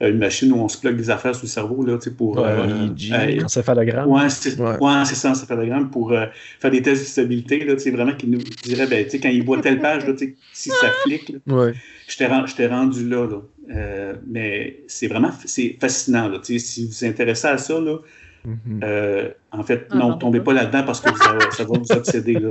une 0.00 0.18
machine 0.18 0.52
où 0.52 0.56
on 0.56 0.68
se 0.68 0.78
plug 0.78 0.96
des 0.96 1.10
affaires 1.10 1.34
sur 1.34 1.44
le 1.44 1.48
cerveau 1.48 1.84
là, 1.84 1.98
pour. 2.16 2.38
Ouais, 2.38 2.44
euh, 2.46 3.44
encéphalogramme. 3.44 4.08
Ouais, 4.08 4.28
c'est 4.28 4.58
ouais. 4.58 5.04
ça, 5.04 5.30
encéphalogramme 5.30 5.90
pour 5.90 6.12
euh, 6.12 6.26
faire 6.60 6.70
des 6.70 6.82
tests 6.82 7.02
de 7.02 7.08
stabilité, 7.08 7.64
là, 7.64 7.74
vraiment 7.74 8.14
qui 8.14 8.28
nous 8.28 8.38
dirait, 8.62 8.86
ben, 8.86 9.06
quand 9.10 9.28
il 9.28 9.44
voit 9.44 9.60
telle 9.60 9.80
page, 9.80 10.06
là, 10.06 10.14
si 10.52 10.70
ça 10.70 10.88
flique, 11.02 11.34
ouais. 11.46 11.74
je 12.06 12.16
t'ai 12.16 12.66
rendu 12.66 13.08
là. 13.08 13.26
là. 13.26 13.40
Euh, 13.74 14.14
mais 14.26 14.80
c'est 14.86 15.08
vraiment 15.08 15.30
c'est 15.44 15.76
fascinant. 15.80 16.28
Là, 16.28 16.38
si 16.42 16.84
vous 16.84 16.92
vous 16.92 17.04
intéressez 17.04 17.48
à 17.48 17.58
ça, 17.58 17.80
là, 17.80 17.98
mm-hmm. 18.46 18.84
euh, 18.84 19.28
en 19.50 19.64
fait, 19.64 19.86
ah, 19.90 19.96
non, 19.96 20.16
tombez 20.16 20.40
pas 20.40 20.52
là-dedans 20.52 20.84
parce 20.84 21.00
que 21.00 21.10
ça, 21.10 21.38
ça, 21.50 21.64
va 21.64 21.78
vous 21.78 21.92
obséder. 21.92 22.34
Là, 22.34 22.50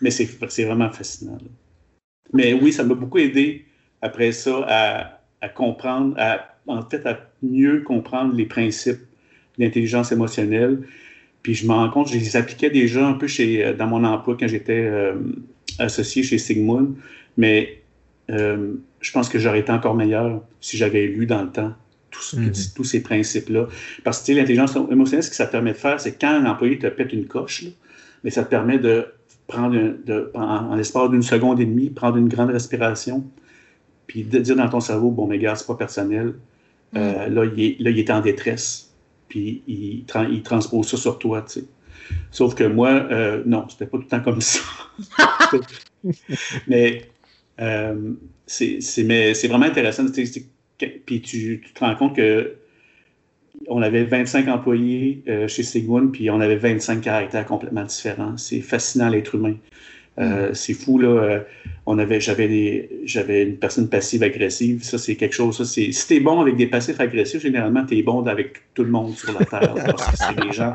mais 0.00 0.10
c'est 0.10 0.64
vraiment 0.64 0.90
fascinant. 0.90 1.38
Là. 1.40 1.48
Mais 2.32 2.52
oui, 2.54 2.72
ça 2.72 2.82
m'a 2.82 2.94
beaucoup 2.94 3.18
aidé 3.18 3.64
après 4.02 4.32
ça 4.32 4.64
à, 4.68 5.20
à 5.40 5.48
comprendre, 5.48 6.14
à 6.18 6.55
en 6.66 6.82
fait, 6.82 7.06
à 7.06 7.18
mieux 7.42 7.82
comprendre 7.82 8.34
les 8.34 8.46
principes 8.46 9.00
d'intelligence 9.58 10.12
émotionnelle. 10.12 10.80
Puis 11.42 11.54
je 11.54 11.66
me 11.66 11.72
rends 11.72 11.90
compte, 11.90 12.08
je 12.08 12.18
les 12.18 12.36
appliquais 12.36 12.70
déjà 12.70 13.06
un 13.06 13.14
peu 13.14 13.26
chez, 13.26 13.64
euh, 13.64 13.72
dans 13.72 13.86
mon 13.86 14.02
emploi 14.04 14.36
quand 14.38 14.48
j'étais 14.48 14.84
euh, 14.84 15.14
associé 15.78 16.22
chez 16.22 16.38
Sigmund, 16.38 16.96
mais 17.36 17.82
euh, 18.30 18.74
je 19.00 19.12
pense 19.12 19.28
que 19.28 19.38
j'aurais 19.38 19.60
été 19.60 19.70
encore 19.70 19.94
meilleur 19.94 20.42
si 20.60 20.76
j'avais 20.76 21.06
lu 21.06 21.26
dans 21.26 21.42
le 21.42 21.50
temps 21.50 21.72
mm-hmm. 22.12 22.74
tous 22.74 22.84
ces 22.84 23.02
principes-là. 23.02 23.68
Parce 24.02 24.22
que 24.22 24.32
l'intelligence 24.32 24.74
émotionnelle, 24.90 25.22
ce 25.22 25.30
que 25.30 25.36
ça 25.36 25.46
te 25.46 25.52
permet 25.52 25.72
de 25.72 25.76
faire, 25.76 26.00
c'est 26.00 26.20
quand 26.20 26.30
un 26.30 26.46
employé 26.46 26.78
te 26.78 26.88
pète 26.88 27.12
une 27.12 27.26
coche, 27.26 27.64
mais 28.24 28.30
ça 28.30 28.42
te 28.42 28.50
permet 28.50 28.78
de 28.78 29.06
prendre, 29.46 29.76
de, 30.04 30.32
en, 30.34 30.40
en 30.42 30.74
l'espace 30.74 31.10
d'une 31.10 31.22
seconde 31.22 31.60
et 31.60 31.66
demie, 31.66 31.90
prendre 31.90 32.16
une 32.16 32.28
grande 32.28 32.50
respiration, 32.50 33.24
puis 34.08 34.24
de 34.24 34.38
dire 34.38 34.56
dans 34.56 34.68
ton 34.68 34.80
cerveau, 34.80 35.10
bon, 35.10 35.26
mais 35.26 35.38
gars, 35.38 35.54
c'est 35.54 35.66
pas 35.66 35.76
personnel, 35.76 36.34
euh, 36.96 37.28
là, 37.28 37.44
il 37.44 37.62
est, 37.62 37.80
là, 37.80 37.90
il 37.90 37.98
est 37.98 38.10
en 38.10 38.20
détresse. 38.20 38.94
Puis 39.28 39.62
il, 39.66 40.04
il 40.30 40.42
transpose 40.42 40.88
ça 40.88 40.96
sur 40.96 41.18
toi, 41.18 41.42
tu 41.42 41.60
sais. 41.60 41.66
Sauf 42.30 42.54
que 42.54 42.64
moi, 42.64 42.90
euh, 42.90 43.42
non, 43.46 43.66
c'était 43.68 43.86
pas 43.86 43.98
tout 43.98 44.04
le 44.04 44.08
temps 44.08 44.20
comme 44.20 44.40
ça. 44.40 44.60
mais 46.68 47.10
euh, 47.60 48.12
c'est 48.46 49.48
vraiment 49.48 49.66
intéressant. 49.66 50.04
Puis 51.06 51.20
tu, 51.20 51.60
te 51.74 51.80
rends 51.80 51.96
compte 51.96 52.16
que 52.16 52.54
on 53.68 53.82
avait 53.82 54.04
25 54.04 54.48
employés 54.48 55.24
chez 55.48 55.62
Sigmund, 55.62 56.12
puis 56.12 56.30
on 56.30 56.40
avait 56.40 56.56
25 56.56 57.00
caractères 57.00 57.46
complètement 57.46 57.84
différents. 57.84 58.36
C'est 58.36 58.60
fascinant 58.60 59.08
l'être 59.08 59.34
humain. 59.34 59.56
Euh, 60.18 60.50
c'est 60.54 60.74
fou, 60.74 60.98
là. 60.98 61.08
Euh, 61.08 61.40
on 61.84 61.98
avait, 61.98 62.20
j'avais, 62.20 62.88
j'avais 63.04 63.44
une 63.44 63.58
personne 63.58 63.88
passive-agressive. 63.88 64.82
Ça, 64.82 64.98
c'est 64.98 65.16
quelque 65.16 65.34
chose. 65.34 65.56
Ça, 65.56 65.64
c'est, 65.64 65.92
si 65.92 66.08
t'es 66.08 66.20
bon 66.20 66.40
avec 66.40 66.56
des 66.56 66.66
passifs 66.66 66.98
agressifs, 67.00 67.42
généralement, 67.42 67.84
t'es 67.84 68.02
bon 68.02 68.26
avec 68.26 68.62
tout 68.74 68.82
le 68.82 68.90
monde 68.90 69.16
sur 69.16 69.38
la 69.38 69.44
Terre. 69.44 69.74
parce 69.86 70.10
que 70.10 70.16
c'est 70.16 70.46
des 70.46 70.52
gens 70.52 70.74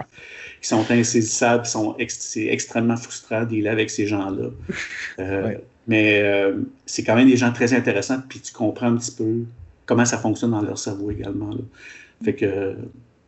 qui 0.61 0.67
sont 0.67 0.85
insaisissables, 0.89 1.65
sont 1.65 1.95
c'est 2.07 2.45
extrêmement 2.45 2.95
frustrant 2.95 3.43
d'y 3.43 3.67
avec 3.67 3.89
ces 3.89 4.05
gens-là. 4.07 4.49
Euh, 5.19 5.55
mais 5.87 6.23
c'est 6.85 7.03
quand 7.03 7.15
même 7.15 7.27
des 7.27 7.37
gens 7.37 7.51
très 7.51 7.73
intéressants, 7.73 8.19
puis 8.29 8.39
tu 8.39 8.53
comprends 8.53 8.85
un 8.85 8.97
petit 8.97 9.11
peu 9.11 9.39
comment 9.87 10.05
ça 10.05 10.19
fonctionne 10.19 10.51
dans 10.51 10.61
leur 10.61 10.77
cerveau 10.77 11.09
également. 11.09 11.49
Là. 11.49 11.61
Fait 12.23 12.35
que, 12.35 12.75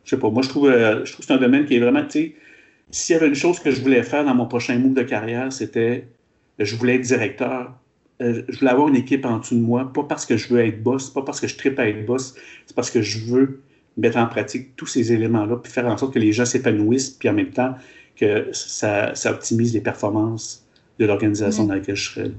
je 0.04 0.10
sais 0.10 0.16
pas, 0.16 0.30
moi, 0.30 0.42
je 0.42 0.48
trouve, 0.48 0.70
je 0.70 1.12
trouve 1.12 1.26
que 1.26 1.26
c'est 1.26 1.32
un 1.32 1.38
domaine 1.38 1.66
qui 1.66 1.74
est 1.74 1.80
vraiment, 1.80 2.04
tu 2.04 2.10
sais, 2.10 2.34
s'il 2.94 3.14
y 3.14 3.16
avait 3.16 3.26
une 3.26 3.34
chose 3.34 3.58
que 3.58 3.72
je 3.72 3.80
voulais 3.82 4.04
faire 4.04 4.24
dans 4.24 4.36
mon 4.36 4.46
prochain 4.46 4.78
move 4.78 4.94
de 4.94 5.02
carrière, 5.02 5.52
c'était 5.52 6.06
je 6.60 6.76
voulais 6.76 6.94
être 6.94 7.02
directeur. 7.02 7.72
Euh, 8.22 8.44
je 8.48 8.58
voulais 8.60 8.70
avoir 8.70 8.86
une 8.86 8.94
équipe 8.94 9.26
en 9.26 9.38
dessous 9.38 9.56
de 9.56 9.60
moi, 9.60 9.92
pas 9.92 10.04
parce 10.04 10.24
que 10.24 10.36
je 10.36 10.48
veux 10.48 10.60
être 10.60 10.80
boss, 10.80 11.10
pas 11.10 11.22
parce 11.22 11.40
que 11.40 11.48
je 11.48 11.56
tripe 11.56 11.76
à 11.80 11.88
être 11.88 12.06
boss, 12.06 12.36
c'est 12.66 12.76
parce 12.76 12.92
que 12.92 13.02
je 13.02 13.18
veux 13.24 13.62
mettre 13.96 14.16
en 14.16 14.26
pratique 14.26 14.76
tous 14.76 14.86
ces 14.86 15.12
éléments-là, 15.12 15.56
puis 15.56 15.72
faire 15.72 15.86
en 15.86 15.96
sorte 15.96 16.14
que 16.14 16.20
les 16.20 16.32
gens 16.32 16.44
s'épanouissent, 16.44 17.10
puis 17.10 17.28
en 17.28 17.32
même 17.32 17.50
temps 17.50 17.74
que 18.14 18.48
ça, 18.52 19.12
optimise 19.26 19.74
les 19.74 19.80
performances 19.80 20.64
de 21.00 21.06
l'organisation 21.06 21.64
dans 21.64 21.74
laquelle 21.74 21.96
je 21.96 22.10
serais. 22.10 22.30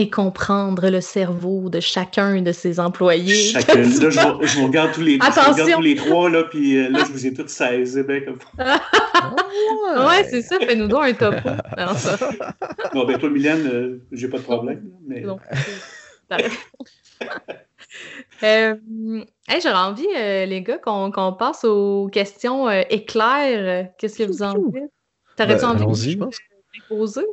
Et 0.00 0.10
comprendre 0.10 0.90
le 0.90 1.00
cerveau 1.00 1.68
de 1.70 1.80
chacun 1.80 2.40
de 2.40 2.52
ses 2.52 2.78
employés. 2.78 3.50
Chacun. 3.50 3.74
Là, 3.82 4.10
je, 4.10 4.46
je, 4.46 4.58
vous 4.58 4.66
regarde 4.68 4.92
tous 4.92 5.00
les, 5.00 5.14
je 5.14 5.74
tous 5.74 5.80
les 5.80 5.96
trois, 5.96 6.30
là, 6.30 6.44
puis 6.44 6.76
euh, 6.76 6.88
là, 6.88 7.00
je 7.04 7.10
vous 7.12 7.26
ai 7.26 7.34
tous 7.34 7.48
saisi 7.48 8.00
bien 8.04 8.20
comme 8.20 8.38
ouais, 10.06 10.24
c'est 10.30 10.42
ça. 10.42 10.56
Fais-nous 10.60 10.86
donc 10.86 11.02
un 11.02 11.12
topo. 11.14 11.48
Non, 11.76 11.94
ça. 11.94 12.16
bon, 12.92 13.04
ben 13.06 13.18
toi, 13.18 13.28
Mylène, 13.30 13.66
euh, 13.66 14.00
j'ai 14.12 14.28
pas 14.28 14.38
de 14.38 14.42
problème. 14.44 14.88
Mais... 15.06 15.22
Non. 15.22 15.38
euh, 18.42 18.76
J'aurais 19.62 19.74
envie, 19.74 20.06
euh, 20.16 20.46
les 20.46 20.62
gars, 20.62 20.78
qu'on 20.78 21.32
passe 21.32 21.64
aux 21.64 22.08
questions 22.08 22.70
éclairs. 22.70 23.88
Qu'est-ce 23.98 24.18
que 24.18 24.24
vous 24.24 24.42
en 24.42 24.54
dites? 24.54 24.92
T'aurais-tu 25.36 25.62
ben, 25.62 25.70
envie 25.70 26.16
de 26.16 26.24
les 26.24 26.80
poser? 26.88 27.26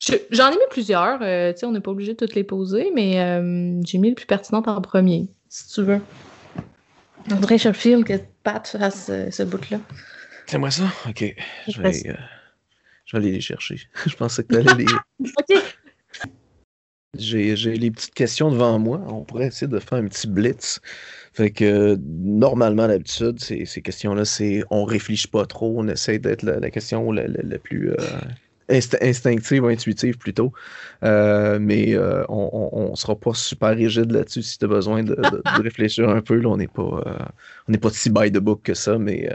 J'en 0.00 0.48
ai 0.50 0.54
mis 0.54 0.68
plusieurs. 0.70 1.20
Euh, 1.22 1.52
on 1.64 1.72
n'est 1.72 1.80
pas 1.80 1.90
obligé 1.90 2.12
de 2.12 2.18
toutes 2.18 2.34
les 2.34 2.44
poser, 2.44 2.92
mais 2.94 3.20
euh, 3.20 3.80
j'ai 3.84 3.98
mis 3.98 4.10
le 4.10 4.14
plus 4.14 4.26
pertinent 4.26 4.62
en 4.64 4.80
premier, 4.80 5.28
si 5.48 5.68
tu 5.74 5.82
veux. 5.82 6.00
On 7.30 7.34
dirait 7.36 7.58
Sheffield 7.58 8.04
que 8.04 8.14
Pat 8.44 8.66
fasse 8.66 9.08
euh, 9.10 9.30
ce 9.30 9.42
bout-là. 9.42 9.80
C'est 10.46 10.58
moi 10.58 10.70
ça? 10.70 10.84
Ok. 11.08 11.34
Je 11.68 11.82
vais, 11.82 11.92
je 11.92 13.12
vais 13.12 13.18
aller 13.18 13.32
les 13.32 13.40
chercher. 13.40 13.80
je 14.06 14.14
pensais 14.14 14.44
que 14.44 14.54
tu 14.54 14.60
allais 14.60 14.84
les. 14.84 14.86
ok. 15.26 15.62
J'ai 17.16 17.54
les 17.56 17.90
petites 17.90 18.14
questions 18.14 18.52
devant 18.52 18.78
moi. 18.78 19.00
On 19.08 19.24
pourrait 19.24 19.48
essayer 19.48 19.66
de 19.66 19.78
faire 19.80 19.98
un 19.98 20.06
petit 20.06 20.28
blitz. 20.28 20.80
Fait 21.32 21.50
que 21.50 21.98
normalement, 22.00 22.86
d'habitude, 22.86 23.40
ces, 23.40 23.64
ces 23.64 23.82
questions-là, 23.82 24.24
c'est 24.24 24.62
on 24.70 24.84
réfléchit 24.84 25.28
pas 25.28 25.44
trop, 25.46 25.74
on 25.76 25.88
essaie 25.88 26.18
d'être 26.18 26.42
la, 26.42 26.70
question 26.70 27.10
la, 27.10 27.58
plus 27.58 27.92
instinctive 28.68 29.64
ou 29.64 29.68
intuitive 29.68 30.18
plutôt. 30.18 30.52
Euh, 31.02 31.58
mais 31.60 31.94
euh, 31.94 32.24
on 32.28 32.90
ne 32.90 32.96
sera 32.96 33.16
pas 33.16 33.34
super 33.34 33.70
rigide 33.70 34.10
là-dessus 34.10 34.42
si 34.42 34.58
tu 34.58 34.64
as 34.64 34.68
besoin 34.68 35.02
de, 35.02 35.16
réfléchir 35.62 36.08
un 36.08 36.20
peu. 36.20 36.36
Là, 36.36 36.48
on 36.48 36.56
n'est 36.56 36.68
pas, 36.68 37.02
euh, 37.06 37.18
on 37.68 37.72
n'est 37.72 37.78
pas 37.78 37.90
si 37.90 38.10
by 38.10 38.30
the 38.30 38.38
book 38.38 38.62
que 38.62 38.74
ça, 38.74 38.98
mais 38.98 39.30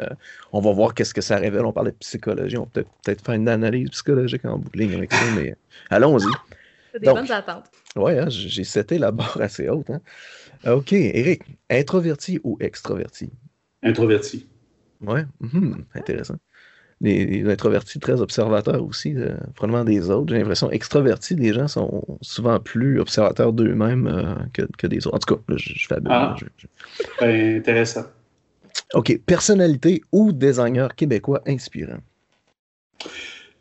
on 0.52 0.62
va 0.62 0.72
voir 0.72 0.94
qu'est-ce 0.94 1.14
que 1.14 1.22
ça 1.22 1.38
révèle. 1.38 1.66
On 1.66 1.74
parlait 1.74 1.92
de 1.92 1.98
psychologie, 1.98 2.58
on 2.58 2.66
peut 2.66 2.86
peut-être 3.04 3.24
faire 3.24 3.36
une 3.36 3.50
analyse 3.50 3.90
psychologique 3.90 4.46
en 4.46 4.58
bout 4.58 4.70
de 4.72 4.80
ligne 4.80 4.96
avec 4.96 5.14
ça, 5.14 5.26
mais 5.36 5.56
allons-y. 5.90 6.32
C'est 6.92 7.00
des 7.00 7.12
bonnes 7.12 7.32
attentes. 7.32 7.72
Oui, 7.96 8.18
hein, 8.18 8.30
j'ai 8.30 8.64
seté 8.64 8.98
la 8.98 9.12
barre 9.12 9.40
assez 9.42 9.68
haute. 9.70 9.90
Hein. 9.90 10.02
OK, 10.66 10.94
Eric, 10.94 11.44
introverti 11.70 12.40
ou 12.44 12.58
extraverti? 12.60 13.32
Introverti. 13.82 14.48
Oui, 15.02 15.22
mhm, 15.42 15.86
intéressant. 15.94 16.38
Des, 17.04 17.44
introvertis 17.50 18.00
très 18.00 18.22
observateurs 18.22 18.84
aussi, 18.84 19.14
euh, 19.16 19.36
probablement 19.56 19.84
des 19.84 20.10
autres. 20.10 20.34
J'ai 20.34 20.40
l'impression 20.40 20.72
extravertis, 20.72 21.36
les 21.36 21.54
gens 21.54 21.68
sont 21.68 22.04
souvent 22.22 22.60
plus 22.60 23.00
observateurs 23.00 23.54
d'eux-mêmes 23.54 24.08
euh, 24.08 24.66
que, 24.78 24.88
des 24.88 25.06
autres. 25.06 25.16
En 25.16 25.20
tout 25.20 25.36
cas, 25.36 25.42
je, 25.58 25.88
fais 25.88 25.96
ah, 26.06 26.36
ben, 27.20 27.58
intéressant. 27.58 28.06
OK. 28.94 29.20
Personnalité 29.26 30.02
ou 30.12 30.32
designer 30.32 30.96
québécois 30.96 31.42
inspirant? 31.46 32.00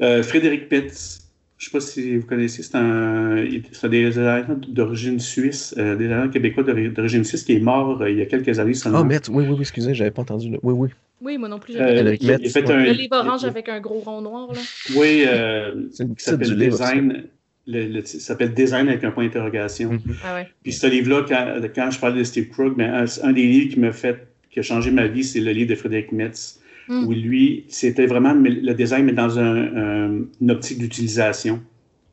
Euh, 0.01 0.23
Frédéric 0.23 0.69
Pitts. 0.69 1.21
Je 1.59 1.69
ne 1.69 1.71
sais 1.71 1.79
pas 1.79 1.81
si 1.81 2.17
vous 2.17 2.27
connaissez, 2.27 2.65
c'est 2.65 2.75
un, 2.75 3.37
un 3.37 3.89
designer 3.89 4.45
d'origine 4.67 5.21
suisse, 5.21 5.73
euh, 5.79 5.95
designer 5.95 6.29
québécois 6.29 6.65
d'origine 6.65 7.23
suisse 7.23 7.45
qui 7.45 7.55
est 7.55 7.61
mort 7.61 8.05
il 8.09 8.19
y 8.19 8.23
a 8.23 8.27
quelques 8.27 8.59
années 8.59 8.75
seulement. 8.75 8.99
Ah, 8.99 9.05
Metz, 9.05 9.29
oui, 9.29 9.45
oui, 9.47 9.55
oui, 9.55 9.61
excusez, 9.61 9.95
j'avais 9.95 10.11
pas 10.11 10.23
entendu. 10.23 10.59
Oui, 10.65 10.75
oui. 10.75 10.89
Oui, 11.23 11.39
moi 11.39 11.49
non 11.49 11.59
plus. 11.59 11.77
Euh, 11.77 12.17
il, 12.21 12.39
il 12.43 12.51
fait 12.51 12.69
un, 12.71 12.85
le 12.85 12.93
livre 12.93 13.17
orange 13.17 13.45
avec 13.45 13.69
un 13.69 13.81
gros 13.81 14.01
rond 14.01 14.21
noir. 14.21 14.53
Là. 14.53 14.61
Oui, 14.97 15.25
euh, 15.27 15.89
ça 15.93 16.05
s'appelle 16.17 16.57
Design. 16.57 17.25
Le, 17.67 18.05
ça 18.05 18.19
s'appelle 18.19 18.55
Design 18.55 18.89
avec 18.89 19.05
un 19.05 19.13
point 19.13 19.25
d'interrogation. 19.25 19.93
Mm-hmm. 19.93 20.15
ah 20.25 20.35
ouais. 20.35 20.49
Puis 20.65 20.73
ce 20.73 20.87
livre-là, 20.89 21.25
quand, 21.29 21.69
quand, 21.75 21.91
je 21.93 22.01
parlais 22.01 22.19
de 22.19 22.25
Steve 22.25 22.49
Krug, 22.49 22.77
ben, 22.77 23.07
un, 23.23 23.33
des 23.33 23.47
livres 23.47 23.73
qui 23.73 23.79
m'a 23.79 23.93
fait, 23.93 24.27
qui 24.51 24.59
a 24.59 24.63
changé 24.63 24.91
ma 24.91 25.07
vie, 25.07 25.23
c'est 25.23 25.41
le 25.41 25.53
livre 25.53 25.71
de 25.71 25.77
Frédéric 25.77 26.11
Metz, 26.11 26.61
mm. 26.89 27.07
où 27.07 27.13
lui, 27.13 27.65
c'était 27.69 28.07
vraiment 28.07 28.35
le 28.35 28.73
design, 28.73 29.05
mais 29.05 29.13
dans 29.13 29.39
un, 29.39 30.25
une 30.41 30.51
optique 30.51 30.79
d'utilisation 30.79 31.61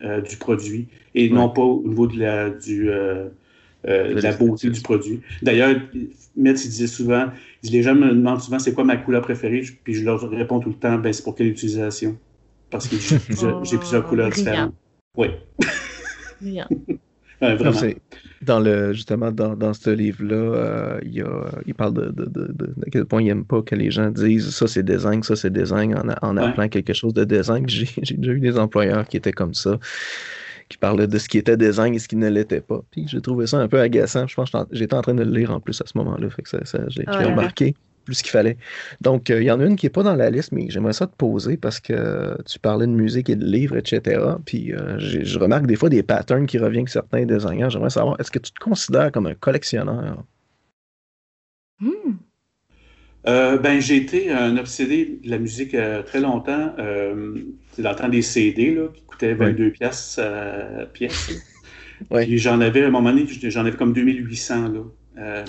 euh, 0.01 0.21
du 0.21 0.37
produit 0.37 0.87
et 1.13 1.29
non 1.29 1.49
pas 1.49 1.61
au 1.61 1.83
niveau 1.85 2.07
de 2.07 2.17
la, 2.17 2.49
du, 2.49 2.89
euh, 2.89 3.27
euh, 3.85 4.13
de 4.13 4.21
la 4.21 4.31
beauté 4.31 4.69
du 4.69 4.79
produit. 4.79 5.19
D'ailleurs, 5.41 5.75
Metz, 6.39 6.65
il 6.65 6.69
disait 6.69 6.87
souvent, 6.87 7.27
les 7.63 7.83
gens 7.83 7.95
me 7.95 8.09
demandent 8.09 8.41
souvent 8.41 8.59
c'est 8.59 8.73
quoi 8.73 8.83
ma 8.83 8.97
couleur 8.97 9.21
préférée, 9.21 9.63
puis 9.83 9.93
je 9.93 10.03
leur 10.03 10.21
réponds 10.29 10.59
tout 10.59 10.69
le 10.69 10.75
temps, 10.75 10.97
ben, 10.97 11.13
c'est 11.13 11.23
pour 11.23 11.35
quelle 11.35 11.47
utilisation? 11.47 12.17
Parce 12.69 12.87
que 12.87 12.95
j'ai 12.97 13.19
plusieurs, 13.25 13.61
plusieurs, 13.61 14.07
couleurs 14.07 14.29
différentes. 14.29 14.73
Oui. 15.15 15.27
vraiment. 17.41 17.71
Dans 18.41 18.59
le, 18.59 18.93
justement, 18.93 19.31
dans, 19.31 19.55
dans 19.55 19.73
ce 19.73 19.89
livre-là, 19.89 20.35
euh, 20.35 20.99
il, 21.03 21.25
il, 21.65 21.73
parle 21.73 21.93
de, 21.93 22.09
de, 22.09 22.25
de, 22.25 22.73
quel 22.91 23.05
point 23.05 23.21
il 23.21 23.25
n'aime 23.25 23.45
pas 23.45 23.61
que 23.61 23.75
les 23.75 23.91
gens 23.91 24.11
disent 24.11 24.49
ça 24.51 24.67
c'est 24.67 24.83
design, 24.83 25.23
ça 25.23 25.35
c'est 25.35 25.51
design 25.51 25.93
en, 25.95 26.27
en 26.27 26.37
appelant 26.37 26.69
quelque 26.69 26.93
chose 26.93 27.13
de 27.13 27.25
design. 27.25 27.67
J'ai 27.67 28.15
déjà 28.15 28.31
eu 28.31 28.39
des 28.39 28.57
employeurs 28.57 29.07
qui 29.07 29.17
étaient 29.17 29.33
comme 29.33 29.53
ça 29.53 29.77
qui 30.69 30.77
parlait 30.77 31.07
de 31.07 31.17
ce 31.17 31.27
qui 31.27 31.37
était 31.39 31.57
design 31.57 31.95
et 31.95 31.99
ce 31.99 32.07
qui 32.07 32.15
ne 32.15 32.29
l'était 32.29 32.61
pas. 32.61 32.81
Puis 32.91 33.07
j'ai 33.07 33.21
trouvé 33.21 33.47
ça 33.47 33.57
un 33.57 33.67
peu 33.67 33.79
agaçant. 33.79 34.27
Je 34.27 34.35
pense 34.35 34.51
que 34.51 34.57
j'étais 34.71 34.93
en 34.93 35.01
train 35.01 35.15
de 35.15 35.23
le 35.23 35.31
lire 35.31 35.51
en 35.51 35.59
plus 35.59 35.81
à 35.81 35.85
ce 35.85 35.97
moment-là. 35.97 36.29
Fait 36.29 36.43
que 36.43 36.49
ça, 36.49 36.63
ça 36.63 36.79
j'ai 36.87 37.03
remarqué 37.05 37.75
plus 38.05 38.21
qu'il 38.21 38.31
fallait. 38.31 38.57
Donc, 39.01 39.29
euh, 39.29 39.41
il 39.41 39.45
y 39.45 39.51
en 39.51 39.59
a 39.59 39.65
une 39.65 39.75
qui 39.75 39.85
n'est 39.85 39.91
pas 39.91 40.03
dans 40.03 40.15
la 40.15 40.29
liste, 40.29 40.51
mais 40.51 40.67
j'aimerais 40.69 40.93
ça 40.93 41.05
te 41.07 41.15
poser 41.15 41.57
parce 41.57 41.79
que 41.79 42.37
tu 42.45 42.59
parlais 42.59 42.87
de 42.87 42.91
musique 42.91 43.29
et 43.29 43.35
de 43.35 43.45
livres, 43.45 43.77
etc. 43.77 44.21
Puis 44.45 44.73
euh, 44.73 44.97
je 44.99 45.39
remarque 45.39 45.67
des 45.67 45.75
fois 45.75 45.89
des 45.89 46.03
patterns 46.03 46.45
qui 46.45 46.57
reviennent 46.57 46.81
avec 46.81 46.89
certains 46.89 47.25
designers. 47.25 47.69
J'aimerais 47.69 47.89
savoir, 47.89 48.19
est-ce 48.19 48.31
que 48.31 48.39
tu 48.39 48.51
te 48.51 48.59
considères 48.59 49.11
comme 49.11 49.27
un 49.27 49.35
collectionneur? 49.35 50.23
Hmm. 51.79 52.13
Euh, 53.27 53.57
ben, 53.57 53.79
j'ai 53.79 53.97
été 53.97 54.31
un 54.31 54.57
obsédé 54.57 55.19
de 55.23 55.29
la 55.29 55.39
musique 55.39 55.75
très 56.05 56.19
longtemps. 56.19 56.73
C'est 57.79 57.83
dans 57.83 57.91
le 57.91 57.95
temps 57.95 58.09
des 58.09 58.21
CD 58.21 58.75
là, 58.75 58.87
qui 58.93 59.01
coûtaient 59.03 59.33
22 59.33 59.71
pièces 59.71 60.19
pièce. 60.93 61.31
J'en 62.11 62.59
avais, 62.59 62.83
à 62.83 62.87
un 62.87 62.91
moment 62.91 63.11
donné, 63.11 63.25
j'en 63.27 63.61
avais 63.61 63.77
comme 63.77 63.93
2800. 63.93 64.67
Là. 64.67 64.79
Euh, 65.17 65.43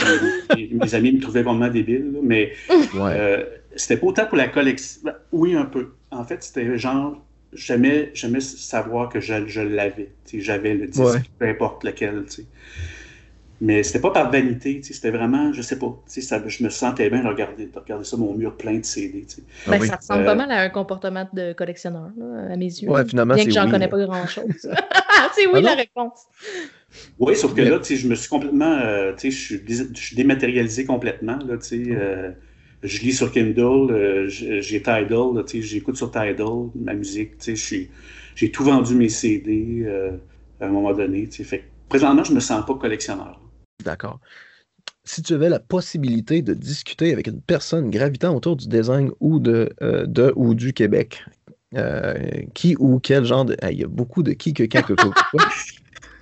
mes, 0.57 0.95
amis 0.95 1.12
me 1.12 1.20
trouvaient 1.20 1.43
vraiment 1.43 1.68
débile, 1.68 2.12
mais 2.22 2.53
euh, 2.95 3.45
c'était 3.74 3.97
pas 3.97 4.07
autant 4.07 4.26
pour 4.26 4.37
la 4.37 4.49
collection. 4.49 5.01
Ben, 5.05 5.14
oui, 5.33 5.55
un 5.55 5.64
peu. 5.64 5.89
En 6.12 6.24
fait, 6.24 6.43
c'était 6.45 6.78
genre, 6.78 7.20
j'aimais, 7.53 8.12
savoir 8.41 9.09
que 9.09 9.20
je, 9.20 9.47
je 9.49 9.61
l'avais. 9.61 10.11
J'avais 10.33 10.74
le 10.74 10.87
disque, 10.87 11.31
peu 11.39 11.47
importe 11.49 11.85
lequel. 11.85 12.24
Mais 13.63 13.83
c'était 13.83 14.01
pas 14.01 14.11
par 14.11 14.31
vanité, 14.31 14.81
c'était 14.83 15.11
vraiment, 15.11 15.53
je 15.53 15.61
sais 15.61 15.79
pas, 15.79 15.95
ça, 16.07 16.43
je 16.47 16.65
me 16.65 16.71
sentais 16.71 17.11
bien 17.11 17.23
de 17.23 17.29
regarder, 17.29 17.67
de 17.67 17.79
regarder 17.79 18.05
ça, 18.05 18.17
mon 18.17 18.33
mur 18.33 18.57
plein 18.57 18.79
de 18.79 18.85
CD. 18.85 19.27
Ben, 19.67 19.79
ah 19.83 19.87
Ça 19.87 19.97
ressemble 19.97 20.25
pas 20.25 20.33
euh, 20.33 20.35
mal 20.35 20.51
à 20.51 20.61
un 20.63 20.71
comportement 20.71 21.29
de 21.35 21.53
collectionneur, 21.53 22.11
à 22.51 22.57
mes 22.57 22.65
yeux. 22.65 22.89
Ouais, 22.89 23.05
finalement, 23.05 23.35
Bien 23.35 23.45
que 23.45 23.51
j'en 23.51 23.71
connais 23.71 23.89
pas 23.89 23.99
grand-chose. 23.99 24.67
c'est 25.35 25.47
oui 25.47 25.57
ah 25.57 25.61
la 25.61 25.75
réponse. 25.75 26.27
Oui, 27.19 27.37
sauf 27.37 27.55
que 27.55 27.63
là, 27.63 27.79
je 27.83 28.09
me 28.09 28.15
suis 28.15 28.29
complètement, 28.29 28.79
euh, 28.83 29.13
je 29.23 29.29
suis, 29.29 29.61
je 29.67 30.01
suis 30.01 30.17
dématérialisé 30.17 30.85
complètement, 30.85 31.39
là, 31.47 31.57
euh, 31.73 32.33
je 32.83 33.01
lis 33.01 33.13
sur 33.13 33.31
Kindle, 33.31 33.93
euh, 33.93 34.29
j'ai 34.29 34.83
Tidal, 34.83 35.45
j'écoute 35.47 35.97
sur 35.97 36.11
Tidal 36.11 36.71
ma 36.75 36.95
musique, 36.95 37.33
j'ai 38.35 38.51
tout 38.51 38.65
vendu 38.65 38.95
mes 38.95 39.09
CD 39.09 39.87
à 40.61 40.67
un 40.67 40.69
moment 40.69 40.93
donné, 40.93 41.27
fait 41.27 41.65
présentement, 41.89 42.25
je 42.25 42.33
me 42.33 42.41
sens 42.41 42.65
pas 42.67 42.75
collectionneur. 42.75 43.41
D'accord. 43.85 44.20
Si 45.05 45.22
tu 45.22 45.35
avais 45.35 45.49
la 45.49 45.59
possibilité 45.59 46.43
de 46.43 46.55
discuter 46.55 47.12
avec 47.12 47.26
une 47.26 47.41
personne 47.41 47.91
gravitant 47.91 48.35
autour 48.35 48.57
du 48.57 48.68
design 48.68 49.11
ou 49.20 49.41
de, 49.41 49.70
de 49.81 50.33
ou 50.37 50.55
du 50.55 50.72
Québec, 50.72 51.24
qui 52.55 52.76
ou 52.78 52.99
quel 53.01 53.24
genre 53.24 53.45
de. 53.45 53.57
Il 53.70 53.78
y 53.78 53.85
a 53.85 53.89
beaucoup 53.89 54.22
de 54.22 54.33
qui, 54.33 54.53
que, 54.53 54.64
quand, 54.64 54.83
que, 54.83 54.93
quoi. 54.93 55.11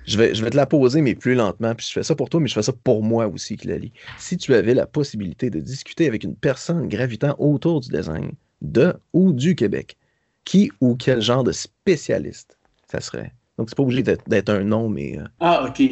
Je 0.09 0.17
vais, 0.17 0.33
je 0.33 0.43
vais 0.43 0.49
te 0.49 0.57
la 0.57 0.65
poser, 0.65 1.01
mais 1.01 1.13
plus 1.13 1.35
lentement. 1.35 1.75
Puis 1.75 1.85
je 1.87 1.91
fais 1.91 2.03
ça 2.03 2.15
pour 2.15 2.29
toi, 2.29 2.39
mais 2.39 2.47
je 2.47 2.55
fais 2.55 2.63
ça 2.63 2.73
pour 2.73 3.03
moi 3.03 3.27
aussi, 3.27 3.57
Clalie. 3.57 3.91
Si 4.17 4.37
tu 4.37 4.55
avais 4.55 4.73
la 4.73 4.87
possibilité 4.87 5.51
de 5.51 5.59
discuter 5.59 6.07
avec 6.07 6.23
une 6.23 6.35
personne 6.35 6.87
gravitant 6.87 7.35
autour 7.37 7.79
du 7.81 7.89
design 7.89 8.31
de 8.61 8.95
ou 9.13 9.33
du 9.33 9.55
Québec, 9.55 9.97
qui 10.45 10.71
ou 10.81 10.95
quel 10.95 11.21
genre 11.21 11.43
de 11.43 11.51
spécialiste 11.51 12.57
ça 12.87 13.01
serait? 13.01 13.33
Donc, 13.57 13.69
c'est 13.69 13.75
pas 13.75 13.83
obligé 13.83 14.01
d'être 14.01 14.49
un 14.49 14.63
nom, 14.63 14.89
mais. 14.89 15.19
Euh, 15.19 15.25
ah, 15.41 15.65
OK, 15.67 15.83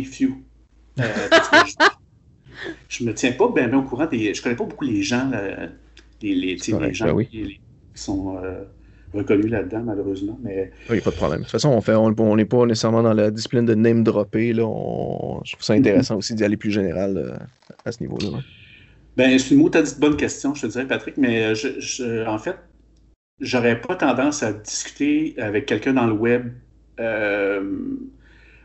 Euh, 0.99 1.27
je, 2.89 3.03
me 3.03 3.13
tiens 3.13 3.33
pas 3.33 3.49
bien, 3.49 3.71
au 3.73 3.83
courant 3.83 4.07
des. 4.07 4.33
Je 4.33 4.41
connais 4.41 4.55
pas 4.55 4.65
beaucoup 4.65 4.85
les 4.85 5.03
gens, 5.03 5.31
euh, 5.33 5.67
les, 6.21 6.35
les, 6.35 6.57
gens 6.57 6.79
ben 6.79 7.25
qui, 7.25 7.59
sont 7.93 8.39
reconnu 9.13 9.47
là-dedans, 9.47 9.83
malheureusement. 9.83 10.37
Mais... 10.41 10.71
Oui, 10.89 11.01
pas 11.01 11.11
de 11.11 11.15
problème. 11.15 11.39
De 11.39 11.43
toute 11.43 11.51
façon, 11.51 11.81
on 12.17 12.35
n'est 12.35 12.45
pas 12.45 12.65
nécessairement 12.65 13.03
dans 13.03 13.13
la 13.13 13.31
discipline 13.31 13.65
de 13.65 13.75
name 13.75 14.03
dropper. 14.03 14.53
Là. 14.53 14.63
Je 15.43 15.53
trouve 15.53 15.63
ça 15.63 15.73
intéressant 15.73 16.17
aussi 16.17 16.35
d'y 16.35 16.43
aller 16.43 16.57
plus 16.57 16.71
général 16.71 17.17
euh, 17.17 17.37
à 17.85 17.91
ce 17.91 18.01
niveau-là. 18.01 18.39
Ben, 19.15 19.37
c'est 19.39 19.55
une 19.55 19.67
dit 19.69 19.95
bonne 19.99 20.17
question, 20.17 20.53
je 20.53 20.61
te 20.61 20.67
dirais, 20.67 20.85
Patrick, 20.85 21.17
mais 21.17 21.43
euh, 21.43 21.55
je, 21.55 22.27
en 22.27 22.37
fait, 22.37 22.55
j'aurais 23.39 23.81
pas 23.81 23.95
tendance 23.95 24.43
à 24.43 24.53
discuter 24.53 25.35
avec 25.37 25.65
quelqu'un 25.65 25.93
dans 25.93 26.05
le 26.05 26.13
web 26.13 26.51
euh, 26.99 27.63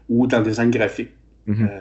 ou 0.08 0.26
dans 0.26 0.38
le 0.38 0.44
design 0.44 0.70
graphique. 0.70 1.10
Mm-hmm 1.48 1.80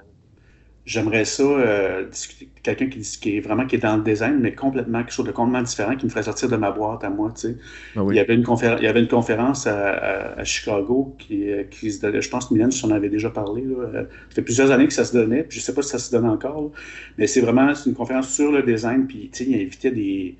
j'aimerais 0.91 1.23
ça 1.23 1.43
euh, 1.43 2.09
discuter 2.09 2.49
quelqu'un 2.63 2.87
qui, 2.87 2.99
qui, 2.99 3.37
est 3.37 3.39
vraiment 3.39 3.65
qui 3.65 3.77
est 3.77 3.79
dans 3.79 3.95
le 3.95 4.03
design, 4.03 4.39
mais 4.39 4.53
complètement 4.53 4.99
quelque 4.99 5.13
chose 5.13 5.25
de 5.25 5.31
complètement 5.31 5.63
différent 5.63 5.95
qui 5.95 6.05
me 6.05 6.11
ferait 6.11 6.23
sortir 6.23 6.49
de 6.49 6.57
ma 6.57 6.71
boîte 6.71 7.03
à 7.03 7.09
moi. 7.09 7.31
Tu 7.33 7.41
sais. 7.41 7.57
Ah 7.95 8.01
il, 8.09 8.15
y 8.15 8.19
avait 8.19 8.35
une 8.35 8.45
il 8.79 8.83
y 8.83 8.87
avait 8.87 8.99
une 8.99 9.07
conférence 9.07 9.67
à, 9.67 10.43
Chicago 10.43 11.15
qui, 11.17 11.49
euh, 11.49 11.63
qui, 11.63 11.91
se 11.91 12.01
donnait, 12.01 12.21
je 12.21 12.29
pense 12.29 12.47
que 12.47 12.53
Mylène, 12.53 12.71
en 12.83 12.91
avait 12.91 13.09
déjà 13.09 13.29
parlé. 13.29 13.61
Là. 13.61 13.75
Euh, 13.77 14.03
ça 14.29 14.35
fait 14.35 14.41
plusieurs 14.41 14.71
années 14.71 14.87
que 14.87 14.93
ça 14.93 15.05
se 15.05 15.13
donnait, 15.13 15.43
puis 15.43 15.59
je 15.59 15.63
sais 15.63 15.73
pas 15.73 15.81
si 15.81 15.89
ça 15.89 15.99
se 15.99 16.11
donne 16.11 16.25
encore, 16.25 16.71
mais 17.17 17.27
c'est 17.27 17.41
vraiment 17.41 17.71
une 17.85 17.93
conférence 17.93 18.29
sur 18.29 18.51
le 18.51 18.61
design, 18.61 19.07
puis 19.07 19.29
tu 19.31 19.43
sais, 19.43 19.49
il 19.49 19.55
invitait 19.55 19.91
des 19.91 20.35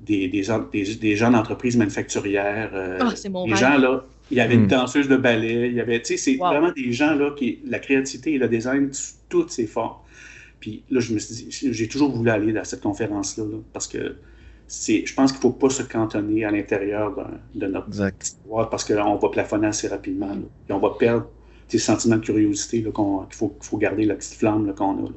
des, 0.00 0.28
des, 0.28 0.94
des, 0.96 1.16
gens 1.16 1.30
d'entreprises 1.30 1.78
manufacturières. 1.78 2.98
oh, 3.00 3.08
c'est 3.14 3.30
mon 3.30 3.46
des 3.46 3.56
gens 3.56 3.78
là, 3.78 4.04
il 4.30 4.38
y 4.38 4.40
avait 4.40 4.54
une 4.54 4.64
hmm. 4.64 4.68
danseuse 4.68 5.08
de 5.08 5.16
ballet, 5.16 5.68
il 5.68 5.74
y 5.74 5.80
avait, 5.80 6.00
tu 6.00 6.16
sais, 6.16 6.16
c'est 6.16 6.36
vraiment 6.36 6.72
des 6.72 6.92
gens 6.92 7.14
là 7.14 7.30
qui, 7.36 7.58
la 7.66 7.78
créativité 7.78 8.34
et 8.34 8.38
le 8.38 8.48
design, 8.48 8.90
toutes 9.34 9.50
ces 9.50 9.66
formes. 9.66 9.96
Puis 10.60 10.84
là, 10.90 11.00
je 11.00 11.12
me 11.12 11.18
suis 11.18 11.34
dit, 11.34 11.46
j'ai 11.50 11.88
toujours 11.88 12.10
voulu 12.12 12.30
aller 12.30 12.56
à 12.56 12.64
cette 12.64 12.80
conférence-là, 12.80 13.44
parce 13.72 13.88
que 13.88 14.16
c'est, 14.68 15.04
je 15.04 15.12
pense 15.12 15.32
qu'il 15.32 15.38
ne 15.38 15.42
faut 15.42 15.50
pas 15.50 15.68
se 15.68 15.82
cantonner 15.82 16.44
à 16.44 16.50
l'intérieur 16.52 17.14
de, 17.54 17.66
notre 17.66 17.88
exact. 17.88 18.38
parce 18.70 18.84
qu'on 18.84 19.16
va 19.16 19.28
plafonner 19.28 19.66
assez 19.66 19.88
rapidement. 19.88 20.32
et 20.68 20.72
on 20.72 20.78
va 20.78 20.90
perdre 20.98 21.26
ces 21.68 21.78
sentiments 21.78 22.16
de 22.16 22.22
curiosité 22.24 22.82
qu'il 22.82 22.92
faut, 23.36 23.56
faut 23.60 23.76
garder 23.76 24.04
la 24.04 24.14
petite 24.14 24.34
flamme 24.34 24.72
qu'on 24.74 25.06
a. 25.06 25.10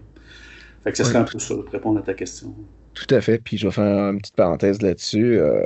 Fait 0.83 0.91
que 0.91 0.97
ça 0.97 1.03
serait 1.05 1.19
un 1.19 1.23
peu 1.23 1.37
ça, 1.39 1.55
pour 1.55 1.71
répondre 1.71 1.99
à 1.99 2.01
ta 2.01 2.13
question. 2.13 2.53
Tout 2.97 3.13
à 3.13 3.21
fait. 3.21 3.37
Puis 3.37 3.57
je 3.57 3.67
vais 3.67 3.71
faire 3.71 4.09
une 4.09 4.17
petite 4.19 4.35
parenthèse 4.35 4.81
là-dessus. 4.81 5.37
Euh, 5.37 5.61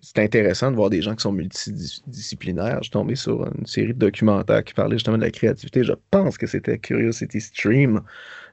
c'est 0.00 0.20
intéressant 0.20 0.70
de 0.70 0.76
voir 0.76 0.90
des 0.90 1.02
gens 1.02 1.16
qui 1.16 1.22
sont 1.22 1.32
multidisciplinaires. 1.32 2.78
Je 2.78 2.84
suis 2.84 2.90
tombé 2.92 3.16
sur 3.16 3.46
une 3.46 3.66
série 3.66 3.94
de 3.94 3.98
documentaires 3.98 4.62
qui 4.62 4.74
parlaient 4.74 4.94
justement 4.94 5.16
de 5.16 5.22
la 5.22 5.32
créativité. 5.32 5.82
Je 5.82 5.92
pense 6.12 6.38
que 6.38 6.46
c'était 6.46 6.78
Curiosity 6.78 7.40
Stream 7.40 8.02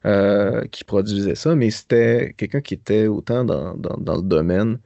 euh, 0.05 0.63
qui 0.71 0.83
produisait 0.83 1.35
ça, 1.35 1.55
mais 1.55 1.69
c'était 1.69 2.33
quelqu'un 2.35 2.61
qui 2.61 2.73
était 2.73 3.05
autant 3.05 3.45
dans, 3.45 3.75
le 3.75 4.21
domaine. 4.23 4.79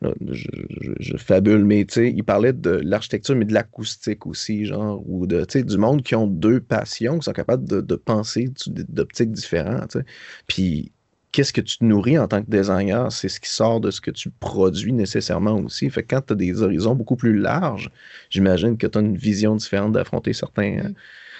Je, 0.00 1.16
fabule, 1.18 1.64
mais 1.64 1.80
il 1.82 2.24
parlait 2.24 2.52
de 2.54 2.70
l'architecture, 2.70 3.34
mais 3.36 3.44
de 3.44 3.52
l'acoustique 3.52 4.26
aussi, 4.26 4.64
genre, 4.64 5.02
ou 5.06 5.26
de, 5.26 5.44
du 5.44 5.76
monde 5.76 6.02
qui 6.02 6.14
ont 6.14 6.26
deux 6.26 6.60
passions, 6.60 7.18
qui 7.18 7.24
sont 7.24 7.32
capables 7.32 7.68
de, 7.68 7.80
de 7.82 7.96
penser 7.96 8.48
d'optiques 8.66 9.32
différentes. 9.32 9.98
Puis 10.46 10.92
qu'est-ce 11.38 11.52
que 11.52 11.60
tu 11.60 11.78
te 11.78 11.84
nourris 11.84 12.18
en 12.18 12.26
tant 12.26 12.42
que 12.42 12.50
designer, 12.50 13.12
c'est 13.12 13.28
ce 13.28 13.38
qui 13.38 13.48
sort 13.48 13.80
de 13.80 13.92
ce 13.92 14.00
que 14.00 14.10
tu 14.10 14.28
produis 14.28 14.92
nécessairement 14.92 15.54
aussi. 15.60 15.88
Fait 15.88 16.02
que 16.02 16.16
quand 16.16 16.22
tu 16.26 16.32
as 16.32 16.36
des 16.36 16.62
horizons 16.62 16.96
beaucoup 16.96 17.14
plus 17.14 17.38
larges, 17.38 17.90
j'imagine 18.28 18.76
que 18.76 18.88
tu 18.88 18.98
as 18.98 19.00
une 19.00 19.16
vision 19.16 19.54
différente 19.54 19.92
d'affronter 19.92 20.32
certains, 20.32 20.88
mm. 20.88 20.94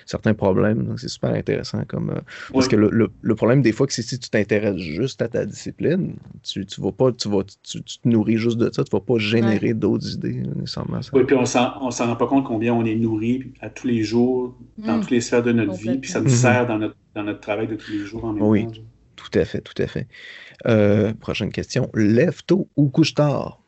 certains 0.06 0.34
problèmes. 0.34 0.84
Donc, 0.84 1.00
c'est 1.00 1.08
super 1.08 1.30
intéressant. 1.30 1.82
Comme, 1.88 2.10
euh, 2.10 2.20
Parce 2.52 2.68
que 2.68 2.76
le, 2.76 3.34
problème, 3.34 3.60
des 3.60 3.72
fois, 3.72 3.88
c'est 3.90 4.02
si 4.02 4.20
tu 4.20 4.30
t'intéresses 4.30 4.76
juste 4.76 5.20
à 5.20 5.26
ta 5.26 5.44
discipline, 5.44 6.14
tu, 6.44 6.64
tu 6.64 6.80
vas 6.80 6.92
pas, 6.92 7.10
tu, 7.10 7.28
vas, 7.28 7.42
tu, 7.64 7.82
te 7.82 8.08
nourris 8.08 8.36
juste 8.36 8.58
de 8.58 8.70
ça, 8.72 8.84
tu 8.84 8.90
vas 8.92 9.00
pas 9.00 9.18
générer 9.18 9.74
d'autres 9.74 10.14
idées 10.14 10.44
nécessairement. 10.54 11.00
Oui, 11.12 11.24
puis 11.24 11.34
on 11.34 11.40
ne 11.40 11.44
s'en 11.44 12.06
rend 12.06 12.16
pas 12.16 12.28
compte 12.28 12.44
combien 12.44 12.72
on 12.72 12.84
est 12.84 12.94
nourri 12.94 13.52
à 13.60 13.68
tous 13.68 13.88
les 13.88 14.04
jours, 14.04 14.56
dans 14.76 14.98
mm. 14.98 15.00
toutes 15.00 15.10
les 15.10 15.20
sphères 15.20 15.42
de 15.42 15.50
notre 15.50 15.72
vie, 15.72 15.98
puis 15.98 16.08
ça 16.08 16.20
nous 16.20 16.28
mm-hmm. 16.28 16.30
sert 16.30 16.66
dans 16.68 16.78
notre, 16.78 16.96
dans 17.16 17.24
notre 17.24 17.40
travail 17.40 17.66
de 17.66 17.74
tous 17.74 17.90
les 17.90 18.04
jours 18.04 18.24
en 18.24 18.32
même 18.34 18.44
oui. 18.44 18.64
temps. 18.64 18.80
Tout 19.18 19.38
à 19.38 19.44
fait, 19.44 19.60
tout 19.60 19.82
à 19.82 19.86
fait. 19.86 20.06
Euh, 20.66 21.12
prochaine 21.12 21.50
question. 21.50 21.90
Lève 21.92 22.42
tôt 22.46 22.68
ou 22.76 22.88
couche 22.88 23.14
tard? 23.14 23.60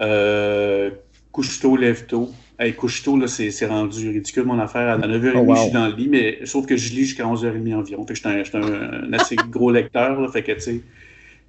Euh, 0.00 0.90
couche 1.32 1.58
tôt, 1.58 1.76
lève 1.76 2.06
tôt. 2.06 2.30
Hey, 2.58 2.74
couche 2.74 3.02
tôt, 3.02 3.26
c'est 3.26 3.66
rendu 3.66 4.10
ridicule 4.10 4.44
mon 4.44 4.58
affaire. 4.60 4.88
À 4.88 4.98
9h30, 4.98 5.56
je 5.56 5.62
suis 5.62 5.72
dans 5.72 5.86
le 5.86 5.94
lit, 5.94 6.08
mais 6.08 6.40
sauf 6.44 6.66
que 6.66 6.76
je 6.76 6.90
lis 6.90 7.06
jusqu'à 7.06 7.24
11h30 7.24 7.74
environ. 7.74 8.06
Fait 8.06 8.14
que 8.14 8.44
je 8.44 8.44
suis 8.44 8.56
un, 8.56 9.12
assez 9.14 9.36
gros 9.50 9.70
lecteur. 9.70 10.20
Là, 10.20 10.28
fait 10.28 10.42
que, 10.42 10.52
tu 10.52 10.60
sais, 10.60 10.80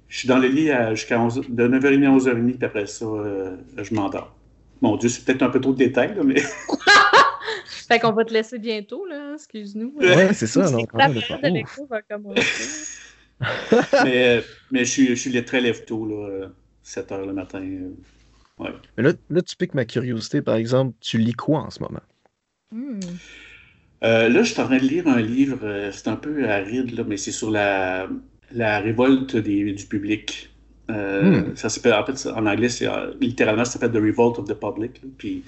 je 0.08 0.18
suis 0.18 0.28
dans 0.28 0.38
le 0.38 0.48
lit 0.48 0.70
jusqu'à 0.92 1.20
11, 1.20 1.42
de 1.48 1.68
9h30 1.68 2.06
à 2.06 2.16
11h30, 2.16 2.56
puis 2.56 2.66
après 2.66 2.86
ça, 2.86 3.04
euh, 3.04 3.56
je 3.76 3.94
m'endors. 3.94 4.34
Mon 4.80 4.96
Dieu, 4.96 5.08
c'est 5.08 5.24
peut-être 5.24 5.42
un 5.42 5.50
peu 5.50 5.60
trop 5.60 5.72
de 5.72 5.78
détails, 5.78 6.14
là, 6.16 6.22
mais. 6.24 6.36
fait 7.66 7.98
qu'on 7.98 8.12
va 8.12 8.24
te 8.24 8.32
laisser 8.32 8.58
bientôt, 8.58 9.06
là. 9.06 9.32
Excuse-nous. 9.34 9.94
Ouais, 9.96 10.32
c'est 10.32 10.46
ça. 10.46 10.70
Non, 10.70 10.86
la 10.94 11.08
de 11.08 11.48
l'écho 11.48 11.86
va 11.86 12.02
commencer. 12.02 13.00
mais, 14.04 14.42
mais 14.70 14.84
je 14.84 14.90
suis, 14.90 15.06
je 15.08 15.14
suis 15.14 15.44
très 15.44 15.60
lève 15.60 15.84
tôt, 15.84 16.06
là, 16.06 16.48
7 16.82 17.10
h 17.10 17.26
le 17.26 17.32
matin. 17.32 17.62
Euh, 17.62 17.90
ouais. 18.62 18.70
Mais 18.96 19.02
là, 19.02 19.12
là, 19.30 19.42
tu 19.42 19.56
piques 19.56 19.74
ma 19.74 19.84
curiosité, 19.84 20.42
par 20.42 20.56
exemple, 20.56 20.94
tu 21.00 21.18
lis 21.18 21.32
quoi 21.32 21.60
en 21.60 21.70
ce 21.70 21.82
moment? 21.82 22.02
Hmm. 22.70 23.00
Euh, 24.04 24.28
là, 24.28 24.42
je 24.42 24.52
suis 24.52 24.60
en 24.60 24.66
train 24.66 24.78
de 24.78 24.84
lire 24.84 25.08
un 25.08 25.20
livre, 25.20 25.60
euh, 25.62 25.90
c'est 25.92 26.08
un 26.08 26.16
peu 26.16 26.48
aride, 26.48 26.92
là, 26.96 27.04
mais 27.06 27.16
c'est 27.16 27.32
sur 27.32 27.50
la, 27.50 28.08
la 28.52 28.80
révolte 28.80 29.36
des, 29.36 29.72
du 29.72 29.86
public. 29.86 30.50
Hmm. 30.88 31.56
Ça 31.56 31.70
s'appelle, 31.70 31.94
en 31.94 32.04
fait, 32.04 32.28
en 32.28 32.44
anglais, 32.44 32.68
c'est, 32.68 32.86
littéralement, 33.20 33.64
ça 33.64 33.72
s'appelle 33.72 33.92
The 33.92 34.04
Revolt 34.04 34.38
of 34.38 34.46
the 34.46 34.54
Public. 34.54 35.00
puis 35.16 35.42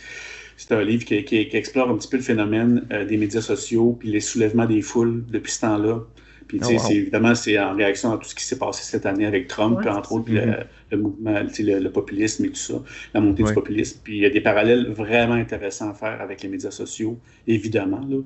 c'est 0.56 0.72
un 0.72 0.82
livre 0.82 1.04
qui, 1.04 1.24
qui, 1.24 1.48
explore 1.52 1.90
un 1.90 1.96
petit 1.96 2.08
peu 2.08 2.16
le 2.16 2.22
phénomène 2.22 2.86
des 3.08 3.16
médias 3.16 3.40
sociaux, 3.40 3.96
puis 3.98 4.10
les 4.10 4.20
soulèvements 4.20 4.66
des 4.66 4.82
foules 4.82 5.24
depuis 5.28 5.52
ce 5.52 5.60
temps-là. 5.60 6.00
Puis, 6.48 6.60
oh, 6.62 6.78
c'est, 6.78 6.94
évidemment, 6.94 7.34
c'est 7.34 7.58
en 7.58 7.74
réaction 7.74 8.12
à 8.12 8.18
tout 8.18 8.28
ce 8.28 8.34
qui 8.34 8.44
s'est 8.44 8.58
passé 8.58 8.84
cette 8.84 9.04
année 9.04 9.26
avec 9.26 9.48
Trump, 9.48 9.80
entre 9.86 10.12
autres, 10.12 10.30
mm-hmm. 10.30 10.64
le, 10.92 10.96
mouvement, 10.96 11.40
le, 11.40 11.78
le, 11.80 11.90
populisme 11.90 12.44
et 12.44 12.50
tout 12.50 12.54
ça, 12.54 12.74
la 13.14 13.20
montée 13.20 13.42
du 13.42 13.52
populisme. 13.52 14.00
Puis, 14.04 14.18
il 14.18 14.22
y 14.22 14.26
a 14.26 14.30
des 14.30 14.40
parallèles 14.40 14.88
vraiment 14.90 15.34
intéressants 15.34 15.90
à 15.90 15.94
faire 15.94 16.20
avec 16.20 16.42
les 16.42 16.48
médias 16.48 16.70
sociaux, 16.70 17.18
évidemment. 17.48 18.00
Là. 18.08 18.18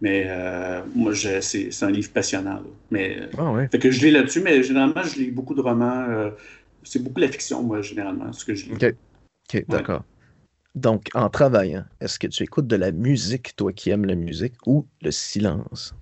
Mais 0.00 0.24
euh, 0.28 0.80
moi, 0.94 1.12
c'est, 1.14 1.70
un 1.82 1.90
livre 1.90 2.10
passionnant. 2.10 2.54
Là. 2.54 2.70
Mais, 2.90 3.18
ah, 3.36 3.52
fait 3.70 3.78
que 3.78 3.90
je 3.90 4.06
lis 4.06 4.12
là-dessus, 4.12 4.40
mais 4.40 4.62
généralement, 4.62 5.02
je 5.02 5.18
lis 5.18 5.30
beaucoup 5.30 5.54
de 5.54 5.60
romans. 5.60 6.06
Euh, 6.08 6.30
c'est 6.84 7.02
beaucoup 7.02 7.20
la 7.20 7.28
fiction, 7.28 7.62
moi, 7.62 7.82
généralement, 7.82 8.32
ce 8.32 8.44
que 8.44 8.54
je 8.54 8.66
lis. 8.66 8.72
OK, 8.72 8.94
OK, 9.54 9.64
d'accord. 9.68 10.04
Donc, 10.78 11.08
en 11.14 11.28
travaillant, 11.28 11.84
est-ce 12.00 12.18
que 12.18 12.26
tu 12.26 12.42
écoutes 12.42 12.66
de 12.66 12.76
la 12.76 12.92
musique, 12.92 13.56
toi 13.56 13.72
qui 13.72 13.90
aimes 13.90 14.06
la 14.06 14.14
musique, 14.14 14.54
ou 14.66 14.86
le 15.02 15.10
silence? 15.10 15.94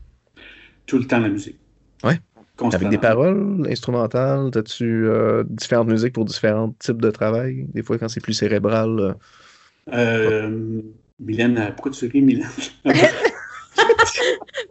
tout 0.86 0.98
le 0.98 1.06
temps 1.06 1.18
la 1.18 1.28
musique. 1.28 1.58
Ouais. 2.02 2.18
Avec 2.72 2.88
des 2.88 2.98
paroles 2.98 3.66
instrumentales, 3.68 4.50
as-tu 4.54 5.06
euh, 5.06 5.44
différentes 5.46 5.88
musiques 5.88 6.14
pour 6.14 6.24
différents 6.24 6.74
types 6.78 7.02
de 7.02 7.10
travail? 7.10 7.66
Des 7.74 7.82
fois, 7.82 7.98
quand 7.98 8.08
c'est 8.08 8.22
plus 8.22 8.32
cérébral. 8.32 8.98
Euh... 8.98 9.12
euh 9.92 10.80
Mylène, 11.18 11.72
pourquoi 11.74 11.92
tu 11.92 12.06
ris, 12.06 12.22
Mylène? 12.22 12.48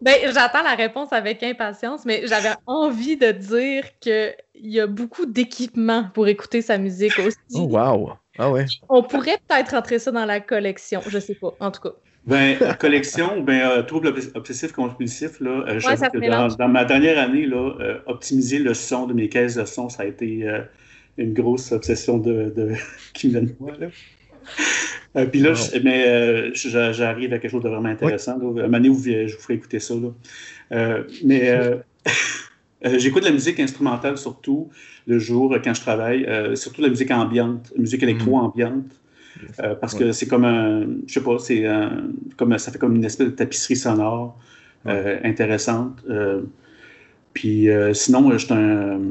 ben, 0.01 0.15
j'attends 0.33 0.63
la 0.63 0.75
réponse 0.75 1.13
avec 1.13 1.43
impatience, 1.43 2.05
mais 2.05 2.25
j'avais 2.25 2.53
envie 2.65 3.17
de 3.17 3.31
dire 3.31 3.85
qu'il 3.99 4.35
y 4.55 4.79
a 4.79 4.87
beaucoup 4.87 5.27
d'équipements 5.27 6.09
pour 6.13 6.27
écouter 6.27 6.61
sa 6.61 6.77
musique 6.77 7.17
aussi. 7.19 7.37
Oh, 7.53 7.67
wow! 7.67 8.13
Ah 8.37 8.51
ouais. 8.51 8.65
On 8.89 9.03
pourrait 9.03 9.37
peut-être 9.47 9.71
rentrer 9.71 9.99
ça 9.99 10.11
dans 10.11 10.25
la 10.25 10.39
collection, 10.39 11.01
je 11.07 11.19
sais 11.19 11.35
pas, 11.35 11.53
en 11.59 11.71
tout 11.71 11.81
cas. 11.81 11.93
Ben, 12.25 12.57
collection, 12.79 13.41
ben, 13.41 13.61
euh, 13.61 13.83
trouble 13.83 14.11
obsessif 14.33 14.71
compulsif, 14.71 15.39
là, 15.39 15.63
euh, 15.67 15.79
que 15.79 16.57
dans, 16.57 16.67
ma 16.67 16.83
dernière 16.83 17.19
année, 17.19 17.45
là, 17.45 17.75
euh, 17.79 17.99
optimiser 18.07 18.57
le 18.57 18.73
son 18.73 19.05
de 19.05 19.13
mes 19.13 19.29
caisses 19.29 19.55
de 19.55 19.65
son, 19.65 19.89
ça 19.89 20.03
a 20.03 20.05
été 20.07 20.47
euh, 20.47 20.61
une 21.17 21.33
grosse 21.33 21.71
obsession 21.71 22.17
de, 22.17 22.51
de... 22.55 22.73
qui 23.13 23.29
me 23.29 23.41
moi. 23.59 23.73
Là. 23.79 25.25
puis 25.27 25.39
là, 25.39 25.53
mais 25.83 26.51
j'arrive 26.55 27.31
à 27.31 27.37
quelque 27.37 27.51
chose 27.51 27.63
de 27.63 27.69
vraiment 27.69 27.89
intéressant. 27.89 28.39
Oui. 28.41 28.59
Là. 28.59 28.67
Où 28.67 29.03
je 29.03 29.35
vous 29.35 29.41
ferai 29.41 29.53
écouter 29.53 29.79
ça. 29.79 29.93
Là. 29.93 31.03
mais 31.23 31.51
j'écoute 32.97 33.23
la 33.23 33.31
musique 33.31 33.59
instrumentale 33.59 34.17
surtout 34.17 34.69
le 35.07 35.19
jour 35.19 35.55
quand 35.63 35.73
je 35.73 35.81
travaille, 35.81 36.27
surtout 36.55 36.81
la 36.81 36.89
musique 36.89 37.11
ambiante, 37.11 37.73
musique 37.77 38.03
électro-ambiante. 38.03 39.01
Euh, 39.59 39.75
parce 39.75 39.93
que 39.93 40.11
c'est 40.11 40.27
comme 40.27 40.45
un, 40.45 40.85
je 41.07 41.13
sais 41.13 41.21
pas, 41.21 41.37
c'est 41.39 41.65
comme 42.37 42.57
ça 42.57 42.71
fait 42.71 42.77
comme 42.77 42.95
une 42.95 43.05
espèce 43.05 43.27
de 43.27 43.31
tapisserie 43.31 43.75
sonore 43.75 44.39
euh, 44.87 45.19
intéressante. 45.23 46.03
Euh, 46.09 46.41
puis 47.33 47.67
sinon, 47.93 48.37
je 48.37 48.53
un 48.53 49.01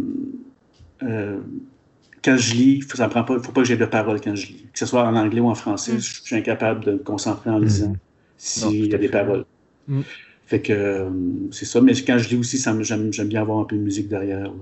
quand 2.24 2.38
je 2.38 2.54
lis, 2.54 2.80
ça 2.94 3.06
prend 3.08 3.22
pas, 3.22 3.38
faut 3.38 3.52
pas 3.52 3.60
que 3.60 3.66
j'aie 3.66 3.76
de 3.76 3.84
paroles 3.84 4.18
quand 4.18 4.34
je 4.34 4.46
lis. 4.46 4.66
Que 4.72 4.78
ce 4.78 4.86
soit 4.86 5.04
en 5.04 5.14
anglais 5.14 5.40
ou 5.40 5.50
en 5.50 5.54
français, 5.54 5.92
mm. 5.92 6.00
je 6.00 6.22
suis 6.22 6.36
incapable 6.36 6.82
de 6.82 6.92
me 6.92 6.98
concentrer 6.98 7.50
en 7.50 7.58
lisant 7.58 7.90
mm. 7.90 7.98
s'il 8.38 8.86
y 8.86 8.94
a 8.94 8.98
des 8.98 9.10
paroles. 9.10 9.44
Mm. 9.86 10.00
Fait 10.46 10.60
que 10.60 11.08
c'est 11.50 11.64
ça, 11.64 11.80
mais 11.80 11.94
quand 11.94 12.18
je 12.18 12.28
lis 12.28 12.36
aussi, 12.36 12.58
j'aime 12.58 13.28
bien 13.28 13.40
avoir 13.40 13.58
un 13.58 13.64
peu 13.64 13.76
de 13.76 13.80
musique 13.80 14.08
derrière. 14.08 14.52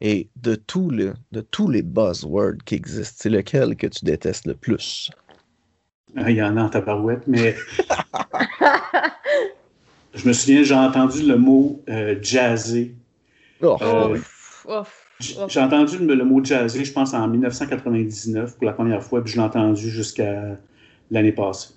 Et 0.00 0.28
de 0.36 0.54
tous 0.54 0.90
les, 0.90 1.10
de 1.32 1.40
tous 1.40 1.68
les 1.68 1.82
buzzwords 1.82 2.58
qui 2.64 2.76
existent, 2.76 3.16
c'est 3.18 3.28
lequel 3.28 3.76
que 3.76 3.86
tu 3.86 4.04
détestes 4.04 4.46
le 4.46 4.54
plus? 4.54 5.10
Ah, 6.16 6.30
il 6.30 6.36
y 6.36 6.42
en 6.42 6.56
a 6.56 6.62
en 6.62 6.68
tabarouette, 6.68 7.26
mais 7.26 7.54
je 10.14 10.26
me 10.26 10.32
souviens, 10.32 10.62
j'ai 10.62 10.74
entendu 10.74 11.22
le 11.22 11.36
mot 11.36 11.82
euh, 11.88 12.16
jazzé. 12.22 12.94
Oh. 13.62 13.76
Euh, 13.82 14.18
j'ai 15.20 15.60
entendu 15.60 15.98
le, 15.98 16.24
mot 16.24 16.42
jazzé, 16.42 16.84
je 16.84 16.92
pense, 16.92 17.12
en 17.12 17.28
1999 17.28 18.56
pour 18.56 18.66
la 18.66 18.72
première 18.72 19.02
fois, 19.02 19.22
puis 19.22 19.32
je 19.32 19.38
l'ai 19.38 19.44
entendu 19.44 19.90
jusqu'à 19.90 20.56
l'année 21.10 21.32
passée. 21.32 21.74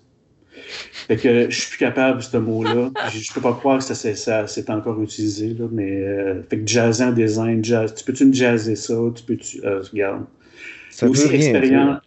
Fait 1.08 1.18
que 1.18 1.50
je 1.50 1.60
suis 1.60 1.70
plus 1.70 1.78
capable 1.78 2.20
de 2.20 2.24
ce 2.24 2.38
mot-là. 2.38 2.92
Je 3.14 3.34
peux 3.34 3.42
pas 3.42 3.54
croire 3.54 3.80
que 3.80 3.94
ça, 3.94 4.48
c'est 4.48 4.70
encore 4.70 5.02
utilisé, 5.02 5.54
là, 5.54 5.66
mais 5.72 5.92
euh, 5.92 6.44
fait 6.50 6.60
que 6.60 6.68
jazzer 6.68 7.06
en 7.06 7.12
design, 7.12 7.64
jazz. 7.64 7.94
Tu 7.96 8.04
peux-tu 8.04 8.26
me 8.26 8.34
jazzer 8.34 8.76
ça? 8.76 8.96
Tu 9.16 9.24
peux-tu. 9.24 9.66
Euh, 9.66 9.82
regarde. 9.92 10.26
Ça 10.90 11.08
aussi, 11.08 11.28
expérience. 11.34 12.02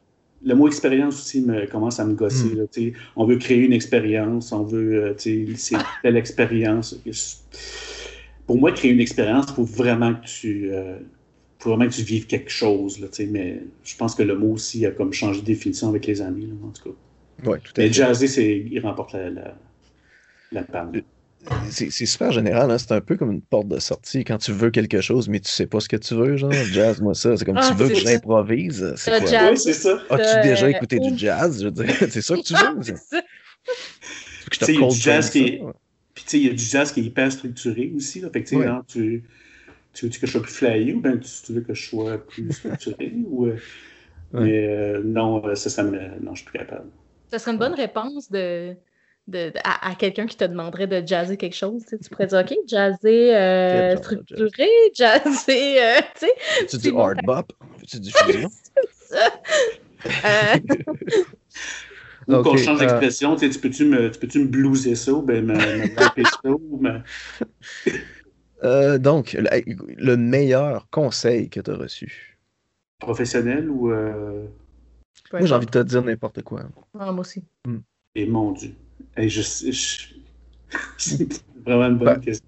Le 0.45 0.55
mot 0.55 0.69
expérience 0.69 1.17
aussi 1.17 1.41
me, 1.41 1.67
commence 1.67 1.99
à 1.99 2.05
me 2.05 2.15
gosser. 2.15 2.51
Hmm. 2.55 2.59
Là, 2.59 2.93
on 3.17 3.27
veut 3.27 3.37
créer 3.37 3.59
une 3.59 3.73
expérience, 3.73 4.53
on 4.53 4.63
veut. 4.63 5.05
Euh, 5.05 5.15
c'est 5.17 5.77
telle 6.03 6.17
expérience. 6.17 6.97
Pour 8.47 8.59
moi, 8.59 8.71
créer 8.73 8.93
une 8.93 9.01
expérience, 9.01 9.47
il 9.49 9.55
faut 9.55 9.65
vraiment 9.65 10.15
que 10.15 10.27
tu. 10.27 10.71
Euh, 10.73 10.99
faut 11.59 11.71
vraiment 11.71 11.89
que 11.89 11.95
tu 11.95 12.03
vives 12.03 12.27
quelque 12.27 12.51
chose, 12.51 13.01
là, 13.01 13.09
mais 13.31 13.63
je 13.83 13.97
pense 13.97 14.15
que 14.15 14.23
le 14.23 14.37
mot 14.37 14.53
aussi 14.53 14.87
a 14.87 14.91
comme 14.91 15.13
changé 15.13 15.41
de 15.41 15.47
définition 15.47 15.89
avec 15.89 16.07
les 16.07 16.21
amis, 16.21 16.47
là, 16.47 16.55
en 16.63 16.71
tout 16.71 16.91
cas. 16.91 16.97
Ouais, 17.45 17.59
tout 17.59 17.73
à 17.77 17.81
Mais 17.81 17.93
Jazzy, 17.93 18.69
il 18.71 18.81
remporte 18.81 19.13
la, 19.13 19.31
la, 19.31 19.55
la 20.53 20.63
panne. 20.63 21.03
C'est, 21.71 21.91
super 21.91 22.33
général, 22.33 22.71
hein? 22.71 22.79
c'est 22.79 22.93
un 22.93 23.01
peu 23.01 23.17
comme 23.17 23.31
une 23.31 23.43
porte 23.43 23.69
de 23.69 23.79
sortie 23.79 24.25
quand 24.25 24.39
tu 24.39 24.53
veux 24.53 24.71
quelque 24.71 25.01
chose, 25.01 25.29
mais 25.29 25.39
tu 25.39 25.51
sais 25.51 25.67
pas 25.67 25.79
ce 25.81 25.89
que 25.89 25.97
tu 25.97 26.15
veux, 26.15 26.37
genre 26.37 26.53
jazz, 26.53 27.01
moi 27.01 27.15
ça, 27.15 27.37
c'est 27.37 27.45
comme 27.45 27.59
ah, 27.59 27.69
tu 27.71 27.75
veux 27.77 27.89
que 27.89 27.95
j'improvise. 27.95 28.95
C'est 28.97 29.19
quoi? 29.19 29.31
Jazz, 29.31 29.51
oui, 29.53 29.59
c'est 29.59 29.73
ça. 29.73 30.03
As-tu 30.11 30.49
déjà 30.49 30.71
écouté 30.71 30.99
du 30.99 31.17
jazz? 31.17 31.61
Je 31.61 31.67
veux 31.67 31.71
dire, 31.71 31.95
c'est 32.11 32.23
ça 32.23 32.37
que 32.37 32.43
tu 32.43 32.55
veux? 32.55 32.83
c'est 32.83 32.97
ça. 32.97 33.23
Tu 34.51 34.65
sais, 34.65 34.75
il 34.75 34.81
y 34.81 34.85
a 34.85 34.89
du 34.89 34.97
jazz 34.97 35.31
qui 35.31 35.39
est. 35.45 35.63
Puis 36.15 36.25
tu 36.25 36.31
sais, 36.31 36.39
il 36.39 36.47
y 36.47 36.51
a 36.51 36.55
du 36.55 36.65
jazz 36.65 36.93
qui 36.93 37.01
est 37.01 37.05
hyper 37.05 37.31
structuré 37.31 37.93
aussi. 37.95 38.21
Là. 38.21 38.31
Fait 38.31 38.43
que 38.43 38.49
tu 38.49 38.57
sais, 38.57 38.71
tu, 38.87 39.23
tu 39.93 40.07
veux 40.07 40.11
que 40.11 40.27
je 40.27 40.33
sois 40.33 40.43
plus 40.43 40.53
flyé 40.53 40.95
ou 40.95 41.01
bien 41.01 41.19
tu, 41.19 41.53
veux 41.53 41.61
que 41.61 41.75
je 41.75 41.89
sois 41.89 42.19
plus 42.27 42.51
structuré? 42.53 43.13
ou, 43.27 43.47
euh, 43.47 43.57
Mais 44.33 44.67
euh, 44.67 45.03
non, 45.05 45.43
ça, 45.55 45.69
ça 45.69 45.83
me. 45.83 45.99
Non, 46.23 46.35
je 46.35 46.41
suis 46.41 46.47
plus 46.47 46.59
capable. 46.59 46.89
Ce 47.37 47.43
serait 47.43 47.53
une 47.53 47.59
bonne 47.59 47.75
réponse 47.75 48.31
de, 48.31 48.75
de, 49.29 49.53
à, 49.63 49.95
quelqu'un 49.95 50.25
qui 50.25 50.39
te 50.39 50.45
demanderait 50.45 50.87
de 50.87 51.07
jazzer 51.07 51.37
quelque 51.37 51.57
chose. 51.57 51.85
Tu, 51.87 51.99
sais, 52.01 52.09
pourrais 52.09 52.27
dire 52.27 52.39
OK, 52.39 52.57
jazzer 52.67 53.37
euh, 53.37 53.97
structuré, 53.99 54.69
jazzer. 54.95 55.83
Euh, 55.83 56.01
tu 56.19 56.27
sais, 56.27 56.67
tu 56.67 56.77
dis 56.79 56.93
hard 56.97 57.19
bop, 57.25 57.53
tu 57.87 58.01
dis 58.01 58.11
fusion? 58.11 58.49
euh... 60.07 60.59
Ou 62.39 62.43
qu'on 62.43 62.57
change 62.57 62.79
euh, 62.79 62.87
d'expression, 62.87 63.37
tu 63.37 63.49
peux-tu 63.51 63.85
me, 63.85 64.11
peux 64.11 64.39
me 64.39 64.47
blouser 64.47 64.97
ça 64.97 65.13
ou 65.13 65.23
ben 65.23 65.45
me, 65.45 65.55
me 65.55 66.25
ça 66.25 66.39
ou 66.45 66.79
me... 66.81 67.01
Euh, 68.65 68.99
donc, 68.99 69.35
le, 69.35 69.63
le 69.97 70.17
meilleur 70.17 70.89
conseil 70.91 71.51
que 71.51 71.61
tu 71.61 71.71
as 71.71 71.77
reçu? 71.77 72.39
Professionnel 72.99 73.71
ou. 73.71 73.93
Moi, 75.33 75.47
j'ai 75.47 75.55
envie 75.55 75.67
de 75.67 75.71
te 75.71 75.79
dire 75.83 76.03
n'importe 76.03 76.43
quoi. 76.43 76.65
Ah, 76.99 77.13
moi 77.13 77.21
aussi. 77.21 77.45
Et 78.15 78.27
mon 78.27 78.53
Dieu. 78.53 78.75
Hey, 79.17 79.29
je, 79.31 79.43
je- 79.43 80.15
C'est 80.99 81.29
vraiment 81.67 81.87
une 81.89 81.99
bonne 81.99 82.15
Ben, 82.17 82.21
question. 82.21 82.45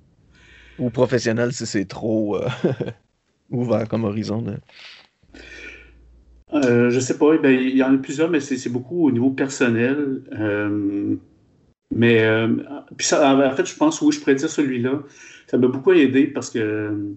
Ou 0.78 0.90
professionnel 0.90 1.53
si 1.53 1.66
c'est 1.66 1.86
trop 1.86 2.36
euh, 2.36 2.49
ouvert 3.51 3.89
comme 3.89 4.05
horizon. 4.05 4.43
de- 4.43 4.59
Euh, 6.55 6.90
je 6.90 6.99
sais 7.01 7.19
pas, 7.19 7.36
ben, 7.39 7.51
il 7.61 7.77
y 7.77 7.82
en 7.82 7.95
a 7.95 7.99
plusieurs, 7.99 8.31
mais 8.31 8.40
c'est 8.40 8.57
c'est 8.57 8.70
beaucoup 8.70 9.07
au 9.07 9.11
niveau 9.11 9.31
personnel. 9.31 10.23
Euh, 10.32 11.16
mais 11.95 12.23
euh, 12.24 12.49
puis 12.97 13.07
ça, 13.07 13.36
en 13.36 13.57
fait, 13.57 13.66
je 13.66 13.77
pense 13.77 14.03
oui, 14.03 14.12
je 14.12 14.20
pourrais 14.20 14.36
dire 14.36 14.51
celui-là. 14.51 15.03
Ça 15.49 15.59
m'a 15.59 15.69
beaucoup 15.69 15.93
aidé 15.93 16.27
parce 16.28 16.51
que 16.51 16.59
euh, 16.61 17.15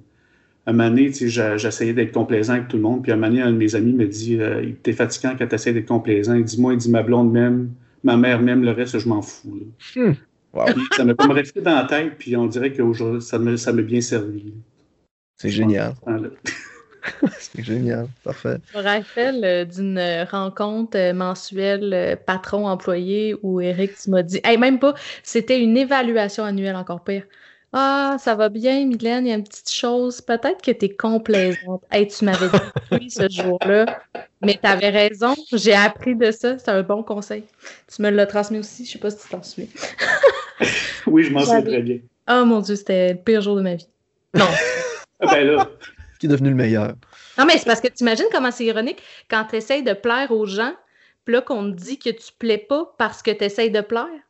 un 0.68 0.74
moment 0.74 0.90
donné, 0.90 1.08
tu 1.08 1.14
sais, 1.16 1.30
j'a- 1.30 1.58
j'essayais 1.58 1.94
d'être 1.94 2.12
complaisant 2.14 2.54
avec 2.54 2.68
tout 2.68 2.78
le 2.78 2.84
monde. 2.84 3.02
Puis 3.04 3.12
un 3.12 3.16
moment 3.16 3.28
donné, 3.30 3.42
un 3.42 3.52
de 3.52 3.58
mes 3.58 3.76
amis 3.76 3.94
me 3.94 4.08
dit 4.08 4.40
euh, 4.40 4.72
T'es 4.84 4.94
fatigant 4.94 5.36
quand 5.38 5.48
tu 5.48 5.56
essaies 5.56 5.74
d'être 5.74 5.88
complaisant. 5.88 6.36
Il 6.36 6.44
dit 6.44 6.60
Moi, 6.62 6.74
il 6.74 6.78
dit 6.78 6.90
ma 6.90 7.02
blonde 7.04 7.32
même, 7.32 7.72
ma 8.04 8.16
mère 8.18 8.42
même, 8.42 8.64
le 8.64 8.72
reste, 8.72 9.00
je 9.00 9.08
m'en 9.10 9.22
fous. 9.22 9.60
là. 9.96 10.14
Wow, 10.54 10.74
Puis 10.74 10.84
ça 10.92 11.06
m'a 11.06 11.14
comme 11.14 11.32
resté 11.32 11.62
dans 11.62 11.76
la 11.76 11.86
tête, 11.86 12.14
puis 12.20 12.36
on 12.36 12.46
dirait 12.46 12.74
qu'aujourd'hui, 12.74 13.22
ça 13.22 13.40
m'a 13.40 13.56
ça 13.58 13.72
m'a 13.74 13.82
bien 13.82 14.02
servi. 14.02 14.54
c'est 15.38 15.50
génial. 15.50 15.94
C'est 17.40 17.64
génial. 17.64 18.08
Parfait. 18.24 18.58
Je 18.72 18.78
me 18.78 18.84
rappelle 18.84 19.44
euh, 19.44 19.66
d'une 19.66 20.00
rencontre 20.30 20.96
euh, 20.98 21.14
mensuelle 21.14 21.92
euh, 21.94 22.16
patron-employé 22.16 23.36
où 23.42 23.60
Eric, 23.60 23.94
tu 23.98 24.12
m'as 24.12 24.22
dit, 24.22 24.40
hey, 24.44 24.58
même 24.58 24.78
pas, 24.78 24.94
c'était 25.24 25.60
une 25.60 25.76
évaluation 25.78 26.44
annuelle 26.44 26.76
encore 26.76 27.04
pire. 27.04 27.24
Ah, 27.74 28.18
ça 28.20 28.36
va 28.36 28.50
bien, 28.50 28.86
Mylène, 28.86 29.26
il 29.26 29.30
y 29.30 29.32
a 29.32 29.36
une 29.36 29.44
petite 29.44 29.72
chose. 29.72 30.20
Peut-être 30.20 30.62
que 30.62 30.72
tu 30.72 30.86
es 30.86 30.90
complaisante. 30.90 31.84
Hey, 31.90 32.08
tu 32.08 32.26
m'avais 32.26 32.50
dit 32.50 32.64
oui 32.92 33.10
ce 33.10 33.30
jour-là, 33.30 34.02
mais 34.42 34.60
tu 34.62 34.68
avais 34.68 34.90
raison. 34.90 35.36
J'ai 35.54 35.74
appris 35.74 36.16
de 36.16 36.32
ça. 36.32 36.58
C'est 36.58 36.70
un 36.70 36.84
bon 36.84 37.02
conseil. 37.02 37.44
Tu 37.94 38.02
me 38.02 38.10
l'as 38.10 38.26
transmis 38.26 38.60
aussi. 38.60 38.86
Je 38.86 38.92
sais 38.92 39.00
pas 39.00 39.10
si 39.10 39.24
tu 39.24 39.30
t'en 39.30 39.44
souviens. 39.44 39.70
Oui, 41.08 41.24
je 41.24 41.34
m'en 41.34 41.40
souviens 41.40 41.64
très 41.64 41.82
bien. 41.82 41.98
Oh 42.30 42.46
mon 42.46 42.60
Dieu, 42.60 42.76
c'était 42.76 43.14
le 43.14 43.20
pire 43.20 43.42
jour 43.42 43.56
de 43.56 43.62
ma 43.62 43.74
vie. 43.76 43.88
Non. 44.36 44.46
Ah, 45.20 45.34
ben 45.34 45.48
là, 45.48 45.70
Qui 46.20 46.28
est 46.28 46.30
devenu 46.30 46.50
le 46.50 46.56
meilleur? 46.56 46.94
Non, 47.38 47.46
mais 47.46 47.58
c'est 47.58 47.66
parce 47.66 47.82
que 47.82 47.88
tu 47.88 48.02
imagines 48.02 48.28
comment 48.32 48.52
c'est 48.52 48.66
ironique 48.66 49.02
quand 49.28 49.46
tu 49.50 49.56
essayes 49.56 49.82
de 49.82 49.94
plaire 49.94 50.32
aux 50.32 50.46
gens, 50.46 50.76
puis 51.26 51.34
là 51.34 51.42
qu'on 51.42 51.72
te 51.72 51.76
dit 51.76 51.98
que 51.98 52.12
tu 52.12 52.32
plais 52.38 52.60
pas 52.60 52.94
parce 53.00 53.24
que 53.24 53.32
tu 53.32 53.44
essayes 53.44 53.72
de 53.72 53.82
plaire? 53.82 54.21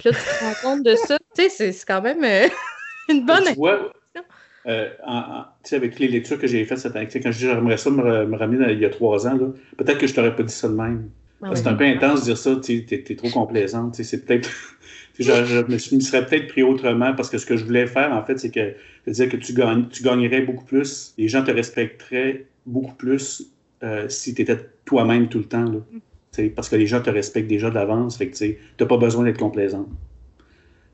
Puis 0.00 0.10
là, 0.10 0.16
tu 0.18 0.24
te 0.38 0.44
rends 0.44 0.54
compte 0.76 0.82
de 0.84 0.94
ça. 0.96 1.18
Tu 1.36 1.42
sais, 1.48 1.72
c'est- 1.72 1.84
quand 1.86 2.00
même 2.00 2.24
euh, 2.24 2.48
une 3.10 3.26
bonne. 3.26 3.44
Tu 3.44 3.54
vois, 3.54 3.92
euh, 4.66 4.88
en- 5.06 5.16
en- 5.18 5.44
avec 5.72 5.98
les 5.98 6.08
lectures 6.08 6.38
que 6.38 6.46
j'ai 6.46 6.64
faites 6.64 6.78
cette 6.78 6.96
année, 6.96 7.08
quand 7.12 7.32
je 7.32 7.38
dis 7.38 7.44
j'aimerais 7.44 7.76
ça 7.76 7.90
me, 7.90 8.02
re- 8.02 8.26
me 8.26 8.36
ramener 8.36 8.64
dans- 8.64 8.70
il 8.70 8.78
y 8.78 8.84
a 8.84 8.90
trois 8.90 9.26
ans, 9.26 9.38
peut-être 9.76 9.98
que 9.98 10.06
je 10.06 10.14
t'aurais 10.14 10.34
pas 10.34 10.42
dit 10.42 10.52
ça 10.52 10.68
de 10.68 10.74
même. 10.74 11.10
Ah 11.42 11.54
C'est 11.54 11.66
un 11.68 11.74
peu 11.74 11.84
intense 11.84 12.20
de 12.20 12.24
dire 12.26 12.38
ça, 12.38 12.56
tu 12.56 12.84
es, 12.90 13.14
trop 13.16 13.30
complaisante. 13.30 13.94
C'est 13.94 14.24
peut-être. 14.24 14.50
je, 15.18 15.44
je 15.44 15.60
me 15.72 15.78
suis- 15.78 15.96
me 15.96 16.00
serais 16.00 16.24
peut-être 16.26 16.48
pris 16.48 16.62
autrement 16.62 17.14
parce 17.14 17.30
que 17.30 17.38
ce 17.38 17.46
que 17.46 17.56
je 17.56 17.64
voulais 17.64 17.86
faire, 17.86 18.12
en 18.12 18.24
fait, 18.24 18.38
c'est 18.38 18.50
que 18.50 18.74
je 19.06 19.12
dire 19.12 19.28
que 19.28 19.36
tu, 19.36 19.52
gagnes, 19.52 19.88
tu 19.88 20.02
gagnerais 20.02 20.42
beaucoup 20.42 20.64
plus, 20.64 21.14
les 21.18 21.28
gens 21.28 21.42
te 21.44 21.50
respecteraient 21.50 22.46
beaucoup 22.66 22.94
plus 22.94 23.50
euh, 23.82 24.08
si 24.08 24.34
tu 24.34 24.42
étais 24.42 24.58
toi-même 24.84 25.28
tout 25.28 25.38
le 25.38 25.44
temps. 25.44 25.64
Là. 25.64 25.78
Sais, 25.90 26.00
parce 26.48 26.68
que 26.68 26.76
les 26.76 26.86
gens 26.86 27.00
te 27.02 27.10
respectent 27.10 27.48
déjà 27.48 27.70
d'avance, 27.70 28.16
fait 28.16 28.30
que 28.30 28.36
tu 28.36 28.56
n'as 28.80 28.86
pas 28.86 28.96
besoin 28.96 29.24
d'être 29.24 29.38
complaisante. 29.38 29.88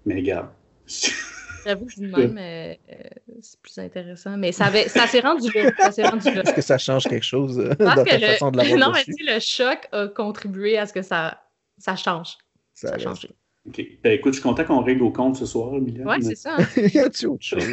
Mais 0.04 0.16
regarde. 0.16 0.48
J'avoue 1.66 1.86
que 1.86 2.00
même, 2.00 2.38
euh, 2.38 2.74
euh, 2.92 2.94
c'est 3.42 3.60
plus 3.60 3.76
intéressant. 3.78 4.36
Mais 4.36 4.52
ça, 4.52 4.66
avait- 4.66 4.88
ça 4.88 5.08
s'est 5.08 5.18
rendu 5.18 5.50
là. 5.52 5.62
Est-ce 5.72 6.54
que 6.54 6.60
ça 6.62 6.78
change 6.78 7.04
quelque 7.04 7.24
chose 7.24 7.58
euh, 7.58 7.70
Je 7.78 7.84
dans 7.84 8.04
que 8.04 8.08
ta 8.08 8.18
le- 8.18 8.26
façon 8.26 8.50
de 8.52 8.56
l'avoir 8.58 8.78
Non, 8.78 8.92
mais 8.94 9.02
tu 9.02 9.12
sais, 9.14 9.24
le 9.34 9.40
choc 9.40 9.78
a 9.90 10.06
contribué 10.06 10.78
à 10.78 10.86
ce 10.86 10.92
que 10.92 11.02
ça, 11.02 11.40
ça 11.78 11.96
change. 11.96 12.36
Ça 12.72 12.94
a 12.94 12.98
changé. 12.98 13.30
OK. 13.66 13.84
Ben, 14.04 14.12
écoute, 14.12 14.34
je 14.34 14.38
suis 14.38 14.48
content 14.48 14.64
qu'on 14.64 14.80
règle 14.84 15.02
au 15.02 15.10
compte 15.10 15.34
ce 15.38 15.44
soir, 15.44 15.72
Mylène. 15.72 16.06
Ouais, 16.06 16.20
c'est 16.22 16.36
ça. 16.36 16.56
y 16.76 16.98
a-t-il 17.00 17.26
autre 17.26 17.42
chose? 17.44 17.64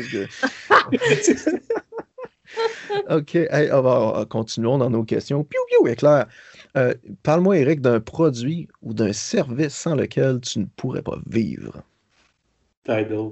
OK, 3.09 3.35
hey, 3.35 3.71
on 3.71 3.81
va 3.81 4.19
on- 4.21 4.25
continuons 4.25 4.77
dans 4.77 4.89
nos 4.89 5.03
questions. 5.03 5.43
Piou, 5.43 5.59
piou, 5.69 5.87
éclair. 5.87 6.25
Euh, 6.75 6.93
Parle-moi, 7.21 7.57
Eric, 7.57 7.81
d'un 7.81 7.99
produit 7.99 8.67
ou 8.81 8.93
d'un 8.93 9.13
service 9.13 9.73
sans 9.75 9.95
lequel 9.95 10.41
tu 10.41 10.59
ne 10.59 10.65
pourrais 10.75 11.01
pas 11.03 11.19
vivre. 11.27 11.83
Tidal. 12.83 13.29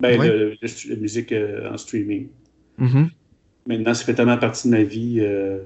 Ben, 0.00 0.18
Ouais. 0.18 0.28
le- 0.28 0.50
le- 0.50 0.90
la 0.90 0.96
musique 0.96 1.32
euh, 1.32 1.70
en 1.72 1.76
streaming. 1.76 2.28
Mhm. 2.78 3.10
Maintenant, 3.66 3.94
ça 3.94 4.04
fait 4.04 4.14
tellement 4.14 4.38
partie 4.38 4.68
de 4.68 4.72
ma 4.76 4.82
vie. 4.82 5.18
euh, 5.20 5.58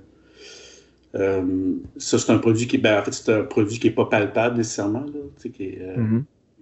ça, 1.96 2.18
c'est 2.18 2.30
un 2.30 2.38
produit 2.38 2.66
qui, 2.66 2.78
ben, 2.78 3.00
en 3.00 3.04
fait, 3.04 3.12
c'est 3.12 3.32
un 3.32 3.42
produit 3.42 3.78
qui 3.78 3.88
n'est 3.88 3.94
pas 3.94 4.04
palpable 4.06 4.56
nécessairement. 4.56 5.00
Là, 5.00 5.06
tu 5.36 5.42
sais, 5.42 5.50
qui 5.50 5.64
est. 5.64 5.80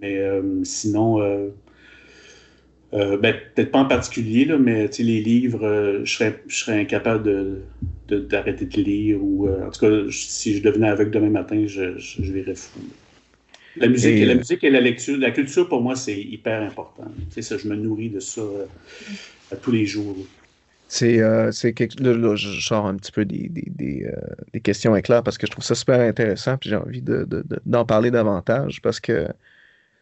Mais 0.01 0.22
sinon, 0.62 1.18
ben, 2.93 3.20
peut-être 3.55 3.70
pas 3.70 3.80
en 3.80 3.84
particulier, 3.86 4.44
là, 4.47 4.56
mais 4.59 4.88
les 4.98 5.20
livres, 5.20 6.01
je, 6.05 6.12
serais, 6.48 6.80
incapable 6.80 7.24
de- 7.24 7.60
d'arrêter 8.08 8.66
de 8.66 8.80
lire. 8.82 9.22
Ou, 9.22 9.48
euh, 9.48 9.66
en 9.66 9.70
tout 9.70 9.80
cas, 9.80 10.10
si 10.10 10.56
je 10.56 10.62
devenais 10.62 10.88
aveugle 10.88 11.10
demain 11.10 11.30
matin, 11.30 11.64
je, 11.66 11.98
je, 11.98 12.22
je 12.22 12.32
verrais 12.32 12.54
fou. 12.54 12.96
La 13.76 13.88
musique, 13.88 14.20
Et, 14.20 14.26
la 14.26 14.34
euh, 14.34 14.36
musique 14.36 14.64
et 14.64 14.70
la 14.70 14.80
lecture, 14.80 15.18
la 15.18 15.30
culture 15.32 15.68
pour 15.68 15.82
moi, 15.82 15.96
c'est 15.96 16.20
hyper 16.20 16.62
important. 16.62 17.04
Tu 17.30 17.34
sais, 17.34 17.42
ça, 17.42 17.58
je 17.58 17.68
me 17.68 17.76
nourris 17.76 18.10
de 18.10 18.20
ça 18.20 18.40
euh, 18.42 18.66
à 19.50 19.56
tous 19.56 19.72
les 19.72 19.86
jours. 19.86 20.30
C'est 20.88 21.20
euh, 21.20 21.50
quelque... 21.74 22.00
là, 22.02 22.12
là, 22.16 22.36
je 22.36 22.60
sors 22.60 22.86
un 22.86 22.94
petit 22.96 23.10
peu 23.10 23.24
des, 23.24 23.48
des, 23.48 23.64
des, 23.68 24.04
euh, 24.04 24.20
des 24.52 24.60
questions 24.60 24.94
éclairs 24.94 25.22
parce 25.24 25.36
que 25.36 25.46
je 25.46 25.50
trouve 25.50 25.64
ça 25.64 25.74
super 25.74 26.00
intéressant 26.00 26.56
puis 26.58 26.70
j'ai 26.70 26.76
envie 26.76 27.02
de, 27.02 27.24
de- 27.24 27.42
de- 27.42 27.60
d'en 27.66 27.84
parler 27.84 28.12
davantage 28.12 28.80
parce 28.82 29.00
que 29.00 29.26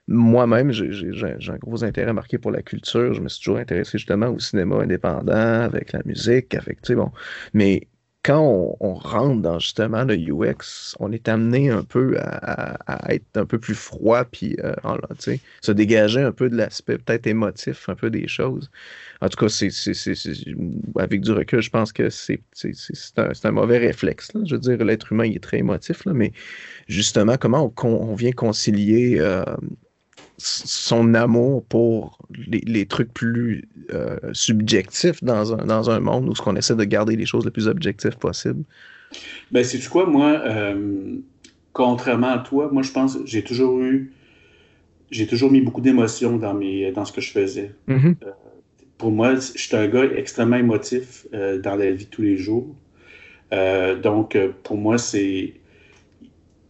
moi-même, 0.08 0.72
j'ai 0.72 1.10
un 1.50 1.56
gros 1.58 1.84
intérêt 1.84 2.12
marqué 2.12 2.38
pour 2.38 2.50
la 2.52 2.62
culture. 2.62 3.14
Je 3.14 3.22
me 3.22 3.28
suis 3.28 3.42
toujours 3.44 3.58
intéressé 3.58 3.98
justement 3.98 4.28
au 4.28 4.38
cinéma 4.40 4.76
indépendant, 4.82 5.32
avec 5.62 5.92
la 5.92 6.00
musique, 6.06 6.54
avec, 6.54 6.82
tu 6.82 6.88
sais, 6.88 6.96
bon. 6.96 7.12
Mais 7.54 7.88
quand 8.24 8.76
on, 8.80 8.94
rentre 8.94 9.42
dans 9.42 9.58
justement 9.58 10.04
le 10.04 10.16
UX, 10.16 10.96
on 10.98 11.12
est 11.12 11.28
amené 11.28 11.68
un 11.68 11.84
peu 11.84 12.16
à, 12.18 13.12
être 13.12 13.36
un 13.36 13.44
peu 13.44 13.58
plus 13.58 13.74
froid, 13.74 14.24
puis 14.24 14.56
euh, 14.64 14.74
se 15.60 15.72
dégager 15.72 16.22
un 16.22 16.32
peu 16.32 16.48
de 16.48 16.56
l'aspect 16.56 16.96
peut-être 16.96 17.26
émotif, 17.26 17.86
un 17.88 17.94
peu 17.94 18.08
des 18.08 18.26
choses. 18.26 18.70
En 19.20 19.28
tout 19.28 19.36
cas, 19.36 19.48
c'est, 19.50 19.68
avec 20.96 21.20
du 21.20 21.32
recul, 21.32 21.60
je 21.60 21.70
pense 21.70 21.92
que 21.92 22.08
c'est, 22.08 22.40
un, 23.16 23.50
mauvais 23.50 23.78
réflexe. 23.78 24.32
Je 24.46 24.54
veux 24.54 24.60
dire, 24.60 24.82
l'être 24.84 25.12
humain, 25.12 25.26
il 25.26 25.36
est 25.36 25.42
très 25.42 25.58
émotif, 25.58 26.06
mais 26.06 26.32
justement, 26.88 27.36
comment 27.36 27.72
on, 27.82 28.14
vient 28.14 28.32
concilier 28.32 29.18
euh, 29.18 29.44
son 30.44 31.14
amour 31.14 31.64
pour 31.64 32.18
les, 32.46 32.60
les 32.66 32.86
trucs 32.86 33.12
plus 33.12 33.66
euh, 33.92 34.18
subjectifs 34.32 35.22
dans 35.24 35.54
un, 35.54 35.64
dans 35.64 35.90
un 35.90 36.00
monde 36.00 36.28
où 36.28 36.34
ce 36.34 36.42
qu'on 36.42 36.56
essaie 36.56 36.76
de 36.76 36.84
garder 36.84 37.16
les 37.16 37.26
choses 37.26 37.44
le 37.44 37.50
plus 37.50 37.66
objectives 37.66 38.18
possible. 38.18 38.62
Ben, 39.50 39.64
c'est 39.64 39.82
quoi, 39.88 40.06
moi, 40.06 40.40
euh, 40.44 41.16
contrairement 41.72 42.28
à 42.28 42.38
toi, 42.38 42.68
moi, 42.70 42.82
je 42.82 42.90
pense, 42.90 43.18
j'ai 43.24 43.42
toujours 43.42 43.80
eu, 43.80 44.12
j'ai 45.10 45.26
toujours 45.26 45.50
mis 45.50 45.60
beaucoup 45.60 45.80
d'émotions 45.80 46.36
dans 46.36 46.54
mes, 46.54 46.92
dans 46.92 47.04
ce 47.04 47.12
que 47.12 47.20
je 47.20 47.30
faisais. 47.30 47.74
Mhm. 47.86 48.16
Pour 48.98 49.10
moi, 49.10 49.34
je 49.36 49.58
suis 49.58 49.76
un 49.76 49.86
gars 49.88 50.04
extrêmement 50.04 50.56
émotif 50.56 51.26
euh, 51.32 51.58
dans 51.58 51.76
la 51.76 51.90
vie 51.90 52.04
de 52.04 52.10
tous 52.10 52.22
les 52.22 52.36
jours. 52.36 52.74
Euh, 53.52 53.96
donc, 53.98 54.36
euh, 54.36 54.50
pour 54.62 54.76
moi, 54.76 54.98
c'est, 54.98 55.54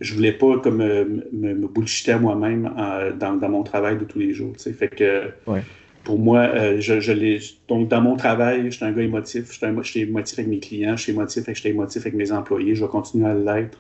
je 0.05 0.15
voulais 0.15 0.33
pas 0.33 0.59
comme 0.59 0.81
euh, 0.81 1.05
me, 1.33 1.55
me 1.55 1.67
bullshiter 1.69 2.13
à 2.13 2.19
moi-même 2.19 2.73
euh, 2.79 3.13
dans, 3.13 3.35
dans 3.35 3.49
mon 3.49 3.63
travail 3.63 3.99
de 3.99 4.05
tous 4.05 4.19
les 4.19 4.33
jours. 4.33 4.53
Fait 4.59 4.89
que, 4.89 5.31
Ouais. 5.47 5.63
pour 6.05 6.19
moi, 6.19 6.41
euh, 6.41 6.81
je, 6.81 7.01
je 7.01 7.13
l'ai, 7.13 7.41
donc 7.69 7.89
dans 7.89 8.01
mon 8.03 8.17
travail, 8.17 8.67
je 8.67 8.77
suis 8.77 8.85
un 8.85 8.93
gars 8.93 9.03
émotif. 9.03 9.51
Je 9.53 9.83
suis 9.91 10.01
émotif 10.01 10.39
avec 10.39 10.49
mes 10.51 10.59
clients, 10.61 10.97
je 10.97 11.03
suis 11.05 11.13
émotif, 11.13 11.45
je 11.49 11.55
suis 11.55 11.69
émotif 11.71 12.03
avec 12.03 12.15
mes 12.15 12.31
employés. 12.33 12.75
Je 12.75 12.83
vais 12.85 12.91
continuer 12.91 13.27
à 13.27 13.35
l'être. 13.35 13.79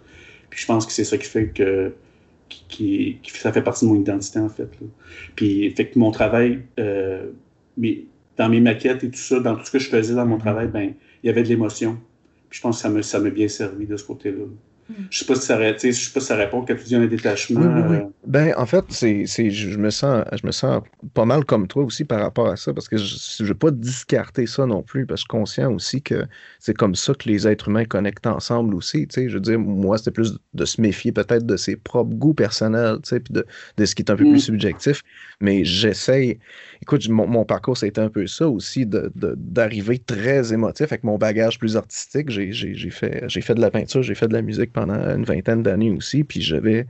Puis 0.50 0.60
je 0.62 0.66
pense 0.66 0.86
que 0.86 0.92
c'est 0.92 1.04
ça 1.04 1.18
qui 1.18 1.26
fait 1.28 1.48
que 1.48 1.92
qui, 2.48 2.64
qui- 2.68 3.18
qui- 3.22 3.30
ça 3.38 3.52
fait 3.52 3.62
partie 3.62 3.84
de 3.86 3.90
mon 3.90 4.00
identité 4.00 4.38
en 4.38 4.48
fait. 4.48 4.62
là. 4.80 4.86
Puis 5.36 5.70
fait 5.70 5.86
que 5.88 5.98
mon 5.98 6.10
travail, 6.10 6.60
euh, 6.78 7.26
mes- 7.76 8.04
dans 8.38 8.48
mes 8.48 8.60
maquettes 8.60 9.02
et 9.04 9.10
tout 9.10 9.18
ça, 9.18 9.40
dans 9.40 9.56
tout 9.56 9.64
ce 9.64 9.70
que 9.72 9.78
je 9.78 9.88
faisais 9.88 10.14
dans 10.14 10.26
mon 10.26 10.38
travail, 10.38 10.68
ben 10.68 10.92
il 11.22 11.26
y 11.26 11.30
avait 11.30 11.42
de 11.42 11.48
l'émotion. 11.48 11.96
Puis 12.48 12.58
je 12.58 12.62
pense 12.62 12.76
que 12.76 12.82
ça 12.82 12.88
me 12.90 13.02
ça 13.02 13.18
m'a 13.18 13.30
bien 13.30 13.48
servi 13.48 13.86
de 13.86 13.96
ce 13.96 14.04
côté-là. 14.04 14.44
Mm. 14.88 14.92
Je 15.10 15.18
sais 15.18 15.24
pas 15.24 15.34
si 15.34 15.46
ça, 15.46 15.58
sais, 15.78 15.92
je 15.92 16.04
sais 16.04 16.12
pas 16.12 16.20
si 16.20 16.26
ça 16.26 16.36
répond 16.36 16.64
quand 16.64 16.74
tu 16.76 16.84
dis 16.84 16.94
un 16.94 17.06
détachement. 17.06 17.60
Oui, 17.60 17.66
oui, 17.68 17.82
oui. 17.88 17.96
euh, 17.96 18.08
Ben, 18.26 18.54
en 18.56 18.66
fait, 18.66 18.84
c'est, 18.90 19.26
je, 19.26 19.78
me 19.78 19.90
sens, 19.90 20.24
je 20.32 20.46
me 20.46 20.52
sens 20.52 20.82
pas 21.14 21.24
mal 21.24 21.44
comme 21.44 21.66
toi 21.66 21.84
aussi 21.84 22.04
par 22.04 22.20
rapport 22.20 22.48
à 22.48 22.56
ça, 22.56 22.72
parce 22.74 22.88
que 22.88 22.96
je 22.96 23.42
ne 23.42 23.48
veux 23.48 23.54
pas 23.54 23.70
discarter 23.70 24.46
ça 24.46 24.66
non 24.66 24.82
plus, 24.82 25.06
parce 25.06 25.22
que 25.22 25.26
je 25.28 25.34
suis 25.34 25.40
conscient 25.40 25.72
aussi 25.72 26.02
que 26.02 26.26
c'est 26.58 26.74
comme 26.74 26.94
ça 26.94 27.14
que 27.14 27.28
les 27.28 27.48
êtres 27.48 27.68
humains 27.68 27.84
connectent 27.84 28.26
ensemble 28.26 28.74
aussi. 28.74 29.06
Tu 29.08 29.14
sais, 29.14 29.28
je 29.28 29.34
veux 29.34 29.40
dire, 29.40 29.58
moi, 29.58 29.98
c'était 29.98 30.10
plus 30.10 30.38
de 30.52 30.64
se 30.64 30.80
méfier 30.80 31.12
peut-être 31.12 31.46
de 31.46 31.56
ses 31.56 31.76
propres 31.76 32.14
goûts 32.14 32.34
personnels, 32.34 32.96
tu 33.02 33.10
sais, 33.10 33.20
puis 33.20 33.32
de, 33.32 33.46
de, 33.76 33.84
ce 33.84 33.94
qui 33.94 34.02
est 34.02 34.10
un 34.10 34.16
peu 34.16 34.24
plus 34.24 34.34
mm. 34.34 34.38
subjectif. 34.38 35.02
Mais 35.40 35.64
j'essaye. 35.64 36.38
Écoute, 36.82 37.08
mon, 37.08 37.44
parcours, 37.44 37.82
été 37.82 38.00
un 38.00 38.08
peu 38.08 38.26
ça 38.26 38.48
aussi, 38.48 38.86
d'arriver 38.86 39.98
très 39.98 40.52
émotif 40.52 40.86
avec 40.92 41.04
mon 41.04 41.18
bagage 41.18 41.58
plus 41.58 41.76
artistique. 41.76 42.30
J'ai, 42.30 42.52
fait, 42.90 43.28
fait 43.28 43.54
de 43.54 43.60
la 43.60 43.70
peinture, 43.70 44.02
j'ai 44.02 44.14
fait 44.14 44.28
de 44.28 44.34
la 44.34 44.42
musique 44.42 44.72
pendant 44.72 44.94
une 44.94 45.24
vingtaine 45.24 45.62
d'années 45.62 45.90
aussi, 45.90 46.24
puis 46.24 46.40
j'avais 46.40 46.86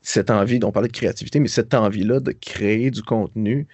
cette 0.00 0.30
envie, 0.30 0.60
on 0.62 0.72
parlait 0.72 0.88
de 0.88 0.92
créativité, 0.92 1.40
mais 1.40 1.48
cette 1.48 1.74
envie-là 1.74 2.20
de 2.20 2.32
créer 2.32 2.90
du 2.90 3.02
contenu 3.02 3.66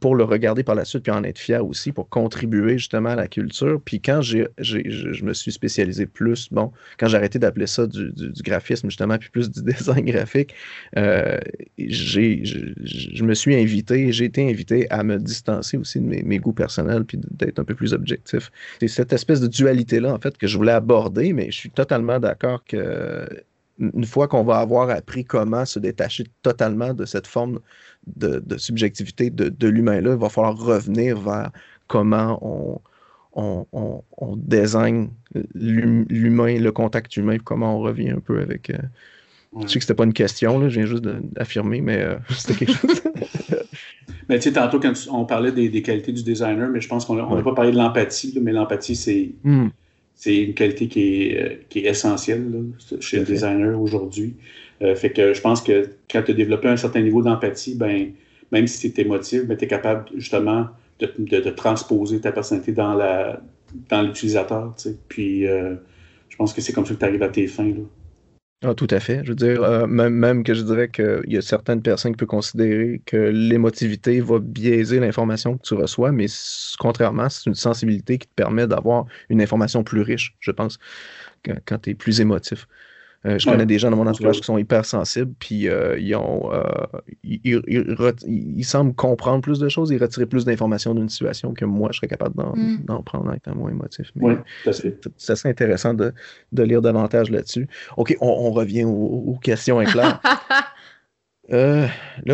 pour, 0.00 0.16
le 0.16 0.24
regarder 0.24 0.64
par 0.64 0.74
la 0.74 0.84
suite, 0.84 1.04
puis 1.04 1.12
en 1.12 1.22
être 1.22 1.38
fier 1.38 1.64
aussi, 1.64 1.92
pour 1.92 2.08
contribuer 2.08 2.78
justement 2.78 3.10
à 3.10 3.14
la 3.14 3.28
culture. 3.28 3.80
Puis 3.84 4.00
quand 4.00 4.22
j'ai, 4.22 4.48
je 4.58 5.24
me 5.24 5.32
suis 5.32 5.52
spécialisé 5.52 6.06
plus, 6.06 6.52
bon, 6.52 6.72
quand 6.98 7.06
j'ai 7.06 7.16
arrêté 7.16 7.38
d'appeler 7.38 7.68
ça 7.68 7.86
du, 7.86 8.12
graphisme 8.42 8.88
justement, 8.90 9.16
puis 9.16 9.28
plus 9.30 9.52
du 9.52 9.62
design 9.72 10.04
graphique, 10.04 10.54
euh, 10.96 11.38
je, 11.78 13.22
me 13.22 13.34
suis 13.34 13.54
invité, 13.54 14.10
j'ai 14.10 14.24
été 14.24 14.50
invité 14.50 14.90
à 14.90 15.04
me 15.04 15.18
distancer 15.18 15.76
aussi 15.76 16.00
de 16.00 16.06
mes, 16.06 16.24
mes 16.24 16.38
goûts 16.38 16.52
personnels, 16.52 17.04
puis 17.04 17.20
d'être 17.30 17.60
un 17.60 17.64
peu 17.64 17.76
plus 17.76 17.92
objectif. 17.92 18.50
C'est 18.80 18.88
cette 18.88 19.12
espèce 19.12 19.40
de 19.40 19.46
dualité-là, 19.46 20.12
en 20.12 20.18
fait, 20.18 20.36
que 20.36 20.48
je 20.48 20.56
voulais 20.56 20.72
aborder, 20.72 21.32
mais 21.32 21.52
je 21.52 21.56
suis 21.56 21.70
totalement 21.70 22.18
d'accord 22.18 22.64
que 22.64 23.28
une 23.78 24.04
fois 24.04 24.28
qu'on 24.28 24.44
va 24.44 24.58
avoir 24.58 24.90
appris 24.90 25.24
comment 25.24 25.64
se 25.64 25.78
détacher 25.78 26.24
totalement 26.42 26.94
de 26.94 27.04
cette 27.04 27.26
forme 27.26 27.60
de, 28.06 28.42
subjectivité 28.56 29.30
de, 29.30 29.68
l'humain-là, 29.68 30.12
il 30.12 30.18
va 30.18 30.28
falloir 30.28 30.56
revenir 30.56 31.18
vers 31.18 31.50
comment 31.88 32.38
on, 32.42 32.80
on, 33.72 34.02
on, 34.16 34.36
désigne 34.36 35.08
l'humain, 35.54 36.58
le 36.58 36.70
contact 36.70 37.16
humain, 37.16 37.38
comment 37.42 37.78
on 37.78 37.80
revient 37.80 38.10
un 38.10 38.20
peu 38.20 38.40
avec. 38.40 38.70
Euh, 38.70 38.78
je 39.62 39.68
sais 39.68 39.78
que 39.78 39.84
c'était 39.84 39.94
pas 39.94 40.04
une 40.04 40.12
question, 40.12 40.58
là, 40.58 40.68
je 40.68 40.80
viens 40.80 40.86
juste 40.86 41.04
d'affirmer, 41.04 41.80
mais 41.80 42.00
euh, 42.00 42.16
c'était 42.30 42.66
quelque 42.66 42.78
chose. 42.78 43.02
mais 44.28 44.38
tu 44.38 44.48
sais, 44.48 44.52
tantôt, 44.52 44.80
quand 44.80 44.92
on 45.10 45.24
parlait 45.24 45.52
des, 45.52 45.82
qualités 45.82 46.12
du 46.12 46.22
designer, 46.22 46.68
mais 46.68 46.80
je 46.80 46.88
pense 46.88 47.04
qu'on 47.04 47.14
n'a 47.14 47.42
pas 47.42 47.54
parlé 47.54 47.72
de 47.72 47.76
l'empathie, 47.76 48.38
mais 48.40 48.52
l'empathie, 48.52 48.96
c'est. 48.96 49.32
Hmm 49.42 49.68
c'est 50.14 50.36
une 50.36 50.54
qualité 50.54 50.88
qui 50.88 51.22
est, 51.22 51.42
euh, 51.42 51.54
qui 51.68 51.80
est 51.80 51.90
essentielle 51.90 52.46
chez 53.00 53.18
le 53.18 53.24
designer 53.24 53.80
aujourd'hui. 53.80 54.34
Euh, 54.82 54.94
fait 54.94 55.10
que 55.10 55.34
je 55.34 55.40
pense 55.40 55.62
que 55.62 55.90
quand 56.10 56.22
tu 56.22 56.32
as 56.32 56.34
développé 56.34 56.68
un 56.68 56.76
certain 56.76 57.00
niveau 57.00 57.22
d'empathie, 57.22 57.74
ben, 57.74 58.12
même 58.52 58.66
si 58.66 58.92
tu 58.92 59.00
es 59.00 59.04
émotif, 59.04 59.44
ben, 59.44 59.56
tu 59.56 59.64
es 59.64 59.68
capable 59.68 60.06
justement 60.16 60.68
de, 61.00 61.12
de, 61.18 61.50
transposer 61.50 62.20
ta 62.20 62.32
personnalité 62.32 62.72
dans 62.72 62.94
la 62.94 63.42
dans 63.88 64.02
l'utilisateur. 64.02 64.74
Puis 65.08 65.46
euh, 65.46 65.74
je 66.28 66.36
pense 66.36 66.52
que 66.52 66.60
c'est 66.60 66.72
comme 66.72 66.86
ça 66.86 66.94
que 66.94 66.98
tu 67.00 67.04
arrives 67.04 67.22
à 67.22 67.28
tes 67.28 67.46
fins. 67.46 67.64
Là. 67.64 67.82
Ah, 68.66 68.74
tout 68.74 68.86
à 68.90 68.98
fait. 68.98 69.22
Je 69.24 69.28
veux 69.30 69.34
dire, 69.34 69.62
euh, 69.62 69.86
même, 69.86 70.14
même, 70.14 70.42
que 70.42 70.54
je 70.54 70.62
dirais 70.62 70.88
qu'il 70.88 71.24
y 71.26 71.36
a 71.36 71.42
certaines 71.42 71.82
personnes 71.82 72.12
qui 72.12 72.16
peuvent 72.16 72.28
considérer 72.28 73.02
que 73.04 73.16
l'émotivité 73.16 74.20
va 74.22 74.38
biaiser 74.38 75.00
l'information 75.00 75.58
que 75.58 75.62
tu 75.62 75.74
reçois, 75.74 76.12
mais 76.12 76.26
contrairement, 76.78 77.28
c'est 77.28 77.44
une 77.46 77.54
sensibilité 77.54 78.16
qui 78.16 78.26
te 78.26 78.32
permet 78.34 78.66
d'avoir 78.66 79.04
une 79.28 79.42
information 79.42 79.84
plus 79.84 80.00
riche, 80.00 80.34
je 80.40 80.50
pense, 80.50 80.78
quand 81.66 81.78
tu 81.78 81.90
es 81.90 81.94
plus 81.94 82.20
émotif. 82.22 82.66
Euh, 83.26 83.38
je 83.38 83.48
connais 83.48 83.64
des 83.64 83.78
gens 83.78 83.90
dans 83.90 83.96
mon 83.96 84.06
entourage 84.06 84.40
qui 84.40 84.44
sont 84.44 84.58
hyper 84.58 84.84
sensibles, 84.84 85.32
puis 85.38 85.68
euh, 85.68 85.98
ils, 85.98 86.14
ont, 86.14 86.52
euh, 86.52 86.62
ils, 87.22 88.64
semblent 88.64 88.94
comprendre 88.94 89.40
plus 89.40 89.58
de 89.58 89.68
choses, 89.68 89.90
ils 89.90 89.98
retirent 89.98 90.28
plus 90.28 90.44
d'informations 90.44 90.94
d'une 90.94 91.08
situation 91.08 91.54
que 91.54 91.64
moi, 91.64 91.88
je 91.92 91.98
serais 91.98 92.08
capable 92.08 92.34
d'en 92.34 92.54
mm. 92.54 93.02
prendre 93.04 93.30
en 93.30 93.32
étant 93.32 93.54
moins 93.54 93.70
émotif. 93.70 94.12
Oui, 94.16 94.34
ça 95.16 95.36
serait 95.36 95.48
intéressant 95.50 95.94
de, 95.94 96.12
lire 96.52 96.82
davantage 96.82 97.30
là-dessus. 97.30 97.66
OK, 97.96 98.14
on, 98.20 98.50
revient 98.50 98.84
aux, 98.84 99.38
questions 99.42 99.80
éclairs. 99.80 100.20
là, 101.48 101.88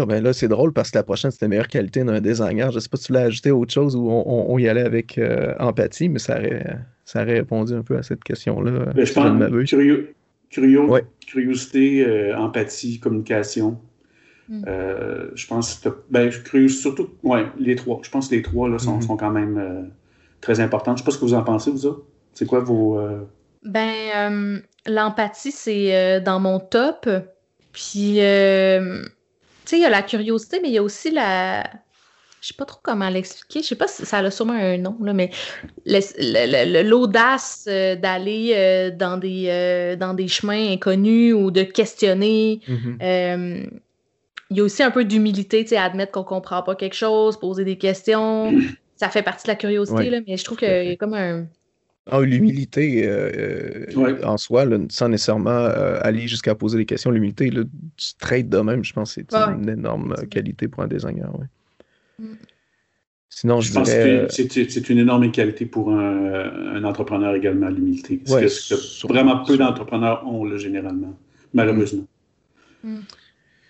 ben 0.07 0.23
là 0.23 0.33
c'est 0.33 0.49
drôle 0.49 0.73
parce 0.73 0.91
que 0.91 0.99
la 0.99 1.05
prochaine, 1.05 1.31
c'était 1.31 1.49
meilleure 1.49 1.69
qualité 1.69 2.03
d'un 2.03 2.21
designer. 2.21 2.71
Je 2.73 2.77
ne 2.77 2.81
sais 2.81 2.89
pas 2.89 2.97
si 2.97 3.07
tu 3.07 3.13
voulais 3.13 3.25
ajouter 3.25 3.53
autre 3.53 3.73
chose 3.73 3.95
ou 3.95 4.11
on, 4.11 4.59
y 4.59 4.69
allait 4.69 4.83
avec 4.83 5.21
empathie, 5.61 6.09
mais 6.09 6.19
ça 6.19 6.37
aurait, 6.37 6.79
ça 7.05 7.23
aurait 7.23 7.35
répondu 7.35 7.75
un 7.75 7.83
peu 7.83 7.97
à 7.97 8.03
cette 8.03 8.25
question-là. 8.25 8.93
Ben, 8.93 9.07
je 9.07 9.13
pense, 9.13 9.69
curieux, 9.69 10.15
Curiosité, 10.51 12.05
euh, 12.05 12.37
empathie, 12.37 12.99
communication. 12.99 13.81
Mm. 14.49 14.65
Euh, 14.67 15.31
je 15.35 15.47
pense 15.47 15.75
que 15.75 15.89
ben, 16.11 16.31
surtout, 16.69 17.11
ouais, 17.23 17.47
les 17.59 17.77
trois. 17.77 18.01
Je 18.03 18.11
pense 18.11 18.29
que 18.29 18.35
les 18.35 18.43
trois 18.43 18.69
là, 18.69 18.79
sont, 18.79 18.99
mm-hmm. 18.99 19.07
sont 19.07 19.17
quand 19.17 19.31
même 19.31 19.59
euh, 19.59 19.83
très 20.41 20.61
importants. 20.61 20.93
Je 20.93 20.95
ne 20.95 20.99
sais 20.99 21.05
pas 21.05 21.11
ce 21.13 21.19
que 21.19 21.25
vous 21.25 21.35
en 21.35 21.45
pensez, 21.45 21.71
vous 21.71 21.87
autres. 21.87 22.05
C'est 22.35 22.47
quoi 22.47 22.61
vos. 22.61 23.01
Ben, 23.63 24.63
l'empathie, 24.87 25.53
c'est 25.53 26.21
dans 26.21 26.41
mon 26.41 26.59
top. 26.59 27.09
Puis, 27.73 28.15
tu 28.15 28.21
sais, 28.21 29.77
il 29.77 29.81
y 29.81 29.85
a 29.85 29.91
la 29.91 30.03
curiosité, 30.03 30.59
mais 30.61 30.69
il 30.69 30.75
y 30.75 30.79
a 30.79 30.83
aussi 30.83 31.11
la, 31.11 31.65
je 32.41 32.49
sais 32.49 32.55
pas 32.55 32.65
trop 32.65 32.81
comment 32.83 33.09
l'expliquer. 33.09 33.63
Je 33.63 33.69
sais 33.69 33.77
pas 33.77 33.87
si 33.87 34.07
ça 34.07 34.19
a 34.19 34.31
sûrement 34.31 34.55
un 34.55 34.79
nom, 34.79 34.97
là, 35.03 35.13
mais 35.13 35.31
l'audace 35.85 37.67
euh, 37.69 37.97
d'aller 37.97 38.53
euh, 38.55 38.91
dans, 38.91 39.19
des, 39.19 39.45
euh, 39.49 39.97
dans 39.97 40.15
des 40.15 40.29
chemins 40.29 40.73
inconnus 40.73 41.35
ou 41.35 41.51
de 41.51 41.63
questionner. 41.63 42.61
Mm-hmm. 42.67 43.69
il 44.51 44.57
y 44.57 44.61
a 44.61 44.65
aussi 44.65 44.83
un 44.83 44.91
peu 44.91 45.05
d'humilité, 45.05 45.65
tu 45.65 45.71
sais, 45.71 45.77
admettre 45.77 46.13
qu'on 46.13 46.25
comprend 46.25 46.63
pas 46.63 46.75
quelque 46.75 46.97
chose, 46.97 47.39
poser 47.39 47.65
des 47.65 47.77
questions. 47.77 48.53
Ça 48.97 49.09
fait 49.09 49.23
partie 49.23 49.45
de 49.45 49.53
la 49.53 49.57
curiosité, 49.57 50.11
là, 50.11 50.21
mais 50.27 50.37
je 50.37 50.45
trouve 50.45 50.59
qu'il 50.59 50.69
y 50.69 50.91
a 50.91 50.97
comme 50.97 51.15
un. 51.15 51.47
Ah, 52.11 52.21
l'humilité 52.21 53.09
en 54.25 54.37
soi, 54.37 54.67
sans 54.91 55.09
nécessairement 55.09 55.69
aller 56.03 56.27
jusqu'à 56.27 56.55
poser 56.55 56.79
des 56.79 56.87
questions, 56.87 57.11
l'humilité, 57.11 57.51
straight 57.97 58.49
de 58.49 58.59
même, 58.59 58.83
je 58.83 58.93
pense 58.95 59.15
que 59.15 59.23
c'est 59.29 59.37
une 59.37 59.69
énorme 59.69 60.15
qualité 60.29 60.69
pour 60.69 60.83
un 60.83 60.89
designer. 60.89 61.31
Ouais. 62.21 62.37
Sinon, 63.33 63.61
je, 63.61 63.73
pense 63.73 63.89
que 63.89 64.27
c'est 64.29 64.91
une 64.91 64.99
énorme 64.99 65.31
qualité 65.31 65.65
pour 65.65 65.93
un, 65.93 66.83
entrepreneur 66.83 67.35
également, 67.37 67.69
l'humilité. 67.69 68.21
vraiment 69.09 69.45
peu 69.45 69.57
d'entrepreneurs 69.57 70.27
ont, 70.27 70.45
là, 70.45 70.59
généralement, 70.59 71.17
malheureusement. 71.55 72.07
Mm. 72.83 72.99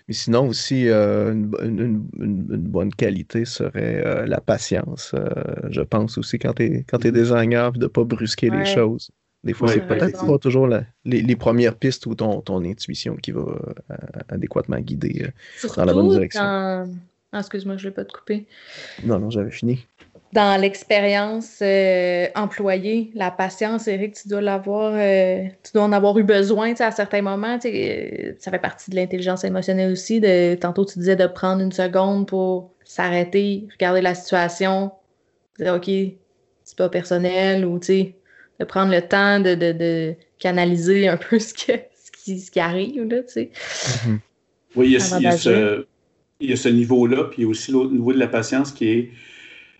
Mais 0.07 0.15
sinon 0.15 0.47
aussi, 0.47 0.89
euh, 0.89 1.31
une, 1.31 2.07
bonne 2.09 2.93
qualité 2.93 3.45
serait 3.45 4.03
euh, 4.03 4.25
la 4.25 4.41
patience. 4.41 5.13
Euh, 5.13 5.29
je 5.69 5.81
pense 5.81 6.17
aussi 6.17 6.39
quand 6.39 6.53
tu 6.53 6.63
es, 6.63 6.85
quand 6.89 7.05
es 7.05 7.11
designer, 7.11 7.71
de 7.71 7.79
ne 7.79 7.87
pas 7.87 8.03
brusquer 8.03 8.49
les 8.49 8.65
choses. 8.65 9.11
Des 9.43 9.53
fois, 9.53 9.69
c'est 9.69 9.87
peut-être 9.87 10.25
pas 10.25 10.37
toujours 10.39 10.67
les, 11.05 11.35
premières 11.35 11.75
pistes 11.75 12.07
ou 12.07 12.15
ton, 12.15 12.41
ton 12.41 12.63
intuition 12.65 13.15
qui 13.15 13.31
va 13.31 13.45
adéquatement 14.29 14.79
guider 14.79 15.27
dans 15.77 15.85
la 15.85 15.93
bonne 15.93 16.09
direction. 16.09 16.43
Ah, 17.33 17.39
excuse-moi, 17.39 17.77
je 17.77 17.85
ne 17.85 17.89
vais 17.89 17.95
pas 17.95 18.05
te 18.05 18.11
couper. 18.11 18.45
Non, 19.03 19.19
non, 19.19 19.29
j'avais 19.29 19.51
fini. 19.51 19.87
Dans 20.33 20.59
l'expérience 20.59 21.59
euh, 21.61 22.27
employée, 22.35 23.11
la 23.15 23.31
patience, 23.31 23.87
Eric, 23.87 24.15
tu 24.15 24.29
dois 24.29 24.41
l'avoir, 24.41 24.93
euh, 24.95 25.43
tu 25.63 25.73
dois 25.73 25.83
en 25.83 25.91
avoir 25.91 26.17
eu 26.17 26.23
besoin 26.23 26.73
à 26.79 26.91
certains 26.91 27.21
moments. 27.21 27.59
Euh, 27.65 28.33
ça 28.39 28.51
fait 28.51 28.59
partie 28.59 28.91
de 28.91 28.95
l'intelligence 28.95 29.43
émotionnelle 29.43 29.91
aussi. 29.91 30.21
De, 30.21 30.55
tantôt, 30.55 30.85
tu 30.85 30.99
disais 30.99 31.17
de 31.17 31.27
prendre 31.27 31.61
une 31.61 31.73
seconde 31.73 32.27
pour 32.27 32.71
s'arrêter, 32.85 33.67
regarder 33.73 34.01
la 34.01 34.15
situation, 34.15 34.91
dire 35.59 35.75
OK, 35.75 35.89
c'est 36.63 36.77
pas 36.77 36.89
personnel, 36.89 37.65
ou 37.65 37.79
de 37.79 38.65
prendre 38.65 38.91
le 38.91 39.01
temps 39.01 39.39
de, 39.41 39.55
de, 39.55 40.15
canaliser 40.39 41.09
un 41.09 41.17
peu 41.17 41.39
ce, 41.39 41.53
que, 41.53 41.73
ce, 41.93 42.11
qui, 42.11 42.39
ce 42.39 42.51
qui 42.51 42.59
arrive. 42.61 43.03
Là, 43.03 43.19
mm-hmm. 43.19 44.19
Oui, 44.77 44.85
il 44.85 44.91
y 44.91 45.27
a, 45.27 45.37
ce, 45.37 45.85
il 46.41 46.49
y 46.49 46.53
a 46.53 46.55
ce 46.55 46.69
niveau-là, 46.69 47.25
puis 47.25 47.39
il 47.39 47.41
y 47.43 47.45
a 47.45 47.49
aussi 47.49 47.71
l'autre 47.71 47.91
niveau 47.91 48.13
de 48.13 48.19
la 48.19 48.27
patience 48.27 48.71
qui 48.71 48.87
est 48.87 49.09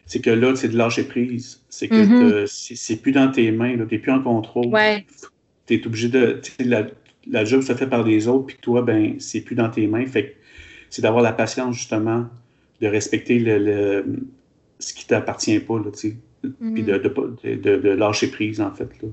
c'est 0.06 0.20
que 0.20 0.30
là, 0.30 0.54
c'est 0.56 0.68
de 0.68 0.78
lâcher 0.78 1.04
prise. 1.04 1.62
C'est 1.70 1.88
que 1.88 2.44
mm-hmm. 2.44 2.76
c'est 2.76 2.98
plus 2.98 3.14
dans 3.14 3.32
tes 3.32 3.50
mains, 3.52 3.78
tu 3.78 3.96
n'es 3.96 3.98
plus 3.98 4.12
en 4.12 4.22
contrôle. 4.22 4.70
Tu 5.68 5.74
es 5.74 5.88
obligé 5.88 6.10
de. 6.10 6.42
La, 6.60 6.88
la 7.28 7.46
job 7.46 7.62
se 7.62 7.74
fait 7.74 7.88
par 7.88 8.04
les 8.04 8.28
autres, 8.28 8.48
puis 8.48 8.58
toi, 8.62 8.82
ben, 8.82 9.16
c'est 9.20 9.42
plus 9.42 9.56
dans 9.56 9.70
tes 9.70 9.88
mains. 9.88 10.06
Fait 10.06 10.36
c'est 10.90 11.02
d'avoir 11.02 11.24
la 11.24 11.32
patience, 11.32 11.76
justement, 11.76 12.28
de 12.82 12.88
respecter 12.88 13.40
le, 13.40 14.04
ce 14.80 14.94
qui 14.94 15.08
t'appartient 15.08 15.60
pas, 15.60 15.78
là, 15.78 15.92
tu 15.94 16.10
sais. 16.10 16.18
Puis 16.42 16.84
de, 16.84 16.96
mm-hmm. 16.96 17.62
de, 17.62 17.76
de, 17.78 17.90
lâcher 17.90 18.28
prise, 18.28 18.60
en 18.60 18.72
fait. 18.72 18.90
Là. 19.02 19.10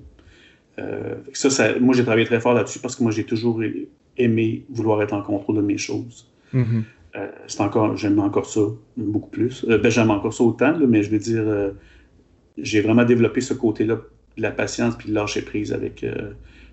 Euh, 0.79 1.15
ça, 1.33 1.51
ça, 1.51 1.79
moi, 1.79 1.95
j'ai 1.95 2.03
travaillé 2.03 2.27
très 2.27 2.41
fort 2.41 2.55
là-dessus 2.55 2.81
parce 2.81 2.97
que 2.97 3.03
moi, 3.03 3.12
j'ai 3.12 3.25
toujours 3.25 3.62
aimé 4.16 4.65
vouloir 4.70 5.03
être 5.03 5.12
en 5.12 5.23
contrôle 5.23 5.57
de 5.57 5.62
mes 5.62 5.79
choses. 5.79 6.27
Mm-hmm. 6.55 6.83
Euh, 7.16 7.30
c'est 7.47 7.60
encore, 7.60 7.97
j'aime 7.97 8.18
encore 8.18 8.47
ça 8.47 8.60
beaucoup 8.97 9.30
plus. 9.30 9.64
Euh, 9.68 9.78
ben, 9.78 9.90
j'aime 9.90 10.10
encore 10.10 10.32
ça 10.32 10.44
autant, 10.44 10.78
mais 10.86 11.02
je 11.02 11.10
veux 11.10 11.18
dire, 11.18 11.43
euh, 11.44 11.72
j'ai 12.59 12.80
vraiment 12.80 13.05
développé 13.05 13.40
ce 13.40 13.55
côté-là 13.55 13.97
de 14.36 14.43
la 14.43 14.51
patience 14.51 14.97
puis 14.97 15.09
de 15.09 15.14
lâcher 15.14 15.43
prise 15.43 15.72
avec 15.72 16.05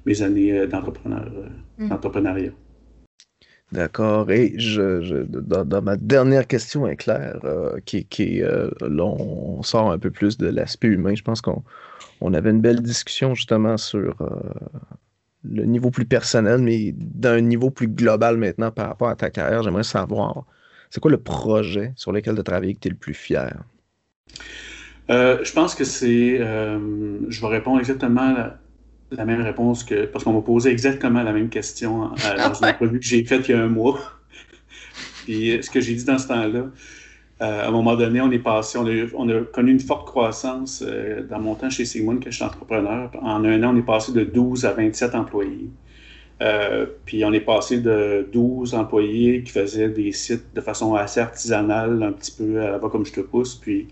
mes 0.06 0.22
années 0.22 0.68
d'entrepreneur, 0.68 1.32
mm. 1.78 1.90
d'entrepreneuriat. 1.90 2.52
D'accord. 3.72 4.32
Et 4.32 4.54
je, 4.58 5.24
dans, 5.24 5.82
ma 5.82 5.98
dernière 5.98 6.48
question 6.48 6.88
est 6.88 6.96
claire, 6.96 7.40
euh, 7.44 7.80
qui, 7.86 8.06
qui 8.06 8.42
euh, 8.42 8.70
là, 8.82 9.04
on 9.04 9.64
sort 9.64 9.92
un 9.92 9.98
peu 10.00 10.12
plus 10.12 10.38
de 10.38 10.48
l'aspect 10.48 10.88
humain. 10.88 11.16
Je 11.16 11.24
pense 11.24 11.42
qu'on 11.42 11.64
on 12.22 12.34
avait 12.34 12.52
une 12.52 12.62
belle 12.62 12.82
discussion 12.82 13.34
justement 13.34 13.78
sur 13.78 14.22
euh, 14.22 14.28
le 15.50 15.66
niveau 15.66 15.92
plus 15.92 16.06
personnel, 16.06 16.62
mais 16.62 16.94
d'un 16.96 17.42
niveau 17.42 17.70
plus 17.70 17.88
global 17.88 18.38
maintenant 18.38 18.72
par 18.72 18.88
rapport 18.88 19.10
à 19.10 19.16
ta 19.16 19.30
carrière. 19.30 19.64
J'aimerais 19.64 19.84
savoir, 19.84 20.46
c'est 20.90 21.00
quoi 21.00 21.12
le 21.12 21.22
projet 21.22 21.94
sur 21.96 22.12
lequel 22.12 22.36
tu 22.36 22.42
as 22.42 22.44
travaillé 22.44 22.74
que 22.74 22.80
tu 22.80 22.88
es 22.88 22.92
le 22.92 22.98
plus 22.98 23.14
fier? 23.14 23.64
je 25.08 25.54
pense 25.54 25.76
que 25.76 25.84
c'est. 25.84 26.38
je 26.38 27.42
vais 27.42 27.48
répondre 27.48 27.80
exactement 27.80 28.56
à 29.12 29.16
la 29.16 29.26
même 29.26 29.42
réponse 29.42 29.84
que. 29.84 30.06
Parce 30.06 30.24
qu'on 30.24 30.34
m'a 30.34 30.42
posé 30.42 30.70
exactement 30.70 31.24
la 31.24 31.34
même 31.34 31.50
question 31.50 32.12
euh, 32.14 32.38
dans 32.38 32.54
une 32.54 32.66
entrevue 32.66 33.00
que 33.00 33.06
j'ai 33.06 33.24
faite 33.24 33.48
il 33.48 33.52
y 33.52 33.54
a 33.56 33.62
un 33.62 33.68
mois. 33.68 34.00
Puis 35.26 35.52
euh, 35.52 35.62
ce 35.62 35.70
que 35.70 35.80
j'ai 35.80 35.96
dit 35.96 36.06
dans 36.06 36.18
ce 36.18 36.28
temps-là, 36.28 36.66
euh, 37.42 37.66
à 37.66 37.68
un 37.68 37.72
moment 37.72 37.96
donné, 37.96 38.22
on 38.22 38.32
est 38.32 38.40
passé, 38.40 38.78
on 38.78 38.88
a, 38.88 39.06
on 39.16 39.30
a 39.30 39.42
connu 39.42 39.72
une 39.72 39.80
forte 39.80 40.08
croissance 40.08 40.84
dans 41.30 41.40
mon 41.40 41.56
temps 41.56 41.70
chez 41.70 41.86
Sigmund, 41.86 42.24
que 42.24 42.32
je 42.32 42.36
suis 42.36 42.46
entrepreneur. 42.46 43.12
En 43.22 43.44
un 43.44 43.64
an, 43.64 43.74
on 43.74 43.78
est 43.78 43.86
passé 43.86 44.14
de 44.14 44.24
12 44.24 44.66
à 44.66 44.74
27 44.74 45.16
employés. 45.16 45.70
puis 47.06 47.26
on 47.26 47.34
est 47.34 47.42
passé 47.42 47.80
de 47.80 48.28
12 48.32 48.74
employés 48.74 49.44
qui 49.44 49.52
faisaient 49.52 49.90
des 49.90 50.12
sites 50.12 50.54
de 50.56 50.62
façon 50.62 50.96
assez 50.96 51.20
artisanale, 51.20 52.02
un 52.04 52.14
petit 52.14 52.32
peu 52.32 52.62
à 52.62 52.72
la 52.72 52.78
va 52.78 52.90
comme 52.90 53.06
je 53.06 53.14
te 53.14 53.22
pousse, 53.22 53.56
puis 53.56 53.88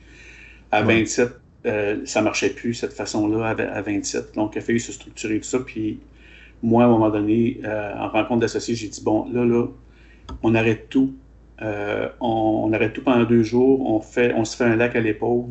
à 0.72 0.82
27 0.82 1.44
euh, 1.66 2.02
ça 2.06 2.22
marchait 2.22 2.50
plus 2.50 2.74
cette 2.74 2.94
façon-là 2.94 3.50
à, 3.50 3.82
27. 3.82 4.36
Donc, 4.36 4.56
il 4.56 4.60
a 4.60 4.62
fallu 4.62 4.80
se 4.80 4.92
structurer 4.92 5.40
tout 5.40 5.46
ça. 5.46 5.60
Puis, 5.60 6.00
moi, 6.62 6.84
à 6.84 6.88
un 6.88 6.90
moment 6.90 7.10
donné, 7.10 7.60
euh, 7.64 7.94
en 7.98 8.10
rencontre 8.10 8.42
d'associés, 8.42 8.76
j'ai 8.76 8.90
dit 8.90 9.02
bon, 9.04 9.30
là, 9.32 9.46
là, 9.46 9.68
on 10.42 10.56
arrête 10.56 10.90
tout. 10.90 11.14
Euh, 11.64 12.10
on, 12.20 12.72
arrête 12.74 12.94
tout 12.94 13.04
pendant 13.04 13.24
deux 13.24 13.44
jours. 13.44 13.90
On, 13.90 14.02
fait, 14.02 14.34
on 14.34 14.46
se 14.46 14.56
fait 14.56 14.66
un 14.66 14.76
lac 14.76 14.96
à 14.96 15.00
l'épaule. 15.00 15.46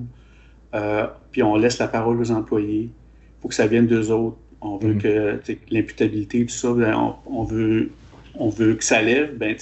puis, 1.31 1.43
on 1.43 1.57
laisse 1.57 1.79
la 1.79 1.89
parole 1.89 2.21
aux 2.21 2.31
employés. 2.31 2.91
Il 2.91 3.43
faut 3.43 3.49
que 3.49 3.55
ça 3.55 3.67
vienne 3.67 3.87
d'eux 3.87 4.11
autres. 4.11 4.39
On 4.61 4.77
veut 4.77 4.95
mm. 4.95 4.99
que 4.99 5.41
l'imputabilité, 5.71 6.47
tout 6.47 6.55
ça, 6.55 6.73
ben, 6.73 7.17
on, 7.27 7.45
veut, 7.45 7.91
on 8.35 8.49
veut 8.49 8.75
que 8.75 8.85
ça 8.85 9.03
lève. 9.03 9.37
Ben, 9.37 9.57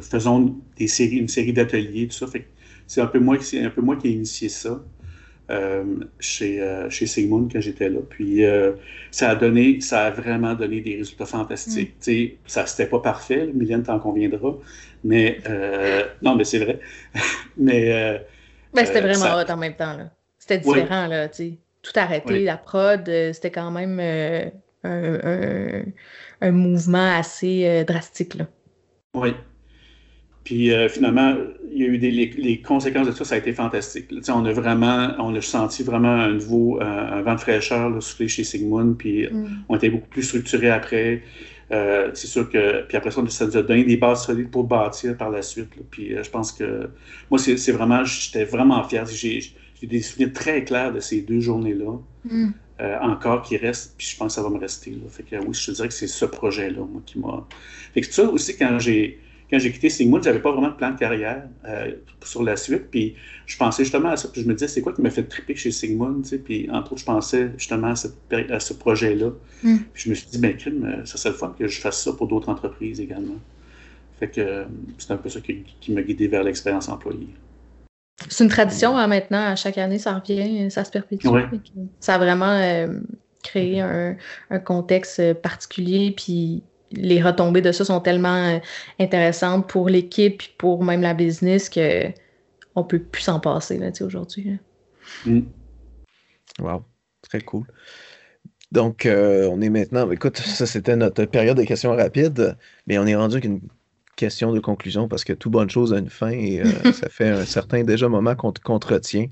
faisons 0.00 0.56
des 0.78 0.86
séries, 0.86 1.16
une 1.16 1.28
série 1.28 1.52
d'ateliers, 1.52 2.08
tout 2.08 2.16
ça. 2.16 2.26
Fait 2.26 2.46
c'est 2.86 3.00
un 3.00 3.06
peu 3.06 3.18
moi, 3.18 3.36
c'est 3.40 3.62
un 3.62 3.70
peu 3.70 3.80
moi 3.80 3.96
qui 3.96 4.08
ai 4.08 4.10
initié 4.12 4.48
ça. 4.48 4.82
Euh, 5.50 5.84
chez, 6.20 6.62
euh, 6.62 6.88
chez 6.88 7.04
Sigmund 7.04 7.52
quand 7.52 7.60
j'étais 7.60 7.88
là. 7.88 7.98
Puis 8.08 8.44
euh, 8.44 8.72
ça 9.10 9.30
a 9.30 9.34
donné, 9.34 9.80
ça 9.80 10.04
a 10.06 10.10
vraiment 10.10 10.54
donné 10.54 10.80
des 10.80 10.96
résultats 10.96 11.26
fantastiques. 11.26 11.94
Mm. 12.06 12.36
Ça, 12.46 12.64
c'était 12.66 12.88
pas 12.88 13.00
parfait, 13.00 13.50
Mylène 13.52 13.82
t'en 13.82 13.98
conviendra. 13.98 14.56
Mais 15.04 15.38
non, 16.22 16.36
mais 16.36 16.44
c'est 16.44 16.58
vrai. 16.58 16.80
mais 17.56 18.22
ben, 18.74 18.86
c'était 18.86 19.00
vraiment 19.00 19.36
hot 19.36 19.50
en 19.50 19.56
même 19.56 19.74
temps. 19.74 19.96
C'était 20.38 20.58
différent, 20.58 21.06
là, 21.06 21.28
Tout 21.28 21.92
arrêté, 21.96 22.44
la 22.44 22.56
prod, 22.56 23.04
c'était 23.32 23.50
quand 23.50 23.70
même 23.70 24.00
un, 24.84 25.82
un, 26.40 26.50
mouvement 26.50 27.16
assez 27.16 27.84
drastique. 27.84 28.34
Là. 28.34 28.46
Oui, 29.14 29.34
puis 30.44 30.72
euh, 30.72 30.88
finalement, 30.88 31.36
il 31.72 31.80
y 31.80 31.84
a 31.84 31.86
eu 31.86 31.98
des, 31.98 32.10
les, 32.10 32.60
conséquences 32.60 33.06
de 33.06 33.12
ça, 33.12 33.24
ça 33.24 33.34
a 33.36 33.38
été 33.38 33.52
fantastique. 33.52 34.10
on 34.28 34.44
a 34.44 34.52
vraiment, 34.52 35.12
on 35.18 35.34
a 35.34 35.40
senti 35.40 35.82
vraiment 35.82 36.08
un 36.08 36.32
nouveau, 36.32 36.80
euh, 36.80 36.84
un 36.84 37.22
vent 37.22 37.34
de 37.34 37.40
fraîcheur 37.40 37.90
là, 37.90 38.00
souffler 38.00 38.28
chez 38.28 38.44
Sigmund, 38.44 38.96
puis 38.98 39.28
mm. 39.30 39.64
on 39.68 39.76
était 39.76 39.90
beaucoup 39.90 40.08
plus 40.08 40.22
structuré 40.22 40.70
après. 40.70 41.22
Euh, 41.72 42.10
c'est 42.14 42.26
sûr 42.26 42.50
que, 42.50 42.82
puis 42.82 42.96
après 42.96 43.10
ça, 43.10 43.22
ça 43.28 43.46
nous 43.46 43.56
a 43.56 43.62
donné 43.62 43.84
des 43.84 43.96
bases 43.96 44.26
solides 44.26 44.50
pour 44.50 44.64
bâtir 44.64 45.16
par 45.16 45.30
la 45.30 45.42
suite. 45.42 45.70
Puis 45.90 46.14
je 46.22 46.30
pense 46.30 46.52
que, 46.52 46.90
moi, 47.30 47.38
c'est 47.38 47.72
vraiment, 47.72 48.04
j'étais 48.04 48.44
vraiment 48.44 48.82
fier. 48.84 49.06
J'ai 49.06 49.52
des 49.82 50.02
souvenirs 50.02 50.32
très 50.32 50.64
clairs 50.64 50.92
de 50.92 51.00
ces 51.00 51.22
deux 51.22 51.40
journées-là. 51.40 51.98
Mm. 52.24 52.50
encore 53.00 53.42
qui 53.42 53.56
restent, 53.56 53.94
puis 53.96 54.06
je 54.06 54.16
pense 54.16 54.34
que 54.34 54.34
ça 54.34 54.42
va 54.42 54.50
me 54.50 54.58
rester. 54.58 54.92
Fait 55.08 55.22
que 55.22 55.36
oui, 55.36 55.54
je 55.54 55.66
te 55.66 55.70
dirais 55.70 55.88
que 55.88 55.94
c'est 55.94 56.06
ce 56.06 56.24
projet-là, 56.24 56.80
moi, 56.80 57.02
qui 57.06 57.18
m'a. 57.18 57.46
Fait 57.94 58.00
que 58.00 58.12
ça 58.12 58.24
aussi, 58.24 58.56
quand 58.56 58.78
j'ai 58.78 59.21
quand 59.52 59.58
j'ai 59.58 59.70
quitté 59.70 59.90
Sigmund, 59.90 60.24
j'avais 60.24 60.40
pas 60.40 60.50
vraiment 60.50 60.70
de 60.70 60.76
plan 60.76 60.92
de 60.92 60.98
carrière 60.98 61.42
euh, 61.68 61.92
sur 62.24 62.42
la 62.42 62.56
suite. 62.56 62.90
Puis 62.90 63.14
je 63.44 63.58
pensais 63.58 63.84
justement 63.84 64.08
à 64.08 64.16
ça. 64.16 64.28
Puis 64.32 64.42
je 64.42 64.48
me 64.48 64.54
disais, 64.54 64.66
c'est 64.66 64.80
quoi 64.80 64.94
qui 64.94 65.02
m'a 65.02 65.10
fait 65.10 65.24
triper 65.24 65.54
chez 65.54 65.70
Sigmund? 65.70 66.26
Puis 66.42 66.70
entre 66.70 66.92
autres, 66.92 67.02
je 67.02 67.04
pensais 67.04 67.50
justement 67.58 67.88
à, 67.88 68.60
ce 68.60 68.72
projet-là. 68.72 69.28
Hmm. 69.62 69.76
Puis 69.92 70.04
je 70.04 70.08
me 70.08 70.14
suis 70.14 70.26
dit, 70.28 70.38
ben, 70.38 70.56
crime, 70.56 70.84
euh, 70.86 71.04
ça 71.04 71.18
serait 71.18 71.32
le 71.32 71.36
fun 71.36 71.54
que 71.56 71.68
je 71.68 71.80
fasse 71.82 72.02
ça 72.02 72.14
pour 72.14 72.28
d'autres 72.28 72.48
entreprises 72.48 72.98
également. 72.98 73.36
Fait 74.18 74.28
que 74.28 74.40
euh, 74.40 74.64
c'est 74.96 75.10
un 75.10 75.18
peu 75.18 75.28
ça 75.28 75.40
qui, 75.40 75.92
m'a 75.92 76.00
guidé 76.00 76.28
vers 76.28 76.44
l'expérience 76.44 76.88
employée. 76.88 77.28
C'est 78.30 78.44
une 78.44 78.50
tradition 78.50 78.96
hein, 78.96 79.06
maintenant, 79.06 79.48
à 79.48 79.56
chaque 79.56 79.76
année, 79.76 79.98
ça 79.98 80.14
revient, 80.14 80.70
ça 80.70 80.84
se 80.84 80.90
perpétue. 80.90 81.28
Ça 82.00 82.14
a 82.14 82.18
vraiment 82.18 82.88
créé 83.42 83.80
un, 83.80 84.16
un, 84.48 84.58
contexte 84.60 85.34
particulier, 85.34 86.14
puis 86.16 86.62
les 86.92 87.22
retombées 87.22 87.62
de 87.62 87.72
ça 87.72 87.84
sont 87.84 88.00
tellement 88.00 88.36
euh, 88.36 88.58
intéressantes 88.98 89.68
pour 89.68 89.88
l'équipe 89.88 90.42
et 90.42 90.54
pour 90.58 90.84
même 90.84 91.02
la 91.02 91.14
business 91.14 91.68
que 91.68 92.08
on 92.74 92.84
peut 92.84 92.98
plus 92.98 93.22
s'en 93.22 93.40
passer 93.40 93.80
aujourd'hui. 94.00 94.58
Mm. 95.26 95.40
Wow, 96.60 96.84
très 97.22 97.40
cool. 97.40 97.66
Donc, 98.70 99.04
euh, 99.04 99.48
on 99.52 99.60
est 99.60 99.68
maintenant. 99.68 100.10
Écoute, 100.10 100.38
ça 100.38 100.64
c'était 100.64 100.96
notre 100.96 101.24
période 101.26 101.58
de 101.58 101.64
questions 101.64 101.94
rapides, 101.94 102.56
mais 102.86 102.98
on 102.98 103.06
est 103.06 103.14
rendu 103.14 103.34
avec 103.34 103.44
une 103.44 103.60
question 104.16 104.52
de 104.52 104.60
conclusion 104.60 105.08
parce 105.08 105.24
que 105.24 105.32
toute 105.32 105.52
bonne 105.52 105.68
chose 105.68 105.92
a 105.92 105.98
une 105.98 106.08
fin 106.08 106.30
et 106.30 106.60
euh, 106.60 106.92
ça 106.92 107.08
fait 107.10 107.28
un 107.28 107.44
certain 107.44 107.84
déjà 107.84 108.08
moment 108.08 108.34
qu'on 108.34 108.52
te 108.52 108.86
retient. 108.86 109.26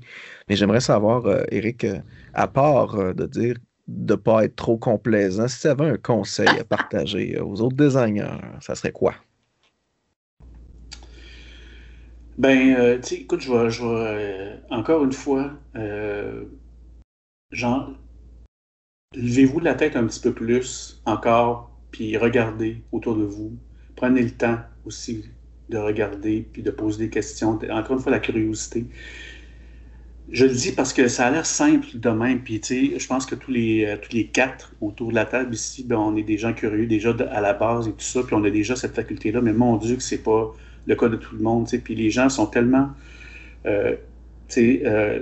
Mais 0.47 0.55
j'aimerais 0.55 0.81
savoir, 0.81 1.25
Eric, 1.49 1.87
à 2.33 2.47
part 2.47 3.15
de 3.15 3.25
dire 3.25 3.55
de 3.87 4.13
ne 4.13 4.17
pas 4.17 4.45
être 4.45 4.55
trop 4.55 4.77
complaisant, 4.77 5.47
si 5.47 5.61
tu 5.61 5.67
avais 5.67 5.89
un 5.89 5.97
conseil 5.97 6.47
à 6.59 6.63
partager 6.63 7.37
euh, 7.37 7.43
aux 7.43 7.61
autres 7.61 7.75
designers, 7.75 8.37
ça 8.59 8.75
serait 8.75 8.91
quoi? 8.91 9.15
Ben, 12.37 12.75
euh, 12.75 13.01
écoute, 13.11 13.41
je 13.41 13.51
vais, 13.51 13.57
euh, 13.57 14.55
encore 14.69 15.03
une 15.03 15.11
fois, 15.11 15.51
genre, 17.51 17.91
levez-vous 19.15 19.59
la 19.59 19.75
tête 19.75 19.95
un 19.95 20.05
petit 20.05 20.21
peu 20.21 20.33
plus 20.33 21.01
encore, 21.05 21.71
puis 21.91 22.17
regardez 22.17 22.81
autour 22.91 23.17
de 23.17 23.23
vous. 23.23 23.57
Prenez 23.95 24.23
le 24.23 24.31
temps 24.31 24.59
aussi 24.85 25.25
de 25.69 25.77
regarder, 25.77 26.47
puis 26.51 26.63
de 26.63 26.71
poser 26.71 27.05
des 27.05 27.09
questions. 27.09 27.59
Encore 27.69 27.97
une 27.97 28.01
fois, 28.01 28.11
la 28.11 28.19
curiosité. 28.19 28.85
Je 30.31 30.45
le 30.45 30.53
dis 30.53 30.71
parce 30.71 30.93
que 30.93 31.09
ça 31.09 31.27
a 31.27 31.31
l'air 31.31 31.45
simple 31.45 31.87
de 31.93 32.09
même. 32.09 32.41
Puis, 32.41 32.61
tu 32.61 32.89
sais, 32.91 32.99
je 32.99 33.07
pense 33.07 33.25
que 33.25 33.35
tous 33.35 33.51
les, 33.51 33.85
euh, 33.85 34.23
quatre 34.31 34.73
autour 34.79 35.09
de 35.09 35.15
la 35.15 35.25
table 35.25 35.53
ici, 35.53 35.83
ben, 35.83 35.97
on 35.97 36.15
est 36.15 36.23
des 36.23 36.37
gens 36.37 36.53
curieux 36.53 36.87
déjà 36.87 37.13
à 37.31 37.41
la 37.41 37.53
base 37.53 37.87
et 37.89 37.91
tout 37.91 37.99
ça. 37.99 38.23
Puis, 38.23 38.33
on 38.33 38.43
a 38.45 38.49
déjà 38.49 38.75
cette 38.77 38.95
faculté-là. 38.95 39.41
Mais 39.41 39.51
mon 39.51 39.75
Dieu, 39.75 39.97
que 39.97 40.03
c'est 40.03 40.23
pas 40.23 40.53
le 40.87 40.95
cas 40.95 41.09
de 41.09 41.17
tout 41.17 41.35
le 41.35 41.41
monde. 41.41 41.67
Tu. 41.67 41.79
Puis, 41.79 41.95
les 41.95 42.09
gens 42.09 42.29
sont 42.29 42.45
tellement, 42.45 42.91
euh, 43.65 43.95
euh, 44.57 45.19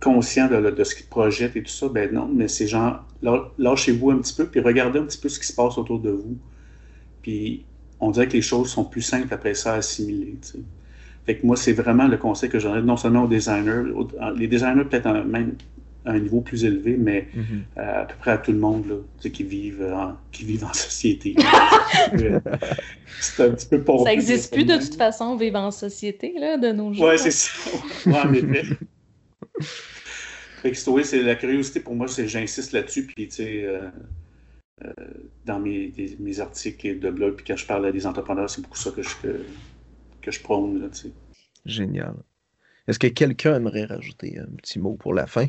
conscients 0.00 0.48
de, 0.48 0.84
ce 0.84 0.94
qu'ils 0.94 1.06
projettent 1.06 1.56
et 1.56 1.62
tout 1.62 1.70
ça. 1.70 1.88
Ben 1.88 2.12
non, 2.12 2.28
mais 2.32 2.48
ces 2.48 2.66
gens, 2.66 2.96
lâchez-vous 3.58 4.10
un 4.10 4.18
petit 4.18 4.34
peu, 4.34 4.46
puis 4.46 4.60
regardez 4.60 4.98
un 4.98 5.04
petit 5.04 5.18
peu 5.18 5.28
ce 5.28 5.38
qui 5.38 5.46
se 5.46 5.54
passe 5.54 5.78
autour 5.78 6.00
de 6.00 6.10
vous. 6.10 6.36
Puis, 7.22 7.64
on 8.00 8.10
dirait 8.10 8.26
que 8.28 8.32
les 8.34 8.42
choses 8.42 8.68
sont 8.68 8.84
plus 8.84 9.02
simples 9.02 9.32
après 9.32 9.54
ça 9.54 9.74
à 9.74 9.76
assimiler. 9.76 10.34
Fait 11.24 11.36
que 11.36 11.46
moi, 11.46 11.56
c'est 11.56 11.72
vraiment 11.72 12.08
le 12.08 12.16
conseil 12.16 12.50
que 12.50 12.58
j'aurais 12.58 12.82
non 12.82 12.96
seulement 12.96 13.24
aux 13.24 13.28
designers, 13.28 13.82
les 14.36 14.48
designers 14.48 14.84
peut-être 14.84 15.08
même 15.24 15.54
à 16.04 16.10
un 16.10 16.18
niveau 16.18 16.40
plus 16.40 16.64
élevé, 16.64 16.96
mais 16.98 17.28
mm-hmm. 17.34 17.78
euh, 17.78 18.02
à 18.02 18.04
peu 18.04 18.14
près 18.18 18.32
à 18.32 18.38
tout 18.38 18.50
le 18.50 18.58
monde 18.58 18.86
là, 18.88 19.30
qui, 19.30 19.44
vivent 19.44 19.82
en, 19.94 20.16
qui 20.32 20.44
vivent 20.44 20.64
en 20.64 20.72
société. 20.72 21.36
c'est 23.20 23.44
un 23.44 23.50
petit 23.50 23.66
peu 23.66 23.80
pour. 23.82 24.04
Ça 24.04 24.10
n'existe 24.10 24.52
plus 24.52 24.64
de 24.64 24.76
toute 24.76 24.96
façon, 24.96 25.36
vivre 25.36 25.58
en 25.58 25.70
société 25.70 26.34
là, 26.38 26.56
de 26.56 26.72
nos 26.72 26.92
jours. 26.92 27.06
Oui, 27.06 27.18
c'est 27.18 27.30
ça. 27.30 27.50
Ouais, 28.06 28.18
en 28.18 28.32
effet. 28.32 28.64
fait 29.60 30.72
que 30.72 30.90
oui, 30.90 31.04
c'est 31.04 31.22
la 31.22 31.36
curiosité 31.36 31.78
pour 31.78 31.94
moi, 31.94 32.08
c'est 32.08 32.26
j'insiste 32.26 32.72
là-dessus, 32.72 33.06
puis 33.06 33.28
tu 33.28 33.36
sais. 33.36 33.64
Euh, 33.64 33.88
euh, 34.84 34.90
dans 35.44 35.60
mes, 35.60 35.92
mes, 36.18 36.40
articles 36.40 36.98
de 36.98 37.10
blog, 37.10 37.34
puis 37.36 37.44
quand 37.46 37.56
je 37.56 37.66
parle 37.66 37.86
à 37.86 37.92
des 37.92 38.04
entrepreneurs, 38.04 38.50
c'est 38.50 38.62
beaucoup 38.62 38.78
ça 38.78 38.90
que 38.90 39.02
je, 39.02 39.10
que 39.22 39.44
je 40.30 40.40
prône. 40.40 40.80
Là, 40.80 40.88
Génial. 41.64 42.14
Est-ce 42.88 42.98
que 42.98 43.06
quelqu'un 43.06 43.56
aimerait 43.56 43.84
rajouter 43.84 44.38
un 44.38 44.56
petit 44.56 44.78
mot 44.78 44.94
pour 44.94 45.14
la 45.14 45.26
fin? 45.26 45.46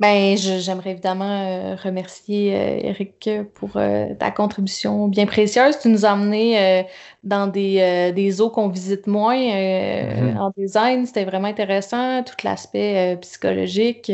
Ben, 0.00 0.36
j'aimerais 0.36 0.92
évidemment 0.92 1.24
euh, 1.24 1.74
remercier 1.74 2.54
euh, 2.54 2.78
Eric 2.82 3.28
pour 3.54 3.70
euh, 3.74 4.14
ta 4.14 4.30
contribution 4.30 5.08
bien 5.08 5.26
précieuse. 5.26 5.76
Tu 5.80 5.88
nous 5.88 6.06
as 6.06 6.12
amené 6.12 6.84
dans 7.24 7.48
des, 7.48 8.12
des, 8.14 8.40
eaux 8.40 8.48
qu'on 8.48 8.68
visite 8.68 9.08
moins 9.08 9.36
mm-hmm. 9.36 10.38
en 10.38 10.52
design. 10.56 11.04
C'était 11.04 11.24
vraiment 11.24 11.48
intéressant, 11.48 12.22
tout 12.22 12.34
l'aspect 12.44 13.18
psychologique 13.22 14.12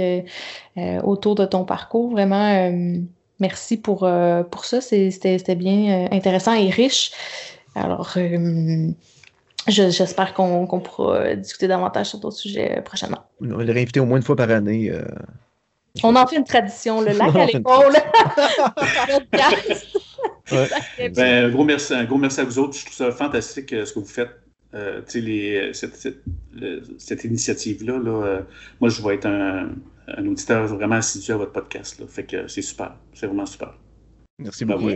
autour 1.02 1.35
de 1.35 1.44
ton 1.44 1.66
parcours. 1.66 2.10
Vraiment, 2.12 2.72
merci 3.39 3.76
pour, 3.76 4.09
pour 4.51 4.64
ça. 4.64 4.81
C'était 4.81 5.55
bien 5.55 6.09
intéressant 6.10 6.55
et 6.55 6.70
riche. 6.70 7.12
Alors, 7.74 8.16
j'espère 9.66 10.34
qu'on 10.34 10.80
pourra 10.80 11.34
discuter 11.34 11.68
davantage 11.68 12.06
sur 12.10 12.18
d'autres 12.18 12.36
sujets 12.36 12.80
prochainement. 12.84 13.24
On 13.40 13.56
va 13.56 13.64
les 13.64 13.72
réinviter 13.72 14.01
au 14.01 14.06
moins 14.06 14.18
une 14.18 14.24
fois 14.24 14.36
par 14.36 14.51
année. 14.51 14.92
On 16.02 16.16
en 16.16 16.26
fait 16.26 16.36
une 16.36 16.44
tradition, 16.44 17.01
le 17.01 17.12
lac 17.18 17.36
à 17.36 17.46
l'épaule. 17.46 17.94
ben, 21.14 21.44
un, 21.44 21.51
gros 21.51 21.64
merci, 21.64 21.94
un 21.94 22.05
gros 22.05 22.18
merci 22.18 22.40
à 22.40 22.44
vous 22.44 22.59
autres. 22.59 22.76
Je 22.76 22.84
trouve 22.86 22.96
ça 22.96 23.12
fantastique 23.12 23.70
ce 23.70 23.92
que 23.92 23.98
vous 24.01 24.05
faites. 24.05 24.30
Euh, 24.74 25.02
les, 25.14 25.72
cette, 25.72 25.94
cette, 25.94 26.22
cette 26.98 27.22
initiative-là, 27.22 27.96
là, 27.98 28.10
euh, 28.10 28.42
moi, 28.80 28.90
je 28.90 29.01
vais 29.02 29.14
être 29.14 29.26
un, 29.26 29.68
un, 30.09 30.26
auditeur 30.26 30.66
vraiment 30.66 30.96
assidu 30.96 31.30
à 31.30 31.36
votre 31.36 31.52
podcast. 31.52 32.01
Là, 32.01 32.06
fait 32.09 32.24
que 32.24 32.48
c'est 32.48 32.62
super. 32.62 32.96
C'est 33.12 33.26
vraiment 33.26 33.46
super. 33.46 33.74
Merci 34.40 34.64
beaucoup, 34.64 34.90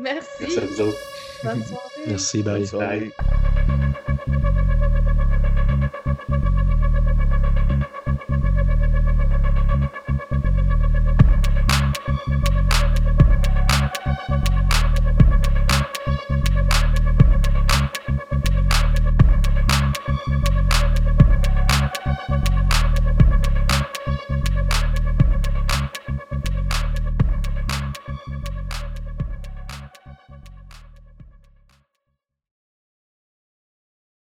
Merci. 0.00 0.28
Merci 0.40 0.58
à 0.58 0.66
vous 0.66 0.80
autres. 0.80 0.98
Bonne 1.44 1.64
soirée. 1.64 2.04
Merci, 2.06 2.42
bye. 2.42 2.58
Bonne 2.60 2.66
soirée. 2.66 3.12
bye. 3.16 4.89